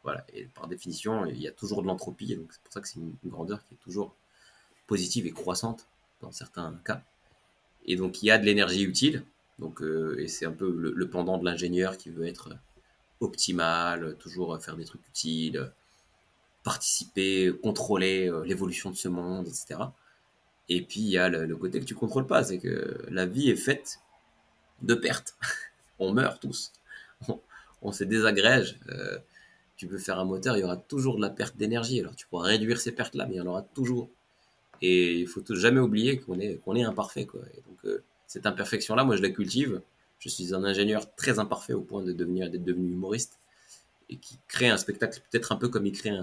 Voilà. 0.04 0.24
Et 0.32 0.44
par 0.46 0.68
définition, 0.68 1.26
il 1.26 1.40
y 1.40 1.48
a 1.48 1.52
toujours 1.52 1.82
de 1.82 1.86
l'entropie. 1.86 2.28
C'est 2.50 2.62
pour 2.62 2.72
ça 2.72 2.80
que 2.80 2.88
c'est 2.88 3.00
une, 3.00 3.14
grandeur 3.26 3.64
qui 3.66 3.74
est 3.74 3.78
toujours 3.78 4.14
positive 4.86 5.26
et 5.26 5.32
croissante 5.32 5.86
dans 6.20 6.32
certains 6.32 6.78
cas. 6.84 7.02
Et 7.86 7.96
donc 7.96 8.22
il 8.22 8.26
y 8.26 8.30
a 8.30 8.38
de 8.38 8.44
l'énergie 8.44 8.84
utile. 8.84 9.24
Donc, 9.58 9.82
euh, 9.82 10.16
et 10.20 10.28
c'est 10.28 10.46
un 10.46 10.52
peu 10.52 10.70
le, 10.70 11.10
pendant 11.10 11.36
de 11.36 11.44
l'ingénieur 11.44 11.98
qui 11.98 12.10
veut 12.10 12.26
être 12.26 12.50
optimal, 13.20 14.16
toujours 14.18 14.56
faire 14.62 14.76
des 14.76 14.84
trucs 14.84 15.06
utiles, 15.08 15.72
participer, 16.68 17.50
contrôler 17.62 18.28
euh, 18.28 18.44
l'évolution 18.44 18.90
de 18.90 18.96
ce 18.96 19.08
monde, 19.08 19.48
etc. 19.48 19.80
Et 20.68 20.82
puis 20.82 21.00
il 21.00 21.08
y 21.08 21.16
a 21.16 21.30
le, 21.30 21.56
côté 21.56 21.80
que 21.80 21.86
tu 21.86 21.94
contrôles 21.94 22.26
pas, 22.26 22.44
c'est 22.44 22.58
que 22.58 23.06
la 23.08 23.24
vie 23.24 23.48
est 23.48 23.56
faite 23.56 24.00
de 24.82 24.94
pertes. 24.94 25.34
on 25.98 26.12
meurt 26.12 26.42
tous, 26.42 26.74
on, 27.80 27.90
se 27.90 28.04
désagrège. 28.04 28.78
Euh, 28.90 29.16
tu 29.76 29.86
peux 29.86 29.96
faire 29.96 30.18
un 30.18 30.26
moteur, 30.26 30.58
il 30.58 30.60
y 30.60 30.62
aura 30.62 30.76
toujours 30.76 31.16
de 31.16 31.22
la 31.22 31.30
perte 31.30 31.56
d'énergie. 31.56 32.00
Alors 32.00 32.14
tu 32.14 32.26
pourras 32.26 32.48
réduire 32.48 32.78
ces 32.78 32.92
pertes-là, 32.92 33.24
mais 33.24 33.36
il 33.36 33.38
y 33.38 33.40
en 33.40 33.46
aura 33.46 33.62
toujours. 33.62 34.10
Et 34.82 35.20
il 35.20 35.26
faut 35.26 35.42
jamais 35.54 35.80
oublier 35.80 36.18
qu'on 36.18 36.38
est, 36.38 36.84
imparfait. 36.84 37.24
Donc 37.24 37.78
euh, 37.86 38.02
cette 38.26 38.44
imperfection-là, 38.44 39.04
moi 39.04 39.16
je 39.16 39.22
la 39.22 39.30
cultive. 39.30 39.80
Je 40.18 40.28
suis 40.28 40.54
un 40.54 40.64
ingénieur 40.64 41.14
très 41.14 41.38
imparfait 41.38 41.72
au 41.72 41.80
point 41.80 42.02
de 42.02 42.12
devenir 42.12 42.50
d'être 42.50 42.64
devenu 42.64 42.90
humoriste 42.92 43.37
et 44.08 44.16
qui 44.16 44.38
crée 44.48 44.68
un 44.68 44.76
spectacle 44.76 45.20
peut-être 45.30 45.52
un 45.52 45.56
peu 45.56 45.68
comme 45.68 45.86
il 45.86 45.92
crée 45.92 46.10
un, 46.10 46.22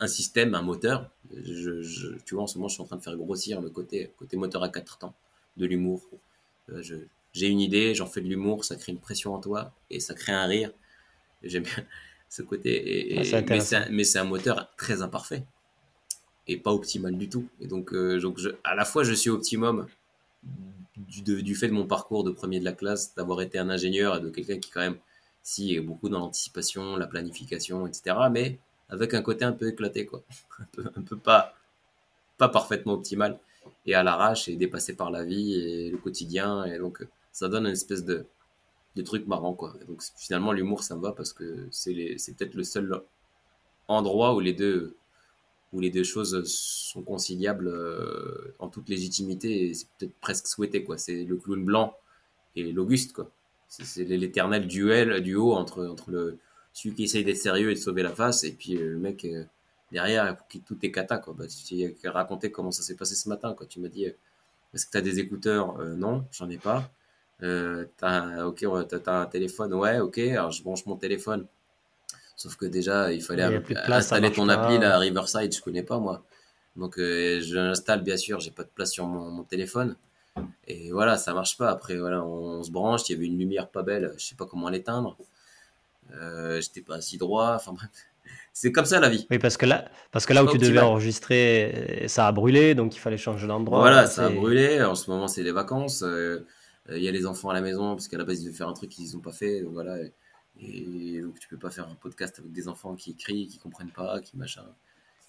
un, 0.00 0.06
système, 0.06 0.54
un 0.54 0.62
moteur. 0.62 1.10
Je, 1.32 2.16
tu 2.24 2.34
vois, 2.34 2.44
en 2.44 2.46
ce 2.46 2.58
moment, 2.58 2.68
je 2.68 2.74
suis 2.74 2.82
en 2.82 2.86
train 2.86 2.96
de 2.96 3.02
faire 3.02 3.16
grossir 3.16 3.60
le 3.60 3.70
côté, 3.70 4.12
côté 4.18 4.36
moteur 4.36 4.62
à 4.62 4.68
quatre 4.68 4.98
temps 4.98 5.14
de 5.56 5.66
l'humour. 5.66 6.02
Euh, 6.70 6.82
j'ai 7.32 7.48
une 7.48 7.60
idée, 7.60 7.94
j'en 7.94 8.06
fais 8.06 8.20
de 8.20 8.28
l'humour, 8.28 8.64
ça 8.64 8.76
crée 8.76 8.92
une 8.92 8.98
pression 8.98 9.34
en 9.34 9.40
toi 9.40 9.72
et 9.90 10.00
ça 10.00 10.14
crée 10.14 10.32
un 10.32 10.46
rire 10.46 10.70
J'aime 11.42 11.64
bien 11.64 11.84
ce 12.28 12.42
côté. 12.42 13.12
Et, 13.12 13.18
ah, 13.34 13.42
mais 13.90 14.04
c'est 14.04 14.18
un, 14.18 14.24
moteur 14.24 14.70
très 14.76 15.02
imparfait 15.02 15.44
et 16.46 16.56
pas 16.56 16.72
optimal 16.72 17.16
du 17.16 17.28
tout. 17.28 17.48
Et 17.60 17.66
donc, 17.66 17.92
euh, 17.92 18.20
donc 18.20 18.38
je, 18.38 18.50
à 18.64 18.74
la 18.74 18.84
fois, 18.84 19.04
je 19.04 19.12
suis 19.12 19.30
optimum 19.30 19.86
du, 20.96 21.42
du, 21.42 21.54
fait 21.54 21.68
de 21.68 21.72
mon 21.72 21.86
parcours 21.86 22.24
de 22.24 22.30
premier 22.30 22.60
de 22.60 22.64
la 22.64 22.72
classe, 22.72 23.14
d'avoir 23.14 23.42
été 23.42 23.58
un 23.58 23.70
ingénieur 23.70 24.16
et 24.16 24.20
de 24.20 24.30
quelqu'un 24.30 24.58
qui, 24.58 24.70
quand 24.70 24.80
même, 24.80 24.98
si 25.42 25.78
beaucoup 25.80 26.08
dans 26.08 26.20
l'anticipation, 26.20 26.96
la 26.96 27.06
planification, 27.06 27.86
etc. 27.86 28.16
Mais 28.30 28.58
avec 28.88 29.14
un 29.14 29.22
côté 29.22 29.44
un 29.44 29.52
peu 29.52 29.68
éclaté, 29.68 30.06
quoi. 30.06 30.22
un, 30.96 31.02
peu, 31.02 31.16
pas, 31.16 31.54
pas 32.38 32.48
parfaitement 32.48 32.94
optimal 32.94 33.38
et 33.86 33.94
à 33.94 34.02
l'arrache 34.02 34.48
et 34.48 34.56
dépassé 34.56 34.94
par 34.94 35.10
la 35.10 35.24
vie 35.24 35.54
et 35.54 35.90
le 35.90 35.98
quotidien. 35.98 36.64
Et 36.64 36.78
donc, 36.78 37.06
ça 37.32 37.48
donne 37.48 37.66
une 37.66 37.72
espèce 37.72 38.04
de, 38.04 38.26
des 38.96 39.04
trucs 39.04 39.26
marrants 39.26 39.54
quoi. 39.54 39.74
donc 39.88 40.02
finalement 40.16 40.52
l'humour 40.52 40.82
ça 40.82 40.96
me 40.96 41.00
va 41.00 41.12
parce 41.12 41.32
que 41.32 41.66
c'est 41.70 42.18
c'est 42.18 42.36
peut-être 42.36 42.54
le 42.54 42.62
seul 42.64 43.02
endroit 43.88 44.34
où 44.34 44.40
les 44.40 44.52
deux 44.52 44.96
où 45.72 45.80
les 45.80 45.90
deux 45.90 46.04
choses 46.04 46.44
sont 46.44 47.02
conciliables 47.02 47.68
euh, 47.68 48.54
en 48.58 48.68
toute 48.68 48.88
légitimité 48.88 49.68
et 49.68 49.74
c'est 49.74 49.88
peut-être 49.98 50.14
presque 50.20 50.46
souhaité 50.46 50.84
quoi. 50.84 50.98
C'est 50.98 51.24
le 51.24 51.36
clown 51.36 51.64
blanc 51.64 51.96
et 52.56 52.72
l'Auguste 52.72 53.14
quoi. 53.14 53.30
C'est 53.80 54.04
l'éternel 54.04 54.66
duel 54.66 55.22
duo 55.22 55.54
entre 55.54 55.86
entre 55.86 56.10
le 56.10 56.38
celui 56.72 56.94
qui 56.94 57.04
essaye 57.04 57.24
d'être 57.24 57.38
sérieux 57.38 57.70
et 57.70 57.74
de 57.74 57.78
sauver 57.78 58.02
la 58.02 58.14
face 58.14 58.44
et 58.44 58.52
puis 58.52 58.74
le 58.74 58.98
mec 58.98 59.24
euh, 59.24 59.44
derrière 59.92 60.36
qui 60.48 60.60
tout 60.60 60.78
est 60.82 60.90
cata 60.90 61.18
quoi. 61.18 61.34
Bah, 61.36 61.44
tu 61.46 61.94
as 62.04 62.10
raconté 62.10 62.50
comment 62.50 62.70
ça 62.70 62.82
s'est 62.82 62.96
passé 62.96 63.14
ce 63.14 63.28
matin 63.28 63.54
quoi. 63.54 63.66
Tu 63.66 63.80
m'as 63.80 63.88
dit 63.88 64.06
est-ce 64.74 64.86
que 64.86 64.92
tu 64.92 64.98
as 64.98 65.02
des 65.02 65.18
écouteurs? 65.18 65.78
Euh, 65.80 65.94
Non, 65.94 66.24
j'en 66.32 66.48
ai 66.48 66.56
pas. 66.56 66.90
Euh, 67.42 67.86
t'as, 67.98 68.44
ok, 68.44 68.64
t'as, 68.88 69.20
un 69.22 69.26
téléphone, 69.26 69.74
ouais, 69.74 69.98
ok, 69.98 70.18
alors 70.18 70.52
je 70.52 70.62
branche 70.62 70.86
mon 70.86 70.96
téléphone. 70.96 71.46
Sauf 72.36 72.56
que 72.56 72.66
déjà, 72.66 73.12
il 73.12 73.22
fallait 73.22 73.42
installer 73.88 74.32
ton 74.32 74.48
appli 74.48 74.78
là, 74.78 74.94
à 74.94 74.98
Riverside, 74.98 75.54
je 75.54 75.60
connais 75.60 75.82
pas 75.82 75.98
moi. 75.98 76.24
Donc 76.76 76.98
euh, 76.98 77.40
je 77.42 77.56
l'installe 77.56 78.02
bien 78.02 78.16
sûr, 78.16 78.40
j'ai 78.40 78.50
pas 78.50 78.62
de 78.62 78.70
place 78.74 78.92
sur 78.92 79.06
mon, 79.06 79.42
téléphone. 79.44 79.96
Et 80.66 80.92
voilà, 80.92 81.16
ça 81.16 81.34
marche 81.34 81.56
pas. 81.56 81.70
Après, 81.70 81.96
voilà, 81.96 82.24
on, 82.24 82.62
se 82.62 82.70
branche, 82.70 83.08
il 83.08 83.12
y 83.12 83.16
avait 83.16 83.26
une 83.26 83.38
lumière 83.38 83.68
pas 83.68 83.82
belle, 83.82 84.14
je 84.16 84.24
sais 84.24 84.34
pas 84.34 84.46
comment 84.46 84.68
l'éteindre. 84.68 85.16
Euh, 86.14 86.60
j'étais 86.60 86.82
pas 86.82 86.96
assis 86.96 87.18
droit, 87.18 87.54
enfin 87.54 87.72
bref. 87.72 87.90
C'est 88.52 88.70
comme 88.70 88.84
ça 88.84 89.00
la 89.00 89.08
vie. 89.08 89.26
Oui, 89.30 89.38
parce 89.38 89.56
que 89.56 89.66
là, 89.66 89.90
parce 90.10 90.26
que 90.26 90.32
là 90.32 90.44
où 90.44 90.50
tu 90.50 90.58
devais 90.58 90.80
enregistrer, 90.80 92.04
ça 92.06 92.26
a 92.26 92.32
brûlé, 92.32 92.74
donc 92.74 92.94
il 92.94 92.98
fallait 92.98 93.16
changer 93.16 93.46
d'endroit. 93.46 93.80
Voilà, 93.80 94.06
ça 94.06 94.26
a 94.26 94.28
brûlé. 94.30 94.82
En 94.82 94.94
ce 94.94 95.10
moment, 95.10 95.26
c'est 95.26 95.42
les 95.42 95.52
vacances. 95.52 96.02
Euh, 96.02 96.46
euh, 96.90 96.98
il 96.98 97.04
y 97.04 97.08
a 97.08 97.12
les 97.12 97.26
enfants 97.26 97.50
à 97.50 97.54
la 97.54 97.60
maison 97.60 97.94
parce 97.94 98.08
qu'à 98.08 98.18
la 98.18 98.24
base 98.24 98.40
ils 98.40 98.46
devaient 98.46 98.56
faire 98.56 98.68
un 98.68 98.72
truc 98.72 98.90
qu'ils 98.90 99.12
n'ont 99.12 99.20
pas 99.20 99.32
fait 99.32 99.62
donc 99.62 99.72
voilà 99.72 99.98
et, 100.60 101.20
donc 101.20 101.38
tu 101.38 101.48
peux 101.48 101.56
pas 101.56 101.70
faire 101.70 101.88
un 101.88 101.94
podcast 101.94 102.38
avec 102.38 102.52
des 102.52 102.68
enfants 102.68 102.96
qui 102.96 103.14
crient 103.14 103.46
qui 103.46 103.58
comprennent 103.58 103.92
pas 103.92 104.20
qui 104.20 104.36
machin 104.36 104.64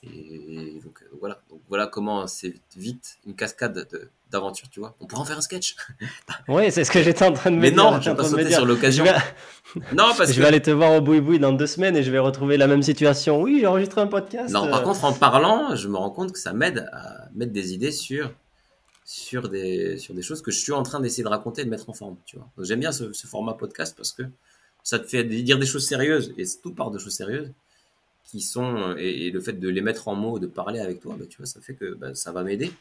et, 0.03 0.79
donc 0.83 1.01
euh, 1.01 1.17
voilà. 1.19 1.41
Donc 1.49 1.61
voilà 1.69 1.87
comment 1.87 2.27
c'est 2.27 2.53
vite 2.75 3.17
une 3.25 3.35
cascade 3.35 3.87
d'aventures 4.31 4.69
tu 4.69 4.79
vois. 4.79 4.95
On 4.99 5.05
pourrait 5.05 5.21
en 5.21 5.25
faire 5.25 5.37
un 5.37 5.41
sketch. 5.41 5.75
Oui 6.47 6.71
c'est 6.71 6.83
ce 6.83 6.91
que 6.91 7.01
j'étais 7.01 7.25
en 7.25 7.33
train 7.33 7.51
de 7.51 7.55
me 7.55 7.61
mais 7.61 7.71
dire 7.71 7.83
mais 7.83 7.91
non 7.91 8.01
je 8.01 8.09
vais 8.09 8.15
pas 8.15 8.23
sauter 8.23 8.51
sur 8.51 8.65
l'occasion. 8.65 9.05
Non 9.93 10.11
parce 10.17 10.31
je 10.33 10.39
vais 10.39 10.47
aller 10.47 10.61
te 10.61 10.71
voir 10.71 10.91
au 10.93 11.01
boui 11.01 11.21
boui 11.21 11.39
dans 11.39 11.53
deux 11.53 11.67
semaines 11.67 11.95
et 11.95 12.03
je 12.03 12.11
vais 12.11 12.19
retrouver 12.19 12.57
la 12.57 12.67
même 12.67 12.83
situation. 12.83 13.41
Oui 13.41 13.59
j'ai 13.59 13.67
enregistré 13.67 14.01
un 14.01 14.07
podcast 14.07 14.53
non 14.53 14.69
par 14.69 14.83
contre 14.83 15.05
en 15.05 15.13
parlant 15.13 15.75
je 15.75 15.87
me 15.87 15.97
rends 15.97 16.11
compte 16.11 16.31
que 16.31 16.39
ça 16.39 16.53
m'aide 16.53 16.89
à 16.91 17.29
mettre 17.33 17.53
des 17.53 17.73
idées 17.73 17.91
sur 17.91 18.31
sur 19.05 19.49
des, 19.49 19.97
sur 19.97 20.13
des 20.13 20.21
choses 20.21 20.41
que 20.41 20.51
je 20.51 20.57
suis 20.57 20.71
en 20.71 20.83
train 20.83 20.99
d'essayer 20.99 21.23
de 21.23 21.29
raconter 21.29 21.61
et 21.61 21.65
de 21.65 21.69
mettre 21.69 21.89
en 21.89 21.93
forme, 21.93 22.17
tu 22.25 22.37
vois. 22.37 22.47
j'aime 22.59 22.79
bien 22.79 22.91
ce, 22.91 23.11
format 23.27 23.53
podcast 23.53 23.95
parce 23.95 24.11
que 24.11 24.23
ça 24.83 24.99
te 24.99 25.07
fait 25.07 25.23
dire 25.23 25.59
des 25.59 25.65
choses 25.65 25.87
sérieuses, 25.87 26.33
et 26.37 26.43
tout 26.61 26.73
part 26.73 26.91
de 26.91 26.99
choses 26.99 27.13
sérieuses, 27.13 27.51
qui 28.23 28.41
sont, 28.41 28.95
et, 28.97 29.31
le 29.31 29.39
fait 29.39 29.53
de 29.53 29.69
les 29.69 29.81
mettre 29.81 30.07
en 30.07 30.15
mots, 30.15 30.39
de 30.39 30.47
parler 30.47 30.79
avec 30.79 30.99
toi, 31.01 31.15
bah, 31.17 31.25
tu 31.29 31.37
vois, 31.37 31.45
ça 31.45 31.61
fait 31.61 31.75
que 31.75 31.93
bah, 31.93 32.15
ça 32.15 32.31
va 32.31 32.43
m'aider 32.43 32.71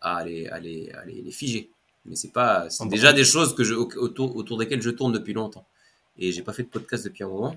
à 0.00 0.24
les, 0.24 0.46
à, 0.48 0.60
les, 0.60 0.90
à 0.90 1.04
les, 1.04 1.30
figer. 1.30 1.70
Mais 2.04 2.16
c'est 2.16 2.32
pas, 2.32 2.68
c'est 2.70 2.86
déjà 2.88 3.12
des 3.12 3.24
choses 3.24 3.54
que 3.54 3.64
je, 3.64 3.74
autour, 3.74 4.36
autour 4.36 4.58
desquelles 4.58 4.82
je 4.82 4.90
tourne 4.90 5.12
depuis 5.12 5.32
longtemps. 5.32 5.66
Et 6.18 6.32
j'ai 6.32 6.42
pas 6.42 6.52
fait 6.52 6.62
de 6.62 6.68
podcast 6.68 7.04
depuis 7.04 7.24
un 7.24 7.28
moment. 7.28 7.56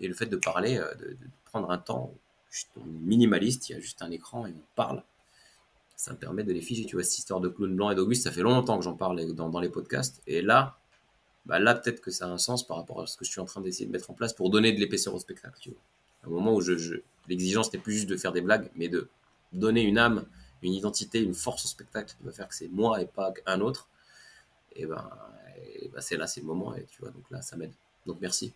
Et 0.00 0.08
le 0.08 0.14
fait 0.14 0.26
de 0.26 0.36
parler, 0.36 0.78
euh, 0.78 0.94
de, 0.94 1.10
de 1.10 1.28
prendre 1.44 1.70
un 1.70 1.78
temps, 1.78 2.12
je 2.50 2.60
suis 2.60 2.68
minimaliste, 2.84 3.68
il 3.68 3.72
y 3.72 3.74
a 3.76 3.80
juste 3.80 4.02
un 4.02 4.10
écran 4.10 4.46
et 4.46 4.50
on 4.50 4.62
parle 4.74 5.02
ça 6.02 6.12
me 6.12 6.16
permet 6.16 6.42
de 6.42 6.52
les 6.52 6.60
figer. 6.60 6.84
Tu 6.84 6.96
vois, 6.96 7.04
cette 7.04 7.18
histoire 7.18 7.40
de 7.40 7.48
clown 7.48 7.76
blanc 7.76 7.90
et 7.90 7.94
d'Auguste, 7.94 8.24
ça 8.24 8.32
fait 8.32 8.42
longtemps 8.42 8.76
que 8.76 8.82
j'en 8.82 8.96
parle 8.96 9.24
dans, 9.34 9.48
dans, 9.48 9.60
les 9.60 9.68
podcasts. 9.68 10.20
Et 10.26 10.42
là, 10.42 10.76
bah 11.46 11.60
là 11.60 11.76
peut-être 11.76 12.00
que 12.00 12.10
ça 12.10 12.26
a 12.26 12.28
un 12.28 12.38
sens 12.38 12.66
par 12.66 12.76
rapport 12.76 13.02
à 13.02 13.06
ce 13.06 13.16
que 13.16 13.24
je 13.24 13.30
suis 13.30 13.40
en 13.40 13.44
train 13.44 13.60
d'essayer 13.60 13.86
de 13.86 13.92
mettre 13.92 14.10
en 14.10 14.14
place 14.14 14.32
pour 14.32 14.50
donner 14.50 14.72
de 14.72 14.80
l'épaisseur 14.80 15.14
au 15.14 15.20
spectacle. 15.20 15.56
Tu 15.60 15.70
vois. 15.70 15.78
Un 16.24 16.30
moment 16.30 16.54
où 16.54 16.60
je, 16.60 17.00
l'exigence 17.28 17.72
n'est 17.72 17.78
plus 17.78 17.94
juste 17.94 18.08
de 18.08 18.16
faire 18.16 18.32
des 18.32 18.40
blagues, 18.40 18.70
mais 18.76 18.88
de 18.88 19.08
donner 19.52 19.82
une 19.82 19.98
âme, 19.98 20.24
une 20.62 20.74
identité, 20.74 21.20
une 21.20 21.34
force 21.34 21.64
au 21.64 21.68
spectacle 21.68 22.14
qui 22.18 22.24
va 22.24 22.32
faire 22.32 22.48
que 22.48 22.54
c'est 22.54 22.68
moi 22.68 23.00
et 23.00 23.06
pas 23.06 23.32
un 23.46 23.60
autre. 23.60 23.88
Et 24.74 24.86
ben, 24.86 25.08
ben 25.92 26.00
c'est 26.00 26.16
là, 26.16 26.26
c'est 26.26 26.40
le 26.40 26.46
moment. 26.46 26.74
Et 26.74 26.86
tu 26.90 27.00
vois, 27.00 27.10
donc 27.10 27.24
là, 27.30 27.42
ça 27.42 27.56
m'aide. 27.56 27.72
Donc 28.06 28.18
merci. 28.20 28.52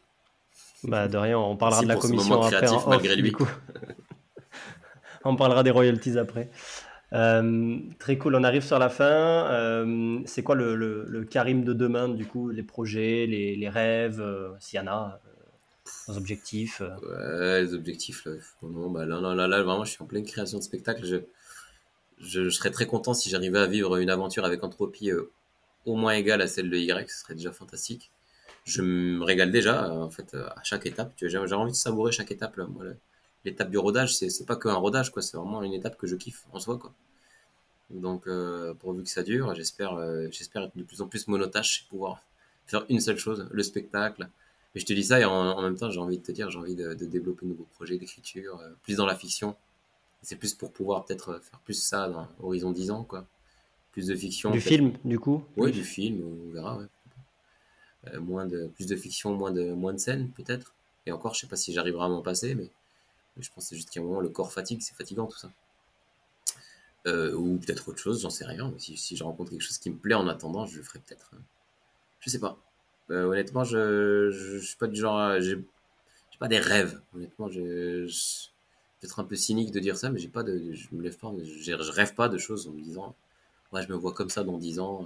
Bah 0.84 1.08
de 1.08 1.16
rien, 1.16 1.38
on 1.38 1.56
parlera 1.56 1.82
de 1.82 1.88
la 1.88 1.96
commission 1.96 2.42
après. 2.42 2.66
malgré 2.86 3.16
lui. 3.16 3.32
on 5.24 5.36
parlera 5.36 5.62
des 5.62 5.70
royalties 5.70 6.18
après. 6.18 6.50
Euh, 7.12 7.78
très 7.98 8.18
cool, 8.18 8.34
on 8.34 8.44
arrive 8.44 8.64
sur 8.64 8.78
la 8.78 8.88
fin. 8.88 9.04
Euh, 9.04 10.20
c'est 10.26 10.42
quoi 10.42 10.54
le, 10.54 10.74
le, 10.74 11.24
Karim 11.24 11.64
de 11.64 11.72
demain, 11.72 12.08
du 12.08 12.26
coup, 12.26 12.50
les 12.50 12.62
projets, 12.62 13.26
les, 13.26 13.56
les 13.56 13.68
rêves, 13.68 14.20
euh, 14.20 14.50
s'il 14.58 14.78
y 14.78 14.82
en 14.82 14.88
a, 14.88 15.20
objectifs 16.08 16.80
Ouais, 16.80 17.62
les 17.62 17.74
objectifs, 17.74 18.24
là, 18.24 18.32
non, 18.62 18.90
bah, 18.90 19.06
là, 19.06 19.20
là, 19.20 19.46
là, 19.46 19.62
vraiment, 19.62 19.84
je 19.84 19.92
suis 19.92 20.02
en 20.02 20.06
pleine 20.06 20.24
création 20.24 20.58
de 20.58 20.62
spectacle. 20.62 21.04
Je, 21.04 21.16
je, 22.18 22.50
serais 22.50 22.70
très 22.70 22.86
content 22.86 23.14
si 23.14 23.30
j'arrivais 23.30 23.58
à 23.58 23.66
vivre 23.66 23.96
une 23.96 24.10
aventure 24.10 24.44
avec 24.44 24.62
Entropie 24.64 25.10
au 25.84 25.94
moins 25.94 26.12
égale 26.12 26.42
à 26.42 26.48
celle 26.48 26.70
de 26.70 26.76
Y, 26.76 27.10
ce 27.10 27.20
serait 27.20 27.34
déjà 27.34 27.52
fantastique. 27.52 28.10
Je 28.64 28.82
me 28.82 29.22
régale 29.22 29.52
déjà, 29.52 29.92
en 29.92 30.10
fait, 30.10 30.34
à 30.34 30.62
chaque 30.64 30.86
étape. 30.86 31.12
J'ai 31.16 31.38
envie 31.38 31.72
de 31.72 31.76
savourer 31.76 32.12
chaque 32.12 32.30
étape, 32.30 32.56
là, 32.56 32.66
l'étape 33.46 33.70
du 33.70 33.78
rodage, 33.78 34.14
c'est 34.14 34.46
pas 34.46 34.56
qu'un 34.56 34.74
rodage, 34.74 35.10
quoi. 35.10 35.22
C'est 35.22 35.36
vraiment 35.36 35.62
une 35.62 35.72
étape 35.72 35.96
que 35.96 36.06
je 36.06 36.16
kiffe 36.16 36.44
en 36.52 36.60
soi, 36.60 36.78
quoi. 36.78 36.92
Donc, 37.90 38.26
euh, 38.26 38.74
pourvu 38.74 39.04
que 39.04 39.08
ça 39.08 39.22
dure, 39.22 39.54
j'espère, 39.54 39.94
euh, 39.94 40.26
j'espère 40.30 40.64
être 40.64 40.76
de 40.76 40.82
plus 40.82 41.00
en 41.00 41.06
plus 41.06 41.28
monotache 41.28 41.82
et 41.82 41.88
pouvoir 41.88 42.20
faire 42.66 42.84
une 42.88 43.00
seule 43.00 43.16
chose, 43.16 43.48
le 43.50 43.62
spectacle, 43.62 44.28
Mais 44.76 44.80
je 44.80 44.84
te 44.84 44.92
dis 44.92 45.04
ça 45.04 45.18
et 45.18 45.24
en, 45.24 45.62
même 45.62 45.74
temps, 45.74 45.90
j'ai 45.90 46.00
envie 46.00 46.18
de 46.18 46.22
te 46.22 46.32
dire, 46.32 46.50
j'ai 46.50 46.58
envie 46.58 46.74
de, 46.74 46.92
développer 46.92 47.46
de 47.46 47.52
nouveaux 47.52 47.66
projets 47.72 47.96
d'écriture, 47.96 48.60
euh, 48.60 48.68
plus 48.82 48.96
dans 48.96 49.06
la 49.06 49.16
fiction. 49.16 49.56
C'est 50.20 50.36
plus 50.36 50.52
pour 50.52 50.70
pouvoir 50.70 51.06
peut-être 51.06 51.40
faire 51.42 51.60
plus 51.60 51.80
ça 51.80 52.10
dans 52.10 52.28
horizon 52.40 52.72
10 52.72 52.90
ans, 52.90 53.02
quoi. 53.02 53.26
Plus 53.92 54.06
de 54.08 54.14
fiction. 54.14 54.50
Du 54.50 54.60
film, 54.60 54.92
du 55.02 55.18
coup? 55.18 55.42
Oui, 55.56 55.72
du 55.72 55.82
film, 55.82 56.22
on 56.22 56.52
verra, 56.52 56.76
ouais. 56.76 58.18
moins 58.18 58.44
de, 58.44 58.66
plus 58.74 58.84
de 58.84 58.96
fiction, 58.96 59.34
moins 59.34 59.50
de, 59.50 59.72
moins 59.72 59.94
de 59.94 59.98
scènes, 59.98 60.30
peut-être. 60.32 60.74
Et 61.06 61.12
encore, 61.12 61.32
je 61.32 61.40
sais 61.40 61.46
pas 61.46 61.56
si 61.56 61.72
j'arriverai 61.72 62.04
à 62.04 62.08
m'en 62.08 62.20
passer, 62.20 62.54
mais, 62.54 62.68
je 63.38 63.48
pense 63.48 63.64
que 63.64 63.68
c'est 63.70 63.76
juste 63.76 63.88
qu'à 63.88 64.00
un 64.00 64.02
moment, 64.02 64.20
le 64.20 64.28
corps 64.28 64.52
fatigue, 64.52 64.82
c'est 64.82 64.94
fatigant 64.94 65.26
tout 65.26 65.38
ça. 65.38 65.50
Euh, 67.06 67.32
ou 67.32 67.56
peut-être 67.56 67.88
autre 67.88 67.98
chose, 67.98 68.20
j'en 68.20 68.28
sais 68.28 68.44
rien. 68.44 68.74
Si, 68.76 68.98
si, 68.98 69.16
je 69.16 69.24
rencontre 69.24 69.52
quelque 69.52 69.62
chose 69.62 69.78
qui 69.78 69.88
me 69.88 69.96
plaît 69.96 70.16
en 70.16 70.28
attendant, 70.28 70.66
je 70.66 70.76
le 70.76 70.82
ferai 70.82 70.98
peut-être. 70.98 71.30
Hein. 71.34 71.40
Je 72.20 72.28
sais 72.28 72.40
pas. 72.40 72.58
Euh, 73.10 73.24
honnêtement, 73.24 73.64
je, 73.64 74.30
je, 74.30 74.58
suis 74.58 74.76
pas 74.76 74.86
du 74.86 75.00
genre. 75.00 75.40
J'ai 75.40 75.58
pas 76.38 76.48
des 76.48 76.58
rêves. 76.58 77.00
Honnêtement, 77.14 77.48
je, 77.48 78.06
peut-être 79.00 79.20
un 79.20 79.24
peu 79.24 79.36
cynique 79.36 79.70
de 79.70 79.80
dire 79.80 79.96
ça, 79.96 80.10
mais 80.10 80.18
j'ai 80.18 80.28
pas 80.28 80.42
de. 80.42 80.72
Je 80.72 80.88
me 80.92 81.02
lève 81.02 81.16
pas. 81.16 81.32
Je, 81.44 81.90
rêve 81.92 82.14
pas 82.14 82.28
de 82.28 82.38
choses 82.38 82.66
en 82.68 82.72
me 82.72 82.82
disant. 82.82 83.14
Ouais, 83.72 83.82
je 83.82 83.88
me 83.88 83.96
vois 83.96 84.12
comme 84.12 84.30
ça 84.30 84.44
dans 84.44 84.58
10 84.58 84.80
ans. 84.80 85.04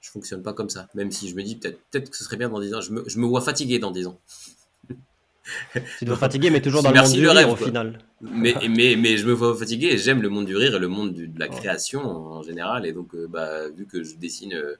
Je 0.00 0.10
fonctionne 0.10 0.42
pas 0.42 0.52
comme 0.52 0.70
ça. 0.70 0.88
Même 0.94 1.10
si 1.10 1.28
je 1.28 1.34
me 1.34 1.42
dis 1.42 1.56
peut-être 1.56 1.80
peut 1.90 2.00
que 2.00 2.16
ce 2.16 2.24
serait 2.24 2.36
bien 2.36 2.48
dans 2.48 2.60
10 2.60 2.74
ans. 2.74 2.80
Je 2.80 2.92
me, 2.92 3.08
je 3.08 3.18
me 3.18 3.26
vois 3.26 3.40
fatigué 3.40 3.78
dans 3.78 3.90
10 3.90 4.06
ans. 4.06 4.18
tu 5.98 6.04
dois 6.04 6.16
fatiguer, 6.16 6.50
mais 6.50 6.60
toujours 6.60 6.82
dans 6.82 6.90
le 6.90 7.00
monde 7.00 7.12
du 7.12 7.28
rire 7.28 7.48
au 7.48 7.56
final. 7.56 7.98
Mais, 8.20 8.54
mais, 8.68 8.96
mais 8.96 9.16
je 9.16 9.26
me 9.26 9.32
vois 9.32 9.56
fatigué 9.56 9.88
et 9.88 9.98
j'aime 9.98 10.22
le 10.22 10.28
monde 10.28 10.46
du 10.46 10.56
rire 10.56 10.74
et 10.74 10.78
le 10.78 10.88
monde 10.88 11.14
de 11.14 11.38
la 11.38 11.48
création 11.48 12.02
en 12.04 12.42
général. 12.42 12.86
Et 12.86 12.92
donc, 12.92 13.14
euh, 13.14 13.26
bah, 13.28 13.68
vu 13.68 13.86
que 13.86 14.02
je 14.02 14.16
dessine 14.16 14.54
euh, 14.54 14.76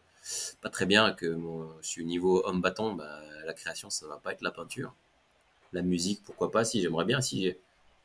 pas 0.61 0.70
très 0.70 0.87
bien, 0.87 1.12
que 1.12 1.37
je 1.83 1.89
suis 1.89 2.03
au 2.03 2.07
niveau 2.07 2.45
homme 2.47 2.61
bâton, 2.61 2.95
bah, 2.95 3.20
la 3.45 3.55
création, 3.55 3.91
ça 3.91 4.07
va 4.07 4.16
pas 4.16 4.33
être 4.33 4.43
la 4.43 4.51
peinture. 4.51 4.95
La 5.72 5.83
musique, 5.83 6.22
pourquoi 6.24 6.51
pas, 6.51 6.64
si 6.64 6.81
j'aimerais 6.81 7.05
bien, 7.05 7.20
si 7.20 7.55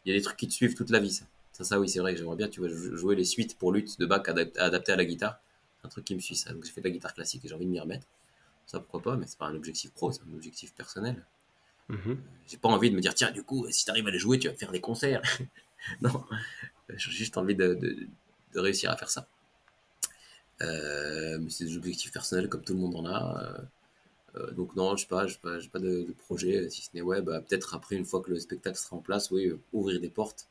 il 0.06 0.12
y 0.12 0.16
a 0.16 0.18
des 0.18 0.22
trucs 0.22 0.38
qui 0.38 0.48
te 0.48 0.54
suivent 0.54 0.76
toute 0.76 0.90
la 0.90 1.00
vie. 1.00 1.12
Ça, 1.12 1.26
ça, 1.52 1.64
ça 1.64 1.80
oui, 1.80 1.90
c'est 1.90 2.00
vrai 2.00 2.14
que 2.14 2.20
j'aimerais 2.20 2.36
bien, 2.36 2.48
tu 2.48 2.60
vois, 2.60 2.70
jouer 2.70 3.16
les 3.16 3.26
suites 3.26 3.58
pour 3.58 3.72
lutte 3.72 4.00
de 4.00 4.06
Bach 4.06 4.24
adaptées 4.28 4.92
à 4.92 4.96
la 4.96 5.06
guitare. 5.06 5.40
C'est 5.80 5.88
un 5.88 5.90
truc 5.90 6.06
qui 6.06 6.16
me 6.16 6.20
suit, 6.20 6.36
ça. 6.36 6.54
Donc, 6.54 6.64
j'ai 6.64 6.72
fait 6.72 6.82
de 6.82 6.88
la 6.88 6.92
guitare 6.92 7.14
classique 7.14 7.46
et 7.46 7.48
j'ai 7.48 7.56
envie 7.56 7.66
de 7.66 7.72
m'y 7.72 7.80
remettre. 7.80 8.08
Ça, 8.66 8.80
pourquoi 8.80 9.02
pas, 9.02 9.18
mais 9.18 9.28
c'est 9.28 9.38
pas 9.38 9.48
un 9.48 9.56
objectif 9.56 9.92
pro, 9.92 10.12
c'est 10.12 10.22
un 10.22 10.34
objectif 10.34 10.74
personnel. 10.74 11.26
Mhm. 11.90 12.22
J'ai 12.48 12.58
pas 12.58 12.70
envie 12.70 12.90
de 12.90 12.96
me 12.96 13.02
dire, 13.02 13.14
tiens, 13.14 13.32
du 13.32 13.44
coup, 13.44 13.68
si 13.70 13.86
tu 13.86 13.92
arrives 13.92 14.08
à 14.08 14.12
les 14.12 14.20
jouer, 14.20 14.40
tu 14.40 14.48
vas 14.48 14.54
faire 14.54 14.72
des 14.72 14.80
concerts. 14.80 15.22
non, 16.02 16.24
j'ai 16.90 17.12
juste 17.12 17.38
envie 17.38 17.56
de, 17.56 17.74
de, 18.54 18.60
réussir 18.60 18.92
à 18.92 18.98
faire 18.98 19.10
ça. 19.10 19.28
Euh, 20.62 21.40
mais 21.42 21.50
c'est 21.50 21.66
des 21.66 21.78
objectifs 21.78 22.12
personnels 22.12 22.50
comme 22.50 22.64
tout 22.64 22.74
le 22.74 22.80
monde 22.80 22.96
en 22.96 23.06
a. 23.06 23.44
Euh, 23.44 24.40
euh, 24.40 24.52
donc 24.52 24.76
non, 24.76 24.96
je 24.96 25.02
sais 25.04 25.08
pas, 25.08 25.28
je 25.28 25.38
pas, 25.38 25.58
pas 25.72 25.80
de, 25.80 26.08
projet, 26.26 26.70
si 26.70 26.84
ce 26.84 26.90
n'est 26.94 27.02
ouais, 27.02 27.22
bah, 27.22 27.42
peut-être 27.42 27.76
après 27.76 27.96
une 27.96 28.06
fois 28.06 28.22
que 28.22 28.30
le 28.32 28.40
spectacle 28.40 28.78
sera 28.78 28.96
en 28.98 29.00
place, 29.00 29.32
oui, 29.32 29.52
ouvrir 29.74 30.00
des 30.00 30.10
portes 30.10 30.48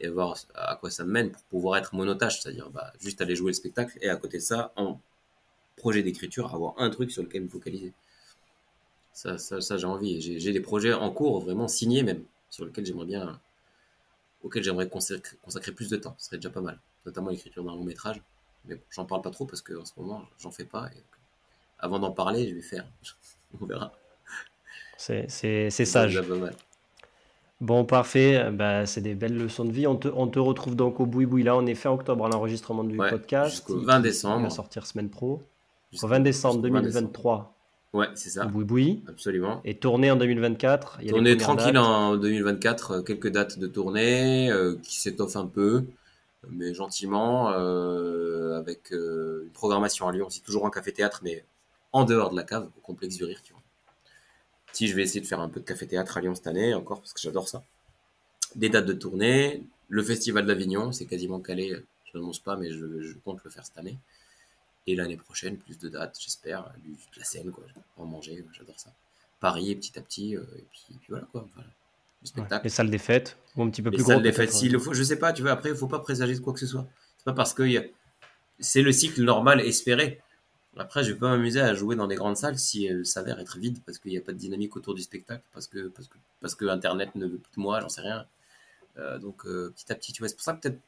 et 0.00 0.08
voir 0.08 0.36
à 0.54 0.76
quoi 0.76 0.90
ça 0.90 1.04
mène 1.04 1.30
pour 1.30 1.42
pouvoir 1.44 1.76
être 1.78 1.94
monotage, 1.94 2.42
c'est-à-dire 2.42 2.70
bah, 2.70 2.92
juste 3.00 3.20
aller 3.20 3.36
jouer 3.36 3.50
le 3.50 3.54
spectacle 3.54 3.96
et 4.00 4.08
à 4.08 4.16
côté 4.16 4.38
de 4.38 4.42
ça, 4.42 4.72
en 4.76 5.00
projet 5.76 6.02
d'écriture, 6.02 6.54
avoir 6.54 6.74
un 6.78 6.90
truc 6.90 7.10
sur 7.10 7.22
lequel 7.22 7.44
me 7.44 7.48
focaliser. 7.48 7.92
Ça, 9.12 9.38
ça, 9.38 9.76
j'ai 9.76 9.86
envie. 9.86 10.20
J'ai 10.20 10.52
des 10.52 10.60
projets 10.60 10.92
en 10.92 11.10
cours, 11.12 11.40
vraiment 11.40 11.68
signés 11.68 12.02
même, 12.02 12.24
sur 12.50 12.64
lesquels 12.64 12.84
j'aimerais 12.84 13.06
bien, 13.06 13.40
auxquels 14.42 14.64
j'aimerais 14.64 14.88
consacrer, 14.88 15.72
plus 15.72 15.88
de 15.88 15.96
temps. 15.96 16.16
Ce 16.18 16.26
serait 16.26 16.38
déjà 16.38 16.50
pas 16.50 16.60
mal, 16.60 16.80
notamment 17.06 17.30
l'écriture 17.30 17.64
d'un 17.64 17.72
long 17.72 17.84
métrage. 17.84 18.20
Mais 18.66 18.76
bon, 18.76 18.82
j'en 18.90 19.04
parle 19.04 19.22
pas 19.22 19.30
trop 19.30 19.44
parce 19.44 19.62
qu'en 19.62 19.84
ce 19.84 19.92
moment, 19.96 20.22
j'en 20.38 20.50
fais 20.50 20.64
pas. 20.64 20.88
Et 20.96 21.02
avant 21.78 21.98
d'en 21.98 22.12
parler, 22.12 22.48
je 22.48 22.54
vais 22.54 22.62
faire. 22.62 22.86
On 23.60 23.66
verra. 23.66 23.92
C'est 24.96 25.28
sage. 25.70 26.20
Bon, 27.60 27.84
parfait. 27.84 28.50
Bah, 28.52 28.84
c'est 28.86 29.00
des 29.00 29.14
belles 29.14 29.36
leçons 29.36 29.64
de 29.64 29.72
vie. 29.72 29.86
On 29.86 29.96
te, 29.96 30.08
on 30.08 30.26
te 30.26 30.38
retrouve 30.38 30.76
donc 30.76 31.00
au 31.00 31.06
Boui 31.06 31.26
Boui. 31.26 31.42
Là, 31.42 31.56
on 31.56 31.66
est 31.66 31.74
fin 31.74 31.90
octobre 31.90 32.26
à 32.26 32.28
l'enregistrement 32.28 32.84
du 32.84 32.96
podcast. 32.96 33.50
Jusqu'au 33.50 33.80
20 33.80 34.00
décembre. 34.00 34.40
Il 34.40 34.44
va 34.44 34.50
sortir 34.50 34.86
semaine 34.86 35.08
pro. 35.08 35.42
Au 36.02 36.06
20 36.06 36.20
décembre 36.20 36.62
2023. 36.62 37.54
Ouais, 37.94 38.08
c'est 38.14 38.30
ça. 38.30 38.44
Boui 38.46 39.02
Absolument. 39.08 39.60
Et 39.64 39.76
tournée 39.76 40.10
en 40.10 40.16
2024. 40.16 40.98
Il 41.02 41.10
tournée 41.10 41.36
tranquille 41.36 41.78
en 41.78 42.16
2024, 42.16 42.90
euh, 42.90 43.02
quelques 43.02 43.30
dates 43.30 43.60
de 43.60 43.68
tournée 43.68 44.50
euh, 44.50 44.74
qui 44.82 44.98
s'étoffent 44.98 45.36
un 45.36 45.46
peu, 45.46 45.84
mais 46.50 46.74
gentiment, 46.74 47.50
euh, 47.52 48.58
avec 48.58 48.90
une 48.90 49.50
programmation 49.52 50.08
à 50.08 50.12
Lyon. 50.12 50.28
C'est 50.30 50.42
toujours 50.42 50.66
un 50.66 50.70
café-théâtre, 50.70 51.20
mais 51.22 51.44
en 51.92 52.04
dehors 52.04 52.30
de 52.30 52.36
la 52.36 52.44
cave, 52.44 52.68
au 52.76 52.80
complexe 52.80 53.16
du 53.16 53.24
rire, 53.24 53.40
tu 53.42 53.52
vois. 53.52 53.62
Si 54.72 54.88
je 54.88 54.96
vais 54.96 55.02
essayer 55.02 55.20
de 55.20 55.26
faire 55.26 55.40
un 55.40 55.48
peu 55.48 55.60
de 55.60 55.64
café-théâtre 55.64 56.16
à 56.16 56.20
Lyon 56.20 56.34
cette 56.34 56.48
année, 56.48 56.74
encore, 56.74 57.00
parce 57.00 57.12
que 57.12 57.20
j'adore 57.20 57.48
ça. 57.48 57.62
Des 58.56 58.68
dates 58.68 58.86
de 58.86 58.92
tournée, 58.92 59.64
le 59.88 60.02
Festival 60.02 60.46
d'Avignon, 60.46 60.92
c'est 60.92 61.06
quasiment 61.06 61.40
calé, 61.40 61.76
je 62.04 62.18
n'annonce 62.18 62.40
pas, 62.40 62.56
mais 62.56 62.70
je 62.70 63.14
compte 63.24 63.42
le 63.44 63.50
faire 63.50 63.64
cette 63.64 63.78
année. 63.78 63.98
Et 64.86 64.96
l'année 64.96 65.16
prochaine, 65.16 65.56
plus 65.56 65.78
de 65.78 65.88
dates, 65.88 66.18
j'espère, 66.20 66.64
de 66.84 67.18
la 67.18 67.24
scène, 67.24 67.50
quoi. 67.50 67.64
En 67.96 68.04
manger, 68.04 68.44
j'adore 68.52 68.78
ça. 68.78 68.92
Paris, 69.40 69.74
petit 69.76 69.98
à 69.98 70.02
petit, 70.02 70.36
euh, 70.36 70.42
et 70.58 70.64
puis, 70.72 70.98
voilà, 71.08 71.26
quoi. 71.32 71.46
Spectacle. 72.26 72.64
les 72.64 72.70
salles 72.70 72.90
des 72.90 72.98
fêtes, 72.98 73.36
ou 73.56 73.62
un 73.62 73.70
petit 73.70 73.82
peu 73.82 73.90
plus 73.90 73.98
Les 73.98 74.04
salles 74.04 74.22
des 74.22 74.32
fêtes, 74.32 74.52
s'il 74.52 74.72
le 74.72 74.78
faut, 74.78 74.94
je 74.94 75.02
sais 75.02 75.18
pas, 75.18 75.32
tu 75.32 75.42
vois, 75.42 75.52
après, 75.52 75.70
il 75.70 75.76
faut 75.76 75.88
pas 75.88 76.00
présager 76.00 76.34
de 76.34 76.40
quoi 76.40 76.52
que 76.52 76.60
ce 76.60 76.66
soit. 76.66 76.86
C'est 77.18 77.24
pas 77.24 77.32
parce 77.32 77.54
que 77.54 77.64
c'est 78.58 78.82
le 78.82 78.92
cycle 78.92 79.22
normal 79.22 79.60
espéré. 79.60 80.20
Après, 80.76 81.04
je 81.04 81.12
vais 81.12 81.18
pas 81.18 81.28
m'amuser 81.28 81.60
à 81.60 81.72
jouer 81.74 81.94
dans 81.94 82.08
des 82.08 82.16
grandes 82.16 82.36
salles 82.36 82.58
si 82.58 82.84
elles 82.86 83.06
s'avèrent 83.06 83.38
être 83.38 83.58
vides 83.58 83.78
parce 83.84 83.98
qu'il 83.98 84.10
n'y 84.10 84.18
a 84.18 84.20
pas 84.20 84.32
de 84.32 84.38
dynamique 84.38 84.76
autour 84.76 84.94
du 84.94 85.02
spectacle, 85.02 85.42
parce 85.52 85.68
que, 85.68 85.88
parce 85.88 86.08
que, 86.08 86.18
parce 86.40 86.54
que 86.56 86.64
Internet 86.64 87.14
ne 87.14 87.26
veut 87.26 87.38
plus 87.38 87.52
de 87.56 87.60
moi, 87.60 87.80
j'en 87.80 87.88
sais 87.88 88.00
rien. 88.00 88.26
Euh, 88.98 89.18
donc, 89.18 89.46
euh, 89.46 89.72
petit 89.74 89.92
à 89.92 89.94
petit, 89.94 90.12
tu 90.12 90.20
vois, 90.20 90.28
c'est 90.28 90.34
pour 90.34 90.44
ça 90.44 90.54
que 90.54 90.60
peut-être, 90.60 90.80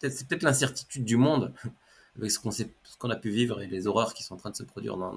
peut 0.00 0.10
c'est 0.10 0.26
peut-être 0.26 0.42
l'incertitude 0.42 1.04
du 1.04 1.16
monde 1.16 1.52
avec 2.18 2.30
ce 2.30 2.38
qu'on 2.38 2.50
ce 2.50 2.64
qu'on 2.98 3.10
a 3.10 3.16
pu 3.16 3.30
vivre 3.30 3.60
et 3.60 3.66
les 3.66 3.86
horreurs 3.86 4.14
qui 4.14 4.22
sont 4.22 4.34
en 4.34 4.38
train 4.38 4.50
de 4.50 4.56
se 4.56 4.62
produire 4.62 4.96
dans, 4.96 5.14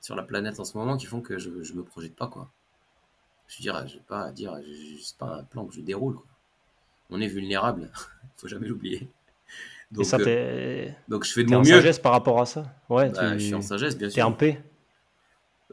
sur 0.00 0.14
la 0.14 0.22
planète 0.22 0.60
en 0.60 0.64
ce 0.64 0.76
moment 0.76 0.96
qui 0.96 1.06
font 1.06 1.20
que 1.20 1.38
je, 1.38 1.62
je 1.62 1.72
me 1.74 1.82
projette 1.82 2.14
pas 2.14 2.28
quoi. 2.28 2.50
Je 3.48 3.58
veux 3.58 3.62
dire, 3.62 3.88
je 3.88 3.94
vais 3.94 4.02
pas 4.06 4.30
dire, 4.32 4.58
c'est 5.02 5.16
pas 5.16 5.38
un 5.40 5.44
plan 5.44 5.64
que 5.66 5.74
je 5.74 5.80
déroule 5.80 6.14
quoi. 6.14 6.26
On 7.10 7.20
est 7.20 7.28
vulnérable, 7.28 7.90
faut 8.36 8.48
jamais 8.48 8.66
l'oublier. 8.66 9.08
Donc, 9.92 10.06
ça, 10.06 10.16
euh, 10.18 10.88
donc 11.08 11.24
je 11.24 11.32
fais 11.32 11.44
de 11.44 11.50
mon 11.50 11.58
en 11.58 11.60
mieux. 11.60 11.66
sagesse 11.66 11.98
par 11.98 12.12
rapport 12.12 12.40
à 12.40 12.46
ça? 12.46 12.64
Ouais, 12.88 13.10
bah, 13.10 13.38
je 13.38 13.44
suis 13.44 13.54
en 13.54 13.60
sagesse 13.60 13.96
bien 13.96 14.08
sûr. 14.08 14.16
T'es 14.16 14.22
en 14.22 14.32
paix? 14.32 14.60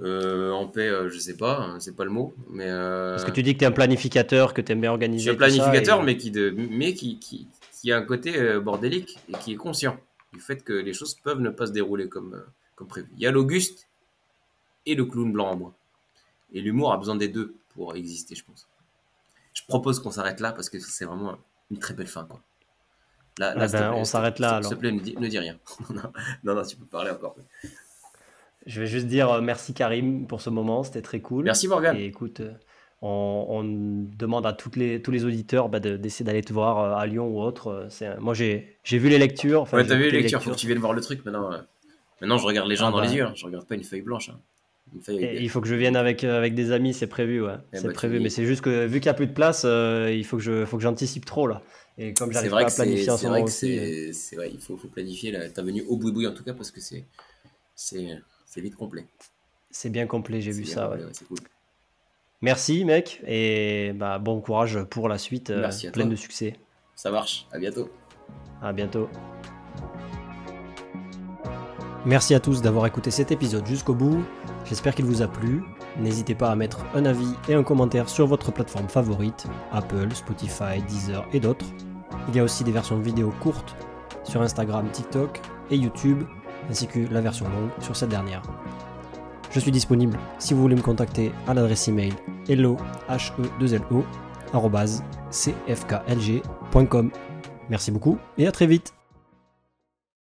Euh, 0.01 0.51
en 0.51 0.67
paix, 0.67 0.87
euh, 0.87 1.09
je 1.09 1.17
sais 1.17 1.37
pas, 1.37 1.59
hein, 1.59 1.79
c'est 1.79 1.95
pas 1.95 2.03
le 2.03 2.11
mot, 2.11 2.33
mais. 2.49 2.67
Parce 2.67 3.25
que 3.25 3.31
tu 3.31 3.43
dis 3.43 3.53
que 3.53 3.59
tu 3.59 3.65
es 3.65 3.67
un 3.67 3.71
planificateur, 3.71 4.53
que 4.53 4.61
tu 4.61 4.71
aimes 4.71 4.81
bien 4.81 4.91
organiser. 4.91 5.19
Je 5.19 5.29
suis 5.29 5.31
un 5.31 5.35
planificateur, 5.35 6.03
mais 6.03 6.17
qui 6.17 6.31
de, 6.31 6.49
mais 6.51 6.93
qui, 6.93 7.19
qui, 7.19 7.47
qui 7.71 7.91
a 7.91 7.97
un 7.97 8.03
côté 8.03 8.59
bordélique 8.59 9.17
et 9.29 9.33
qui 9.33 9.53
est 9.53 9.57
conscient 9.57 9.97
du 10.33 10.39
fait 10.39 10.63
que 10.63 10.73
les 10.73 10.93
choses 10.93 11.15
peuvent 11.15 11.41
ne 11.41 11.49
pas 11.49 11.67
se 11.67 11.71
dérouler 11.71 12.07
comme, 12.07 12.33
euh, 12.35 12.45
comme 12.75 12.87
prévu. 12.87 13.09
Il 13.17 13.23
y 13.23 13.27
a 13.27 13.31
l'Auguste 13.31 13.87
et 14.85 14.95
le 14.95 15.05
clown 15.05 15.31
blanc 15.31 15.51
en 15.51 15.57
moi. 15.57 15.73
Et 16.53 16.61
l'humour 16.61 16.93
a 16.93 16.97
besoin 16.97 17.15
des 17.15 17.27
deux 17.27 17.55
pour 17.81 17.95
exister, 17.95 18.35
je 18.35 18.43
pense. 18.43 18.67
Je 19.53 19.63
propose 19.67 19.99
qu'on 19.99 20.11
s'arrête 20.11 20.39
là 20.39 20.51
parce 20.51 20.69
que 20.69 20.79
c'est 20.79 21.05
vraiment 21.05 21.37
une 21.71 21.79
très 21.79 21.95
belle 21.95 22.07
fin. 22.07 22.25
Quoi. 22.25 22.39
Là, 23.39 23.55
ah 23.57 23.67
ben, 23.67 23.93
on 23.93 24.05
s'arrête 24.05 24.37
là. 24.37 24.61
S'il 24.61 24.75
te 24.75 24.75
plaît, 24.75 24.91
ne 24.91 24.99
dis, 24.99 25.39
rien. 25.39 25.57
non, 26.43 26.55
non, 26.55 26.63
tu 26.63 26.75
peux 26.75 26.85
parler 26.85 27.09
encore. 27.09 27.35
Je 28.67 28.81
vais 28.81 28.85
juste 28.85 29.07
dire 29.07 29.31
euh, 29.31 29.41
merci 29.41 29.73
Karim 29.73 30.27
pour 30.27 30.41
ce 30.41 30.51
moment, 30.51 30.83
c'était 30.83 31.01
très 31.01 31.21
cool. 31.21 31.45
Merci 31.45 31.67
Morgan. 31.67 31.97
Et 31.97 32.05
écoute, 32.05 32.41
euh, 32.41 32.53
on, 33.01 33.63
demande 33.63 34.45
à 34.45 34.53
toutes 34.53 34.75
les, 34.75 35.01
tous 35.01 35.09
les 35.09 35.25
auditeurs 35.25 35.67
bah, 35.67 35.79
d'essayer 35.79 36.23
d'aller 36.23 36.43
te 36.43 36.53
voir 36.53 36.77
euh, 36.77 36.95
à 36.95 37.07
Lyon 37.07 37.29
ou 37.29 37.41
autre. 37.41 37.89
Moi, 38.19 38.35
j'ai 38.35 38.77
vu 38.85 39.09
les 39.09 39.17
lectures. 39.17 39.63
Enfin, 39.63 39.77
ouais, 39.77 39.87
t'as 39.87 39.95
vu 39.95 40.03
les 40.03 40.21
lectures, 40.21 40.39
il 40.39 40.43
faut 40.43 40.51
que 40.51 40.55
tu 40.55 40.67
viennes 40.67 40.77
voir 40.77 40.93
le 40.93 41.01
truc 41.01 41.25
maintenant. 41.25 41.49
Maintenant, 42.21 42.37
je 42.37 42.45
regarde 42.45 42.69
les 42.69 42.75
gens 42.75 42.89
ah 42.89 42.91
dans 42.91 42.99
les 42.99 43.07
bah. 43.07 43.13
yeux, 43.15 43.23
hein. 43.23 43.33
je 43.33 43.43
regarde 43.43 43.65
pas 43.65 43.73
une 43.73 43.83
feuille 43.83 44.03
blanche. 44.03 44.29
Hein. 44.29 44.39
Il 45.07 45.49
faut 45.49 45.61
que 45.61 45.67
je 45.67 45.75
vienne 45.75 45.95
avec, 45.95 46.23
euh, 46.23 46.37
avec 46.37 46.53
des 46.53 46.71
amis, 46.71 46.93
c'est 46.93 47.07
prévu, 47.07 47.41
ouais. 47.41 47.53
Eh 47.73 47.77
c'est 47.77 47.87
bah, 47.87 47.93
prévu, 47.93 48.19
mais 48.19 48.29
c'est 48.29 48.45
juste 48.45 48.61
que 48.61 48.85
vu 48.85 48.99
qu'il 48.99 49.07
n'y 49.07 49.11
a 49.11 49.13
plus 49.13 49.27
de 49.27 49.33
place, 49.33 49.63
il 49.63 50.25
faut 50.25 50.37
que 50.37 50.43
je, 50.43 50.65
faut 50.65 50.77
que 50.77 50.83
j'anticipe 50.83 51.25
trop 51.25 51.47
là. 51.47 51.61
Et 51.97 52.13
comme 52.13 52.31
j'arrive 52.31 52.51
pas 52.51 52.61
à 52.61 52.65
planifier 52.65 53.09
en 53.09 53.17
ce 53.17 53.27
moment 53.27 53.43
aussi. 53.43 54.13
C'est 54.13 54.35
vrai, 54.35 54.49
il 54.51 54.59
faut, 54.59 54.77
faut 54.77 54.87
planifier 54.87 55.33
ta 55.53 55.61
venue 55.61 55.83
au 55.87 55.97
bout 55.97 56.25
en 56.25 56.33
tout 56.33 56.43
cas 56.43 56.53
parce 56.53 56.71
que 56.71 56.81
c'est 56.81 57.05
c'est 57.75 58.61
vite 58.61 58.75
complet. 58.75 59.05
C'est 59.69 59.89
bien 59.89 60.05
complet, 60.05 60.41
j'ai 60.41 60.51
vu 60.51 60.65
ça. 60.65 60.89
ouais. 60.89 60.99
c'est 61.13 61.25
cool. 61.25 61.37
Merci, 62.41 62.85
mec, 62.85 63.21
et 63.27 63.93
bah, 63.93 64.17
bon 64.17 64.41
courage 64.41 64.83
pour 64.89 65.07
la 65.07 65.19
suite, 65.19 65.51
euh, 65.51 65.69
pleine 65.93 66.09
de 66.09 66.15
succès. 66.15 66.55
Ça 66.95 67.11
marche, 67.11 67.47
à 67.51 67.59
bientôt. 67.59 67.89
À 68.61 68.73
bientôt. 68.73 69.07
Merci 72.05 72.33
à 72.33 72.39
tous 72.39 72.63
d'avoir 72.63 72.87
écouté 72.87 73.11
cet 73.11 73.31
épisode 73.31 73.65
jusqu'au 73.67 73.93
bout. 73.93 74.23
J'espère 74.65 74.95
qu'il 74.95 75.05
vous 75.05 75.21
a 75.21 75.27
plu. 75.27 75.63
N'hésitez 75.99 76.33
pas 76.33 76.49
à 76.49 76.55
mettre 76.55 76.79
un 76.95 77.05
avis 77.05 77.35
et 77.47 77.53
un 77.53 77.61
commentaire 77.61 78.09
sur 78.09 78.25
votre 78.25 78.51
plateforme 78.51 78.89
favorite, 78.89 79.45
Apple, 79.71 80.07
Spotify, 80.13 80.81
Deezer 80.87 81.27
et 81.31 81.39
d'autres. 81.39 81.67
Il 82.29 82.35
y 82.35 82.39
a 82.39 82.43
aussi 82.43 82.63
des 82.63 82.71
versions 82.71 82.97
vidéo 82.97 83.31
courtes 83.39 83.75
sur 84.23 84.41
Instagram, 84.41 84.89
TikTok 84.91 85.41
et 85.69 85.77
YouTube, 85.77 86.23
ainsi 86.69 86.87
que 86.87 86.99
la 87.11 87.21
version 87.21 87.45
longue 87.45 87.69
sur 87.79 87.95
cette 87.95 88.09
dernière. 88.09 88.41
Je 89.51 89.59
suis 89.59 89.71
disponible 89.71 90.17
si 90.39 90.55
vous 90.55 90.61
voulez 90.61 90.75
me 90.75 90.81
contacter 90.81 91.31
à 91.47 91.53
l'adresse 91.53 91.87
email 91.87 92.13
hello 92.47 92.77
h 93.09 93.31
e 93.39 93.43
2 93.59 93.73
l 93.75 93.81
o 93.91 94.03
cfklg.com. 95.31 97.11
Merci 97.69 97.91
beaucoup 97.91 98.17
et 98.37 98.47
à 98.47 98.51
très 98.51 98.65
vite. 98.65 99.00